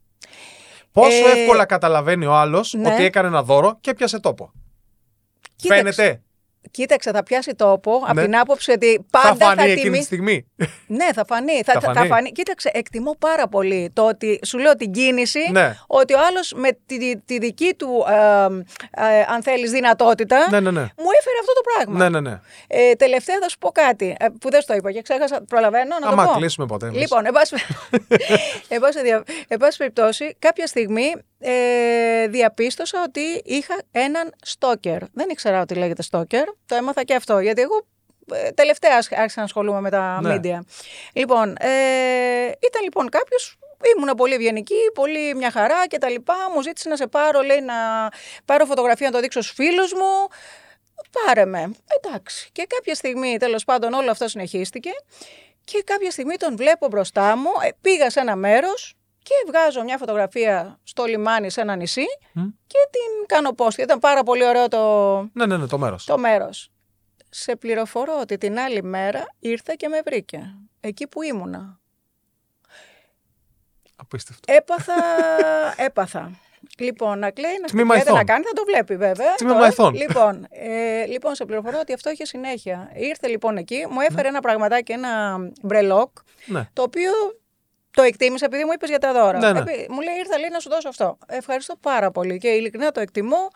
Πόσο 0.92 1.28
Ε, 1.36 1.40
εύκολα 1.42 1.66
καταλαβαίνει 1.66 2.26
ο 2.26 2.34
άλλος 2.34 2.74
ναι. 2.74 2.94
ότι 2.94 3.04
έκανε 3.04 3.28
ένα 3.28 3.44
δώρο 3.44 3.78
και 3.82 3.94
πιάσε 3.94 4.20
τόπο. 4.20 4.52
Κοίταξε. 5.56 5.92
Φαίνεται. 5.94 6.22
Κοίταξε, 6.72 7.12
θα 7.12 7.24
πιάσει 7.24 7.56
τόπο 7.56 8.02
από 8.06 8.14
Ναι. 8.14 8.22
την 8.24 8.38
άποψη 8.38 8.72
ότι 8.72 9.06
Θα 9.10 9.20
πάντα 9.22 9.46
φανεί 9.46 9.60
θα, 9.62 9.64
εκείνη 9.68 9.82
τιμεί. 9.82 9.98
τη 9.98 10.04
στιγμή. 10.04 10.46
Ναι, 10.88 11.06
θα 11.14 11.26
φανεί. 11.26 11.62
Θα, 11.66 11.74
Θα 11.74 11.80
θα, 11.80 11.94
φανεί. 11.94 12.08
θα 12.08 12.16
φανεί. 12.16 12.32
Κοίταξε, 12.32 12.70
εκτιμώ 12.74 13.16
πάρα 13.20 13.48
πολύ 13.48 13.90
το 13.94 14.08
ότι 14.08 14.40
σου 14.46 14.58
λέω 14.58 14.76
την 14.76 14.92
κίνηση, 14.92 15.40
Ναι. 15.52 15.76
ότι 15.88 16.14
ο 16.14 16.18
άλλος 16.28 16.54
με 16.56 16.70
τη, 16.86 17.18
τη 17.18 17.38
δική 17.38 17.74
του, 17.78 18.06
ε, 18.10 18.14
ε, 19.18 19.22
αν 19.28 19.44
θέλεις, 19.44 19.72
δυνατότητα, 19.72 20.38
Ναι, 20.50 20.60
ναι, 20.60 20.72
ναι. 20.72 20.82
μου 20.82 21.10
έφερε 21.20 21.38
αυτό 21.40 21.54
το 21.54 21.62
πράγμα. 21.74 21.98
Ναι, 22.10 22.20
ναι, 22.20 22.30
ναι. 22.30 22.40
Ε, 22.68 22.94
τελευταία 22.94 23.38
θα 23.42 23.50
σου 23.50 23.58
πω 23.58 23.70
κάτι 23.72 24.16
ε, 24.20 24.26
που 24.40 24.50
δεν 24.50 24.62
στο 24.62 24.74
είπα 24.76 24.92
και 24.92 25.02
ξέχασα. 25.02 25.42
Προλαβαίνω 25.48 25.96
να 26.02 26.08
Άμα 26.08 26.26
το 26.26 26.32
πω. 26.32 26.38
κλείσουμε 26.38 26.66
ποτέ. 26.66 26.86
εμείς. 26.88 27.00
Λοιπόν, 27.02 27.26
εν 27.26 27.32
πάση- 27.34 27.56
εν 28.76 28.80
πάση 28.80 29.02
δια- 29.02 29.24
εν 29.48 29.58
πάση 29.58 29.78
περιπτώσει, 29.78 30.36
κάποια 30.40 30.68
στιγμή 30.68 31.14
ε, 31.46 32.28
διαπίστωσα 32.28 33.04
ότι 33.08 33.42
είχα 33.46 33.82
έναν 33.92 34.34
στόκερ. 34.42 34.98
Δεν 35.14 35.30
ήξερα 35.30 35.62
ότι 35.62 35.76
λέγεται 35.76 36.02
στόκερ. 36.02 36.44
Το 36.66 36.76
έμαθα 36.76 37.04
και 37.04 37.16
αυτό, 37.16 37.40
γιατί 37.40 37.62
εγώ 37.62 37.86
ε, 38.34 38.52
τελευταία 38.52 38.96
άρχισα 38.96 39.34
να 39.36 39.44
ασχολούμαι 39.44 39.82
με 39.82 39.90
τα 39.90 40.20
Ναι. 40.22 40.36
media. 40.36 40.60
Λοιπόν, 41.14 41.56
ε, 41.60 42.46
ήταν 42.60 42.84
λοιπόν 42.84 43.10
κάποιος 43.10 43.58
ήμουν 43.96 44.16
πολύ 44.16 44.34
ευγενική, 44.34 44.92
πολύ 44.94 45.36
μια 45.36 45.52
χαρά 45.52 45.88
και 45.88 45.98
τα 45.98 46.10
λοιπά. 46.10 46.36
Μου 46.56 46.62
ζήτησε 46.62 46.90
να 46.90 46.96
σε 46.96 47.08
πάρω, 47.08 47.42
λέει, 47.42 47.62
να 47.62 47.74
πάρω 48.46 48.66
φωτογραφία 48.66 49.08
να 49.08 49.14
το 49.14 49.20
δείξω 49.20 49.42
στους 49.42 49.54
φίλους 49.56 49.94
μου. 49.94 50.28
Πάρε 51.12 51.46
με. 51.46 51.72
Εντάξει. 52.02 52.50
Και 52.52 52.66
κάποια 52.78 52.96
στιγμή, 52.96 53.38
τέλος 53.38 53.64
πάντων, 53.64 53.94
όλο 53.94 54.12
αυτό 54.12 54.28
συνεχίστηκε. 54.28 54.90
Και 55.64 55.84
κάποια 55.86 56.12
στιγμή 56.12 56.36
τον 56.36 56.56
βλέπω 56.56 56.88
μπροστά 56.88 57.38
μου. 57.38 57.50
Ε, 57.64 57.70
πήγα 57.82 58.10
σε 58.10 58.20
ένα 58.20 58.36
μέρος 58.36 58.96
και 59.24 59.34
βγάζω 59.48 59.84
μια 59.84 59.98
φωτογραφία 59.98 60.80
στο 60.84 61.04
λιμάνι 61.06 61.50
σε 61.50 61.62
ένα 61.62 61.76
νησί 61.76 62.06
και 62.68 62.78
την 62.92 63.26
κάνω 63.28 63.50
post. 63.58 63.78
Ήταν 63.78 64.00
πάρα 64.00 64.24
πολύ 64.24 64.46
ωραίο 64.46 64.68
το, 64.68 65.22
Ναι, 65.34 65.46
ναι, 65.46 65.58
ναι, 65.58 65.68
το 65.68 65.78
μέρος. 65.78 66.06
το 66.06 66.18
μέρος. 66.18 66.72
Σε 67.30 67.56
πληροφορώ 67.56 68.20
ότι 68.22 68.38
την 68.38 68.60
άλλη 68.60 68.84
μέρα 68.84 69.26
ήρθε 69.40 69.74
και 69.78 69.88
με 69.88 70.02
βρήκε. 70.06 70.56
Εκεί 70.80 71.08
που 71.08 71.22
ήμουνα. 71.22 71.80
Απίστευτο. 73.96 74.54
Έπαθα, 74.54 74.94
έπαθα. 75.88 76.32
Λοιπόν, 76.78 77.20
να 77.20 77.32
κλαίει, 77.32 77.58
να 77.62 77.68
Τμήμα 77.68 77.94
χτυπιέται, 77.94 78.02
ηθών. 78.10 78.18
να 78.18 78.24
κάνει, 78.34 78.44
θα 78.44 78.52
το 78.54 78.64
βλέπει 78.66 78.96
βέβαια. 78.98 79.36
Τμήμα 79.36 79.54
Τώρα, 79.54 79.68
ηθών. 79.68 79.94
Λοιπόν, 79.94 80.48
ε, 80.50 81.06
λοιπόν, 81.06 81.36
σε 81.36 81.46
πληροφορώ 81.46 81.80
ότι 81.80 81.94
αυτό 81.94 82.10
είχε 82.12 82.26
συνέχεια. 82.26 82.92
Ήρθε 82.96 83.28
λοιπόν 83.28 83.58
εκεί, 83.58 83.86
μου 83.90 84.00
έφερε 84.00 84.28
ένα 84.28 84.40
πραγματάκι, 84.40 84.92
ένα 84.92 85.38
μπρελόκ, 85.62 86.10
Ναι. 86.46 86.70
το 86.74 86.82
οποίο 86.82 87.12
το 87.94 88.02
εκτίμησα 88.02 88.46
επειδή 88.46 88.64
μου 88.66 88.72
είπες 88.74 88.90
για 88.90 89.00
τα 89.00 89.14
δώρα. 89.14 89.38
Ναι, 89.40 89.52
ναι. 89.52 89.60
Επει- 89.60 89.90
Μου 89.90 90.02
λέει, 90.02 90.16
ήρθα 90.16 90.40
λέει 90.40 90.50
να 90.50 90.60
σου 90.60 90.70
δώσω 90.70 90.90
αυτό. 90.90 91.18
Ευχαριστώ 91.28 91.76
πάρα 91.76 92.12
πολύ 92.12 92.38
και 92.38 92.48
ειλικρινά 92.48 92.92
το 92.92 93.00
εκτιμώ 93.00 93.48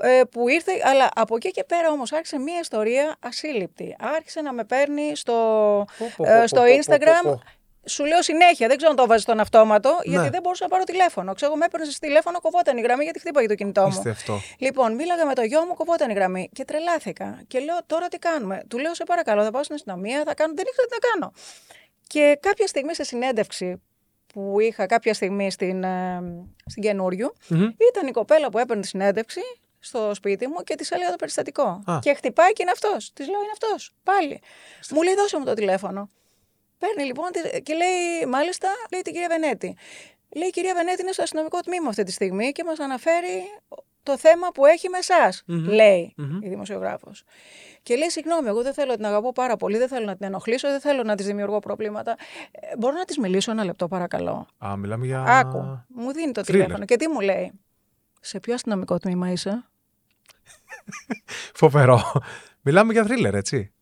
ε, 0.00 0.20
που 0.30 0.48
ήρθε. 0.48 0.72
Αλλά 0.84 1.08
από 1.14 1.36
εκεί 1.36 1.50
και 1.50 1.64
πέρα 1.64 1.90
όμως 1.90 2.12
άρχισε 2.12 2.38
μια 2.38 2.58
ιστορία 2.60 3.16
ασύλληπτη. 3.20 3.96
Άρχισε 4.16 4.40
να 4.40 4.52
με 4.52 4.64
παίρνει 4.64 5.16
στο, 5.16 5.32
Πω, 5.98 6.12
πω, 6.16 6.24
ε, 6.30 6.40
πω, 6.40 6.46
στο 6.46 6.60
πω, 6.60 6.66
πω, 6.66 6.78
Instagram. 6.94 7.22
πω, 7.22 7.30
πω. 7.30 7.42
Σου 7.86 8.04
λέω 8.04 8.22
συνέχεια, 8.22 8.68
δεν 8.68 8.76
ξέρω 8.76 8.90
αν 8.90 8.96
το 8.96 9.06
βάζεις 9.06 9.22
στον 9.22 9.40
αυτόματο, 9.40 9.98
γιατί 10.02 10.24
Ναι. 10.24 10.30
δεν 10.30 10.40
μπορούσα 10.42 10.64
να 10.64 10.70
πάρω 10.70 10.84
τηλέφωνο. 10.84 11.34
Ξέρω, 11.34 11.54
με 11.54 11.64
έπαιρνες 11.64 11.98
τηλέφωνο, 11.98 12.40
κοβόταν 12.40 12.76
η 12.76 12.80
γραμμή 12.80 13.04
γιατί 13.04 13.18
χτύπαγε 13.20 13.46
το 13.48 13.54
κινητό 13.54 13.80
μου. 13.80 13.86
Απίστευτο. 13.86 14.40
Λοιπόν, 14.58 14.94
μίλαγα 14.94 15.26
με 15.26 15.34
το 15.34 15.42
γιο 15.42 15.60
μου, 15.64 15.74
κοβόταν 15.74 16.10
η 16.10 16.12
γραμμή 16.12 16.48
και 16.52 16.64
τρελάθηκα. 16.64 17.40
Και 17.48 17.58
λέω, 17.58 17.76
τώρα 17.86 18.08
τι 18.08 18.18
κάνουμε; 18.18 18.62
Του 18.68 18.78
λέω, 18.78 18.94
σε 18.94 19.04
παρακαλώ, 19.04 19.42
θα 19.44 19.50
πάω 19.50 19.62
στην 19.62 19.74
αστυνομία, 19.74 20.22
θα 20.26 20.34
κάνω. 20.34 20.52
Δεν 20.56 20.64
ήξερα 20.68 20.86
τι 20.86 20.92
να 21.00 21.08
κάνω. 21.10 21.32
Και 22.12 22.38
κάποια 22.40 22.66
στιγμή 22.66 22.94
σε 22.94 23.04
συνέντευξη 23.04 23.82
που 24.26 24.60
είχα 24.60 24.86
κάποια 24.86 25.14
στιγμή 25.14 25.50
στην, 25.50 25.84
ε, 25.84 26.20
στην 26.66 26.82
καινούριου, 26.82 27.32
Μμμ. 27.48 27.62
ήταν 27.90 28.06
η 28.06 28.10
κοπέλα 28.10 28.50
που 28.50 28.58
έπαιρνε 28.58 28.82
τη 28.82 28.88
συνέντευξη 28.88 29.40
στο 29.78 30.14
σπίτι 30.14 30.46
μου 30.46 30.54
και 30.64 30.74
τη 30.74 30.88
έλεγα 30.90 31.10
το 31.10 31.16
περιστατικό. 31.16 31.82
Α. 31.86 31.98
Και 32.02 32.14
χτυπάει 32.14 32.52
και 32.52 32.62
είναι 32.62 32.70
αυτός. 32.70 33.12
Της 33.12 33.28
λέω, 33.28 33.40
είναι 33.40 33.50
αυτός. 33.52 33.94
Πάλι. 34.02 34.40
Μου 34.90 35.02
λέει, 35.02 35.14
δώσε 35.14 35.38
μου 35.38 35.44
το 35.44 35.54
τηλέφωνο. 35.54 36.08
Παίρνει 36.78 37.04
λοιπόν 37.04 37.30
τη- 37.32 37.62
και 37.62 37.74
λέει, 37.74 38.26
μάλιστα, 38.28 38.68
λέει 38.92 39.02
την 39.02 39.12
κυρία 39.12 39.28
Βενέτη. 39.28 39.76
Λέει, 40.36 40.48
η 40.48 40.50
κυρία 40.50 40.74
Βενέτη 40.74 41.02
είναι 41.02 41.12
στο 41.12 41.22
αστυνομικό 41.22 41.60
τμήμα 41.60 41.88
αυτή 41.88 42.02
τη 42.02 42.12
στιγμή 42.12 42.52
και 42.52 42.64
μας 42.64 42.78
αναφέρει 42.78 43.42
το 44.02 44.18
θέμα 44.18 44.48
που 44.48 44.66
έχει 44.66 44.88
με 44.88 44.98
εσάς, 44.98 45.42
Μμμ. 45.46 45.68
λέει 45.68 46.14
Μμμ. 46.16 46.40
η 46.42 46.48
δημοσιογράφος. 46.48 47.24
Και 47.82 47.96
λέει, 47.96 48.10
συγγνώμη, 48.10 48.48
εγώ 48.48 48.62
δεν 48.62 48.74
θέλω, 48.74 48.94
την 48.94 49.06
αγαπώ 49.06 49.32
πάρα 49.32 49.56
πολύ, 49.56 49.78
δεν 49.78 49.88
θέλω 49.88 50.04
να 50.06 50.16
την 50.16 50.26
ενοχλήσω, 50.26 50.68
δεν 50.68 50.80
θέλω 50.80 51.02
να 51.02 51.14
της 51.14 51.26
δημιουργώ 51.26 51.58
προβλήματα. 51.58 52.14
Ε, 52.50 52.76
μπορώ 52.78 52.96
να 52.96 53.04
της 53.04 53.18
μιλήσω 53.18 53.50
ένα 53.50 53.64
λεπτό, 53.64 53.88
παρακαλώ; 53.88 54.46
Α, 54.66 54.76
μιλάμε 54.76 55.06
για. 55.06 55.22
Άκου. 55.22 55.84
Μου 55.88 56.12
δίνει 56.12 56.32
το 56.32 56.40
Thriller. 56.40 56.44
τηλέφωνο 56.46 56.84
και 56.84 56.96
τι 56.96 57.08
μου 57.08 57.20
λέει; 57.20 57.52
Σε 58.20 58.40
ποιο 58.40 58.54
αστυνομικό 58.54 58.98
τμήμα 58.98 59.30
είσαι; 59.30 59.64
Φοβερό. 61.54 62.12
Μιλάμε 62.60 62.92
για 62.92 63.04
θρίλερ, 63.04 63.34
έτσι. 63.34 63.72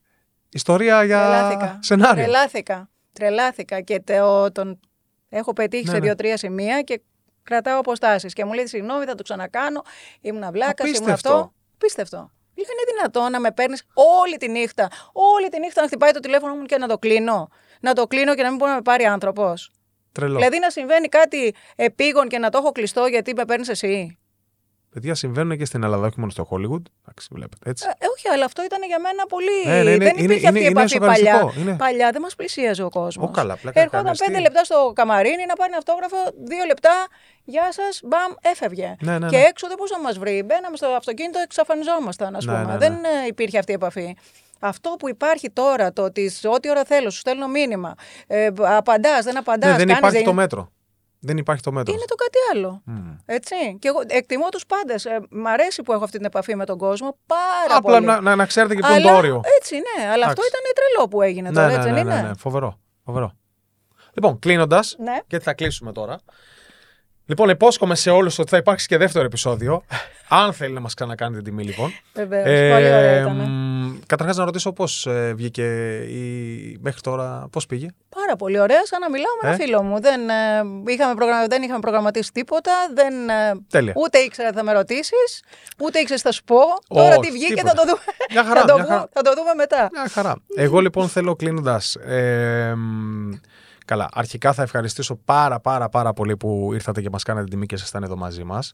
Ιστορία 0.48 1.04
για 1.04 1.18
Τρελάθηκα. 1.18 1.78
σενάριο. 1.82 2.22
Τρελάθηκα. 2.22 2.90
Τρελάθηκα 3.12 3.80
και 3.80 4.00
τε- 4.00 4.52
τον 4.52 4.80
έχω 5.28 5.52
πετύχει 5.52 5.84
Ναι, 5.84 5.90
σε 5.90 5.96
ναι. 5.98 6.04
δύο-τρία 6.04 6.36
σημεία 6.36 6.82
και 6.82 7.02
κρατάω 7.42 7.78
αποστάσεις. 7.78 8.32
Και 8.32 8.44
μου 8.44 8.52
λέει 8.52 8.66
συγγνώμη, 8.66 9.04
θα 9.04 9.14
το 9.14 9.22
ξανακάνω. 9.22 9.82
Ήμουν 10.20 10.50
βλάκας, 10.52 10.86
ήμουν 10.88 10.96
Απίστευτο. 11.10 11.32
αυτό. 11.34 11.52
Πίστευτο. 11.78 12.30
Λέω 12.60 12.72
είναι 12.72 12.92
δυνατό 12.96 13.28
να 13.28 13.40
με 13.40 13.52
παίρνεις 13.52 13.82
όλη 13.94 14.36
τη 14.36 14.48
νύχτα. 14.48 14.90
Όλη 15.12 15.48
τη 15.48 15.58
νύχτα 15.58 15.80
να 15.80 15.86
χτυπάει 15.86 16.10
το 16.10 16.20
τηλέφωνο 16.20 16.54
μου 16.54 16.64
και 16.64 16.78
να 16.78 16.88
το 16.88 16.98
κλείνω. 16.98 17.48
Να 17.80 17.92
το 17.92 18.06
κλείνω 18.06 18.34
και 18.34 18.42
να 18.42 18.48
μην 18.48 18.58
μπορεί 18.58 18.70
να 18.70 18.76
με 18.76 18.82
πάρει 18.82 19.04
άνθρωπος. 19.04 19.70
Τρελό. 20.12 20.36
Δηλαδή 20.36 20.58
να 20.58 20.70
συμβαίνει 20.70 21.08
κάτι 21.08 21.54
επίγον 21.76 22.28
και 22.28 22.38
να 22.38 22.50
το 22.50 22.58
έχω 22.58 22.72
κλειστό 22.72 23.06
γιατί 23.06 23.34
με 23.34 23.44
παίρνεις 23.44 23.68
εσύ. 23.68 24.18
Παιδιά 24.92 25.14
συμβαίνουν 25.14 25.56
και 25.58 25.64
στην 25.64 25.82
Ελλάδα, 25.82 26.06
όχι 26.06 26.18
μόνο 26.20 26.30
στο 26.30 26.48
Hollywood. 26.50 26.82
Εντάξει, 27.02 27.28
βλέπετε 27.30 27.70
έτσι. 27.70 27.86
Ε, 27.98 28.06
όχι, 28.16 28.28
αλλά 28.28 28.44
αυτό 28.44 28.64
ήταν 28.64 28.82
για 28.86 28.98
μένα 29.00 29.26
πολύ. 29.26 29.58
Ναι, 29.66 29.72
ναι, 29.72 29.82
ναι, 29.82 30.04
δεν 30.04 30.12
είναι- 30.16 30.22
υπήρχε 30.22 30.46
αυτή 30.46 30.58
η 30.58 30.62
είναι- 30.64 30.70
είναι 30.70 30.80
επαφή 30.80 30.98
παλιά. 30.98 31.32
σοκαριστικό, 31.34 31.60
είναι. 31.68 31.76
Παλιά 31.76 32.10
δεν 32.10 32.20
μας 32.20 32.34
πλησίαζε 32.34 32.82
ο 32.82 32.88
κόσμος. 32.90 33.28
Ω, 33.28 33.30
καλά, 33.32 33.56
πλάκα 33.56 33.80
Έρχονταν 33.80 34.04
κάνεις, 34.04 34.18
πέντε 34.24 34.36
τι. 34.36 34.42
λεπτά 34.42 34.64
στο 34.64 34.92
καμαρίνι 34.94 35.46
να 35.46 35.54
πάρει 35.54 35.70
ένα 35.70 35.78
αυτόγραφο, 35.78 36.16
δύο 36.44 36.64
λεπτά. 36.64 37.06
Γεια 37.44 37.72
σας, 37.72 38.00
μπαμ, 38.04 38.32
έφευγε. 38.40 38.96
Ναι, 39.00 39.18
ναι, 39.18 39.28
και 39.28 39.36
ναι. 39.36 39.42
έξω 39.42 39.66
δεν 39.66 39.76
μπορούσε 39.76 39.94
να 39.96 40.02
μας 40.02 40.18
βρει. 40.18 40.42
Μπαίναμε 40.46 40.76
στο 40.76 40.86
αυτοκίνητο, 40.86 41.38
εξαφανιζόμασταν, 41.38 42.36
ας 42.36 42.44
Ναι, 42.44 42.52
πούμε. 42.52 42.64
ναι, 42.64 42.72
ναι. 42.72 42.78
Δεν 42.78 42.92
ε, 42.92 43.26
υπήρχε 43.26 43.58
αυτή 43.58 43.70
η 43.70 43.74
επαφή. 43.74 44.16
Αυτό 44.62 44.90
που 44.98 45.08
υπάρχει 45.08 45.50
τώρα, 45.50 45.92
το 45.92 46.02
ότι 46.02 46.28
σε 46.28 46.48
ό,τι 46.48 46.70
ώρα 46.70 46.84
θέλω, 46.84 47.10
σου 47.10 47.18
στέλνω 47.18 47.48
μήνυμα, 47.48 47.94
ε, 48.26 48.48
απαντάς, 48.56 49.24
δεν 49.24 49.36
απαντάς. 49.38 49.70
Ναι, 49.70 49.76
δεν 49.84 49.88
υπάρχει 49.96 50.22
το 50.24 50.32
μέτρο. 50.32 50.70
Δεν 51.20 51.36
υπάρχει 51.36 51.62
το 51.62 51.72
μέτρο. 51.72 51.92
Είναι 51.92 52.04
το 52.06 52.14
κάτι 52.14 52.38
άλλο. 52.52 52.82
Μμ. 52.84 53.16
Έτσι. 53.26 53.54
Και 53.78 53.88
εγώ 53.88 53.98
εκτιμώ 54.06 54.48
τους 54.48 54.66
πάντες. 54.66 55.04
Ε, 55.04 55.20
μ' 55.30 55.46
αρέσει 55.46 55.82
που 55.82 55.92
έχω 55.92 56.04
αυτή 56.04 56.16
την 56.16 56.26
επαφή 56.26 56.56
με 56.56 56.64
τον 56.64 56.78
κόσμο. 56.78 57.16
Πάρα 57.26 57.76
Απλά 57.76 57.92
πολύ. 57.94 58.06
να, 58.06 58.20
να, 58.20 58.36
να 58.36 58.46
ξέρετε 58.46 58.74
και 58.74 58.80
πού 58.80 58.86
είναι 58.86 58.96
Αλλά, 58.96 59.10
το 59.10 59.16
όριο. 59.16 59.40
Έτσι, 59.58 59.74
ναι. 59.74 60.04
Αλλά 60.10 60.26
αυτό 60.26 60.42
Εντάξει. 60.42 60.48
ήταν 60.48 60.60
τρελό 60.74 61.08
που 61.08 61.22
έγινε 61.22 61.52
τώρα, 61.52 61.66
ναι, 61.66 61.74
έτσι 61.74 61.88
ναι, 61.88 61.94
δεν 61.94 62.06
ναι, 62.06 62.14
είναι; 62.14 62.28
ναι, 62.28 62.34
Φοβερό. 62.34 62.78
Φοβερό. 63.04 63.32
Λοιπόν, 64.12 64.38
κλείνοντας, 64.38 64.96
Ναι. 64.98 65.18
γιατί 65.28 65.44
θα 65.44 65.54
κλείσουμε 65.54 65.92
τώρα. 65.92 66.18
Λοιπόν, 67.30 67.48
υπόσχομαι 67.48 67.94
σε 67.94 68.10
όλους 68.10 68.38
ότι 68.38 68.48
θα 68.50 68.56
υπάρξει 68.56 68.86
και 68.86 68.96
δεύτερο 68.96 69.24
επεισόδιο. 69.24 69.84
αν 70.28 70.52
θέλει 70.52 70.72
να 70.72 70.80
μας 70.80 70.94
ξανακάνει 70.94 71.34
την 71.34 71.44
τιμή, 71.44 71.64
λοιπόν. 71.64 71.92
Βεβαίως, 72.14 72.44
πολύ 72.44 72.86
ωραία 72.94 73.20
ήταν. 73.20 74.02
Καταρχάς, 74.06 74.36
να 74.36 74.44
ρωτήσω 74.44 74.72
πώς 74.72 75.08
βγήκε 75.34 75.62
η... 75.96 76.78
μέχρι 76.80 77.00
τώρα, 77.00 77.48
πώς 77.52 77.66
πήγε; 77.66 77.86
Πάρα 78.08 78.36
πολύ 78.36 78.60
ωραία, 78.60 78.86
σαν 78.86 79.00
να 79.00 79.10
μιλάω 79.10 79.32
με 79.42 79.48
ένα 79.48 79.56
Ε; 79.56 79.64
φίλο 79.64 79.82
μου. 79.82 80.00
Δεν, 80.00 80.28
ε, 80.28 80.92
είχαμε 80.92 81.14
προγραμμα... 81.14 81.46
δεν 81.46 81.62
είχαμε 81.62 81.78
προγραμματίσει 81.80 82.32
τίποτα. 82.32 82.72
Δεν, 82.94 83.28
ε, 83.28 83.52
Τέλεια. 83.70 83.92
ούτε 83.96 84.18
ήξερα 84.18 84.50
τι 84.50 84.56
θα 84.56 84.62
με 84.64 84.72
ρωτήσεις, 84.72 85.42
ούτε 85.78 85.98
ήξερες 85.98 86.22
τι 86.22 86.26
θα 86.28 86.32
σου 86.34 86.44
πω. 86.44 86.60
Τώρα 86.88 87.08
Όχι, 87.16 87.20
τι 87.20 87.30
βγήκε 87.30 87.54
τίποτα. 87.54 87.70
θα 87.70 87.76
το, 87.76 87.82
δούμε. 87.86 88.00
Μια 88.30 88.44
χαρά, 88.44 88.60
θα, 88.60 88.66
το 88.66 88.74
μια 88.74 88.82
βου- 88.82 88.92
χαρά. 88.92 89.08
θα 89.12 89.22
το 89.22 89.34
δούμε 89.34 89.54
μετά. 89.56 89.88
Μια 89.92 90.08
χαρά. 90.08 90.34
Εγώ 90.56 90.80
λοιπόν 90.80 91.08
θέλω 91.08 91.36
κλείνοντας. 91.36 91.96
Καλά, 93.90 94.08
αρχικά 94.12 94.52
θα 94.52 94.62
ευχαριστήσω 94.62 95.16
πάρα 95.16 95.60
πάρα 95.60 95.88
πάρα 95.88 96.12
πολύ 96.12 96.36
που 96.36 96.70
ήρθατε 96.72 97.00
και 97.00 97.08
μας 97.10 97.22
κάνατε 97.22 97.48
τιμή 97.48 97.66
και 97.66 97.74
ήσασταν 97.74 98.02
εδώ 98.02 98.16
μαζί 98.16 98.44
μας. 98.44 98.72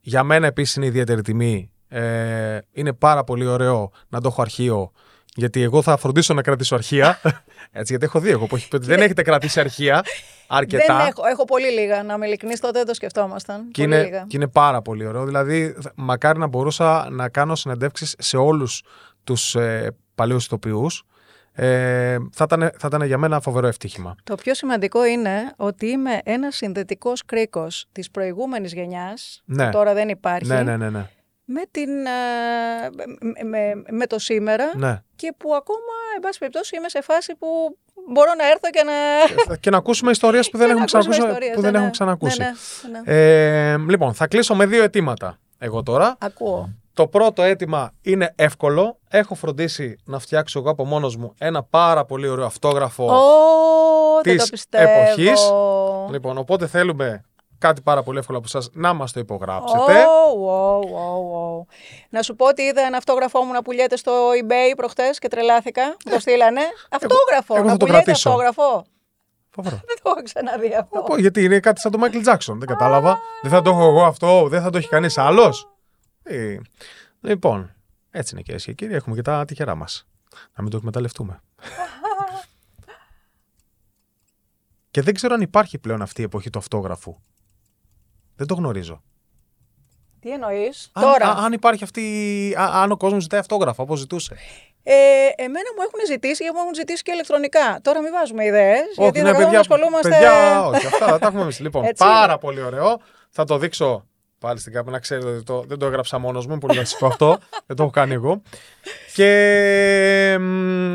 Για 0.00 0.22
μένα 0.22 0.46
επίσης 0.46 0.74
είναι 0.76 0.86
ιδιαίτερη 0.86 1.22
τιμή. 1.22 1.70
Ε, 1.88 2.58
είναι 2.72 2.92
πάρα 2.92 3.24
πολύ 3.24 3.46
ωραίο 3.46 3.90
να 4.08 4.20
το 4.20 4.28
έχω 4.28 4.42
αρχείο 4.42 4.92
γιατί 5.34 5.62
εγώ 5.62 5.82
θα 5.82 5.96
φροντίσω 5.96 6.34
να 6.34 6.42
κρατήσω 6.42 6.74
αρχεία. 6.74 7.20
Έτσι, 7.70 7.92
γιατί 7.92 8.04
έχω 8.04 8.20
δει 8.20 8.30
εγώ 8.30 8.46
που 8.46 8.56
έχει 8.56 8.68
πει 8.68 8.76
ότι 8.76 8.86
δεν 8.86 9.00
έχετε 9.00 9.22
κρατήσει 9.22 9.60
αρχεία 9.60 10.02
αρκετά. 10.48 10.96
Δεν 10.96 11.06
έχω, 11.06 11.26
έχω 11.26 11.44
πολύ 11.44 11.70
λίγα. 11.70 12.02
Να 12.02 12.14
είμαι 12.14 12.26
ειλικρινής, 12.26 12.60
τότε 12.60 12.78
δεν 12.78 12.86
το 12.86 12.94
σκεφτόμασταν. 12.94 13.70
Και 13.70 13.82
πολύ 13.82 13.94
είναι, 13.94 14.04
λίγα. 14.04 14.24
και 14.28 14.36
είναι 14.36 14.48
πάρα 14.48 14.82
πολύ 14.82 15.06
ωραίο. 15.06 15.24
Δηλαδή, 15.24 15.74
θα- 15.80 15.92
μακάρι 15.94 16.38
να 16.38 16.46
μπορούσα 16.46 17.08
να 17.10 17.28
κάνω 17.28 17.54
συνεντεύξεις 17.54 18.14
σε 18.18 18.36
όλους 18.36 18.82
τους 19.24 19.54
ε, 19.54 19.96
παλιούς 20.14 20.44
ηθοποιούς. 20.44 21.04
Ε, 21.60 22.16
θα, 22.32 22.44
ήταν, 22.44 22.70
θα 22.78 22.86
ήταν 22.86 23.02
για 23.02 23.18
μένα 23.18 23.40
φοβερό 23.40 23.66
ευτύχημα. 23.66 24.14
Το 24.24 24.34
πιο 24.34 24.54
σημαντικό 24.54 25.04
είναι 25.06 25.52
ότι 25.56 25.86
είμαι 25.86 26.20
ένας 26.24 26.56
συνδετικός 26.56 27.24
κρίκος 27.24 27.86
της 27.92 28.10
προηγούμενης 28.10 28.72
γενιάς. 28.72 29.42
Ναι. 29.44 29.70
Τώρα 29.70 29.94
δεν 29.94 30.08
υπάρχει. 30.08 30.46
Ναι, 30.46 30.62
ναι, 30.62 30.76
ναι. 30.76 30.90
ναι. 30.90 31.06
Με, 31.44 31.60
την, 31.70 31.88
ε, 31.88 32.08
με, 33.44 33.44
με- 33.74 33.82
με 33.90 34.06
το 34.06 34.18
σήμερα 34.18 34.70
ναι. 34.76 35.02
και 35.16 35.34
που 35.36 35.54
ακόμα, 35.54 35.92
εν 36.16 36.20
πάση 36.22 36.38
περιπτώσει, 36.38 36.76
είμαι 36.76 36.88
σε 36.88 37.02
φάση 37.02 37.34
που 37.36 37.46
μπορώ 38.08 38.30
να 38.38 38.46
έρθω 38.46 38.70
και 38.70 38.82
να. 38.82 39.56
και 39.60 39.70
να 39.70 39.76
ακούσουμε 39.76 40.10
ιστορίες 40.10 40.50
που 40.50 40.58
δεν, 40.58 40.66
και 40.66 40.72
να 40.74 40.80
έχουμε 40.80 40.90
ακούσουμε 40.92 41.14
ξανακούσει, 41.16 41.48
ιστορίες. 41.48 41.54
που 41.54 41.60
Ναι, 41.60 41.70
δεν 41.70 41.72
ναι. 41.72 41.78
έχουμε 41.78 41.90
ξανακούσει. 41.90 42.40
Ναι, 42.40 42.52
ναι, 42.92 43.12
ναι. 43.12 43.72
Ε, 43.72 43.76
λοιπόν, 43.88 44.14
θα 44.14 44.26
κλείσω 44.26 44.54
με 44.54 44.66
δύο 44.66 44.82
αιτήματα 44.82 45.38
εγώ 45.58 45.82
τώρα. 45.82 46.16
Ακούω. 46.18 46.70
Το 46.98 47.06
πρώτο 47.06 47.42
αίτημα 47.42 47.92
είναι 48.02 48.32
εύκολο. 48.36 48.98
Έχω 49.08 49.34
φροντίσει 49.34 49.98
να 50.04 50.18
φτιάξω 50.18 50.58
εγώ 50.58 50.70
από 50.70 50.84
μόνος 50.84 51.16
μου 51.16 51.34
ένα 51.38 51.62
πάρα 51.62 52.04
πολύ 52.04 52.28
ωραίο 52.28 52.44
αυτόγραφο. 52.46 53.04
Ω, 53.04 53.18
δεν 54.22 54.36
της 54.36 54.44
το 54.44 54.50
πιστεύω. 54.50 55.00
εποχής. 55.00 55.50
Λοιπόν, 56.10 56.38
οπότε 56.38 56.66
θέλουμε 56.66 57.20
κάτι 57.58 57.80
πάρα 57.82 58.02
πολύ 58.02 58.18
εύκολο 58.18 58.38
από 58.38 58.46
εσά 58.54 58.68
να 58.72 58.92
μας 58.92 59.12
το 59.12 59.20
υπογράψετε. 59.20 59.92
Ω, 60.36 60.50
ω, 60.50 60.78
ω, 60.78 61.38
ω. 61.38 61.66
Να 62.08 62.22
σου 62.22 62.36
πω 62.36 62.46
ότι 62.46 62.62
είδα 62.62 62.82
ένα 62.82 62.96
αυτόγραφό 62.96 63.42
μου 63.44 63.52
να 63.52 63.62
πουλιέται 63.62 63.96
στο 63.96 64.12
eBay 64.42 64.74
προχτές 64.76 65.18
και 65.18 65.28
τρελάθηκα. 65.28 65.86
Μου 65.86 66.12
το 66.12 66.20
στείλανε. 66.20 66.60
Αυτόγραφο. 66.90 67.54
εγώ 67.54 67.64
να 67.64 67.70
θα 67.70 67.76
το 67.76 67.84
πουλιέται 67.84 68.04
κρατήσω. 68.04 68.28
αυτόγραφο. 68.28 68.84
Φοβερό. 69.50 69.80
Δεν 69.88 69.96
το 70.02 70.10
έχω 70.10 70.22
ξαναδεί 70.22 70.74
αυτό. 70.74 71.02
Πω, 71.02 71.16
Γιατί 71.16 71.44
είναι 71.44 71.60
κάτι 71.60 71.80
σαν 71.80 71.92
το 71.92 71.98
Michael 72.02 72.32
Jackson, 72.32 72.54
δεν 72.58 72.66
κατάλαβα. 72.66 73.18
δεν 73.42 73.50
θα 73.50 73.62
το 73.62 73.70
έχω 73.70 73.88
εγώ 73.88 74.04
αυτό, 74.04 74.48
δεν 74.48 74.62
θα 74.62 74.70
το 74.70 74.78
έχει 74.78 74.88
κανείς 74.88 75.18
άλλος. 75.18 75.68
Ε, 76.28 76.56
λοιπόν, 77.20 77.74
έτσι 78.10 78.34
είναι 78.34 78.42
κυρίες 78.42 78.64
και 78.64 78.72
κύριοι, 78.72 78.94
έχουμε 78.94 79.14
και 79.16 79.22
τα 79.22 79.44
τυχερά 79.44 79.74
μας. 79.74 80.06
Να 80.56 80.62
μην 80.62 80.70
το 80.70 80.76
εκμεταλλευτούμε. 80.76 81.40
Και 84.90 85.02
δεν 85.02 85.14
ξέρω 85.14 85.34
αν 85.34 85.40
υπάρχει 85.40 85.78
πλέον 85.78 86.02
αυτή 86.02 86.20
η 86.20 86.24
εποχή 86.24 86.50
του 86.50 86.58
αυτόγραφου. 86.58 87.16
Δεν 88.36 88.46
το 88.46 88.54
γνωρίζω. 88.54 89.02
Τι 90.20 90.30
εννοείς. 90.32 90.90
Αν, 90.92 91.02
Τώρα; 91.02 91.26
α- 91.28 91.44
αν 91.44 91.52
υπάρχει 91.52 91.84
αυτή. 91.84 92.02
α- 92.58 92.82
αν 92.82 92.90
ο 92.90 92.96
κόσμος 92.96 93.22
ζητάει 93.22 93.40
αυτόγραφο, 93.40 93.82
όπως 93.82 93.98
ζητούσε. 93.98 94.36
Ε, 94.82 94.92
εμένα 95.36 95.68
μου 95.76 95.82
έχουν 95.82 96.00
ζητήσει 96.06 96.44
και 96.44 96.50
μου 96.54 96.58
έχουν 96.60 96.74
ζητήσει 96.74 97.02
και 97.02 97.12
ηλεκτρονικά. 97.12 97.80
Τώρα 97.82 98.00
μην 98.02 98.12
βάζουμε 98.12 98.44
ιδέες. 98.44 98.86
Γιατί 98.96 99.20
ναι, 99.20 99.24
θα 99.26 99.32
καθόμαστε 99.32 99.54
να 99.54 99.60
ασχολούμαστε. 99.60 100.08
παιδιά, 100.08 100.66
όχι, 100.66 100.86
αυτά 100.86 101.18
τα 101.18 101.26
έχουμε 101.26 101.42
εμείς. 101.42 101.60
Λοιπόν, 101.60 101.84
Έτσι 101.84 102.04
πάρα 102.04 102.38
πολύ 102.38 102.62
ωραίο. 102.62 103.00
Θα 103.30 103.44
το 103.44 103.58
δείξω 103.58 104.06
πάλι 104.38 104.58
στην 104.58 104.72
κάπου 104.72 104.90
να 104.90 104.98
ξέρετε 104.98 105.28
ότι 105.28 105.42
το, 105.42 105.64
δεν 105.66 105.78
το 105.78 105.86
έγραψα 105.86 106.18
μόνος 106.18 106.46
μου. 106.46 106.58
Πολύ 106.58 106.78
να 106.78 106.84
σας 106.84 106.98
πω 106.98 107.06
αυτό. 107.06 107.38
δεν 107.66 107.76
το 107.76 107.82
έχω 107.82 107.92
κάνει 107.92 108.12
εγώ. 108.12 108.42
Και 109.14 110.36
μ, 110.40 110.94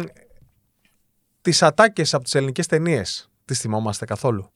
τις 1.41 1.63
ατάκες 1.63 2.13
από 2.13 2.23
τις 2.23 2.35
ελληνικές 2.35 2.67
ταινίες 2.67 3.29
τις 3.45 3.59
θυμόμαστε 3.59 4.05
καθόλου; 4.05 4.51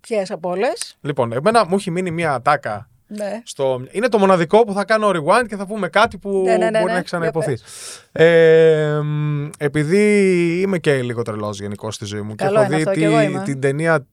Ποιες 0.00 0.30
από 0.30 0.48
όλες; 0.48 0.96
Λοιπόν, 1.00 1.32
εμένα 1.32 1.66
μου 1.66 1.76
έχει 1.76 1.90
μείνει 1.90 2.10
μια 2.10 2.34
ατάκα 2.34 2.90
Ναι. 3.10 3.40
στο... 3.44 3.80
Είναι 3.90 4.08
το 4.08 4.18
μοναδικό 4.18 4.64
που 4.64 4.72
θα 4.72 4.84
κάνω 4.84 5.08
rewind 5.10 5.46
και 5.48 5.56
θα 5.56 5.66
πούμε 5.66 5.88
κάτι 5.88 6.18
που 6.18 6.42
Ναι, 6.44 6.56
ναι, 6.56 6.56
ναι, 6.56 6.70
μπορεί 6.70 6.84
ναι. 6.84 6.90
να 6.90 6.96
έχει 6.96 7.04
ξαναυποθεί. 7.04 7.52
Για 7.52 8.26
Ε, 8.26 9.00
μ, 9.02 9.48
επειδή 9.58 10.02
είμαι 10.60 10.78
και 10.78 11.02
λίγο 11.02 11.22
τρελός 11.22 11.60
γενικώς 11.60 11.94
στη 11.94 12.04
ζωή 12.04 12.20
μου 12.20 12.34
Καλό 12.34 12.50
και 12.50 12.56
έχω 12.56 12.66
είναι 12.66 12.76
δει 12.76 12.82
αυτό, 12.82 12.92
τη- 12.94 12.98
κι 12.98 13.04
εγώ 13.04 13.20
είμαι. 13.20 13.42
την 13.44 13.60
ταινία 13.60 14.06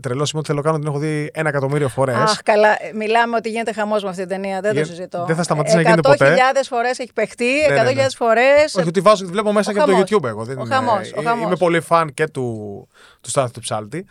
Τρελός 0.00 0.30
είμαι 0.30 0.38
ότι 0.38 0.46
θέλω 0.46 0.58
να 0.58 0.62
κάνω, 0.64 0.78
την 0.78 0.86
έχω 0.88 0.98
δει 0.98 1.30
ένα 1.34 1.48
εκατομμύριο 1.48 1.88
φορές. 1.88 2.14
Αχ, 2.16 2.42
καλά. 2.42 2.68
ε, 2.68 2.92
Μιλάμε 2.94 3.36
ότι 3.36 3.48
γίνεται 3.48 3.72
χαμός 3.72 4.02
με 4.02 4.08
αυτή 4.08 4.20
την 4.20 4.30
ταινία. 4.30 4.60
Δεν 4.60 4.72
Γε- 4.72 4.82
το 4.84 4.88
συζητώ. 4.90 5.24
δεν 5.26 5.36
θα 5.36 5.42
σταματήσει 5.42 5.74
να 5.76 5.82
γίνεται 5.82 6.00
ποτέ. 6.08 6.34
100.000 6.34 6.68
φορές 6.68 6.98
έχει 6.98 7.12
παιχτεί, 7.12 7.50
100.000 7.68 7.84
ναι, 7.84 8.02
ναι. 8.02 8.06
φορές. 8.16 8.74
Όχι, 8.76 8.88
ότι 8.88 9.00
βάζω, 9.00 9.24
τη 9.24 9.30
βλέπω 9.30 9.52
μέσα 9.52 9.70
ο 9.70 9.74
και 9.74 9.78
από 9.80 9.88
το 9.90 9.94
χαμός. 9.96 10.10
YouTube 10.10 10.24
εγώ. 10.28 10.44
Δεν 10.44 10.58
Ο 10.58 10.62
είμαι, 10.64 10.74
χαμός, 10.74 11.12
ο 11.16 11.20
ε, 11.20 11.24
χαμός. 11.24 11.46
Είμαι 11.46 11.56
πολύ 11.56 11.80
φαν 11.80 12.14
και 12.14 12.26
του, 12.28 12.88
του 13.20 13.30
Στάθη 13.30 13.52
του 13.52 13.60
Ψάλτη. 13.60 14.06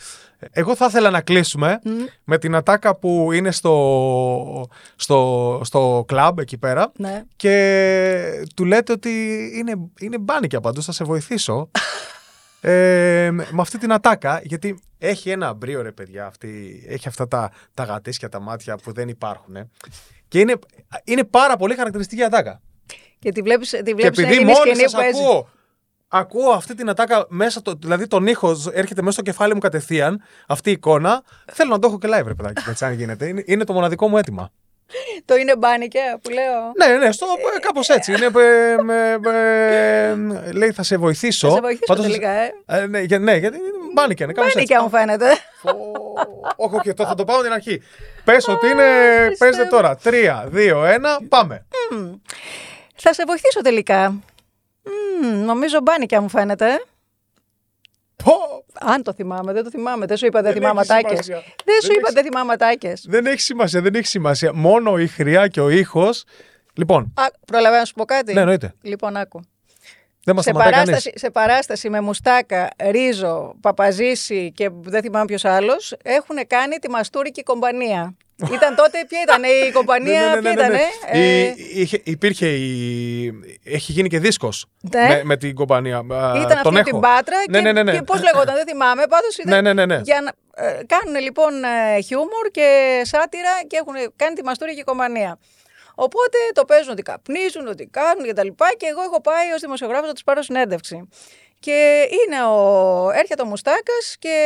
Εγώ 0.52 0.76
θα 0.76 0.86
ήθελα 0.86 1.10
να 1.10 1.22
κλείσουμε 1.22 1.80
με 2.24 2.38
την 2.38 2.56
ατάκα 2.56 2.96
που 2.96 3.32
είναι 3.32 3.52
στο, 3.52 4.70
στο, 4.96 5.62
στο 5.64 6.04
κλαμπ 6.08 6.40
εκεί 6.40 6.58
πέρα 6.58 6.92
Ναι. 6.98 7.24
και 7.36 8.46
του 8.56 8.66
λέτε 8.66 8.92
ότι 8.92 9.10
είναι, 9.56 9.74
είναι 10.00 10.18
μπάνικια 10.18 10.60
παντού, 10.62 10.84
θα 10.84 10.92
σε 10.92 11.04
βοηθήσω. 11.04 11.70
ε, 12.62 13.30
με 13.32 13.48
με 13.52 13.62
αυτή 13.62 13.78
την 13.78 13.92
ατάκα, 13.94 14.42
γιατί 14.44 14.80
έχει 14.98 15.30
ένα 15.30 15.54
μπρίο 15.54 15.82
ρε 15.82 15.92
παιδιά, 15.92 16.26
αυτή, 16.26 16.84
έχει 16.88 17.08
αυτά 17.08 17.28
τα, 17.28 17.52
τα 17.74 17.84
γατήσια 17.84 18.30
τα 18.30 18.40
μάτια 18.40 18.76
που 18.76 18.92
δεν 18.94 19.08
υπάρχουν. 19.10 19.56
ε. 19.56 19.70
Και 20.28 20.40
είναι, 20.40 20.56
είναι 21.04 21.24
πάρα 21.24 21.58
πολύ 21.58 21.76
χαρακτηριστική 21.76 22.24
ατάκα. 22.24 22.62
Και 23.20 23.32
τη 23.32 23.42
βλέπεις 23.42 23.70
τη 23.70 23.84
Και 23.84 23.94
βλέπεις 23.94 24.20
επειδή 24.24 24.42
είναι 24.42 24.52
η 24.52 24.54
μόλι 24.54 24.70
σκηνή 24.70 24.76
σας 24.82 24.92
που 24.92 24.98
παίζεις. 24.98 25.22
ακούω, 25.22 25.50
ακούω 26.10 26.52
αυτή 26.52 26.76
την 26.76 26.90
ατάκα 26.90 27.26
μέσα, 27.30 27.62
το, 27.62 27.74
δηλαδή 27.82 28.08
τον 28.08 28.28
ήχος 28.28 28.68
έρχεται 28.68 29.02
μέσα 29.02 29.12
στο 29.14 29.22
κεφάλι 29.22 29.54
μου 29.54 29.60
κατευθείαν, 29.60 30.22
αυτή 30.48 30.70
η 30.70 30.72
εικόνα, 30.74 31.22
θέλω 31.52 31.70
να 31.72 31.80
το 31.80 31.88
έχω 31.88 31.98
και 31.98 32.08
live, 32.08 32.26
ρε 32.28 32.34
παιδάκι, 32.34 32.64
έτσι, 32.70 32.86
αν 32.86 32.94
γίνεται. 32.94 33.28
Είναι, 33.28 33.44
είναι 33.46 33.64
το 33.64 33.74
μοναδικό 33.74 34.08
μου 34.08 34.18
αίτημα. 34.18 34.52
Το 35.26 35.36
είναι 35.36 35.56
μπάνικε 35.58 36.00
που 36.22 36.30
λέω. 36.30 36.88
Ναι, 36.88 36.98
ναι, 37.06 37.12
στο, 37.12 37.26
κάπως 37.62 37.90
έτσι. 37.90 38.12
Είναι, 38.14 38.26
ε, 38.26 38.82
με, 38.84 39.18
με- 39.20 40.52
λέει 40.52 40.72
θα 40.72 40.84
σε 40.84 40.98
βοηθήσω. 40.98 41.48
Θα 41.48 41.54
σε 41.54 41.60
βοηθήσω 41.62 41.84
Πάντως, 41.86 42.06
τελικά, 42.06 42.30
ε. 42.30 42.52
ε, 42.66 42.86
ναι, 42.86 43.00
για- 43.00 43.20
ναι, 43.20 43.36
γιατί 43.36 43.58
είναι 43.58 43.68
μπάνικια, 43.94 44.26
είναι 44.26 44.34
κάπως 44.34 44.56
έτσι. 44.56 44.74
Μπάνικε 44.74 44.84
μου 44.84 44.98
φαίνεται. 45.00 45.26
Ω, 46.56 46.66
Όχι, 46.66 46.76
όχι, 46.76 46.94
το 46.94 47.06
θα 47.06 47.16
το 47.16 47.24
πάω 47.26 47.36
από 47.36 47.44
την 47.46 47.54
αρχή. 47.54 47.82
Πες 48.24 48.48
ότι 48.48 48.68
είναι, 48.68 48.86
παίζετε 49.38 49.66
τώρα. 49.68 49.96
Τρία, 49.96 50.46
δύο, 50.48 50.86
ένα, 50.86 51.18
πάμε. 51.30 51.66
Θα 52.96 53.14
σε 53.14 53.24
βοηθήσω 53.28 53.62
τελικά. 53.62 54.14
Μμμ, 54.84 55.46
νομίζω 55.46 55.80
μπάνικια 55.84 56.22
μου 56.22 56.30
φαίνεται. 56.30 56.66
Πω, 58.24 58.34
Αν 58.80 59.04
το 59.04 59.14
θυμάμαι, 59.14 59.54
δεν 59.54 59.64
το 59.64 59.70
θυμάμαι. 59.70 60.06
Δεν 60.06 60.18
σου 60.18 60.26
είπα 60.26 60.42
δεν 60.42 60.54
Δεν 60.54 60.62
θυμάμαι 60.62 60.82
έχει 60.82 60.92
ατάκες. 60.94 61.26
σημασία. 61.26 61.54
Δεν 61.66 61.82
σου 61.82 61.88
Δεν 61.88 61.96
είπα 61.98 62.02
έχει- 62.08 62.14
δεν 62.14 62.24
θυμάμαι 62.24 62.54
ατάκες. 62.54 63.06
Δεν 63.08 63.26
έχει 63.26 63.42
σημασία, 63.42 63.82
δεν 63.82 63.96
έχει 63.96 64.08
σημασία. 64.08 64.54
Μόνο 64.54 64.98
η 64.98 65.08
χρειά 65.08 65.48
και 65.48 65.62
ο 65.62 65.70
ήχος. 65.70 66.24
Λοιπόν, 66.74 67.14
Α, 67.16 67.24
προλαβαίνω 67.48 67.80
να 67.80 67.86
σου 67.86 67.94
πω 67.94 68.06
κάτι; 68.06 68.34
ναι, 68.34 68.40
εννοείται. 68.40 68.74
Λοιπόν, 68.82 69.18
άκου. 69.18 69.42
Δεν 70.24 70.36
μας 70.36 70.44
Σε 70.44 70.50
σταματάει 70.50 70.74
κανείς. 70.74 70.90
παράσταση, 70.90 71.20
σε 71.20 71.30
παράσταση 71.30 71.90
με 71.90 72.02
Μουστάκα, 72.02 72.70
Ρίζο, 72.90 73.56
Παπαζήση 73.62 74.52
και 74.56 74.70
δεν 74.82 75.02
θυμάμαι 75.02 75.26
ποιος 75.26 75.46
άλλος, 75.46 75.96
έχουν 76.04 76.36
κάνει 76.48 76.76
τη 76.78 76.90
Μαστούρικη 76.90 77.44
κομπανία. 77.44 78.16
ήταν 78.56 78.76
τότε, 78.76 79.06
ποια 79.08 79.20
ήταν 79.24 79.44
η 79.44 79.72
κομπανία, 79.72 80.22
Ναι, 80.22 80.40
ναι, 80.42 80.50
ναι, 80.50 80.56
ποια 80.56 80.68
ναι, 80.68 80.74
ναι. 80.74 80.80
ήταν. 81.08 81.22
Η- 81.22 81.82
είχε- 81.82 82.02
υπήρχε 82.08 82.48
η... 82.48 83.34
Έχει 83.64 83.92
γίνει 83.92 84.10
και 84.10 84.20
δίσκος 84.20 84.66
Ναι. 84.94 85.08
με, 85.08 85.22
με 85.24 85.38
την 85.38 85.56
κομπανία. 85.56 85.98
Α, 85.98 86.02
Ήταν 86.36 86.48
τον 86.64 86.78
αυτή 86.78 86.80
έχω. 86.80 86.84
την 86.84 87.00
Πάτρα 87.00 87.36
Ναι, 87.50 87.58
και, 87.58 87.64
ναι, 87.64 87.72
ναι, 87.72 87.84
ναι. 87.84 87.92
και 87.92 88.02
πώς 88.02 88.22
λεγόταν, 88.24 88.56
δεν 88.56 88.66
θυμάμαι. 88.68 89.04
Πάντως 89.10 89.38
ήταν 89.38 89.54
Ναι, 89.54 89.62
ναι, 89.62 89.74
ναι, 89.74 89.86
ναι. 89.96 90.02
για 90.04 90.22
να 90.22 90.32
ε, 90.66 90.80
κάνουν 90.86 91.22
λοιπόν 91.22 91.64
ε, 91.64 92.02
χιούμορ 92.02 92.46
και 92.52 92.68
σάτυρα 93.04 93.52
και 93.68 93.78
έχουν 93.82 94.14
κάνει 94.16 94.36
τη 94.36 94.44
Μαστούρικη 94.44 94.84
κομπανία. 94.84 95.38
Οπότε 96.06 96.38
το 96.54 96.66
παίζουν 96.66 96.92
ότι 96.92 97.02
καπνίζουν, 97.02 97.68
ότι 97.68 97.86
κάνουν 97.92 98.26
και 98.26 98.34
τα 98.34 98.44
λοιπά 98.44 98.74
και 98.78 98.86
εγώ 98.90 99.02
έχω 99.02 99.22
πάει 99.22 99.52
ως 99.52 99.62
δημοσιογράφος 99.62 100.08
να 100.08 100.14
τους 100.14 100.24
πάρω 100.24 100.42
συνέντευξη. 100.42 101.08
Και 101.60 102.08
είναι 102.10 102.44
ο, 102.44 103.10
έρχεται 103.14 103.42
ο 103.42 103.46
Μουστάκας 103.46 104.16
και 104.20 104.38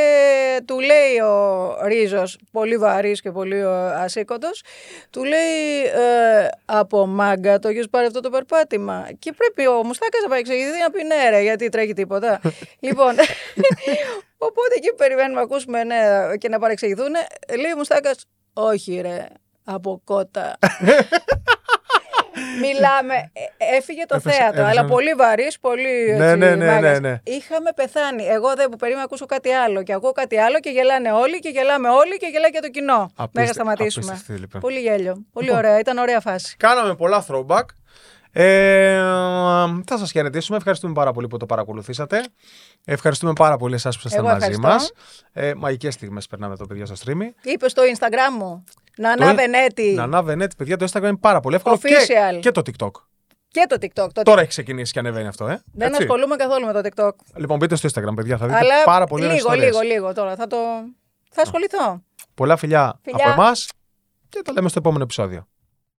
του 0.66 0.80
λέει 0.80 1.20
ο 1.20 1.78
Ρίζος, 1.84 2.38
πολύ 2.51 2.78
βαρύς 2.78 3.22
και 3.22 3.32
πολύ 3.32 3.58
ε, 3.58 3.93
ασήκοντος, 3.93 4.64
του 5.10 5.24
λέει 5.24 5.84
ε, 5.84 6.47
από 6.66 7.06
μάγκα 7.06 7.60
το 7.60 7.68
έχεις 7.68 7.89
πάρει 7.89 8.06
αυτό 8.06 8.20
το 8.20 8.30
περπάτημα. 8.30 9.10
Και 9.20 9.34
πρέπει 9.34 9.70
ο 9.70 9.84
Μουστάκας 9.84 10.22
να 10.22 10.30
παρεξηγηθεί 10.30 10.80
να 10.80 10.89
πει 10.89 11.04
ναι 11.04 11.30
ρε 11.30 11.41
γιατί 11.41 11.70
τρέχει 11.70 11.93
τίποτα. 11.93 12.41
λοιπόν, 12.86 13.16
οπότε 14.47 14.74
εκεί 14.76 14.89
που 14.89 14.95
περιμένουμε 14.95 15.36
να 15.36 15.41
ακούσουμε 15.41 15.84
ναι, 15.84 15.97
και 16.38 16.49
να 16.49 16.60
παρεξηγηθούν, 16.60 17.14
λέει 17.60 17.72
ο 17.74 17.78
Μουστάκας 17.78 18.26
όχι 18.54 19.01
ρε, 19.01 19.28
από 19.64 20.01
κότα. 20.03 20.57
Μιλάμε. 22.61 23.14
Ε, 23.34 23.76
Έφυγε 23.78 24.05
το 24.05 24.16
Έφεσε- 24.16 24.38
θέατρο, 24.38 24.61
έφεσε. 24.61 24.80
αλλά 24.80 24.89
πολύ 24.89 25.14
βαρύς, 25.14 25.59
πολύ. 25.59 26.16
Ναι, 26.18 26.26
έτσι, 26.26 26.38
ναι, 26.38 26.55
ναι, 26.55 26.66
μάγκας. 26.66 26.99
ναι, 26.99 27.09
ναι. 27.09 27.20
Είχαμε 27.24 27.72
πεθάνει. 27.76 28.26
Εγώ 28.28 28.53
δεν 28.55 28.70
που 28.70 28.76
περίμενα 28.78 28.97
να 28.99 29.03
ακούσω 29.03 29.26
κάτι 29.26 29.51
άλλο. 29.51 29.84
Και 29.84 29.93
ακούω 29.93 30.11
κάτι 30.11 30.38
άλλο 30.39 30.59
και 30.59 30.70
γελάνε 30.70 31.11
όλοι 31.11 31.39
και 31.39 31.49
γελάμε 31.49 31.89
όλοι 31.89 32.18
και 32.18 32.28
γελάει 32.32 32.49
και 32.51 32.59
το 32.59 32.70
κοινό. 32.70 33.01
Απίστε- 33.16 33.30
Μέχρι 33.34 33.53
σταματήσουμε. 33.53 34.05
απίστευτη, 34.09 34.41
λοιπόν. 34.41 34.61
Πολύ 34.61 34.80
γέλιο. 34.80 35.26
Πολύ 35.34 35.45
Λοιπόν. 35.45 35.59
ωραία. 35.59 35.80
Ήταν 35.80 35.97
ωραία 35.97 36.20
φάση. 36.20 36.55
Κάναμε 36.59 36.95
πολλά 36.95 37.26
throwback. 37.30 37.66
Ε, 38.36 38.97
θα 39.86 39.97
σας 39.97 40.11
χαιρετήσουμε. 40.11 40.57
Ευχαριστούμε 40.57 40.93
πάρα 40.93 41.11
πολύ 41.11 41.27
που 41.27 41.38
το 41.38 41.45
παρακολουθήσατε. 41.45 42.23
Ευχαριστούμε 42.86 43.34
πάρα 43.34 43.57
πολύ 43.57 43.73
εσάς 43.75 43.95
που 43.95 44.01
ήσασταν 44.05 44.25
Εγώ 44.25 44.34
μαζί 44.34 44.45
ευχαριστώ. 44.51 44.67
μας. 44.73 44.91
Ε, 45.31 45.53
μαγικές 45.57 45.93
στιγμές 45.93 46.27
περνάμε 46.27 46.53
εδώ 46.53 46.65
παιδιά 46.65 46.86
στο 46.86 46.95
streaming. 47.05 47.31
Είπες 47.41 47.71
στο 47.71 47.81
Instagram 47.95 48.38
μου. 48.39 48.63
Νανά 48.97 49.29
Το- 49.29 49.36
Βενέτη. 49.36 49.93
Να 50.07 50.23
Βενέτη, 50.23 50.55
παιδιά, 50.55 50.77
το 50.77 50.86
Instagram 50.91 51.03
είναι 51.03 51.17
πάρα 51.17 51.39
πολύ 51.39 51.55
εύκολο 51.55 51.77
και, 51.77 51.95
Official. 52.07 52.39
και 52.39 52.51
το 52.51 52.61
TikTok. 52.65 52.91
Και 53.47 53.65
το 53.69 53.75
TikTok. 53.81 54.07
Το 54.13 54.21
Τώρα 54.21 54.39
έχει 54.39 54.49
ξεκινήσει 54.49 54.93
και 54.93 54.99
ανεβαίνει 54.99 55.27
αυτό, 55.27 55.47
ε. 55.47 55.61
Δεν 55.73 55.88
Έτσι. 55.88 56.01
ασχολούμαι 56.01 56.36
καθόλου 56.36 56.65
με 56.65 56.73
το 56.73 56.81
TikTok. 56.84 57.11
Λοιπόν, 57.36 57.57
μπείτε 57.57 57.75
στο 57.75 57.89
Instagram, 57.93 58.13
παιδιά, 58.15 58.38
θα 58.38 58.45
δείτε 58.45 58.57
Αλλά 58.59 58.84
πάρα 58.86 59.05
πολύ 59.05 59.23
ωραίες 59.25 59.38
λίγο, 59.38 59.53
ιστορίες. 59.53 59.81
λίγο, 59.81 59.93
λίγο 59.93 60.13
τώρα. 60.13 60.36
Θα 60.36 60.47
το. 60.47 60.57
Θα 61.31 61.41
ασχοληθώ. 61.41 62.03
Πολλά 62.34 62.57
φιλιά, 62.57 62.99
Φιλιά. 63.03 63.23
από 63.31 63.41
εμάς 63.41 63.69
και 64.29 64.41
τα 64.43 64.51
λέμε 64.53 64.69
στο 64.69 64.79
επόμενο 64.79 65.03
επεισόδιο. 65.03 65.47